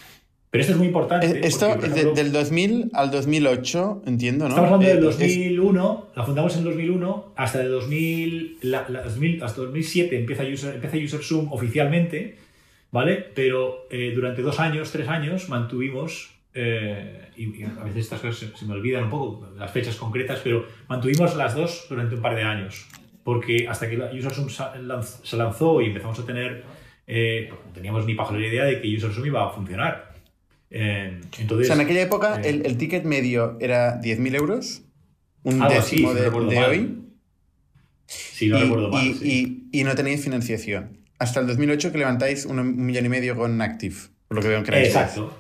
Pero 0.51 0.63
esto 0.63 0.73
es 0.73 0.79
muy 0.79 0.89
importante. 0.89 1.27
Eh, 1.27 1.41
esto 1.45 1.73
es 1.83 2.15
del 2.15 2.33
2000 2.33 2.91
al 2.93 3.11
2008, 3.11 4.03
entiendo, 4.07 4.45
¿no? 4.45 4.51
Estamos 4.51 4.73
hablando 4.73 4.95
del 4.95 5.03
2001, 5.03 6.07
eh, 6.09 6.13
la 6.17 6.25
fundamos 6.25 6.57
en 6.57 6.65
2001, 6.65 7.33
hasta 7.37 7.63
el 7.63 7.71
2000, 7.71 8.59
la, 8.63 8.83
2000 8.83 9.43
hasta 9.45 9.61
2007 9.63 10.19
empieza 10.19 10.43
User, 10.43 10.75
empieza 10.75 10.97
UserZoom 10.97 11.53
oficialmente, 11.53 12.37
¿vale? 12.91 13.17
Pero 13.35 13.87
eh, 13.91 14.13
durante 14.15 14.43
dos 14.43 14.61
años, 14.61 14.91
tres 14.93 15.09
años, 15.09 15.49
mantuvimos, 15.49 16.35
y, 16.55 17.63
a 17.63 17.85
veces 17.85 18.05
estas 18.05 18.21
cosas 18.21 18.53
se, 18.59 18.67
me 18.67 18.75
olvidan 18.75 19.05
un 19.05 19.11
poco, 19.11 19.49
las 19.57 19.71
fechas 19.71 19.97
concretas, 19.97 20.41
pero 20.43 20.67
mantuvimos 20.89 21.37
las 21.37 21.55
dos 21.55 21.87
durante 21.89 22.15
un 22.15 22.23
par 22.23 22.35
de 22.35 22.43
años. 22.43 22.87
Porque 23.23 23.67
hasta 23.69 23.89
que 23.89 23.97
UserZoom 23.97 24.49
se 24.49 25.37
lanzó 25.37 25.81
y 25.81 25.87
empezamos 25.87 26.19
a 26.19 26.27
tener 26.27 26.65
eh, 27.13 27.47
pues 27.49 27.61
no 27.67 27.73
teníamos 27.73 28.07
ni 28.07 28.15
la 28.15 28.47
idea 28.47 28.65
de 28.67 28.81
que 28.81 28.97
UserZoom 28.97 29.27
iba 29.27 29.45
a 29.45 29.51
funcionar. 29.51 30.15
Eh, 30.71 31.21
entonces, 31.41 31.67
o 31.67 31.73
sea, 31.73 31.75
en 31.75 31.81
aquella 31.81 32.03
época 32.03 32.41
eh, 32.41 32.63
el, 32.65 32.77
ticket 32.79 33.03
medio 33.03 33.57
era 33.59 34.01
10.000 34.01 34.37
euros, 34.37 34.83
un 35.43 35.59
décimo 35.69 36.15
de, 36.15 36.29
hoy. 36.29 37.03
Sí, 38.07 38.49
no 38.49 38.59
y, 38.59 38.63
recuerdo 38.63 38.91
mal. 38.91 39.05
Y, 39.05 39.69
y, 39.73 39.83
no 39.83 39.97
tenéis 39.97 40.23
financiación. 40.23 41.00
Hasta 41.21 41.41
el 41.41 41.47
2008 41.47 41.93
que 41.93 41.99
levantáis 41.99 42.47
un, 42.47 42.85
millón 42.85 43.07
y 43.07 43.09
medio 43.09 43.37
con 43.37 43.61
Active, 43.63 43.95
por 44.27 44.39
lo 44.39 44.43
que 44.43 44.49
veo 44.49 44.63
que 44.65 44.83
Exacto. 44.83 45.33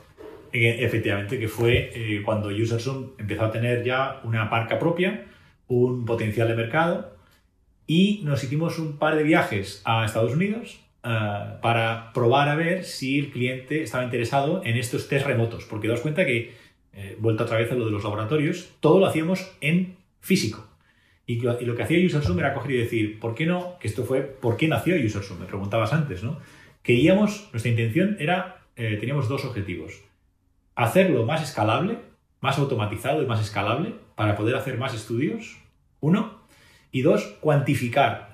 Efectivamente, 0.52 1.38
que 1.38 1.48
fue 1.48 2.22
cuando 2.24 2.48
UserZoom 2.48 3.12
empezó 3.18 3.46
a 3.46 3.50
tener 3.50 3.82
ya 3.82 4.20
una 4.24 4.50
parca 4.50 4.78
propia, 4.78 5.24
un 5.68 6.04
potencial 6.04 6.48
de 6.48 6.54
mercado, 6.54 7.16
y 7.86 8.20
nos 8.22 8.44
hicimos 8.44 8.78
un 8.78 8.98
par 8.98 9.16
de 9.16 9.24
viajes 9.24 9.82
a 9.84 10.04
Estados 10.04 10.32
Unidos 10.32 10.80
eh, 11.02 11.58
para 11.62 12.12
probar 12.12 12.48
a 12.48 12.54
ver 12.54 12.84
si 12.84 13.18
el 13.18 13.30
cliente 13.30 13.82
estaba 13.82 14.04
interesado 14.04 14.62
en 14.64 14.76
estos 14.76 15.08
test 15.08 15.26
remotos, 15.26 15.64
porque 15.64 15.88
daos 15.88 16.00
cuenta 16.00 16.24
que, 16.24 16.54
eh, 16.92 17.16
vuelto 17.18 17.42
otra 17.44 17.58
vez 17.58 17.72
a 17.72 17.74
lo 17.74 17.86
de 17.86 17.90
los 17.90 18.04
laboratorios, 18.04 18.68
todo 18.80 19.00
lo 19.00 19.06
hacíamos 19.06 19.50
en 19.60 19.96
físico. 20.20 20.69
Y 21.30 21.38
lo, 21.38 21.76
que 21.76 21.82
hacía 21.84 22.04
UserZoom 22.04 22.40
era 22.40 22.52
coger 22.54 22.72
y 22.72 22.78
decir, 22.78 23.20
¿por 23.20 23.36
qué 23.36 23.46
no? 23.46 23.78
Que 23.78 23.86
esto 23.86 24.02
fue, 24.02 24.22
¿por 24.22 24.56
qué 24.56 24.66
nació 24.66 24.96
UserZoom? 24.96 25.38
Me 25.38 25.46
preguntabas 25.46 25.92
antes, 25.92 26.24
¿no? 26.24 26.40
Queríamos, 26.82 27.48
nuestra 27.52 27.70
intención 27.70 28.16
era, 28.18 28.64
eh, 28.74 28.96
teníamos 28.98 29.28
dos 29.28 29.44
objetivos. 29.44 30.02
Hacerlo 30.74 31.24
más 31.26 31.40
escalable, 31.40 31.98
más 32.40 32.58
automatizado 32.58 33.22
y 33.22 33.26
más 33.26 33.40
escalable 33.40 33.94
para 34.16 34.34
poder 34.34 34.56
hacer 34.56 34.76
más 34.76 34.92
estudios, 34.92 35.56
uno. 36.00 36.40
Y 36.90 37.02
dos, 37.02 37.36
cuantificar 37.38 38.32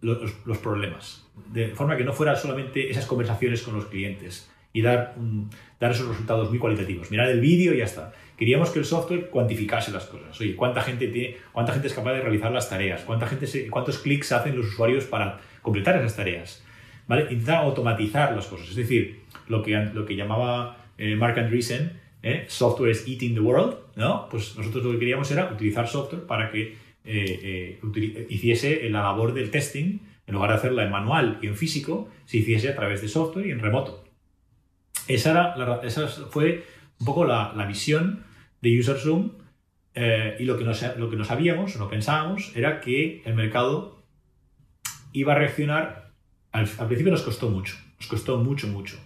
los, 0.00 0.58
problemas, 0.62 1.26
de 1.52 1.68
forma 1.74 1.98
que 1.98 2.04
no 2.04 2.14
fuera 2.14 2.36
solamente 2.36 2.90
esas 2.90 3.04
conversaciones 3.04 3.60
con 3.60 3.74
los 3.74 3.84
clientes 3.84 4.50
y 4.72 4.80
dar, 4.80 5.14
dar 5.78 5.90
esos 5.90 6.08
resultados 6.08 6.48
muy 6.48 6.58
cualitativos. 6.58 7.10
Mirar 7.10 7.28
el 7.28 7.40
vídeo 7.40 7.74
y 7.74 7.78
ya 7.78 7.84
está. 7.84 8.14
Queríamos 8.40 8.70
que 8.70 8.78
el 8.78 8.86
software 8.86 9.28
cuantificase 9.28 9.92
las 9.92 10.06
cosas. 10.06 10.40
Oye, 10.40 10.56
¿cuánta 10.56 10.80
gente, 10.80 11.08
tiene, 11.08 11.36
cuánta 11.52 11.74
gente 11.74 11.88
es 11.88 11.92
capaz 11.92 12.14
de 12.14 12.22
realizar 12.22 12.50
las 12.50 12.70
tareas? 12.70 13.02
¿Cuánta 13.02 13.26
gente 13.26 13.68
¿Cuántos 13.68 13.98
clics 13.98 14.32
hacen 14.32 14.56
los 14.56 14.68
usuarios 14.68 15.04
para 15.04 15.38
completar 15.60 15.98
esas 15.98 16.16
tareas? 16.16 16.64
¿Vale? 17.06 17.24
Intentar 17.24 17.56
automatizar 17.56 18.34
las 18.34 18.46
cosas. 18.46 18.70
Es 18.70 18.76
decir, 18.76 19.20
lo 19.46 19.62
que, 19.62 19.76
lo 19.92 20.06
que 20.06 20.16
llamaba 20.16 20.78
eh, 20.96 21.16
Mark 21.16 21.38
Andreessen, 21.38 22.00
eh, 22.22 22.46
software 22.48 22.92
is 22.92 23.06
eating 23.06 23.34
the 23.34 23.40
world, 23.40 23.76
¿no? 23.96 24.26
Pues 24.30 24.56
nosotros 24.56 24.84
lo 24.84 24.92
que 24.92 25.00
queríamos 25.00 25.30
era 25.30 25.52
utilizar 25.52 25.86
software 25.86 26.24
para 26.24 26.50
que 26.50 26.78
eh, 27.04 27.78
hiciese 28.30 28.88
la 28.88 29.02
labor 29.02 29.34
del 29.34 29.50
testing, 29.50 29.98
en 30.26 30.34
lugar 30.34 30.48
de 30.48 30.56
hacerla 30.56 30.84
en 30.84 30.90
manual 30.90 31.38
y 31.42 31.46
en 31.46 31.56
físico, 31.56 32.08
se 32.24 32.38
hiciese 32.38 32.70
a 32.70 32.74
través 32.74 33.02
de 33.02 33.08
software 33.08 33.48
y 33.48 33.50
en 33.50 33.60
remoto. 33.60 34.02
Esa, 35.08 35.30
era 35.30 35.80
esa 35.82 36.08
fue 36.08 36.64
un 36.98 37.04
poco 37.04 37.26
la 37.26 37.66
visión 37.68 38.29
de 38.60 38.78
UserZoom 38.78 39.32
eh, 39.94 40.36
y 40.38 40.44
lo 40.44 40.56
que, 40.56 40.64
no, 40.64 40.72
lo 40.96 41.10
que 41.10 41.16
no 41.16 41.24
sabíamos, 41.24 41.76
no 41.76 41.88
pensábamos, 41.88 42.52
era 42.54 42.80
que 42.80 43.22
el 43.24 43.34
mercado 43.34 44.02
iba 45.12 45.32
a 45.32 45.38
reaccionar. 45.38 46.12
Al, 46.52 46.66
principio 46.66 47.12
nos 47.12 47.22
costó 47.22 47.50
mucho, 47.50 47.76
nos 47.98 48.08
costó 48.08 48.38
mucho, 48.38 48.68
mucho. 48.68 48.98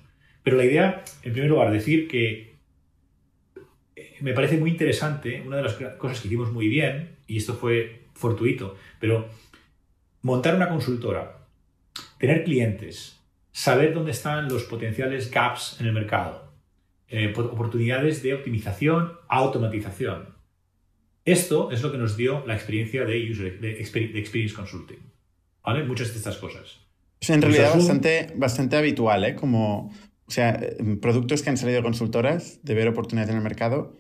Pero 0.43 0.57
la 0.57 0.65
idea, 0.65 1.05
en 1.23 1.33
primer 1.33 1.51
lugar, 1.51 1.71
decir 1.71 2.09
que 2.09 2.57
eh, 3.97 4.17
me 4.21 4.33
parece 4.33 4.59
muy 4.59 4.71
interesante, 4.71 5.43
una 5.45 5.57
de 5.57 5.63
las 5.63 5.75
cosas 5.75 6.21
que 6.21 6.29
hicimos 6.29 6.53
muy 6.53 6.69
bien, 6.69 7.17
y 7.27 7.39
esto 7.39 7.55
fue 7.55 8.05
fortuito, 8.15 8.77
pero 9.01 9.29
montar 10.23 10.55
una 10.55 10.69
consultora, 10.69 11.47
tener 12.19 12.45
clientes, 12.45 13.21
saber 13.53 13.95
dónde 13.95 14.11
están 14.11 14.49
los 14.49 14.65
potenciales 14.65 15.31
gaps 15.31 15.79
en 15.81 15.87
el 15.87 15.93
mercado, 15.93 16.44
eh, 17.09 17.33
oportunidades 17.37 18.23
de 18.23 18.35
optimización, 18.35 19.13
automatización. 19.29 20.35
Esto 21.25 21.71
es 21.71 21.83
lo 21.83 21.93
que 21.93 21.99
nos 21.99 22.17
dio 22.17 22.45
la 22.47 22.55
experiencia 22.55 23.05
de, 23.05 23.31
user, 23.31 23.61
de, 23.61 23.81
Experience 23.81 24.55
Consulting. 24.55 24.99
¿Vale? 25.65 25.85
Muchas 25.85 26.13
de 26.13 26.19
estas 26.19 26.37
cosas. 26.37 26.81
Es 27.21 27.31
en 27.31 27.41
realidad 27.41 27.75
bastante, 27.75 28.33
bastante 28.37 28.77
habitual, 28.77 29.25
¿eh? 29.25 29.35
Como, 29.35 29.91
o 30.27 30.31
sea, 30.31 30.61
productos 31.01 31.43
que 31.43 31.51
han 31.51 31.57
salido 31.57 31.79
de 31.79 31.83
consultoras, 31.83 32.61
de 32.63 32.75
ver 32.75 32.89
oportunidades 32.89 33.31
en 33.31 33.39
el 33.39 33.43
mercado, 33.43 33.97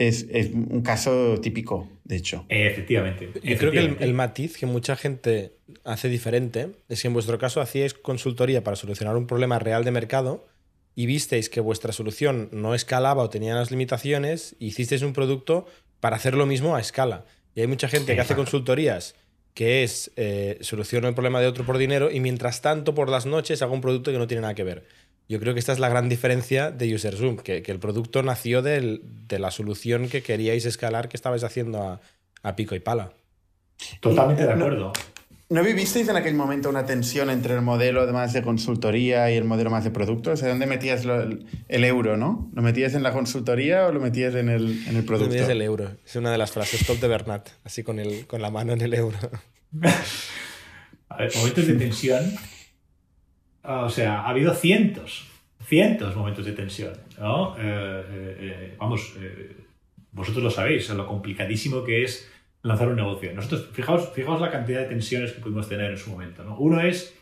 es, 0.00 0.26
es 0.30 0.50
un 0.52 0.80
caso 0.82 1.40
típico, 1.40 1.88
de 2.04 2.16
hecho. 2.16 2.46
efectivamente. 2.48 3.30
Yo 3.42 3.58
creo 3.58 3.70
que 3.70 3.96
el, 4.02 4.14
matiz 4.14 4.56
que 4.56 4.66
mucha 4.66 4.96
gente 4.96 5.52
hace 5.84 6.08
diferente 6.08 6.68
es 6.88 7.02
que 7.02 7.08
en 7.08 7.14
vuestro 7.14 7.38
caso 7.38 7.60
hacíais 7.60 7.92
consultoría 7.92 8.64
para 8.64 8.76
solucionar 8.76 9.16
un 9.16 9.26
problema 9.26 9.58
real 9.58 9.84
de 9.84 9.90
mercado 9.90 10.46
y 11.00 11.06
visteis 11.06 11.48
que 11.48 11.62
vuestra 11.62 11.94
solución 11.94 12.50
no 12.52 12.74
escalaba 12.74 13.22
o 13.22 13.30
tenía 13.30 13.54
las 13.54 13.70
limitaciones, 13.70 14.54
hicisteis 14.58 15.00
un 15.00 15.14
producto 15.14 15.66
para 15.98 16.16
hacer 16.16 16.34
lo 16.34 16.44
mismo 16.44 16.76
a 16.76 16.80
escala. 16.80 17.24
Y 17.54 17.62
hay 17.62 17.66
mucha 17.66 17.88
gente 17.88 18.14
que 18.14 18.20
hace 18.20 18.34
consultorías 18.36 19.14
que 19.54 19.82
es 19.82 20.10
eh, 20.16 20.58
soluciono 20.60 21.08
el 21.08 21.14
problema 21.14 21.40
de 21.40 21.46
otro 21.46 21.64
por 21.64 21.78
dinero 21.78 22.10
y 22.10 22.20
mientras 22.20 22.60
tanto 22.60 22.94
por 22.94 23.08
las 23.08 23.24
noches 23.24 23.62
hago 23.62 23.72
un 23.72 23.80
producto 23.80 24.12
que 24.12 24.18
no 24.18 24.26
tiene 24.26 24.42
nada 24.42 24.54
que 24.54 24.62
ver. 24.62 24.84
Yo 25.26 25.40
creo 25.40 25.54
que 25.54 25.60
esta 25.60 25.72
es 25.72 25.78
la 25.78 25.88
gran 25.88 26.10
diferencia 26.10 26.70
de 26.70 26.94
UserZoom, 26.94 27.38
que, 27.38 27.62
que 27.62 27.72
el 27.72 27.78
producto 27.78 28.22
nació 28.22 28.60
de 28.60 29.00
la 29.30 29.50
solución 29.50 30.10
que 30.10 30.22
queríais 30.22 30.66
escalar 30.66 31.08
que 31.08 31.16
estabais 31.16 31.44
haciendo 31.44 31.82
a, 31.82 32.02
a 32.42 32.56
pico 32.56 32.74
y 32.74 32.80
pala. 32.80 33.14
Totalmente 34.00 34.44
de 34.44 34.52
acuerdo. 34.52 34.92
¿No 35.50 35.64
vivisteis 35.64 36.08
en 36.08 36.14
aquel 36.14 36.34
momento 36.34 36.68
una 36.68 36.86
tensión 36.86 37.28
entre 37.28 37.54
el 37.54 37.60
modelo 37.60 38.06
más 38.12 38.32
de 38.32 38.40
consultoría 38.40 39.32
y 39.32 39.36
el 39.36 39.42
modelo 39.42 39.68
más 39.68 39.82
de 39.82 39.90
producto? 39.90 40.30
O 40.30 40.36
sea, 40.36 40.48
¿dónde 40.48 40.64
metías 40.66 41.04
el, 41.04 41.84
euro, 41.84 42.16
no? 42.16 42.48
¿Lo 42.54 42.62
metías 42.62 42.94
en 42.94 43.02
la 43.02 43.12
consultoría 43.12 43.88
o 43.88 43.92
lo 43.92 43.98
metías 43.98 44.36
en 44.36 44.48
el, 44.48 44.86
en 44.86 44.96
el 44.96 45.04
producto? 45.04 45.30
Metías 45.30 45.48
el 45.48 45.60
euro. 45.60 45.90
Es 46.06 46.14
una 46.14 46.30
de 46.30 46.38
las 46.38 46.52
frases 46.52 46.86
top 46.86 46.98
de 47.00 47.08
Bernat, 47.08 47.48
así 47.64 47.82
con, 47.82 47.98
el, 47.98 48.28
con 48.28 48.40
la 48.40 48.50
mano 48.50 48.74
en 48.74 48.80
el 48.80 48.94
euro. 48.94 49.18
A 51.08 51.16
ver, 51.16 51.32
momentos 51.34 51.66
de 51.66 51.74
tensión. 51.74 52.32
O 53.64 53.90
sea, 53.90 54.20
ha 54.20 54.28
habido 54.28 54.54
cientos, 54.54 55.26
cientos 55.66 56.14
momentos 56.14 56.46
de 56.46 56.52
tensión, 56.52 56.92
¿no? 57.18 57.56
Eh, 57.56 57.60
eh, 57.60 58.36
eh, 58.38 58.76
vamos, 58.78 59.14
vosotros 60.12 60.44
lo 60.44 60.50
sabéis, 60.50 60.88
lo 60.90 61.08
complicadísimo 61.08 61.82
que 61.82 62.04
es 62.04 62.30
lanzar 62.62 62.88
un 62.88 62.96
negocio. 62.96 63.32
Nosotros, 63.32 63.68
fijaos, 63.72 64.12
fijaos 64.12 64.40
la 64.40 64.50
cantidad 64.50 64.80
de 64.80 64.86
tensiones 64.86 65.32
que 65.32 65.40
pudimos 65.40 65.68
tener 65.68 65.90
en 65.90 65.96
su 65.96 66.10
momento. 66.10 66.44
¿no? 66.44 66.56
Uno 66.58 66.80
es, 66.80 67.16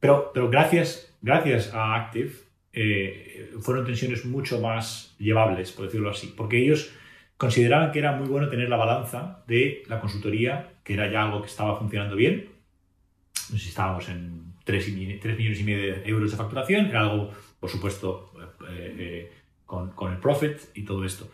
pero, 0.00 0.30
pero 0.34 0.50
gracias, 0.50 1.14
gracias 1.20 1.72
a 1.72 1.94
Active, 1.94 2.32
eh, 2.72 3.52
fueron 3.60 3.84
tensiones 3.84 4.24
mucho 4.24 4.60
más 4.60 5.14
llevables, 5.18 5.72
por 5.72 5.86
decirlo 5.86 6.10
así, 6.10 6.32
porque 6.36 6.58
ellos 6.58 6.92
consideraban 7.36 7.92
que 7.92 7.98
era 7.98 8.12
muy 8.12 8.28
bueno 8.28 8.48
tener 8.48 8.68
la 8.68 8.76
balanza 8.76 9.42
de 9.46 9.82
la 9.88 10.00
consultoría, 10.00 10.74
que 10.82 10.94
era 10.94 11.10
ya 11.10 11.22
algo 11.22 11.42
que 11.42 11.48
estaba 11.48 11.78
funcionando 11.78 12.16
bien. 12.16 12.48
No 13.50 13.58
si 13.58 13.68
estábamos 13.68 14.08
en 14.08 14.54
3, 14.64 14.88
millones 14.94 15.60
y 15.60 15.64
medio 15.64 15.94
de 15.94 16.08
euros 16.08 16.30
de 16.30 16.36
facturación, 16.36 16.86
era 16.86 17.00
algo, 17.00 17.30
por 17.60 17.68
supuesto, 17.68 18.32
eh, 18.70 18.96
eh, 18.98 19.32
con 19.66 20.12
el 20.12 20.18
profit 20.18 20.58
y 20.74 20.84
todo 20.84 21.04
esto 21.04 21.30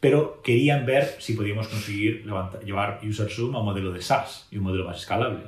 pero 0.00 0.40
querían 0.42 0.86
ver 0.86 1.16
si 1.18 1.34
podíamos 1.34 1.68
conseguir 1.68 2.24
llevar 2.64 3.00
UserZoom 3.06 3.54
a 3.54 3.60
un 3.60 3.66
modelo 3.66 3.92
de 3.92 4.00
SaaS 4.00 4.48
y 4.50 4.56
un 4.56 4.64
modelo 4.64 4.86
más 4.86 4.98
escalable, 4.98 5.44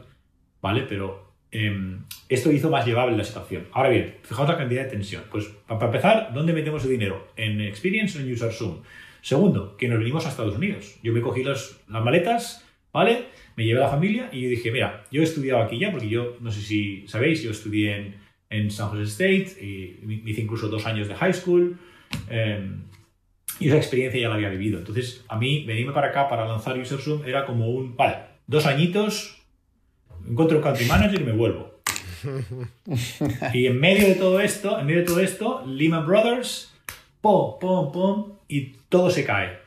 ¿vale? 0.61 0.83
Pero 0.89 1.33
em, 1.51 2.05
esto 2.29 2.53
hizo 2.53 2.71
más 2.71 2.87
llevable 2.87 3.17
la 3.17 3.25
situación. 3.25 3.67
Ahora 3.73 3.89
bien, 3.89 4.17
fijaos 4.23 4.49
la 4.49 4.59
cantidad 4.59 4.85
de 4.85 4.91
tensión. 4.91 5.23
Pues 5.31 5.47
para 5.67 5.87
empezar, 5.87 6.33
¿dónde 6.35 6.53
metemos 6.53 6.85
el 6.85 6.91
dinero? 6.91 7.29
¿En 7.37 7.61
Experience 7.63 8.19
o 8.19 8.21
en 8.21 8.33
UserZoom? 8.33 8.83
Segundo, 9.23 9.77
que 9.77 9.89
nos 9.89 9.99
venimos 9.99 10.27
a 10.27 10.29
Estados 10.29 10.57
Unidos. 10.57 10.99
Yo 11.03 11.13
me 11.13 11.23
cogí 11.23 11.45
las 11.45 11.81
maletas, 11.87 12.65
¿vale? 12.93 13.27
Me 13.57 13.65
llevé 13.65 13.81
a 13.81 13.85
la 13.85 13.91
familia 13.91 14.29
y 14.33 14.43
yo 14.43 14.49
dije, 14.51 14.71
mira, 14.71 15.05
yo 15.11 15.23
he 15.23 15.25
estudiado 15.25 15.63
aquí 15.63 15.79
ya, 15.79 15.91
porque 15.91 16.09
yo, 16.09 16.37
no 16.41 16.51
sé 16.51 16.61
si 16.61 17.07
sabéis, 17.07 17.43
yo 17.43 17.53
estudié 17.53 17.97
en, 17.97 18.15
en 18.51 18.71
San 18.71 18.89
Jose 18.89 19.05
State, 19.05 19.65
y 19.65 20.23
hice 20.27 20.43
incluso 20.43 20.69
dos 20.69 20.87
años 20.87 21.09
de 21.09 21.15
high 21.15 21.33
school. 21.33 21.79
Em, 22.29 22.83
y 23.59 23.69
esa 23.69 23.77
experiencia 23.77 24.21
ya 24.21 24.29
la 24.29 24.35
había 24.35 24.49
vivido. 24.49 24.79
Entonces, 24.79 25.25
a 25.29 25.39
mí, 25.39 25.65
venirme 25.65 25.93
para 25.93 26.09
acá 26.09 26.29
para 26.29 26.47
lanzar 26.47 26.79
UserZoom 26.79 27.25
era 27.25 27.45
como 27.45 27.71
un, 27.71 27.97
vale, 27.97 28.17
dos 28.47 28.67
añitos, 28.67 29.43
encuentro 30.29 30.59
un 30.59 30.63
country 30.63 30.87
manager 30.87 31.21
y 31.21 31.25
me 31.25 31.33
vuelvo. 31.33 31.81
y 33.53 33.67
en 33.67 33.81
medio 33.81 34.09
de 34.09 34.15
todo 34.15 34.41
esto, 34.41 34.79
en 34.79 34.87
medio 34.87 35.01
de 35.01 35.07
todo 35.07 35.21
esto, 35.21 35.65
Lehman 35.67 36.07
Brothers, 36.07 36.73
pum, 37.21 37.59
pum, 37.61 37.93
pum, 37.93 38.33
y 38.49 38.75
todo 38.89 39.11
se 39.11 39.25
cae. 39.25 39.59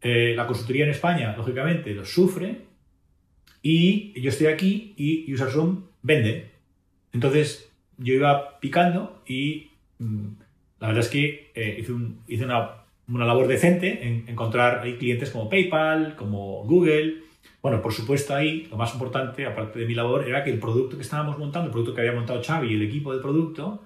Eh, 0.00 0.34
la 0.36 0.46
consultoría 0.46 0.84
en 0.84 0.90
España, 0.90 1.34
lógicamente, 1.36 1.92
lo 1.94 2.04
sufre, 2.04 2.68
y 3.62 4.18
yo 4.20 4.30
estoy 4.30 4.46
aquí 4.46 4.94
y 4.96 5.32
UserZoom 5.32 5.84
vende. 6.02 6.50
Entonces, 7.12 7.70
yo 7.96 8.14
iba 8.14 8.60
picando 8.60 9.22
y 9.26 9.70
mm, 9.98 10.28
la 10.80 10.88
verdad 10.88 11.04
es 11.04 11.10
que 11.10 11.50
eh, 11.54 11.78
hice, 11.80 11.92
un, 11.92 12.20
hice 12.28 12.44
una 12.44 12.84
una 13.08 13.24
labor 13.24 13.46
decente 13.46 14.06
en 14.06 14.24
encontrar 14.28 14.82
clientes 14.98 15.30
como 15.30 15.48
PayPal, 15.48 16.14
como 16.16 16.64
Google. 16.64 17.22
Bueno, 17.62 17.80
por 17.82 17.92
supuesto 17.92 18.34
ahí 18.34 18.66
lo 18.70 18.76
más 18.76 18.92
importante, 18.92 19.46
aparte 19.46 19.78
de 19.78 19.86
mi 19.86 19.94
labor, 19.94 20.28
era 20.28 20.44
que 20.44 20.50
el 20.50 20.58
producto 20.58 20.96
que 20.96 21.02
estábamos 21.02 21.38
montando, 21.38 21.66
el 21.66 21.72
producto 21.72 21.94
que 21.94 22.02
había 22.02 22.12
montado 22.12 22.42
Xavi 22.42 22.68
y 22.70 22.74
el 22.74 22.82
equipo 22.82 23.14
de 23.14 23.20
producto, 23.20 23.84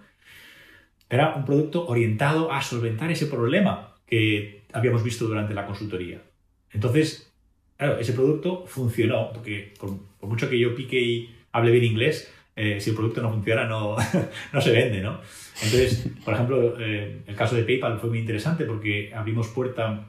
era 1.09 1.35
un 1.35 1.45
producto 1.45 1.87
orientado 1.87 2.51
a 2.51 2.63
solventar 2.63 3.11
ese 3.11 3.27
problema 3.27 3.95
que 4.07 4.65
habíamos 4.73 5.05
visto 5.05 5.27
durante 5.27 5.55
la 5.55 5.67
consultoría. 5.67 6.23
Entonces, 6.71 7.33
claro, 7.77 7.99
ese 7.99 8.13
producto 8.13 8.65
funcionó, 8.67 9.33
porque 9.33 9.75
por, 9.79 9.91
mucho 10.29 10.49
que 10.49 10.59
yo 10.59 10.75
pique 10.75 11.01
y 11.01 11.35
hable 11.53 11.71
bien 11.71 11.85
inglés, 11.85 12.33
eh, 12.55 12.81
si 12.81 12.91
el 12.91 12.97
producto 12.97 13.23
no 13.23 13.31
funciona, 13.31 13.65
no, 13.65 13.97
no 14.53 14.61
se 14.61 14.73
vende, 14.73 15.01
¿no? 15.01 15.21
Entonces, 15.63 16.09
por 16.25 16.35
ejemplo, 16.35 16.79
eh, 16.79 17.23
el 17.27 17.35
caso 17.35 17.57
de 17.57 17.65
PayPal 17.65 17.99
fue 17.99 18.11
muy 18.11 18.19
interesante 18.19 18.65
porque 18.65 19.11
abrimos 19.15 19.49
puerta, 19.49 20.09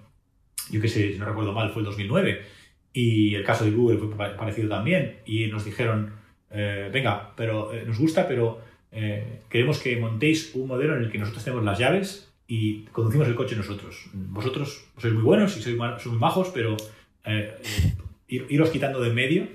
yo 0.69 0.81
qué 0.81 0.87
sé, 0.87 1.13
si 1.13 1.19
no 1.19 1.25
recuerdo 1.25 1.53
mal, 1.53 1.71
fue 1.71 1.81
el 1.81 1.85
2009, 1.85 2.41
y 2.91 3.35
el 3.35 3.43
caso 3.43 3.65
de 3.65 3.71
Google 3.71 3.97
fue 3.97 4.09
parecido 4.35 4.69
también, 4.69 5.19
y 5.25 5.47
nos 5.47 5.63
dijeron, 5.65 6.13
eh, 6.51 6.89
venga, 6.91 7.33
pero 7.35 7.71
nos 7.85 7.97
gusta, 7.97 8.27
pero 8.27 8.61
queremos 9.49 9.79
que 9.79 9.97
montéis 9.97 10.53
un 10.53 10.67
modelo 10.67 10.95
en 10.95 11.03
el 11.03 11.11
que 11.11 11.17
nosotros 11.17 11.43
tenemos 11.43 11.65
las 11.65 11.79
llaves 11.79 12.31
y 12.47 12.83
conducimos 12.91 13.27
el 13.27 13.33
coche 13.33 13.55
nosotros. 13.55 14.05
Vosotros 14.13 14.85
sois 14.99 15.11
muy 15.15 15.23
buenos 15.23 15.57
y 15.57 15.63
sois, 15.63 15.75
muy 15.75 16.19
majos, 16.19 16.51
pero 16.53 16.77
iros 18.27 18.69
quitando 18.69 19.01
de 19.01 19.09
en 19.09 19.15
medio. 19.15 19.47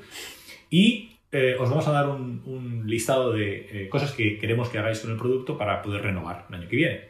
Y 0.71 1.08
eh, 1.33 1.57
os 1.59 1.69
vamos 1.69 1.87
a 1.89 1.93
dar 1.93 2.09
un, 2.09 2.83
listado 2.87 3.33
de 3.33 3.85
eh, 3.85 3.89
cosas 3.89 4.13
que 4.13 4.39
queremos 4.39 4.69
que 4.71 4.79
hagáis 4.79 5.01
con 5.01 5.11
el 5.11 5.17
producto 5.19 5.59
para 5.59 5.83
poder 5.83 6.03
renovar 6.03 6.47
el 6.49 6.55
año 6.55 6.69
que 6.69 6.77
viene. 6.77 7.01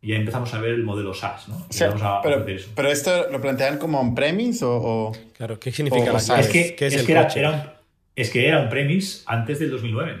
y 0.00 0.08
ya 0.08 0.16
empezamos 0.16 0.52
a 0.52 0.60
ver 0.60 0.72
el 0.74 0.82
modelo 0.82 1.14
SaaS, 1.14 1.48
¿no? 1.48 1.56
O 1.56 1.66
sea, 1.72 1.86
Y 1.86 1.90
vamos 1.90 2.02
a 2.02 2.20
pero, 2.22 2.44
eso. 2.48 2.70
pero 2.74 2.88
esto 2.88 3.30
lo 3.30 3.40
plantean 3.40 3.78
como 3.78 4.00
on-premise 4.00 4.64
o, 4.64 4.70
o- 4.76 5.12
Claro, 5.36 5.60
¿qué 5.60 5.70
significa 5.70 6.10
O 6.10 6.14
la 6.14 6.20
clave? 6.20 6.40
es 6.40 6.48
que, 6.48 6.74
¿Qué 6.74 6.86
es, 6.88 6.94
es 6.94 7.00
el 7.00 7.06
que 7.06 7.12
era, 7.12 7.28
era 7.28 7.50
un, 7.50 7.60
es 8.16 8.30
que 8.30 8.48
era 8.48 8.60
un 8.60 8.68
premise 8.68 9.22
antes 9.26 9.60
del 9.60 9.70
2009. 9.70 10.16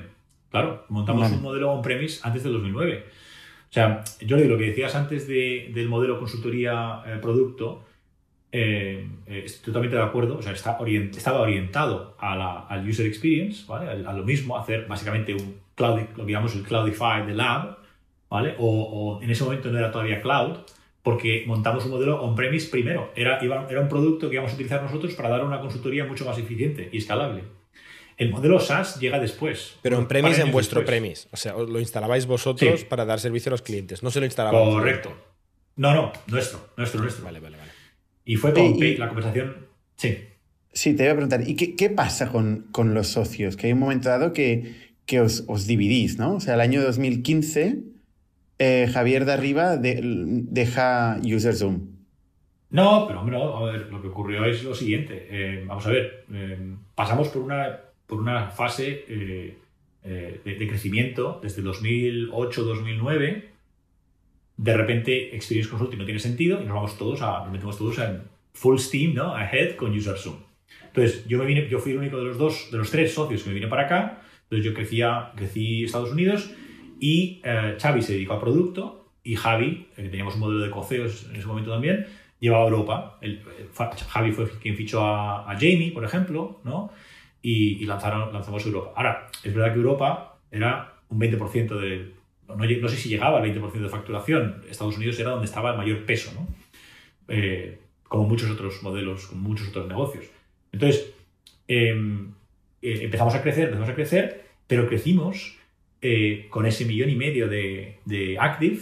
Claro, 0.50 0.84
montamos 0.88 1.22
Vale. 1.22 1.34
un 1.36 1.42
modelo 1.42 1.72
on-premise 1.72 2.20
antes 2.22 2.44
del 2.44 2.52
2009. 2.52 3.04
O 3.70 3.72
sea, 3.72 4.04
Jordi, 4.28 4.44
lo 4.44 4.56
que 4.58 4.66
decías 4.66 4.94
antes 4.94 5.26
de- 5.26 5.70
del 5.74 5.88
modelo 5.88 6.18
consultoría-producto, 6.18 7.84
eh, 8.52 9.08
eh, 9.26 9.42
estoy 9.46 9.64
totalmente 9.66 9.96
de 9.96 10.02
acuerdo. 10.02 10.36
O 10.38 10.42
sea, 10.42 10.52
está 10.52 10.78
orient- 10.78 11.16
estaba 11.16 11.40
orientado 11.40 12.14
a 12.18 12.36
la- 12.36 12.60
al 12.68 12.86
user 12.88 13.06
experience, 13.06 13.64
¿vale? 13.66 14.04
A, 14.06 14.10
a 14.10 14.12
lo 14.12 14.22
mismo, 14.24 14.56
hacer 14.58 14.86
básicamente 14.86 15.34
un 15.34 15.56
cloud, 15.74 16.00
lo 16.16 16.26
que 16.26 16.32
llamamos 16.32 16.54
el 16.54 16.62
Cloudify 16.62 17.26
de 17.26 17.34
Lab, 17.34 17.78
¿vale? 18.28 18.54
O, 18.58 18.66
o 19.18 19.22
en 19.22 19.30
ese 19.30 19.42
momento 19.44 19.70
no 19.70 19.78
era 19.78 19.90
todavía 19.90 20.20
cloud, 20.20 20.58
porque 21.02 21.44
montamos 21.46 21.84
un 21.86 21.90
modelo 21.92 22.22
on-premise 22.22 22.68
primero. 22.70 23.10
Era, 23.16 23.42
iba- 23.42 23.66
era 23.68 23.80
un 23.80 23.88
producto 23.88 24.28
que 24.28 24.34
íbamos 24.34 24.52
a 24.52 24.54
utilizar 24.54 24.82
nosotros 24.82 25.14
para 25.14 25.30
dar 25.30 25.44
una 25.44 25.58
consultoría 25.60 26.04
mucho 26.04 26.24
más 26.24 26.38
eficiente 26.38 26.88
y 26.92 26.98
escalable. 26.98 27.42
El 28.18 28.30
modelo 28.30 28.60
SaaS 28.60 29.00
llega 29.00 29.18
después. 29.18 29.78
Pero 29.82 29.98
en 29.98 30.06
premise, 30.06 30.42
en 30.42 30.52
vuestro 30.52 30.80
después. 30.80 31.00
premise. 31.00 31.28
O 31.32 31.36
sea, 31.36 31.54
lo 31.54 31.80
instalabais 31.80 32.26
vosotros 32.26 32.80
Sí. 32.80 32.86
para 32.88 33.04
dar 33.06 33.18
servicio 33.18 33.48
a 33.50 33.52
los 33.52 33.62
clientes. 33.62 34.02
No 34.02 34.10
se 34.10 34.20
lo 34.20 34.26
instalabais. 34.26 34.62
Correcto. 34.68 35.12
No, 35.76 35.94
no, 35.94 36.12
nuestro, 36.28 36.68
nuestro, 36.76 37.00
nuestro. 37.00 37.24
Vale, 37.24 37.40
vale, 37.40 37.56
vale. 37.56 37.71
Y 38.24 38.36
fue 38.36 38.52
con 38.52 38.76
Y- 38.82 38.96
la 38.96 39.08
conversación. 39.08 39.56
Sí. 39.96 40.18
Sí, 40.72 40.94
te 40.94 41.02
iba 41.04 41.12
a 41.12 41.16
preguntar, 41.16 41.46
¿y 41.46 41.54
qué, 41.54 41.76
qué 41.76 41.90
pasa 41.90 42.30
con, 42.30 42.66
con 42.72 42.94
los 42.94 43.08
socios? 43.08 43.56
Que 43.56 43.66
hay 43.66 43.72
un 43.74 43.78
momento 43.80 44.08
dado 44.08 44.32
que, 44.32 44.74
que 45.04 45.20
os, 45.20 45.44
os 45.48 45.66
dividís, 45.66 46.18
¿no? 46.18 46.36
O 46.36 46.40
sea, 46.40 46.54
el 46.54 46.60
año 46.62 46.80
2015, 46.82 47.80
eh, 48.58 48.88
Javier 48.92 49.24
de 49.26 49.32
Arriba 49.32 49.76
de- 49.76 50.00
deja 50.02 51.18
UserZoom. 51.22 51.88
No, 52.70 53.04
pero 53.06 53.20
hombre, 53.20 53.36
no, 53.36 53.54
a 53.58 53.70
ver, 53.70 53.88
lo 53.92 54.00
que 54.00 54.08
ocurrió 54.08 54.46
es 54.46 54.64
lo 54.64 54.74
siguiente. 54.74 55.26
Eh, 55.30 55.64
vamos 55.66 55.84
a 55.86 55.90
ver, 55.90 56.24
eh, 56.32 56.58
pasamos 56.94 57.28
por 57.28 57.42
una, 57.42 57.80
por 58.06 58.18
una 58.18 58.48
fase 58.48 59.04
eh, 59.08 59.58
eh, 60.04 60.40
de, 60.42 60.54
de 60.54 60.68
crecimiento 60.68 61.38
desde 61.42 61.62
2008-2009. 61.62 63.42
De 64.62 64.76
repente, 64.76 65.34
Experience 65.34 65.68
Consulting 65.70 65.98
no 65.98 66.04
tiene 66.04 66.20
sentido 66.20 66.60
y 66.62 66.64
nos 66.66 66.74
vamos 66.74 66.96
todos 66.98 67.20
a, 67.22 67.40
nos 67.40 67.50
metemos 67.52 67.76
todos 67.78 67.98
en 67.98 68.22
full 68.54 68.78
steam, 68.78 69.14
¿no? 69.14 69.34
Ahead 69.34 69.76
con 69.76 69.90
UserZoom. 69.96 70.36
Entonces, 70.86 71.26
yo 71.26 71.38
me 71.38 71.46
vine, 71.46 71.68
yo 71.68 71.78
fui 71.78 71.92
el 71.92 71.98
único 71.98 72.18
de 72.18 72.24
los 72.26 72.38
dos, 72.38 72.68
de 72.70 72.78
los 72.78 72.90
tres 72.90 73.12
socios 73.12 73.42
que 73.42 73.48
me 73.48 73.54
vine 73.54 73.66
para 73.66 73.82
acá. 73.86 74.22
Entonces, 74.44 74.64
yo 74.64 74.74
crecía, 74.74 75.32
crecí 75.36 75.84
Estados 75.84 76.12
Unidos 76.12 76.50
y 77.00 77.40
eh, 77.44 77.76
se 77.78 78.12
dedicó 78.12 78.34
a 78.34 78.40
producto 78.40 79.08
y 79.24 79.34
Javi, 79.36 79.88
eh, 79.96 80.02
que 80.02 80.08
teníamos 80.10 80.34
un 80.34 80.40
modelo 80.40 80.60
de 80.60 80.70
coceos 80.70 81.26
en 81.30 81.36
ese 81.36 81.46
momento 81.46 81.70
también, 81.72 82.06
llevaba 82.38 82.64
a 82.64 82.68
Europa. 82.68 83.18
El- 83.20 83.40
el- 83.58 83.68
Javi 84.08 84.32
fue 84.32 84.48
quien 84.60 84.76
fichó 84.76 85.04
a, 85.04 85.50
a 85.50 85.54
Jamie, 85.54 85.90
por 85.92 86.04
ejemplo, 86.04 86.60
¿no? 86.64 86.92
Y, 87.40 87.82
y 87.82 87.86
lanzaron, 87.86 88.32
lanzamos 88.32 88.64
Europa. 88.66 88.92
Ahora, 88.94 89.28
es 89.42 89.52
verdad 89.54 89.72
que 89.72 89.78
Europa 89.78 90.38
era 90.52 90.94
un 91.08 91.18
20% 91.18 91.80
de... 91.80 92.12
No, 92.56 92.88
sé 92.88 92.96
si 92.96 93.08
llegaba 93.08 93.40
al 93.40 93.44
20% 93.44 93.72
de 93.72 93.88
facturación. 93.88 94.62
Estados 94.68 94.96
Unidos 94.96 95.18
era 95.18 95.30
donde 95.30 95.46
estaba 95.46 95.70
el 95.70 95.76
mayor 95.76 96.04
peso, 96.04 96.32
¿no? 96.34 96.46
Eh, 97.28 97.78
como 98.12 98.28
muchos 98.28 98.50
otros 98.50 98.82
modelos, 98.82 99.26
como 99.26 99.48
muchos 99.48 99.68
otros 99.68 99.88
negocios. 99.88 100.26
Entonces, 100.70 101.14
em, 101.66 102.32
eh, 102.82 102.98
empezamos 103.04 103.34
a 103.34 103.40
crecer, 103.40 103.64
empezamos 103.64 103.88
a 103.88 103.94
crecer, 103.94 104.44
pero 104.66 104.86
crecimos 104.86 105.56
eh, 106.02 106.46
con 106.50 106.66
ese 106.66 106.84
millón 106.84 107.08
y 107.08 107.16
medio 107.16 107.48
de, 107.48 108.36
Active. 108.38 108.80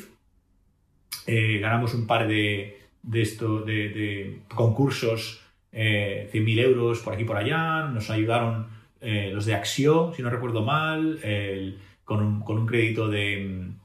Ganamos 1.28 1.94
un 1.94 2.08
par 2.08 2.26
de, 2.26 2.80
de, 3.04 3.22
esto, 3.22 3.60
de, 3.60 3.90
de 3.90 4.38
concursos, 4.52 5.44
eh, 5.70 6.28
100.000 6.32 6.58
euros 6.58 6.98
por 6.98 7.12
aquí 7.12 7.22
y 7.22 7.26
por 7.26 7.36
allá. 7.36 7.86
Nos 7.88 8.10
ayudaron 8.10 8.66
los 9.00 9.46
de 9.46 9.54
Axio, 9.54 10.12
si 10.14 10.22
no 10.22 10.28
recuerdo 10.28 10.62
mal, 10.62 11.20
con, 12.10 12.24
un, 12.24 12.40
con 12.40 12.58
un 12.58 12.66
crédito 12.66 13.08
de 13.08 13.38
mm, 13.38 13.78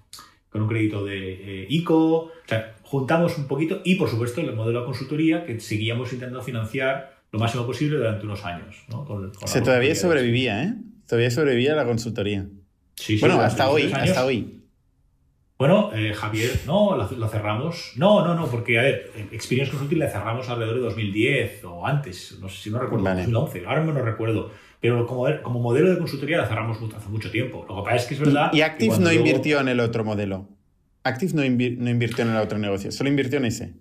con 0.50 0.64
un 0.64 0.68
crédito 0.68 1.06
de 1.06 1.64
eh, 1.64 1.68
ICO. 1.70 1.98
O 2.24 2.32
sea, 2.48 2.76
juntamos 2.82 3.38
un 3.38 3.46
poquito 3.46 3.82
y, 3.86 3.96
por 3.96 4.10
supuesto, 4.10 4.42
el 4.42 4.56
modelo 4.56 4.80
de 4.80 4.86
consultoría 4.86 5.46
que 5.46 5.60
seguíamos 5.60 6.12
intentando 6.12 6.42
financiar 6.42 7.20
lo 7.32 7.38
máximo 7.40 7.68
posible 7.68 7.98
durante 7.98 8.26
unos 8.26 8.44
años. 8.44 8.84
¿no? 8.90 9.06
Con- 9.06 9.30
con 9.32 9.44
O 9.44 9.48
sea, 9.48 9.62
todavía 9.62 9.94
sobrevivía, 9.94 10.64
¿eh? 10.64 10.74
Todavía 11.08 11.30
sobrevivía 11.30 11.76
la 11.76 11.86
consultoría. 11.86 12.48
Sí, 12.96 13.14
sí, 13.16 13.20
bueno, 13.20 13.40
hasta 13.42 13.70
hoy, 13.70 13.84
años. 13.84 14.10
hasta 14.10 14.26
hoy. 14.26 14.62
Bueno, 15.57 15.91
eh, 15.94 16.14
Javier, 16.14 16.52
no, 16.65 16.98
lo, 16.98 17.10
lo 17.10 17.27
cerramos. 17.30 17.94
No, 17.95 18.26
no, 18.26 18.36
no, 18.36 18.48
porque, 18.48 18.77
a 18.77 18.82
ver, 18.82 19.11
Experience 19.32 19.72
Consulting 19.72 19.99
la 19.99 20.10
cerramos 20.10 20.49
alrededor 20.49 20.76
de 20.76 20.82
2010 20.82 21.64
o 21.64 21.88
antes, 21.88 22.38
no 22.41 22.49
sé 22.49 22.61
si 22.64 22.69
no 22.69 22.80
recuerdo, 22.80 23.06
Vale. 23.06 23.22
2011, 23.22 23.65
ahora 23.65 23.82
mismo 23.82 23.98
no 23.98 24.03
recuerdo. 24.06 24.52
Pero 24.82 25.06
como, 25.07 25.26
como 25.44 25.60
modelo 25.61 25.90
de 25.90 25.98
consultoría 25.98 26.38
la 26.38 26.48
cerramos 26.48 26.77
hace 26.94 27.07
mucho 27.10 27.32
tiempo. 27.32 27.65
Lo 27.69 27.77
que 27.77 27.82
pasa 27.84 27.95
es 27.95 28.06
que 28.06 28.14
es 28.15 28.19
verdad. 28.19 28.52
Y 28.53 28.61
Active 28.61 28.95
no 28.95 28.99
luego- 29.06 29.19
invirtió 29.19 29.61
en 29.61 29.69
el 29.69 29.80
otro 29.80 30.03
modelo. 30.03 30.49
Active 31.03 31.32
no, 31.34 31.44
invi- 31.45 31.77
no 31.77 31.90
invirtió 31.90 32.26
en 32.26 32.32
el 32.32 32.38
otro 32.38 32.57
negocio, 32.57 32.91
solo 32.91 33.10
invirtió 33.10 33.38
en 33.38 33.45
ese. 33.45 33.73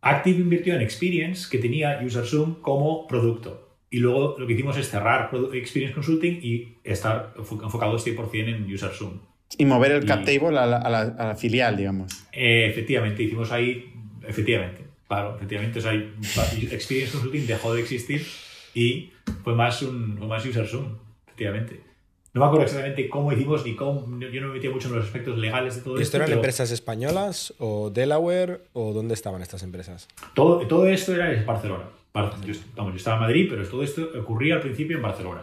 Active 0.00 0.38
invirtió 0.40 0.74
en 0.74 0.80
Experience, 0.82 1.48
que 1.50 1.58
tenía 1.58 2.00
UserZoom 2.04 2.60
como 2.60 3.06
producto. 3.06 3.76
Y 3.90 3.98
luego 4.00 4.36
lo 4.38 4.46
que 4.46 4.52
hicimos 4.54 4.76
es 4.76 4.88
cerrar 4.90 5.30
Experience 5.54 5.94
Consulting 5.94 6.40
y 6.42 6.78
estar 6.84 7.34
enfo- 7.36 7.62
enfocados 7.62 8.04
100% 8.06 8.48
en 8.48 8.72
UserZoom. 8.72 9.20
Y 9.56 9.64
mover 9.64 9.92
el 9.92 10.04
Y- 10.04 10.06
cap 10.06 10.24
table 10.24 10.58
a 10.58 10.66
la, 10.66 10.76
a 10.76 10.90
la- 10.90 11.00
a 11.18 11.26
la 11.28 11.34
filial, 11.36 11.76
digamos. 11.76 12.12
Eh, 12.32 12.66
efectivamente, 12.70 13.22
hicimos 13.22 13.50
ahí, 13.50 13.92
efectivamente, 14.26 14.82
claro, 15.08 15.36
efectivamente, 15.36 15.78
o 15.78 15.82
sea, 15.82 15.94
Experience 15.94 17.12
Consulting 17.12 17.46
dejó 17.46 17.72
de 17.74 17.80
existir 17.80 18.26
y 18.74 19.10
fue 19.42 19.54
más 19.54 19.80
un 19.82 20.16
fue 20.18 20.26
más 20.26 20.44
UserZoom, 20.44 20.96
efectivamente. 21.26 21.80
No 22.34 22.42
me 22.42 22.46
acuerdo 22.46 22.66
exactamente 22.66 23.08
cómo 23.08 23.32
hicimos 23.32 23.64
ni 23.64 23.74
cómo, 23.74 24.00
yo 24.20 24.40
no 24.42 24.48
me 24.48 24.54
metía 24.54 24.70
mucho 24.70 24.88
en 24.88 24.96
los 24.96 25.04
aspectos 25.06 25.38
legales 25.38 25.76
de 25.76 25.80
todo 25.82 25.94
¿Y 25.98 26.02
esto. 26.02 26.08
esto 26.08 26.16
eran 26.18 26.26
pero 26.28 26.36
empresas 26.40 26.70
españolas 26.70 27.54
o 27.58 27.88
Delaware 27.90 28.60
o 28.74 28.92
dónde 28.92 29.14
estaban 29.14 29.40
estas 29.40 29.62
empresas? 29.62 30.06
todo, 30.34 30.66
todo 30.68 30.86
esto 30.88 31.14
era 31.14 31.32
en 31.32 31.44
Barcelona. 31.46 31.84
Bar- 32.12 32.34
Yo, 32.44 32.52
vamos, 32.76 32.92
yo 32.92 32.96
estaba 32.98 33.16
en 33.16 33.22
Madrid, 33.22 33.46
pero 33.48 33.66
todo 33.66 33.82
esto 33.82 34.10
ocurría 34.20 34.56
al 34.56 34.60
principio 34.60 34.96
en 34.96 35.02
Barcelona. 35.02 35.42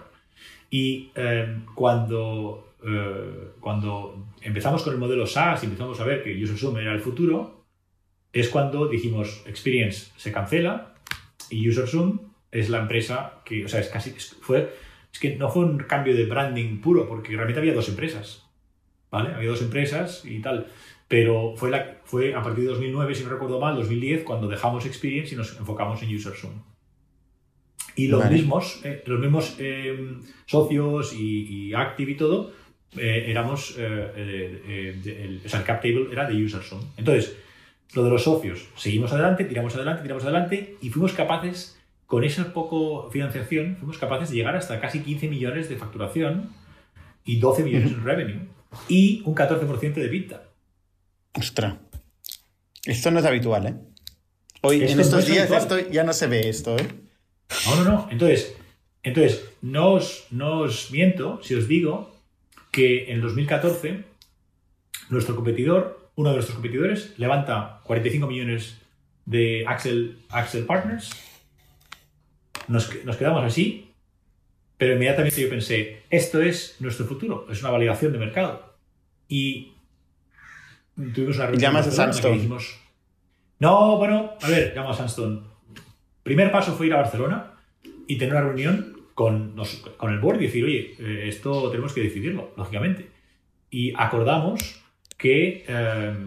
Y 0.70 1.10
eh, 1.16 1.58
cuando, 1.74 2.75
eh, 2.88 3.52
cuando 3.60 4.28
empezamos 4.42 4.84
con 4.84 4.94
el 4.94 5.00
modelo 5.00 5.26
SaaS 5.26 5.64
y 5.64 5.66
empezamos 5.66 6.00
a 6.00 6.06
ver 6.06 6.24
que 6.24 6.44
UserZoom 6.44 6.78
era 6.78 6.94
el 6.94 7.02
futuro, 7.02 7.66
es 8.32 8.50
cuando 8.50 8.88
dijimos 8.88 9.44
Experience 9.48 10.12
se 10.18 10.32
cancela 10.32 10.94
y 11.50 11.68
UserZoom 11.68 12.20
es 12.52 12.70
la 12.70 12.80
empresa 12.80 13.42
que, 13.44 13.66
o 13.66 13.68
sea, 13.68 13.80
es 13.80 13.90
casi, 13.90 14.12
fue, 14.12 14.74
es 15.12 15.20
que 15.20 15.36
no 15.36 15.50
fue 15.50 15.66
un 15.66 15.80
cambio 15.80 16.16
de 16.16 16.26
branding 16.26 16.80
puro, 16.80 17.08
porque 17.08 17.34
realmente 17.34 17.60
había 17.60 17.74
dos 17.74 17.90
empresas, 17.90 18.46
¿vale? 19.10 19.34
Había 19.34 19.50
dos 19.50 19.62
empresas 19.62 20.24
y 20.26 20.40
tal. 20.40 20.68
Pero 21.08 21.54
fue, 21.56 21.70
la, 21.72 21.98
fue 22.04 22.34
a 22.36 22.42
partir 22.42 22.66
de 22.66 22.70
2009, 22.72 23.16
si 23.16 23.24
no 23.24 23.30
recuerdo 23.30 23.60
mal, 23.60 23.76
2010, 23.76 24.24
cuando 24.24 24.48
dejamos 24.48 24.86
Experience 24.86 25.34
y 25.34 25.38
nos 25.38 25.58
enfocamos 25.58 26.02
en 26.04 26.16
UserZoom. 26.16 26.54
Y 27.96 28.08
los 28.08 28.20
Vale. 28.22 28.36
mismos, 28.36 28.82
eh, 28.84 29.04
los 29.06 29.20
mismos 29.20 29.56
eh, 29.60 30.18
socios 30.46 31.14
y, 31.14 31.68
y 31.70 31.74
Active 31.74 32.12
y 32.12 32.16
todo, 32.16 32.52
eh, 32.98 33.26
éramos, 33.28 33.76
eh, 33.78 34.12
eh, 34.16 34.62
eh, 34.68 35.00
de- 35.04 35.24
el, 35.26 35.42
o 35.46 35.50
sea, 35.50 35.60
el 35.60 35.66
cap 35.66 35.82
table 35.82 36.08
era 36.12 36.28
de 36.28 36.44
UserZoom. 36.44 36.82
Entonces, 36.98 37.36
lo 37.94 38.04
de 38.04 38.10
los 38.10 38.24
socios, 38.24 38.66
seguimos 38.76 39.12
adelante, 39.14 39.46
tiramos 39.46 39.76
adelante, 39.76 40.02
tiramos 40.02 40.24
adelante 40.24 40.76
y 40.82 40.90
fuimos 40.90 41.14
capaces, 41.14 41.78
con 42.06 42.24
esa 42.24 42.54
poco 42.54 43.10
financiación, 43.12 43.78
fuimos 43.78 43.98
capaces 43.98 44.30
de 44.30 44.36
llegar 44.36 44.56
hasta 44.56 44.80
casi 44.80 45.00
15 45.02 45.28
millones 45.28 45.70
de 45.70 45.76
facturación 45.78 46.50
y 47.24 47.40
12 47.40 47.64
millones 47.64 47.92
en 47.92 48.04
revenue 48.04 48.42
y 48.90 49.22
un 49.26 49.34
14% 49.36 49.94
de 49.94 50.06
EBITDA. 50.06 50.44
Ostras. 51.34 51.76
Esto 52.86 53.12
no 53.12 53.20
es 53.20 53.26
habitual, 53.26 53.66
¿eh? 53.68 53.76
Hoy, 54.62 54.82
Esto 54.82 54.94
en 54.94 55.00
estos 55.00 55.20
es 55.24 55.28
días, 55.30 55.52
esto 55.52 55.80
ya 55.90 56.04
no 56.04 56.14
se 56.14 56.28
ve 56.28 56.48
esto, 56.50 56.78
¿eh? 56.78 56.88
No, 57.68 57.76
no, 57.78 57.84
no. 57.84 58.08
Entonces, 58.12 58.56
entonces 59.04 59.44
no, 59.62 59.94
os, 59.94 60.26
no 60.32 60.60
os 60.62 60.92
miento 60.92 61.40
si 61.44 61.56
os 61.56 61.68
digo 61.68 62.15
que 62.76 63.10
en 63.10 63.22
2014 63.22 64.04
nuestro 65.10 65.34
competidor, 65.34 66.12
uno 66.16 66.30
de 66.30 66.36
nuestros 66.36 66.56
competidores, 66.56 67.18
levanta 67.18 67.80
45 67.86 68.28
millones 68.28 68.82
de 69.24 69.64
Axel, 69.66 70.20
Axel 70.28 70.66
Partners. 70.66 71.10
Nos, 72.68 72.92
nos 73.06 73.16
quedamos 73.16 73.46
así, 73.46 73.94
pero 74.78 74.96
inmediatamente 74.96 75.42
yo 75.42 75.50
pensé, 75.50 76.04
esto 76.10 76.42
es 76.42 76.76
nuestro 76.82 77.06
futuro, 77.06 77.48
es 77.50 77.62
una 77.62 77.72
validación 77.72 78.12
de 78.12 78.20
mercado. 78.20 78.76
Y 79.30 79.72
tuvimos 81.14 81.38
una 81.38 81.46
reunión 81.46 81.62
llamas 81.62 81.88
a 81.88 81.92
Sandstone. 81.92 82.36
dijimos, 82.36 82.78
no, 83.60 83.98
bueno, 83.98 84.34
a 84.42 84.50
ver, 84.50 84.74
llamo 84.76 84.90
a 84.90 84.94
Sandstone. 84.94 85.44
Primer 86.24 86.52
paso 86.52 86.76
fue 86.76 86.88
ir 86.88 86.94
a 86.94 86.98
Barcelona 86.98 87.54
y 88.06 88.18
tener 88.18 88.34
una 88.34 88.44
reunión 88.44 88.95
con, 89.16 89.56
con 89.98 90.14
el 90.14 90.20
board 90.20 90.42
y 90.42 90.46
decir, 90.46 90.66
oye, 90.66 90.94
eh, 91.00 91.24
esto 91.30 91.72
tenemos 91.72 91.94
que 91.94 92.02
decidirlo, 92.02 92.52
lógicamente. 92.58 93.08
Y 93.72 93.94
acordamos 93.96 94.84
que, 95.18 95.66
eh, 95.68 96.26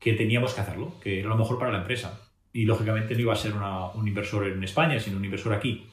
que 0.00 0.14
teníamos 0.14 0.54
que 0.54 0.62
hacerlo, 0.62 0.94
que 1.00 1.20
era 1.20 1.28
lo 1.28 1.36
mejor 1.36 1.58
para 1.58 1.70
la 1.70 1.78
empresa. 1.78 2.20
Y 2.52 2.64
lógicamente 2.64 3.14
no 3.14 3.20
iba 3.20 3.34
a 3.34 3.36
ser 3.36 3.52
un 3.52 4.08
inversor 4.08 4.48
en 4.48 4.64
España, 4.64 4.98
sino 4.98 5.18
un 5.18 5.24
inversor 5.24 5.52
aquí. 5.52 5.86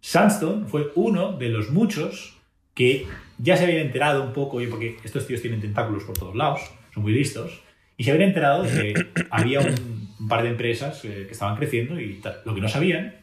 Sandstone 0.00 0.66
fue 0.66 0.92
uno 0.94 1.32
de 1.32 1.48
los 1.48 1.70
muchos 1.70 2.38
que 2.74 3.06
ya 3.38 3.56
se 3.56 3.64
habían 3.64 3.86
enterado 3.86 4.22
un 4.22 4.32
poco, 4.32 4.58
porque 4.70 4.96
estos 5.04 5.26
tíos 5.26 5.42
tienen 5.42 5.60
tentáculos 5.60 6.04
por 6.04 6.16
todos 6.16 6.34
lados, 6.34 6.60
son 6.94 7.02
muy 7.02 7.12
listos, 7.12 7.60
y 7.96 8.04
se 8.04 8.12
habían 8.12 8.28
enterado 8.28 8.62
de 8.62 8.94
que 8.94 9.06
había 9.30 9.60
un, 9.60 10.28
par 10.28 10.42
de 10.42 10.50
empresas 10.50 11.04
eh, 11.04 11.24
que 11.26 11.32
estaban 11.32 11.56
creciendo 11.56 12.00
y 12.00 12.20
lo 12.44 12.54
que 12.54 12.60
no 12.60 12.68
sabían 12.68 13.21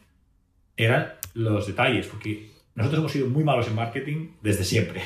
eran 0.84 1.14
los 1.34 1.66
detalles, 1.66 2.06
porque 2.06 2.50
nosotros 2.74 3.00
hemos 3.00 3.12
sido 3.12 3.28
muy 3.28 3.44
malos 3.44 3.68
en 3.68 3.74
marketing 3.74 4.28
desde 4.42 4.64
siempre, 4.64 5.02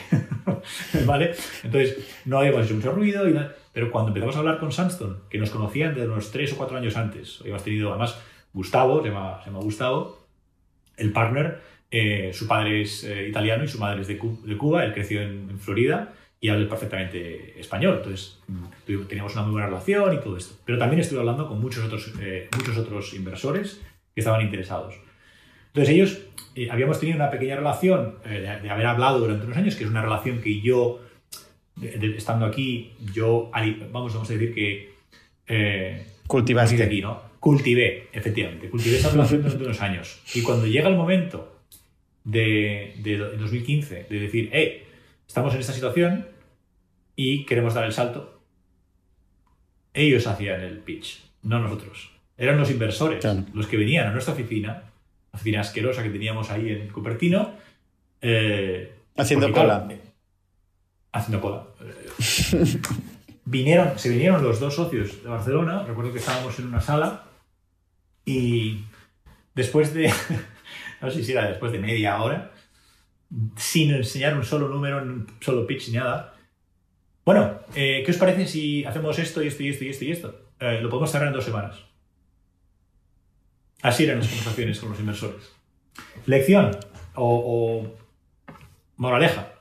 ¿vale? 1.06 1.34
Entonces, 1.62 1.98
no 2.24 2.38
habíamos 2.38 2.66
hecho 2.66 2.74
mucho 2.74 2.92
ruido, 2.92 3.28
y 3.28 3.34
pero 3.72 3.90
cuando 3.90 4.08
empezamos 4.08 4.36
a 4.36 4.38
hablar 4.40 4.58
con 4.58 4.72
Sandstone, 4.72 5.16
que 5.28 5.38
nos 5.38 5.50
conocían 5.50 5.94
de 5.94 6.06
unos 6.06 6.30
tres 6.30 6.52
o 6.52 6.56
cuatro 6.56 6.76
años 6.76 6.96
antes, 6.96 7.38
habíamos 7.40 7.64
tenido 7.64 7.90
además 7.90 8.18
Gustavo, 8.52 9.02
se 9.02 9.08
llama, 9.08 9.40
se 9.42 9.50
llama 9.50 9.62
Gustavo, 9.62 10.26
el 10.96 11.12
partner, 11.12 11.60
eh, 11.90 12.30
su 12.32 12.46
padre 12.46 12.82
es 12.82 13.04
eh, 13.04 13.28
italiano 13.28 13.64
y 13.64 13.68
su 13.68 13.78
madre 13.78 14.02
es 14.02 14.08
de, 14.08 14.14
de 14.14 14.56
Cuba, 14.56 14.84
él 14.84 14.92
creció 14.92 15.22
en, 15.22 15.50
en 15.50 15.58
Florida 15.58 16.14
y 16.44 16.50
habla 16.50 16.68
perfectamente 16.68 17.58
español, 17.58 17.96
entonces 17.96 18.38
mm, 18.48 19.06
teníamos 19.08 19.32
una 19.32 19.44
muy 19.44 19.52
buena 19.52 19.66
relación 19.68 20.12
y 20.12 20.20
todo 20.20 20.36
esto. 20.36 20.54
Pero 20.66 20.76
también 20.76 21.00
estuve 21.00 21.20
hablando 21.20 21.48
con 21.48 21.58
muchos 21.58 21.82
otros, 21.84 22.12
eh, 22.20 22.50
muchos 22.54 22.76
otros 22.76 23.14
inversores 23.14 23.80
que 24.14 24.20
estaban 24.20 24.42
interesados. 24.42 24.94
Entonces 25.74 25.94
ellos, 25.94 26.18
eh, 26.54 26.70
habíamos 26.70 27.00
tenido 27.00 27.16
una 27.16 27.30
pequeña 27.30 27.56
relación 27.56 28.18
eh, 28.24 28.28
de, 28.40 28.60
de 28.62 28.70
haber 28.70 28.86
hablado 28.86 29.18
durante 29.18 29.44
unos 29.44 29.56
años, 29.58 29.74
que 29.74 29.82
es 29.84 29.90
una 29.90 30.02
relación 30.02 30.40
que 30.40 30.60
yo, 30.60 31.00
de- 31.74 31.98
de- 31.98 32.16
estando 32.16 32.46
aquí, 32.46 32.92
yo, 33.12 33.50
vamos, 33.90 34.12
vamos 34.14 34.30
a 34.30 34.32
decir 34.32 34.54
que... 34.54 34.94
Eh, 35.48 36.06
Cultivaste. 36.28 36.80
Aquí, 36.82 37.00
¿no? 37.02 37.20
Cultivé, 37.40 38.08
efectivamente, 38.12 38.70
cultivé 38.70 38.96
esa 38.96 39.10
relación 39.10 39.42
durante 39.42 39.64
unos 39.64 39.80
años. 39.82 40.22
Y 40.34 40.42
cuando 40.42 40.66
llega 40.66 40.88
el 40.88 40.96
momento 40.96 41.58
de, 42.22 42.94
de 43.02 43.18
do- 43.18 43.36
2015 43.36 44.06
de 44.08 44.20
decir, 44.20 44.48
hey, 44.52 44.84
estamos 45.26 45.52
en 45.54 45.60
esta 45.60 45.72
situación 45.74 46.26
y 47.16 47.44
queremos 47.44 47.74
dar 47.74 47.84
el 47.84 47.92
salto, 47.92 48.40
ellos 49.92 50.26
hacían 50.26 50.60
el 50.62 50.78
pitch, 50.78 51.20
no 51.42 51.58
nosotros. 51.58 52.10
Eran 52.38 52.58
los 52.58 52.70
inversores 52.70 53.20
Claro. 53.20 53.44
los 53.52 53.66
que 53.66 53.76
venían 53.76 54.06
a 54.06 54.12
nuestra 54.12 54.34
oficina, 54.34 54.84
oficina 55.34 55.60
asquerosa 55.60 56.02
que 56.02 56.10
teníamos 56.10 56.50
ahí 56.50 56.70
en 56.70 56.88
Cupertino, 56.88 57.54
eh, 58.20 58.94
Haciendo 59.16 59.46
porque, 59.46 59.60
claro, 59.60 59.82
cola. 59.84 59.98
haciendo 61.12 61.40
cola. 61.40 61.66
Vinieron, 63.44 63.98
se 63.98 64.08
vinieron 64.08 64.42
los 64.42 64.58
dos 64.58 64.74
socios 64.74 65.22
de 65.22 65.28
Barcelona, 65.28 65.84
recuerdo 65.84 66.12
que 66.12 66.18
estábamos 66.18 66.58
en 66.58 66.68
una 66.68 66.80
sala 66.80 67.24
y 68.24 68.84
después 69.54 69.92
de, 69.92 70.10
no 71.02 71.10
sé 71.10 71.22
si 71.22 71.32
era 71.32 71.46
después 71.48 71.70
de 71.70 71.78
media 71.78 72.22
hora, 72.22 72.52
sin 73.56 73.92
enseñar 73.92 74.34
un 74.34 74.44
solo 74.44 74.68
número, 74.68 75.02
un 75.02 75.26
solo 75.40 75.66
pitch 75.66 75.88
ni 75.88 75.98
nada, 75.98 76.34
bueno, 77.24 77.60
eh, 77.74 78.02
¿qué 78.04 78.10
os 78.10 78.18
parece 78.18 78.46
si 78.46 78.84
hacemos 78.84 79.18
esto 79.18 79.42
y 79.42 79.48
esto 79.48 79.62
y 79.62 79.68
esto 79.68 79.84
y 79.84 79.88
esto 79.90 80.04
y 80.04 80.10
esto? 80.10 80.40
Eh, 80.60 80.80
lo 80.80 80.88
podemos 80.88 81.10
cerrar 81.10 81.28
en 81.28 81.34
dos 81.34 81.44
semanas. 81.44 81.76
Así 83.84 84.04
eran 84.04 84.20
las 84.20 84.28
conversaciones 84.28 84.80
con 84.80 84.88
los 84.88 84.98
inversores. 84.98 85.52
Lección 86.24 86.70
o, 87.16 87.86
moraleja. 88.96 89.52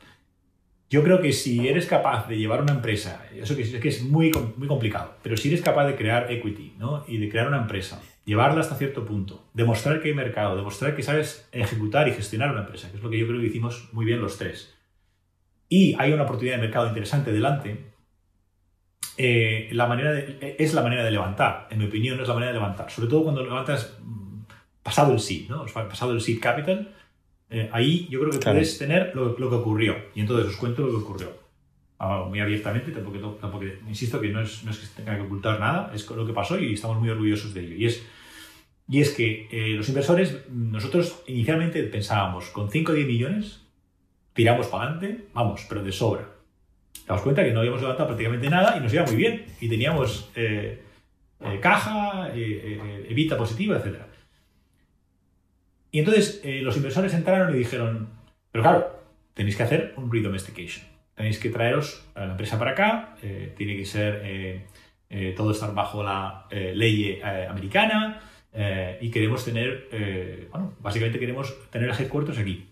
Yo 0.90 1.04
creo 1.04 1.20
que 1.20 1.34
si 1.34 1.68
eres 1.68 1.88
capaz 1.88 2.30
de 2.30 2.38
llevar 2.38 2.62
una 2.62 2.72
empresa, 2.72 3.26
eso 3.36 3.54
que 3.54 3.64
es, 3.64 3.76
que 3.76 3.90
es 3.90 4.02
muy, 4.02 4.32
muy 4.56 4.70
complicado, 4.70 5.18
pero 5.22 5.36
si 5.36 5.50
eres 5.50 5.62
capaz 5.62 5.88
de 5.88 5.98
crear 5.98 6.32
equity 6.32 6.74
¿no? 6.78 7.04
y 7.06 7.18
de 7.18 7.28
crear 7.28 7.50
una 7.50 7.58
empresa, 7.58 8.02
llevarla 8.24 8.62
hasta 8.62 8.76
cierto 8.76 9.04
punto, 9.04 9.44
demostrar 9.54 10.02
que 10.02 10.08
hay 10.08 10.14
mercado, 10.14 10.56
demostrar 10.56 10.96
que 10.96 11.04
sabes 11.04 11.50
ejecutar 11.52 12.08
y 12.08 12.14
gestionar 12.14 12.52
una 12.52 12.62
empresa, 12.62 12.90
que 12.92 12.98
es 12.98 13.04
lo 13.04 13.10
que 13.10 13.20
yo 13.20 13.28
creo 13.28 13.42
que 13.42 13.48
hicimos 13.48 13.90
muy 13.92 14.06
bien 14.06 14.22
los 14.22 14.38
tres, 14.38 14.74
y 15.68 15.98
hay 16.00 16.14
una 16.14 16.24
oportunidad 16.24 16.56
de 16.56 16.62
mercado 16.62 16.88
interesante 16.88 17.34
delante, 17.34 17.93
eh, 19.18 19.70
la 19.72 19.88
manera 19.88 20.12
de- 20.12 20.56
es 20.60 20.74
la 20.74 20.82
manera 20.82 21.04
de 21.04 21.12
levantar, 21.12 21.68
en 21.70 21.80
mi 21.80 21.86
opinión, 21.86 22.20
es 22.20 22.28
la 22.28 22.34
manera 22.34 22.52
de 22.52 22.60
levantar. 22.60 22.90
Sobre 22.92 23.10
todo 23.10 23.24
cuando 23.24 23.44
levantas 23.44 23.98
mm, 24.02 24.40
pasado 24.82 25.14
el 25.14 25.20
seed, 25.20 25.50
¿no? 25.50 25.66
pasado 25.66 26.14
el 26.14 26.22
seed 26.22 26.40
capital, 26.42 26.92
eh, 27.50 27.70
ahí 27.72 28.08
yo 28.10 28.20
creo 28.20 28.32
que 28.32 28.40
Claro. 28.40 28.58
puedes 28.58 28.78
tener 28.78 29.12
lo, 29.16 29.38
lo 29.38 29.50
que 29.50 29.56
ocurrió. 29.56 29.96
Y 30.16 30.22
entonces 30.22 30.48
os 30.52 30.58
cuento 30.58 30.82
lo 30.84 30.90
que 30.90 30.96
ocurrió. 31.06 31.44
Ah, 32.00 32.26
muy 32.28 32.40
abiertamente, 32.42 32.92
tampoco, 32.92 33.18
tampoco- 33.40 33.64
insisto 33.88 34.20
que 34.20 34.30
no 34.30 34.42
es, 34.42 34.64
no 34.64 34.72
es 34.72 34.78
que 34.80 34.88
tenga 35.04 35.16
que 35.16 35.22
ocultar 35.22 35.60
nada, 35.60 35.92
es 35.94 36.10
lo 36.10 36.26
que 36.26 36.34
pasó 36.34 36.60
y 36.60 36.74
estamos 36.74 36.98
muy 37.00 37.10
orgullosos 37.10 37.54
de 37.54 37.62
ello. 37.62 37.76
Y 37.76 37.86
es, 37.86 38.04
y 38.90 39.00
es 39.00 39.12
que 39.12 39.48
eh, 39.52 39.70
los 39.78 39.88
inversores, 39.88 40.40
nosotros 40.52 41.22
inicialmente 41.28 41.82
pensábamos, 41.84 42.50
con 42.50 42.70
5 42.72 42.92
o 42.92 42.96
10 42.96 43.08
millones, 43.08 43.62
tiramos 44.34 44.68
para 44.68 44.90
adelante, 44.92 45.28
vamos, 45.34 45.66
pero 45.70 45.84
de 45.84 45.92
sobra. 45.94 46.28
Damos 47.08 47.22
cuenta 47.22 47.44
que 47.44 47.52
no 47.52 47.60
habíamos 47.60 47.82
levantado 47.82 48.08
prácticamente 48.08 48.50
nada 48.50 48.78
y 48.78 48.80
nos 48.80 48.94
iba 48.94 49.04
muy 49.04 49.16
bien. 49.16 49.46
Y 49.60 49.68
teníamos 49.68 50.30
eh, 50.36 50.82
eh, 51.42 51.60
caja, 51.60 52.30
eh, 52.34 53.06
evita 53.10 53.38
positiva, 53.38 53.78
etc. 53.78 53.98
Y 55.92 56.00
entonces 56.00 56.42
los 56.64 56.76
inversores 56.76 57.14
entraron 57.14 57.54
y 57.54 57.60
dijeron, 57.60 58.10
pero 58.52 58.64
claro, 58.64 59.00
tenéis 59.34 59.56
que 59.56 59.64
hacer 59.64 59.94
un 59.98 60.12
redomestication. 60.12 60.86
Tenéis 61.14 61.38
que 61.38 61.50
traeros 61.50 62.04
a 62.16 62.26
la 62.26 62.32
empresa 62.32 62.58
para 62.58 62.72
acá, 62.72 63.16
tiene 63.56 63.78
que 63.78 63.86
ser 63.86 64.66
todo 65.36 65.52
estar 65.52 65.76
bajo 65.76 66.02
la 66.02 66.48
ley 66.50 67.22
americana 67.22 68.22
y 69.00 69.12
queremos 69.12 69.46
tener, 69.46 70.48
bueno, 70.50 70.74
básicamente 70.80 71.20
queremos 71.20 71.54
tener 71.70 71.92
el 71.92 71.96
headquarters 71.96 72.40
aquí. 72.40 72.68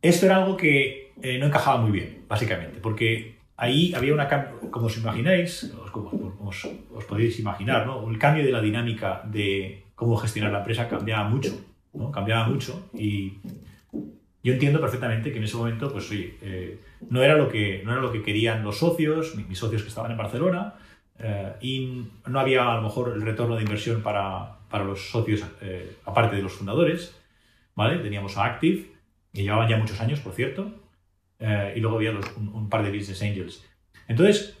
Esto 0.00 0.24
era 0.24 0.36
algo 0.36 0.56
que 0.56 1.05
eh, 1.22 1.38
no 1.38 1.46
encajaba 1.46 1.78
muy 1.80 1.90
bien, 1.92 2.24
básicamente, 2.28 2.78
porque 2.80 3.36
ahí 3.56 3.92
había 3.94 4.12
una, 4.14 4.28
como 4.70 4.86
os 4.86 4.96
imagináis, 4.98 5.72
como 5.92 6.10
os- 6.44 6.68
os 6.94 7.04
podéis 7.04 7.38
imaginar, 7.40 7.86
¿no? 7.86 8.08
el 8.10 8.18
cambio 8.18 8.44
de 8.44 8.52
la 8.52 8.60
dinámica 8.60 9.22
de 9.24 9.82
cómo 9.94 10.16
gestionar 10.16 10.52
la 10.52 10.58
empresa 10.58 10.88
cambiaba 10.88 11.28
mucho, 11.28 11.58
¿no? 11.94 12.10
cambiaba 12.12 12.46
mucho 12.48 12.90
y 12.94 13.38
yo 14.42 14.52
entiendo 14.52 14.80
perfectamente 14.80 15.32
que 15.32 15.38
en 15.38 15.44
ese 15.44 15.56
momento, 15.56 15.90
pues 15.90 16.08
oye, 16.10 16.36
eh, 16.42 16.78
no, 17.10 17.22
era 17.22 17.34
lo 17.36 17.48
que, 17.48 17.82
no 17.84 17.92
era 17.92 18.00
lo 18.00 18.12
que 18.12 18.22
querían 18.22 18.62
los 18.62 18.78
socios, 18.78 19.34
mi- 19.34 19.44
mis 19.44 19.58
socios 19.58 19.82
que 19.82 19.88
estaban 19.88 20.10
en 20.12 20.16
Barcelona, 20.18 20.74
eh, 21.18 21.52
y 21.62 22.04
no 22.26 22.38
había 22.38 22.70
a 22.70 22.76
lo 22.76 22.82
mejor 22.82 23.12
el 23.16 23.22
retorno 23.22 23.56
de 23.56 23.62
inversión 23.62 24.02
para, 24.02 24.58
para 24.70 24.84
los 24.84 25.10
socios, 25.10 25.42
eh, 25.62 25.96
aparte 26.04 26.36
de 26.36 26.42
los 26.42 26.52
fundadores, 26.52 27.16
¿vale? 27.74 27.98
Teníamos 27.98 28.36
a 28.36 28.44
Active, 28.44 28.86
que 29.32 29.42
llevaban 29.42 29.68
ya 29.68 29.78
muchos 29.78 30.00
años, 30.00 30.20
por 30.20 30.32
cierto, 30.34 30.70
eh, 31.38 31.74
y 31.76 31.80
luego 31.80 31.96
había 31.96 32.12
los- 32.12 32.36
un, 32.36 32.68
par 32.68 32.82
de 32.82 32.90
Business 32.96 33.22
Angels. 33.22 33.64
Entonces, 34.08 34.56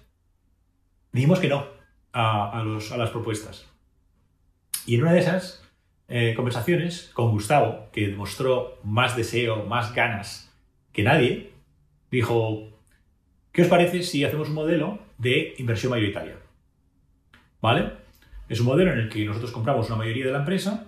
dijimos 1.12 1.38
que 1.40 1.48
no 1.48 1.66
a 2.12 2.64
las 2.96 3.10
propuestas. 3.10 3.66
Y 4.86 4.94
en 4.94 5.02
una 5.02 5.12
de 5.12 5.18
esas 5.20 5.62
eh, 6.08 6.34
conversaciones 6.34 7.10
con 7.12 7.30
Gustavo, 7.32 7.88
que 7.92 8.06
demostró 8.08 8.78
más 8.84 9.16
deseo, 9.16 9.64
más 9.66 9.94
ganas 9.94 10.54
que 10.92 11.02
nadie, 11.02 11.52
dijo, 12.10 12.68
¿qué 13.52 13.62
os 13.62 13.68
parece 13.68 14.02
si 14.02 14.24
hacemos 14.24 14.48
un 14.48 14.54
modelo 14.54 14.98
de 15.18 15.54
inversión 15.58 15.90
mayoritaria? 15.90 16.36
¿Vale? 17.60 17.92
Es 18.48 18.60
un 18.60 18.66
modelo 18.66 18.92
en 18.92 19.00
el 19.00 19.08
que 19.08 19.24
nosotros 19.24 19.50
compramos 19.50 19.88
una 19.88 19.96
mayoría 19.96 20.26
de 20.26 20.32
la 20.32 20.38
empresa, 20.38 20.86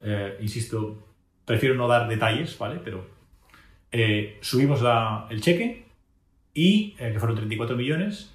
eh, 0.00 0.38
insisto, 0.40 1.06
prefiero 1.44 1.74
no 1.74 1.86
dar 1.86 2.08
detalles, 2.08 2.56
¿vale? 2.58 2.80
Pero 2.82 3.06
eh, 3.96 4.38
subimos 4.40 4.80
el 5.30 5.40
cheque 5.40 5.84
y, 6.52 6.96
eh, 6.98 7.10
que 7.12 7.18
fueron 7.20 7.36
34 7.36 7.76
millones, 7.76 8.34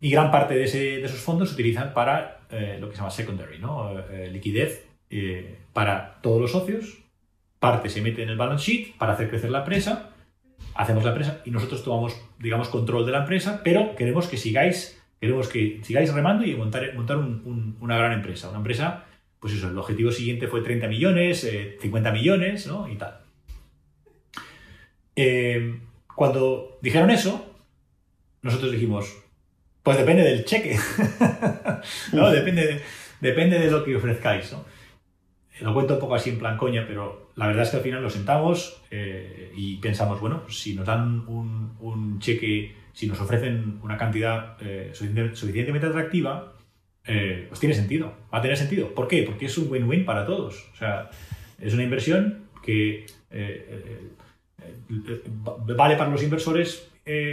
y 0.00 0.10
gran 0.10 0.30
parte 0.30 0.54
de, 0.54 0.64
ese- 0.64 0.78
de 0.98 1.04
esos 1.04 1.20
fondos 1.20 1.48
se 1.50 1.54
utilizan 1.54 1.94
para 1.94 2.40
eh, 2.50 2.76
lo 2.80 2.88
que 2.88 2.94
se 2.94 2.98
llama 3.00 3.10
secondary, 3.10 3.58
¿no? 3.58 3.98
Eh, 4.10 4.28
liquidez 4.32 4.86
para 5.72 6.20
todos 6.22 6.40
los 6.40 6.50
socios. 6.52 6.98
Parte 7.60 7.88
se 7.88 8.02
mete 8.02 8.22
en 8.22 8.28
el 8.28 8.36
balance 8.36 8.64
sheet 8.70 8.96
para 8.98 9.12
hacer 9.14 9.28
crecer 9.30 9.50
la 9.50 9.60
empresa. 9.60 10.10
Hacemos 10.74 11.04
la 11.04 11.10
empresa 11.10 11.40
y 11.44 11.50
nosotros 11.50 11.82
tomamos, 11.84 12.20
digamos, 12.38 12.68
control 12.68 13.06
de 13.06 13.12
la 13.12 13.18
empresa, 13.20 13.60
pero 13.64 13.94
queremos 13.96 14.26
que 14.28 14.36
sigáis, 14.36 15.00
queremos 15.20 15.48
que 15.48 15.80
sigáis 15.82 16.12
remando 16.12 16.44
y 16.44 16.54
montar, 16.54 16.92
montar 16.94 17.16
un- 17.16 17.42
un- 17.44 17.76
una 17.80 17.96
gran 17.96 18.12
empresa. 18.12 18.48
Una 18.50 18.58
empresa, 18.58 19.04
pues 19.40 19.54
eso, 19.54 19.68
el 19.70 19.78
objetivo 19.78 20.10
siguiente 20.10 20.48
fue 20.48 20.60
30 20.62 20.88
millones, 20.88 21.44
eh, 21.44 21.78
50 21.80 22.12
millones, 22.12 22.66
¿no? 22.66 22.88
Y 22.88 22.96
tal. 22.96 23.20
Eh, 25.16 25.80
cuando 26.14 26.78
dijeron 26.82 27.10
eso, 27.10 27.54
nosotros 28.42 28.70
dijimos, 28.70 29.16
pues 29.82 29.98
depende 29.98 30.22
del 30.22 30.44
cheque. 30.44 30.78
¿no? 32.12 32.30
Depende, 32.30 32.66
de, 32.66 32.82
depende 33.20 33.58
de 33.58 33.70
lo 33.70 33.84
que 33.84 33.96
ofrezcáis. 33.96 34.52
¿no? 34.52 34.64
Lo 35.60 35.72
cuento 35.72 35.94
un 35.94 36.00
poco 36.00 36.14
así 36.14 36.30
en 36.30 36.38
plan 36.38 36.56
coña, 36.56 36.84
pero 36.86 37.30
la 37.34 37.46
verdad 37.46 37.62
es 37.62 37.70
que 37.70 37.76
al 37.78 37.82
final 37.82 38.02
nos 38.02 38.12
sentamos 38.12 38.82
eh, 38.90 39.52
y 39.56 39.76
pensamos, 39.76 40.20
bueno, 40.20 40.42
pues 40.42 40.58
si 40.58 40.74
nos 40.74 40.86
dan 40.86 41.24
un, 41.28 42.18
cheque 42.18 42.74
si 42.92 43.06
nos 43.06 43.20
ofrecen 43.20 43.78
una 43.82 43.96
cantidad 43.96 44.56
eh, 44.60 44.90
suficientemente 44.92 45.86
atractiva, 45.86 46.54
eh, 47.04 47.46
pues 47.48 47.60
tiene 47.60 47.74
sentido. 47.74 48.12
Va 48.32 48.38
a 48.38 48.42
tener 48.42 48.56
sentido. 48.56 48.94
¿Por 48.94 49.06
qué? 49.06 49.22
Porque 49.22 49.46
es 49.46 49.58
un 49.58 49.70
win-win 49.70 50.04
para 50.04 50.24
todos. 50.24 50.68
O 50.72 50.76
sea, 50.76 51.10
es 51.60 51.74
una 51.74 51.82
inversión 51.82 52.46
que 52.62 53.06
vale 55.76 55.96
para 55.96 56.10
los 56.10 56.22
inversores, 56.22 56.88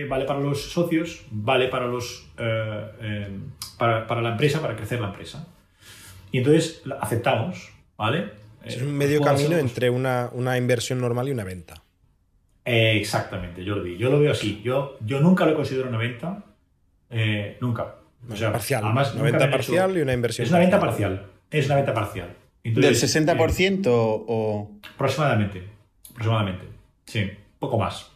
vale 0.10 0.26
para 0.26 0.40
los 0.40 0.72
socios, 0.72 1.26
vale 1.32 1.68
para, 1.68 1.88
los, 1.88 2.28
para, 3.78 4.08
para 4.08 4.22
la 4.22 4.30
empresa, 4.30 4.62
para 4.62 4.76
crecer 4.76 5.00
la 5.00 5.08
empresa. 5.08 5.48
Y 6.32 6.40
entonces 6.40 6.82
aceptamos, 7.00 7.72
¿vale? 7.96 8.32
Es 8.66 8.82
un 8.82 8.94
medio 8.94 9.22
camino 9.22 9.58
entre 9.58 9.90
una, 9.90 10.30
una, 10.34 10.58
inversión 10.58 11.00
normal 11.00 11.28
y 11.28 11.32
una 11.32 11.44
venta. 11.44 11.84
Eh, 12.66 12.98
exactamente, 12.98 13.64
Jordi. 13.66 13.98
Yo 13.98 14.10
lo 14.10 14.20
veo 14.20 14.32
así. 14.32 14.62
Yo, 14.64 14.98
yo 15.06 15.20
nunca 15.20 15.46
lo 15.46 15.54
considero 15.56 15.90
una 15.90 15.98
venta. 15.98 16.44
Eh, 17.10 17.58
nunca. 17.60 17.96
O 18.30 18.36
sea, 18.36 18.52
parcial. 18.52 18.84
Además, 18.84 19.14
una 19.14 19.24
venta 19.24 19.52
parcial 19.52 19.98
y 19.98 20.02
una 20.02 20.14
inversión. 20.14 20.46
Es 20.46 20.50
una 20.50 20.60
venta 20.60 20.80
parcial. 20.80 21.28
Es 21.52 21.66
una 21.66 21.76
venta 21.76 21.94
parcial. 21.94 22.36
¿Del 22.64 22.96
60% 22.96 23.84
o...? 23.86 24.72
Aproximadamente. 24.96 25.68
Aproximadamente. 26.12 26.66
Sí, 27.06 27.30
poco 27.60 27.78
más. 27.78 28.12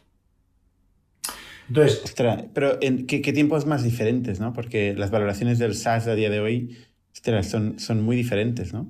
Entonces... 1.68 2.02
Ostras, 2.04 2.46
pero 2.54 2.78
¿en 2.82 3.08
qué, 3.08 3.22
qué, 3.22 3.34
tiempos 3.34 3.66
más 3.66 3.84
diferentes, 3.84 4.40
no? 4.40 4.54
Porque 4.54 4.94
las 4.94 5.12
valoraciones 5.12 5.60
del 5.60 5.76
SaaS 5.76 6.08
a 6.08 6.16
día 6.16 6.30
de 6.30 6.40
hoy 6.40 6.78
son, 7.44 7.80
son 7.80 8.04
muy 8.04 8.16
diferentes, 8.16 8.74
¿no? 8.74 8.88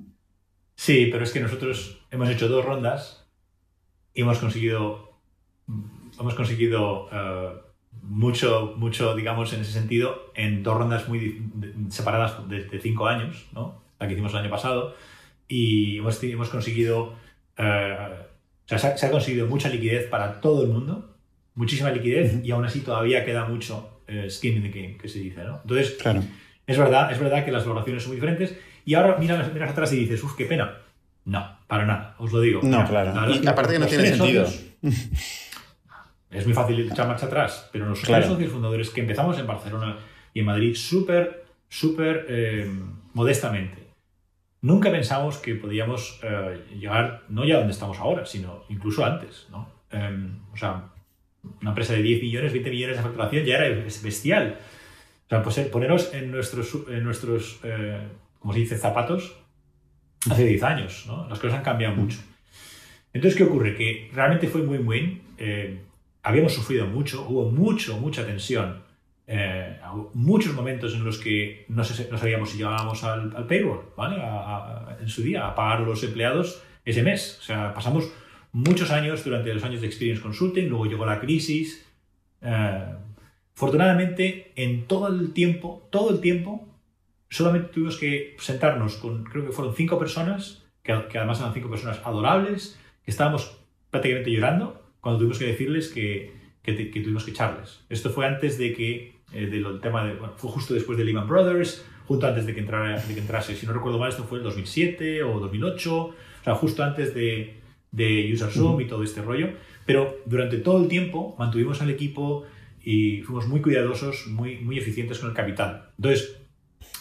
Sí, 0.76 1.08
pero 1.10 1.24
es 1.24 1.32
que 1.32 1.40
nosotros 1.40 2.00
hemos 2.10 2.28
hecho 2.30 2.48
dos 2.48 2.64
rondas 2.64 3.26
y 4.14 4.22
hemos 4.22 4.38
conseguido, 4.38 5.18
hemos 6.18 6.34
conseguido 6.34 7.08
eh, 7.10 7.52
mucho, 8.02 8.74
mucho, 8.76 9.16
digamos, 9.16 9.52
en 9.52 9.62
ese 9.62 9.72
sentido, 9.72 10.32
en 10.34 10.62
dos 10.62 10.76
rondas 10.76 11.08
muy 11.08 11.42
separadas 11.88 12.48
de, 12.48 12.78
cinco 12.80 13.06
años, 13.06 13.46
¿no? 13.52 13.82
La 13.98 14.06
que 14.06 14.12
hicimos 14.12 14.32
el 14.32 14.38
año 14.38 14.50
pasado, 14.50 14.94
y 15.48 15.98
hemos, 15.98 16.22
hemos 16.22 16.48
conseguido, 16.48 17.14
eh, 17.56 18.27
o 18.70 18.78
sea, 18.78 18.96
se 18.96 19.06
ha, 19.06 19.10
conseguido 19.10 19.46
mucha 19.46 19.68
liquidez 19.68 20.06
para 20.08 20.40
todo 20.40 20.62
el 20.64 20.68
mundo, 20.68 21.16
muchísima 21.54 21.90
liquidez, 21.90 22.44
y 22.44 22.50
aún 22.50 22.64
así 22.64 22.80
todavía 22.80 23.24
queda 23.24 23.46
mucho 23.46 24.02
eh, 24.06 24.28
skin 24.28 24.56
in 24.56 24.62
the 24.62 24.68
game, 24.68 24.96
que 24.96 25.08
se 25.08 25.18
dice, 25.20 25.42
¿no? 25.44 25.60
Entonces, 25.62 25.92
claro. 26.00 26.22
Es 26.68 26.76
verdad, 26.76 27.10
es 27.10 27.18
verdad 27.18 27.46
que 27.46 27.50
las 27.50 27.64
valoraciones 27.64 28.02
son 28.02 28.10
muy 28.10 28.16
diferentes. 28.16 28.54
Y 28.84 28.94
ahora 28.94 29.16
miras, 29.18 29.52
miras 29.52 29.70
atrás 29.70 29.92
y 29.94 30.00
dices, 30.00 30.22
uff, 30.22 30.36
qué 30.36 30.44
pena. 30.44 30.76
No, 31.24 31.58
para 31.66 31.86
nada, 31.86 32.14
os 32.18 32.30
lo 32.30 32.40
digo. 32.40 32.60
No, 32.62 32.86
claro. 32.86 33.34
Y 33.34 33.46
aparte 33.46 33.72
que 33.72 33.78
no 33.78 33.86
tiene 33.86 34.14
sentido. 34.14 34.46
es 36.30 36.44
muy 36.44 36.54
fácil 36.54 36.90
echar 36.90 37.08
marcha 37.08 37.26
atrás, 37.26 37.68
pero 37.72 37.86
los 37.86 38.00
claro. 38.00 38.26
socios 38.26 38.52
fundadores 38.52 38.90
que 38.90 39.00
empezamos 39.00 39.38
en 39.38 39.46
Barcelona 39.46 39.96
y 40.34 40.40
en 40.40 40.46
Madrid 40.46 40.74
súper, 40.74 41.46
súper 41.68 42.26
eh, 42.28 42.70
modestamente, 43.14 43.87
nunca 44.62 44.90
pensamos 44.90 45.38
que 45.38 45.54
podíamos 45.54 46.20
eh, 46.22 46.64
llegar, 46.78 47.22
no 47.28 47.44
ya 47.44 47.58
donde 47.58 47.72
estamos 47.72 47.98
ahora, 47.98 48.26
sino 48.26 48.64
incluso 48.68 49.04
antes. 49.04 49.46
¿no? 49.50 49.68
Em, 49.90 50.38
o 50.52 50.56
sea, 50.56 50.90
una 51.60 51.70
empresa 51.70 51.92
de 51.92 52.02
10 52.02 52.22
millones, 52.22 52.52
20 52.52 52.70
millones 52.70 52.96
de 52.96 53.02
facturación 53.02 53.44
ya 53.44 53.56
era 53.58 53.68
bestial. 54.02 54.58
O 55.26 55.28
sea, 55.28 55.42
pues, 55.42 55.58
eh, 55.58 55.64
poneros 55.64 56.12
en 56.14 56.30
nuestros, 56.30 56.76
en 56.88 57.04
nuestros 57.04 57.60
eh, 57.62 58.00
se 58.52 58.58
dice, 58.58 58.78
zapatos 58.78 59.36
hace 60.30 60.44
10 60.44 60.62
años, 60.62 61.04
¿no? 61.06 61.28
Las 61.28 61.38
cosas 61.38 61.58
han 61.58 61.64
cambiado 61.64 61.94
mucho. 61.94 62.18
Entonces, 63.12 63.36
¿qué 63.36 63.44
ocurre? 63.44 63.76
Que 63.76 64.10
realmente 64.12 64.48
fue 64.48 64.62
muy 64.62 64.78
win 64.78 65.22
eh, 65.38 65.80
habíamos 66.22 66.52
sufrido 66.52 66.86
mucho, 66.86 67.26
hubo 67.28 67.50
mucho, 67.50 67.96
mucha 67.98 68.26
tensión. 68.26 68.82
Muchos 70.14 70.54
momentos 70.54 70.94
en 70.94 71.04
los 71.04 71.18
que 71.18 71.66
no, 71.68 71.84
sabíamos 71.84 72.50
si 72.50 72.58
llegábamos 72.58 73.04
al, 73.04 73.46
payroll, 73.46 73.90
¿vale? 73.96 74.22
en 75.00 75.08
su 75.08 75.22
día, 75.22 75.46
a 75.46 75.54
pagar 75.54 75.78
a 75.78 75.84
los 75.84 76.02
empleados 76.02 76.62
ese 76.84 77.02
mes. 77.02 77.38
O 77.40 77.42
sea, 77.42 77.74
pasamos 77.74 78.10
muchos 78.52 78.90
años 78.90 79.24
durante 79.24 79.52
los 79.52 79.64
años 79.64 79.80
de 79.80 79.86
Experience 79.86 80.22
Consulting, 80.22 80.68
luego 80.68 80.86
llegó 80.86 81.04
la 81.04 81.20
crisis. 81.20 81.86
Afortunadamente, 83.54 84.52
en 84.56 84.86
todo 84.86 85.08
el 85.08 85.32
tiempo, 85.32 85.88
todo 85.90 86.10
el 86.10 86.20
tiempo, 86.20 86.68
solamente 87.28 87.68
tuvimos 87.72 87.98
que 87.98 88.36
sentarnos 88.38 88.96
con, 88.96 89.24
creo 89.24 89.44
que 89.44 89.52
fueron 89.52 89.74
cinco 89.74 89.98
personas, 89.98 90.64
que, 90.82 90.92
además 90.92 91.40
eran 91.40 91.52
cinco 91.52 91.68
personas 91.68 92.00
adorables, 92.04 92.78
que 93.04 93.10
estábamos 93.10 93.58
prácticamente 93.90 94.30
llorando 94.30 94.82
cuando 95.00 95.18
tuvimos 95.18 95.38
que 95.38 95.46
decirles 95.46 95.88
que, 95.88 96.32
tuvimos 96.62 97.24
que 97.24 97.32
echarles. 97.32 97.84
Esto 97.88 98.10
fue 98.10 98.26
antes 98.26 98.58
de 98.58 98.72
que, 98.74 99.17
eh, 99.32 99.46
del 99.46 99.80
tema 99.80 100.04
de, 100.04 100.14
bueno, 100.14 100.34
fue 100.36 100.50
justo 100.50 100.74
después 100.74 100.96
de 100.98 101.04
Lehman 101.04 101.28
Brothers, 101.28 101.84
justo 102.06 102.26
antes 102.26 102.46
de 102.46 102.54
que, 102.54 102.60
entrara, 102.60 103.00
de 103.00 103.14
que 103.14 103.20
entrase, 103.20 103.54
si 103.54 103.66
no 103.66 103.72
recuerdo 103.72 103.98
mal, 103.98 104.08
esto 104.08 104.24
fue 104.24 104.38
el 104.38 104.44
2007 104.44 105.22
o 105.22 105.40
2008, 105.40 105.96
o 105.96 106.14
sea, 106.42 106.54
justo 106.54 106.82
antes 106.82 107.14
de, 107.14 107.60
de 107.92 108.30
User 108.32 108.50
Zoom 108.50 108.80
y 108.80 108.86
todo 108.86 109.02
este 109.02 109.22
rollo. 109.22 109.50
Pero 109.84 110.16
durante 110.26 110.58
todo 110.58 110.82
el 110.82 110.88
tiempo 110.88 111.34
mantuvimos 111.38 111.80
al 111.82 111.90
equipo 111.90 112.44
y 112.82 113.22
fuimos 113.22 113.46
muy 113.48 113.60
cuidadosos, 113.60 114.26
muy, 114.28 114.56
muy 114.58 114.78
eficientes 114.78 115.18
con 115.18 115.30
el 115.30 115.34
capital. 115.34 115.90
Entonces, 115.96 116.38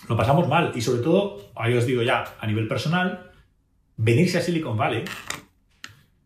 lo 0.10 0.16
pasamos 0.16 0.48
mal 0.48 0.72
y 0.76 0.82
sobre 0.82 1.02
todo, 1.02 1.52
ahí 1.56 1.74
os 1.74 1.86
digo 1.86 2.02
ya, 2.02 2.36
a 2.40 2.48
nivel 2.48 2.68
personal, 2.68 3.32
venirse 3.98 4.38
a 4.38 4.41
Silicon 4.41 4.78
Valley, 4.78 5.04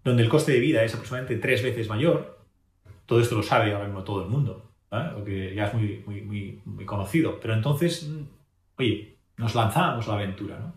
donde 0.03 0.23
el 0.23 0.29
coste 0.29 0.51
de 0.51 0.59
vida 0.59 0.83
es 0.83 0.93
aproximadamente 0.93 1.35
tres 1.37 1.63
veces 1.63 1.87
mayor, 1.87 2.39
todo 3.05 3.21
esto 3.21 3.35
lo 3.35 3.43
sabe 3.43 3.73
ahora 3.73 3.85
mismo 3.85 4.03
todo 4.03 4.23
el 4.23 4.29
mundo, 4.29 4.70
porque 4.91 5.55
ya 5.55 5.67
es 5.67 5.73
muy, 5.73 6.03
muy, 6.05 6.61
muy, 6.65 6.85
conocido, 6.85 7.39
pero 7.39 7.53
entonces, 7.53 8.09
oye, 8.77 9.15
nos 9.37 9.55
lanzábamos 9.55 10.07
a 10.07 10.11
la 10.11 10.17
aventura. 10.17 10.59
¿no? 10.59 10.73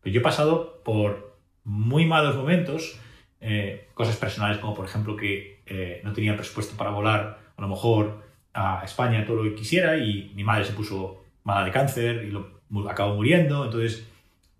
Pero 0.00 0.14
yo 0.14 0.20
he 0.20 0.22
pasado 0.22 0.80
por 0.84 1.36
muy 1.64 2.06
malos 2.06 2.36
momentos, 2.36 2.98
eh, 3.40 3.88
cosas 3.94 4.16
personales 4.16 4.58
como 4.58 4.74
por 4.74 4.84
ejemplo 4.84 5.16
que 5.16 5.62
eh, 5.66 6.00
no 6.04 6.12
tenía 6.12 6.36
presupuesto 6.36 6.76
para 6.76 6.90
volar 6.90 7.40
a 7.56 7.62
lo 7.62 7.68
mejor 7.68 8.22
a 8.54 8.82
España 8.84 9.24
todo 9.24 9.42
lo 9.42 9.50
que 9.50 9.56
quisiera 9.56 9.96
y 9.96 10.30
mi 10.36 10.44
madre 10.44 10.64
se 10.64 10.72
puso 10.72 11.24
mala 11.42 11.64
de 11.64 11.72
cáncer 11.72 12.24
y 12.24 12.30
lo, 12.30 12.62
acabó 12.88 13.16
muriendo, 13.16 13.64
entonces 13.64 14.08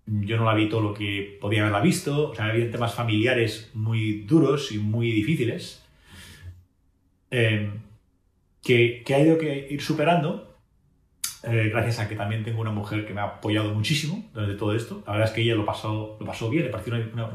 yo 0.05 0.35
no 0.35 0.43
la 0.43 0.53
vi 0.53 0.67
todo 0.67 0.81
lo 0.81 0.93
que 0.93 1.37
podía 1.39 1.61
haberla 1.61 1.79
visto, 1.79 2.31
o 2.31 2.35
sea, 2.35 2.45
había 2.45 2.69
temas 2.69 2.93
familiares 2.93 3.71
muy 3.73 4.23
duros 4.23 4.71
y 4.73 4.77
muy 4.77 5.11
difíciles 5.11 5.85
em, 7.31 7.79
que, 8.63 9.03
ha 9.13 9.19
ido 9.19 9.37
que 9.37 9.67
ir 9.69 9.81
superando 9.81 10.57
eh, 11.43 11.69
gracias 11.69 11.99
a 11.99 12.07
que 12.07 12.15
también 12.15 12.43
tengo 12.43 12.61
una 12.61 12.71
mujer 12.71 13.05
que 13.05 13.13
me 13.13 13.19
ha 13.19 13.25
apoyado 13.25 13.73
muchísimo 13.73 14.29
durante 14.33 14.55
todo 14.55 14.73
esto. 14.73 15.03
La 15.05 15.13
verdad 15.13 15.27
es 15.27 15.33
que 15.35 15.41
ella 15.41 15.55
lo 15.55 15.65
pasó, 15.65 16.17
lo 16.19 16.25
pasó 16.25 16.49
bien, 16.49 16.63
le 16.63 16.69
pareció 16.69 16.93
una, 17.13 17.27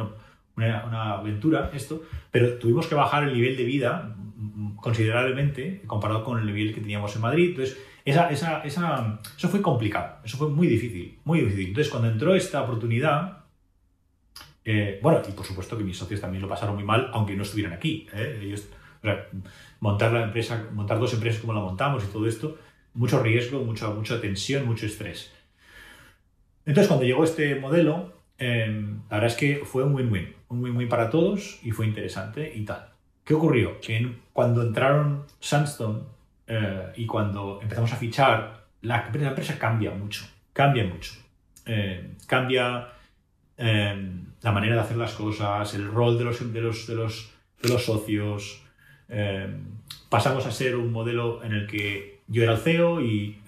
una, 0.57 1.13
aventura 1.15 1.71
esto, 1.75 2.03
pero 2.31 2.55
tuvimos 2.55 2.87
que 2.87 2.95
bajar 2.95 3.25
el 3.25 3.35
nivel 3.35 3.57
de 3.57 3.65
vida 3.65 4.17
considerablemente 4.77 5.83
comparado 5.87 6.25
con 6.25 6.39
el 6.39 6.47
nivel 6.47 6.75
que 6.75 6.81
teníamos 6.81 7.15
en 7.15 7.23
Madrid. 7.23 7.51
Entonces, 7.51 7.79
esa, 8.05 8.31
esa, 8.31 8.63
esa, 8.63 9.21
eso 9.37 9.49
fue 9.49 9.61
complicado, 9.61 10.21
eso 10.25 10.39
fue 10.39 10.49
muy 10.49 10.67
difícil, 10.67 11.19
muy 11.25 11.41
difícil. 11.41 11.69
Entonces, 11.69 11.91
cuando 11.91 12.09
entró 12.09 12.35
esta 12.35 12.63
oportunidad, 12.63 13.45
eh, 14.65 14.99
bueno, 15.03 15.21
y 15.29 15.33
por 15.33 15.45
supuesto 15.45 15.77
que 15.77 15.85
mis 15.85 15.99
socios 15.99 16.21
también 16.21 16.41
lo 16.41 16.49
pasaron 16.49 16.75
muy 16.75 16.85
mal, 16.85 17.11
aunque 17.13 17.37
no 17.37 17.43
estuvieran 17.43 17.75
aquí. 17.75 18.07
¿eh? 18.15 18.57
Montar 19.81 20.12
la 20.12 20.25
empresa, 20.25 20.66
montar 20.73 20.99
dos 20.99 21.15
empresas 21.15 21.41
como 21.41 21.53
la 21.53 21.61
montamos 21.61 22.05
y 22.05 22.09
todo 22.09 22.27
esto, 22.27 22.59
mucho 22.95 23.23
riesgo, 23.23 23.61
mucha, 23.61 23.89
mucha 23.91 24.20
tensión, 24.20 24.66
mucho 24.66 24.87
estrés. 24.87 25.33
Entonces, 26.66 26.89
cuando 26.89 27.07
llegó 27.07 27.25
este 27.25 27.55
modelo, 27.55 28.12
em, 28.39 29.01
la 29.09 29.16
verdad 29.16 29.31
es 29.31 29.37
que 29.37 29.62
fue 29.65 29.85
un 29.85 29.95
win-win, 29.95 30.35
un 30.49 30.62
win-win 30.62 30.89
para 30.89 31.09
todos 31.11 31.61
y 31.62 31.70
fue 31.70 31.87
interesante 31.87 32.53
y 32.55 32.65
tal. 32.65 32.89
¿Qué 33.25 33.35
ocurrió? 33.35 33.81
Que 33.81 34.16
cuando 34.33 34.62
entraron 34.62 35.25
Sandstone 35.39 36.01
eh, 36.47 36.93
y 36.97 37.07
cuando 37.07 37.61
empezamos 37.62 37.93
a 37.93 37.97
fichar, 37.97 38.65
la, 38.83 39.07
empresa 39.07 39.59
cambia 39.59 39.91
mucho, 39.91 40.27
cambia 40.53 40.85
mucho. 40.85 41.12
Eh, 41.66 42.15
cambia 42.27 42.89
eh, 43.57 44.12
la 44.41 44.53
manera 44.53 44.77
de 44.77 44.81
hacer 44.81 44.97
las 44.97 45.12
cosas, 45.12 45.75
el 45.75 45.87
rol 45.89 46.16
de 46.16 46.25
los, 46.25 46.53
de 46.53 46.61
los, 46.61 46.87
de 47.62 47.69
los 47.69 47.85
socios. 47.85 48.62
Pasamos 50.09 50.47
a 50.47 50.51
ser 50.51 50.77
un 50.77 50.93
modelo 50.93 51.43
en 51.43 51.53
el 51.53 51.67
que 51.67 52.21
yo 52.29 52.43
era 52.43 52.53
el 52.53 52.59
CEO 52.59 53.01
y 53.01 53.41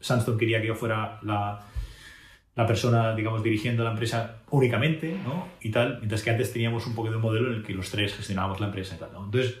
Sandstone 0.00 0.38
quería 0.38 0.60
que 0.60 0.68
yo 0.68 0.74
fuera 0.74 1.18
la, 1.22 1.66
la 2.56 2.66
persona, 2.66 3.14
digamos, 3.14 3.42
dirigiendo 3.42 3.82
la 3.82 3.90
empresa 3.90 4.42
únicamente, 4.50 5.16
¿no? 5.24 5.48
Y 5.60 5.70
tal, 5.70 5.98
mientras 5.98 6.22
que 6.22 6.30
antes 6.30 6.52
teníamos 6.52 6.86
un 6.86 6.94
poco 6.94 7.10
de 7.10 7.16
un 7.16 7.22
modelo 7.22 7.48
en 7.48 7.54
el 7.54 7.62
que 7.64 7.74
los 7.74 7.90
tres 7.90 8.14
gestionábamos 8.14 8.60
la 8.60 8.66
empresa 8.66 8.94
y 8.94 8.98
tal, 8.98 9.12
¿no? 9.12 9.24
Entonces, 9.24 9.58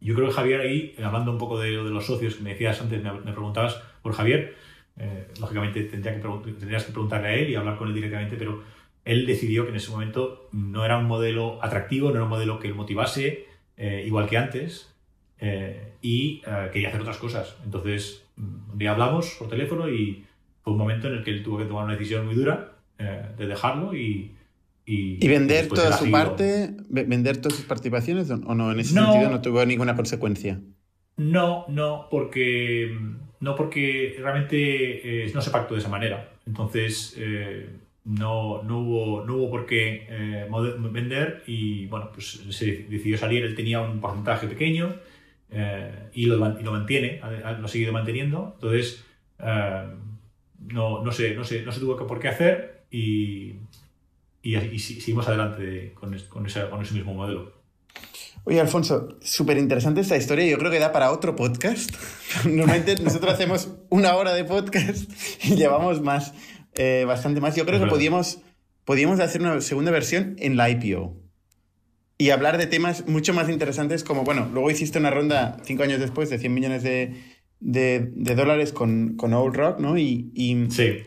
yo 0.00 0.14
creo 0.14 0.28
que 0.28 0.34
Javier 0.34 0.60
ahí, 0.62 0.94
hablando 1.02 1.30
un 1.30 1.38
poco 1.38 1.60
de, 1.60 1.70
de 1.70 1.90
los 1.90 2.06
socios 2.06 2.36
que 2.36 2.42
me 2.42 2.50
decías 2.50 2.80
antes, 2.80 3.02
me, 3.02 3.32
preguntabas 3.32 3.80
por 4.02 4.14
Javier, 4.14 4.56
eh, 4.96 5.28
lógicamente 5.38 5.82
tendría 5.84 6.14
que 6.14 6.28
tendrías 6.58 6.84
que 6.84 6.92
preguntarle 6.92 7.28
a 7.28 7.34
él 7.34 7.50
y 7.50 7.54
hablar 7.54 7.76
con 7.76 7.88
él 7.88 7.94
directamente, 7.94 8.36
pero 8.36 8.62
él 9.04 9.26
decidió 9.26 9.64
que 9.64 9.70
en 9.70 9.76
ese 9.76 9.90
momento 9.90 10.48
no 10.52 10.84
era 10.84 10.96
un 10.96 11.06
modelo 11.06 11.62
atractivo, 11.62 12.08
no 12.08 12.16
era 12.16 12.24
un 12.24 12.30
modelo 12.30 12.58
que 12.58 12.68
él 12.68 12.74
motivase, 12.74 13.46
eh, 13.84 14.04
igual 14.06 14.28
que 14.28 14.36
antes, 14.38 14.94
eh, 15.40 15.94
y 16.00 16.40
quería 16.72 16.90
hacer 16.90 17.00
otras 17.00 17.16
cosas. 17.16 17.56
Entonces, 17.64 18.24
un 18.36 18.78
día 18.78 18.92
hablamos 18.92 19.34
por 19.36 19.48
teléfono 19.48 19.88
y 19.88 20.24
fue 20.62 20.72
un 20.72 20.78
momento 20.78 21.08
en 21.08 21.14
el 21.14 21.24
que 21.24 21.32
él 21.32 21.42
tuvo 21.42 21.58
que 21.58 21.64
tomar 21.64 21.86
una 21.86 21.94
decisión 21.94 22.24
muy 22.24 22.36
dura 22.36 22.76
de 23.36 23.46
dejarlo 23.48 23.96
y, 23.96 24.36
y, 24.86 25.26
vender 25.26 25.66
toda 25.66 25.96
su 25.96 26.08
parte, 26.12 26.76
vender 26.88 27.38
todas 27.38 27.56
sus 27.56 27.66
participaciones 27.66 28.30
o 28.30 28.54
no, 28.54 28.70
en 28.70 28.78
ese 28.78 28.94
sentido 28.94 29.28
no 29.28 29.40
tuvo 29.40 29.66
ninguna 29.66 29.96
consecuencia. 29.96 30.60
No, 31.16 31.64
no, 31.66 32.06
porque 32.08 32.96
no 33.40 33.56
porque 33.56 34.14
realmente 34.20 35.28
no 35.34 35.42
se 35.42 35.50
pactó 35.50 35.74
de 35.74 35.80
esa 35.80 35.88
manera. 35.88 36.30
Entonces, 36.46 37.18
no, 38.04 38.62
no, 38.62 38.78
hubo, 38.78 39.24
no 39.24 39.36
hubo 39.36 39.50
por 39.50 39.66
qué 39.66 40.06
eh, 40.08 40.48
vender 40.90 41.44
y 41.46 41.86
bueno, 41.86 42.10
pues 42.12 42.42
se 42.50 42.84
decidió 42.88 43.16
salir, 43.16 43.44
él 43.44 43.54
tenía 43.54 43.80
un 43.80 44.00
porcentaje 44.00 44.46
pequeño 44.48 44.96
eh, 45.50 46.08
y, 46.12 46.26
lo, 46.26 46.36
lo, 46.36 46.72
mantiene, 46.72 47.20
lo 47.58 47.64
ha 47.64 47.68
seguido 47.68 47.92
manteniendo, 47.92 48.52
entonces 48.54 49.04
eh, 49.38 49.86
no, 50.58 51.04
no, 51.04 51.12
sé, 51.12 51.34
no, 51.34 51.44
sé, 51.44 51.62
no 51.62 51.72
se 51.72 51.80
tuvo 51.80 51.96
por 52.06 52.18
qué 52.18 52.28
hacer 52.28 52.84
y, 52.90 53.54
y, 54.42 54.78
seguimos 54.78 55.28
adelante 55.28 55.92
con, 55.94 56.10
con, 56.28 56.46
con 56.46 56.82
ese 56.82 56.94
mismo 56.94 57.14
modelo. 57.14 57.62
Oye, 58.44 58.60
Alfonso, 58.60 59.16
súper 59.20 59.56
interesante 59.56 60.00
esta 60.00 60.16
historia. 60.16 60.44
Yo 60.44 60.58
creo 60.58 60.72
que 60.72 60.80
da 60.80 60.90
para 60.90 61.12
otro 61.12 61.36
podcast. 61.36 61.94
Normalmente 62.44 62.96
nosotros 62.96 63.34
hacemos 63.34 63.68
una 63.88 64.16
hora 64.16 64.32
de 64.32 64.42
podcast 64.44 65.08
y 65.44 65.54
llevamos 65.54 66.00
más. 66.02 66.34
Eh, 66.74 67.04
bastante 67.06 67.40
más. 67.40 67.56
Yo 67.56 67.66
creo 67.66 67.80
que 67.80 67.86
podíamos, 67.86 68.40
podíamos 68.84 69.20
hacer 69.20 69.40
una 69.40 69.60
segunda 69.60 69.90
versión 69.90 70.36
en 70.38 70.56
la 70.56 70.70
IPO 70.70 71.22
y 72.22 72.30
hablar 72.30 72.56
de 72.56 72.66
temas 72.66 73.08
mucho 73.08 73.34
más 73.34 73.48
interesantes 73.48 74.04
como, 74.04 74.22
bueno, 74.22 74.48
luego 74.52 74.70
hiciste 74.70 74.98
una 74.98 75.10
ronda 75.10 75.56
cinco 75.64 75.82
años 75.82 75.98
después 75.98 76.30
de 76.30 76.38
100 76.38 76.54
millones 76.54 76.82
de, 76.84 77.16
de, 77.58 78.34
dólares 78.36 78.72
con, 78.72 79.16
con, 79.16 79.34
Old 79.34 79.56
Rock, 79.56 79.80
¿no? 79.80 79.98
Y, 79.98 80.30
y 80.34 80.70
sí. 80.70 80.98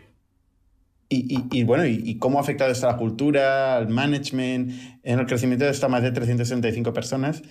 Y, 1.08 1.46
y, 1.52 1.64
bueno, 1.64 1.86
y, 1.86 2.18
cómo 2.18 2.40
ha 2.40 2.42
afectado 2.42 2.72
esto 2.72 2.90
a 2.90 2.94
la 2.94 2.98
cultura, 2.98 3.78
al 3.78 3.88
management, 3.88 4.72
en 5.04 5.20
el 5.20 5.26
crecimiento 5.26 5.64
de 5.64 5.72
estas 5.72 5.90
más 5.90 6.04
de 6.04 6.12
365 6.12 6.92
personas 6.92 7.44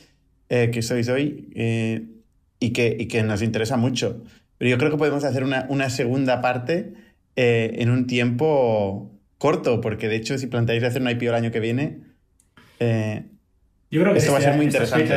eh, 0.50 0.70
que 0.70 0.82
sois 0.82 1.08
hoy 1.08 1.48
eh, 1.54 2.06
y, 2.60 2.70
que, 2.72 2.94
y 2.98 3.06
que 3.06 3.22
nos 3.22 3.40
interesa 3.40 3.78
mucho. 3.78 4.24
Pero 4.58 4.70
yo 4.72 4.76
creo 4.76 4.90
que 4.90 4.98
podemos 4.98 5.24
hacer 5.24 5.44
una, 5.44 5.66
una 5.70 5.88
segunda 5.88 6.42
parte 6.42 6.92
eh, 7.36 7.76
en 7.78 7.90
un 7.90 8.06
tiempo 8.06 9.10
corto, 9.38 9.80
porque 9.80 10.08
de 10.08 10.16
hecho 10.16 10.38
si 10.38 10.46
planteáis 10.46 10.84
hacer 10.84 11.02
un 11.02 11.10
IPO 11.10 11.24
el 11.24 11.34
año 11.34 11.50
que 11.50 11.58
viene, 11.58 11.98
eh, 12.78 13.24
Yo 13.90 14.00
creo 14.02 14.12
que 14.12 14.20
esto 14.20 14.32
va 14.32 14.38
a 14.38 14.42
ser 14.42 14.54
muy 14.54 14.66
interesante. 14.66 15.14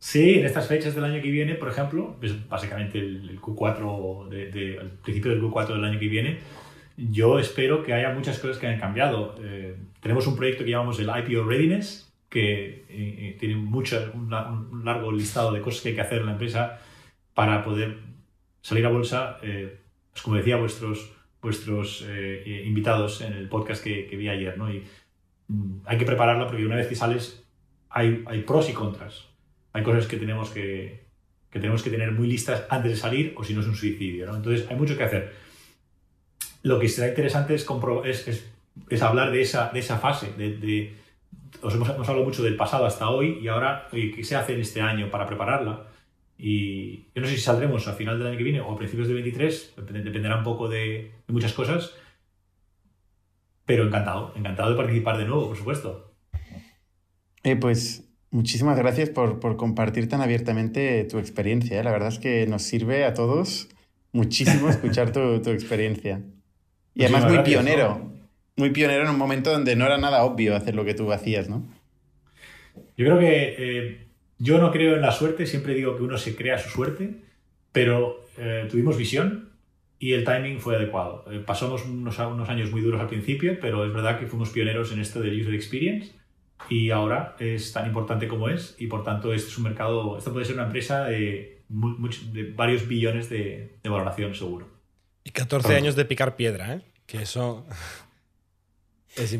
sí, 0.00 0.40
en 0.40 0.46
estas 0.46 0.66
fechas 0.66 0.96
del 0.96 1.04
año 1.04 1.22
que 1.22 1.30
viene, 1.30 1.54
por 1.54 1.68
ejemplo, 1.68 2.16
pues 2.18 2.48
básicamente 2.48 2.98
el, 2.98 3.40
Q4, 3.40 4.28
de, 4.28 4.78
al 4.80 4.90
principio 4.90 5.30
del 5.30 5.40
Q4 5.40 5.74
del 5.74 5.84
año 5.84 6.00
que 6.00 6.08
viene, 6.08 6.38
yo 6.96 7.38
espero 7.38 7.84
que 7.84 7.92
haya 7.92 8.10
muchas 8.10 8.40
cosas 8.40 8.58
que 8.58 8.66
hayan 8.66 8.80
cambiado. 8.80 9.36
Eh, 9.40 9.76
tenemos 10.00 10.26
un 10.26 10.34
proyecto 10.34 10.64
que 10.64 10.70
llamamos 10.70 10.98
el 10.98 11.06
IPO 11.06 11.44
Readiness, 11.44 12.12
que 12.28 13.36
tiene 13.38 13.54
mucho, 13.54 14.10
un, 14.12 14.28
largo 14.84 15.12
listado 15.12 15.52
de 15.52 15.60
cosas 15.60 15.82
que 15.82 15.90
hay 15.90 15.94
que 15.94 16.00
hacer 16.00 16.18
en 16.18 16.26
la 16.26 16.32
empresa 16.32 16.80
para 17.32 17.62
poder 17.62 17.98
salir 18.60 18.84
a 18.84 18.88
bolsa. 18.88 19.38
pues 19.40 20.22
como 20.22 20.36
decía, 20.36 20.56
vuestros 20.56 21.17
vuestros 21.40 22.04
eh, 22.08 22.64
invitados 22.66 23.20
en 23.20 23.32
el 23.32 23.48
podcast 23.48 23.82
que, 23.82 24.04
vi 24.16 24.28
ayer, 24.28 24.56
¿no? 24.58 24.72
Y 24.72 24.84
mm, 25.48 25.80
hay 25.84 25.98
que 25.98 26.04
prepararla 26.04 26.46
porque 26.46 26.66
una 26.66 26.76
vez 26.76 26.88
que 26.88 26.94
sales 26.94 27.44
hay, 27.90 28.24
hay 28.26 28.42
pros 28.42 28.68
y 28.68 28.72
contras. 28.72 29.26
Hay 29.72 29.82
cosas 29.82 30.06
que 30.06 30.16
tenemos 30.16 30.50
que, 30.50 31.06
que, 31.50 31.60
tenemos 31.60 31.82
que 31.82 31.90
tener 31.90 32.12
muy 32.12 32.26
listas 32.26 32.64
antes 32.70 32.92
de 32.92 32.96
salir 32.96 33.34
o 33.36 33.44
si 33.44 33.54
no 33.54 33.60
es 33.60 33.66
un 33.66 33.76
suicidio, 33.76 34.26
¿no? 34.26 34.36
Entonces 34.36 34.66
hay 34.68 34.76
mucho 34.76 34.96
que 34.96 35.04
hacer. 35.04 35.32
Lo 36.62 36.78
que 36.78 36.88
será 36.88 37.08
interesante 37.08 37.54
es, 37.54 37.66
es, 38.04 38.50
es, 38.88 39.02
hablar 39.02 39.30
de 39.30 39.42
esa, 39.42 39.70
de 39.70 39.78
esa 39.78 39.98
fase, 39.98 40.32
de, 40.36 40.92
os 41.62 41.74
hemos, 41.74 41.88
hemos, 41.88 42.08
hablado 42.08 42.24
mucho 42.24 42.42
del 42.42 42.56
pasado 42.56 42.84
hasta 42.84 43.08
hoy 43.08 43.38
y 43.40 43.48
ahora 43.48 43.88
qué 43.90 44.24
se 44.24 44.34
hace 44.34 44.54
en 44.54 44.60
este 44.60 44.80
año 44.80 45.08
para 45.10 45.26
prepararla 45.26 45.86
y 46.40 47.10
yo 47.14 47.20
no 47.20 47.26
sé 47.26 47.34
si 47.34 47.40
saldremos 47.40 47.88
a 47.88 47.94
final 47.94 48.16
del 48.16 48.28
año 48.28 48.38
que 48.38 48.44
viene 48.44 48.60
o 48.60 48.72
a 48.72 48.78
principios 48.78 49.08
de 49.08 49.14
23, 49.14 49.74
dependerá 49.76 50.38
un 50.38 50.44
poco 50.44 50.68
de, 50.68 51.10
muchas 51.26 51.52
cosas, 51.52 51.94
pero 53.66 53.84
encantado, 53.84 54.32
encantado 54.36 54.70
de 54.70 54.76
participar 54.76 55.18
de 55.18 55.24
nuevo, 55.24 55.48
por 55.48 55.56
supuesto. 55.56 56.14
Eh, 57.42 57.56
pues 57.56 58.08
muchísimas 58.30 58.78
gracias 58.78 59.10
por, 59.10 59.40
por, 59.40 59.56
compartir 59.56 60.08
tan 60.08 60.20
abiertamente 60.20 61.04
tu 61.04 61.18
experiencia. 61.18 61.80
¿eh? 61.80 61.82
La 61.82 61.90
verdad 61.90 62.08
es 62.08 62.20
que 62.20 62.46
nos 62.46 62.62
sirve 62.62 63.04
a 63.04 63.14
todos 63.14 63.68
muchísimo 64.12 64.68
escuchar 64.70 65.12
tu, 65.12 65.42
tu 65.42 65.50
experiencia. 65.50 66.22
Y 66.94 67.02
además 67.02 67.26
muy 67.26 67.38
pionero, 67.40 68.12
muy 68.56 68.70
pionero 68.70 69.02
en 69.02 69.10
un 69.10 69.18
momento 69.18 69.50
donde 69.50 69.74
no 69.74 69.86
era 69.86 69.98
nada 69.98 70.22
obvio 70.22 70.54
hacer 70.54 70.76
lo 70.76 70.84
que 70.84 70.94
tú 70.94 71.12
hacías, 71.12 71.48
¿no? 71.48 71.66
Yo 72.96 73.06
creo 73.06 73.18
que... 73.18 73.54
Eh, 73.58 74.07
yo 74.38 74.58
no 74.58 74.70
creo 74.70 74.94
en 74.94 75.02
la 75.02 75.12
suerte, 75.12 75.46
siempre 75.46 75.74
digo 75.74 75.96
que 75.96 76.02
uno 76.02 76.16
se 76.16 76.36
crea 76.36 76.58
su 76.58 76.70
suerte, 76.70 77.22
pero 77.72 78.24
eh, 78.36 78.66
tuvimos 78.70 78.96
visión 78.96 79.50
y 79.98 80.12
el 80.12 80.24
timing 80.24 80.60
fue 80.60 80.76
adecuado. 80.76 81.24
Eh, 81.30 81.42
pasamos 81.44 81.84
unos, 81.84 82.18
unos, 82.18 82.48
años 82.48 82.70
muy 82.70 82.80
duros 82.80 83.00
al 83.00 83.08
principio, 83.08 83.58
pero 83.60 83.84
es 83.84 83.92
verdad 83.92 84.18
que 84.18 84.26
fuimos 84.26 84.50
pioneros 84.50 84.92
en 84.92 85.00
esto 85.00 85.20
del 85.20 85.40
user 85.40 85.54
experience 85.54 86.12
y 86.68 86.90
ahora 86.90 87.36
es 87.38 87.72
tan 87.72 87.86
importante 87.86 88.28
como 88.28 88.48
es 88.48 88.76
y 88.78 88.86
por 88.86 89.04
tanto 89.04 89.32
este 89.32 89.48
es 89.48 89.58
un 89.58 89.64
mercado, 89.64 90.18
esto 90.18 90.32
puede 90.32 90.44
ser 90.44 90.54
una 90.54 90.64
empresa 90.64 91.04
de, 91.04 91.62
de 91.68 92.52
varios 92.54 92.86
billones 92.86 93.28
de, 93.28 93.78
valoración 93.84 94.34
seguro. 94.34 94.68
Y 95.24 95.30
14 95.30 95.76
años 95.76 95.96
de 95.96 96.04
picar 96.04 96.36
piedra, 96.36 96.74
¿eh? 96.74 96.82
Que 97.06 97.22
eso 97.22 97.66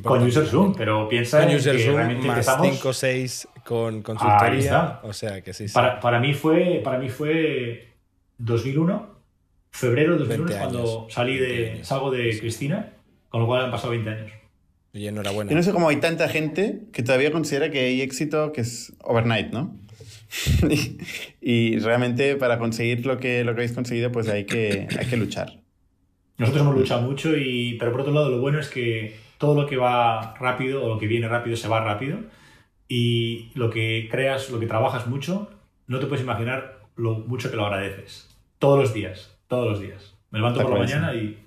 con 0.02 0.22
User 0.22 0.46
Zoom, 0.46 0.74
pero 0.74 1.08
piensa 1.08 1.44
con 1.44 1.54
User 1.54 1.76
que 1.76 1.84
Zoom 1.84 1.96
realmente 1.96 2.26
más 2.26 2.56
5 2.60 2.88
o 2.88 2.92
6 2.92 3.48
con 3.64 4.02
consultoría. 4.02 5.00
O 5.02 5.12
sea 5.12 5.42
que 5.42 5.52
sí, 5.52 5.68
sí. 5.68 5.74
Para, 5.74 6.00
para, 6.00 6.20
mí 6.20 6.34
fue, 6.34 6.80
para 6.82 6.98
mí 6.98 7.08
fue 7.08 7.88
2001, 8.38 9.08
febrero 9.70 10.12
de 10.12 10.18
2001 10.20 10.58
cuando 10.58 11.06
salí 11.10 11.36
de, 11.36 11.80
salgo 11.84 12.10
de 12.10 12.38
Cristina, 12.38 12.92
con 13.28 13.42
lo 13.42 13.46
cual 13.46 13.66
han 13.66 13.70
pasado 13.70 13.90
20 13.90 14.10
años. 14.10 14.32
Y 14.92 15.06
enhorabuena. 15.06 15.50
Yo 15.50 15.56
no 15.56 15.62
sé 15.62 15.72
cómo 15.72 15.88
hay 15.88 15.96
tanta 15.96 16.28
gente 16.28 16.80
que 16.92 17.02
todavía 17.02 17.30
considera 17.30 17.70
que 17.70 17.80
hay 17.80 18.00
éxito 18.00 18.52
que 18.52 18.62
es 18.62 18.92
overnight, 19.02 19.52
¿no? 19.52 19.76
y, 21.40 21.78
realmente 21.78 22.36
para 22.36 22.58
conseguir 22.58 23.06
lo 23.06 23.18
que, 23.18 23.44
lo 23.44 23.52
que 23.54 23.60
habéis 23.60 23.72
conseguido, 23.72 24.12
pues 24.12 24.28
hay 24.28 24.44
que, 24.44 24.88
hay 24.98 25.06
que 25.06 25.16
luchar. 25.16 25.60
Nosotros 26.38 26.62
hemos 26.62 26.76
luchado 26.76 27.02
mucho, 27.02 27.36
y, 27.36 27.76
pero 27.78 27.92
por 27.92 28.02
otro 28.02 28.12
lado 28.12 28.30
lo 28.30 28.40
bueno 28.40 28.60
es 28.60 28.68
que 28.68 29.16
todo 29.38 29.62
lo 29.62 29.66
que 29.66 29.76
va 29.76 30.34
rápido 30.38 30.84
o 30.84 30.88
lo 30.88 30.98
que 30.98 31.06
viene 31.06 31.28
rápido 31.28 31.56
se 31.56 31.68
va 31.68 31.82
rápido 31.82 32.18
y 32.88 33.50
lo 33.54 33.70
que 33.70 34.08
creas, 34.10 34.50
lo 34.50 34.58
que 34.58 34.66
trabajas 34.66 35.06
mucho, 35.06 35.50
no 35.86 36.00
te 36.00 36.06
puedes 36.06 36.24
imaginar 36.24 36.80
lo 36.96 37.14
mucho 37.14 37.50
que 37.50 37.56
lo 37.56 37.66
agradeces. 37.66 38.28
Todos 38.58 38.78
los 38.78 38.92
días, 38.92 39.38
todos 39.46 39.66
los 39.66 39.80
días. 39.80 40.14
Me 40.30 40.40
levanto 40.40 40.60
por 40.62 40.72
la 40.72 40.78
mañana 40.80 41.14
y 41.14 41.38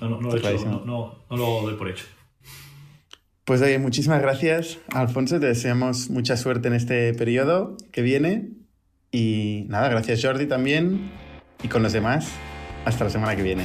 no, 0.00 0.08
no, 0.10 1.20
lo 1.30 1.62
doy 1.62 1.74
por 1.74 1.88
hecho. 1.88 2.04
Pues 3.44 3.62
oye, 3.62 3.78
muchísimas 3.78 4.20
gracias, 4.20 4.78
Alfonso. 4.92 5.40
Te 5.40 5.46
deseamos 5.46 6.10
mucha 6.10 6.36
suerte 6.36 6.68
en 6.68 6.74
este 6.74 7.14
periodo 7.14 7.76
que 7.90 8.02
viene. 8.02 8.50
Y 9.10 9.64
nada, 9.68 9.88
gracias 9.88 10.22
Jordi 10.22 10.46
también. 10.46 11.10
Y 11.62 11.68
con 11.68 11.82
los 11.82 11.92
demás, 11.92 12.30
hasta 12.84 13.04
la 13.04 13.10
semana 13.10 13.34
que 13.34 13.42
viene. 13.42 13.64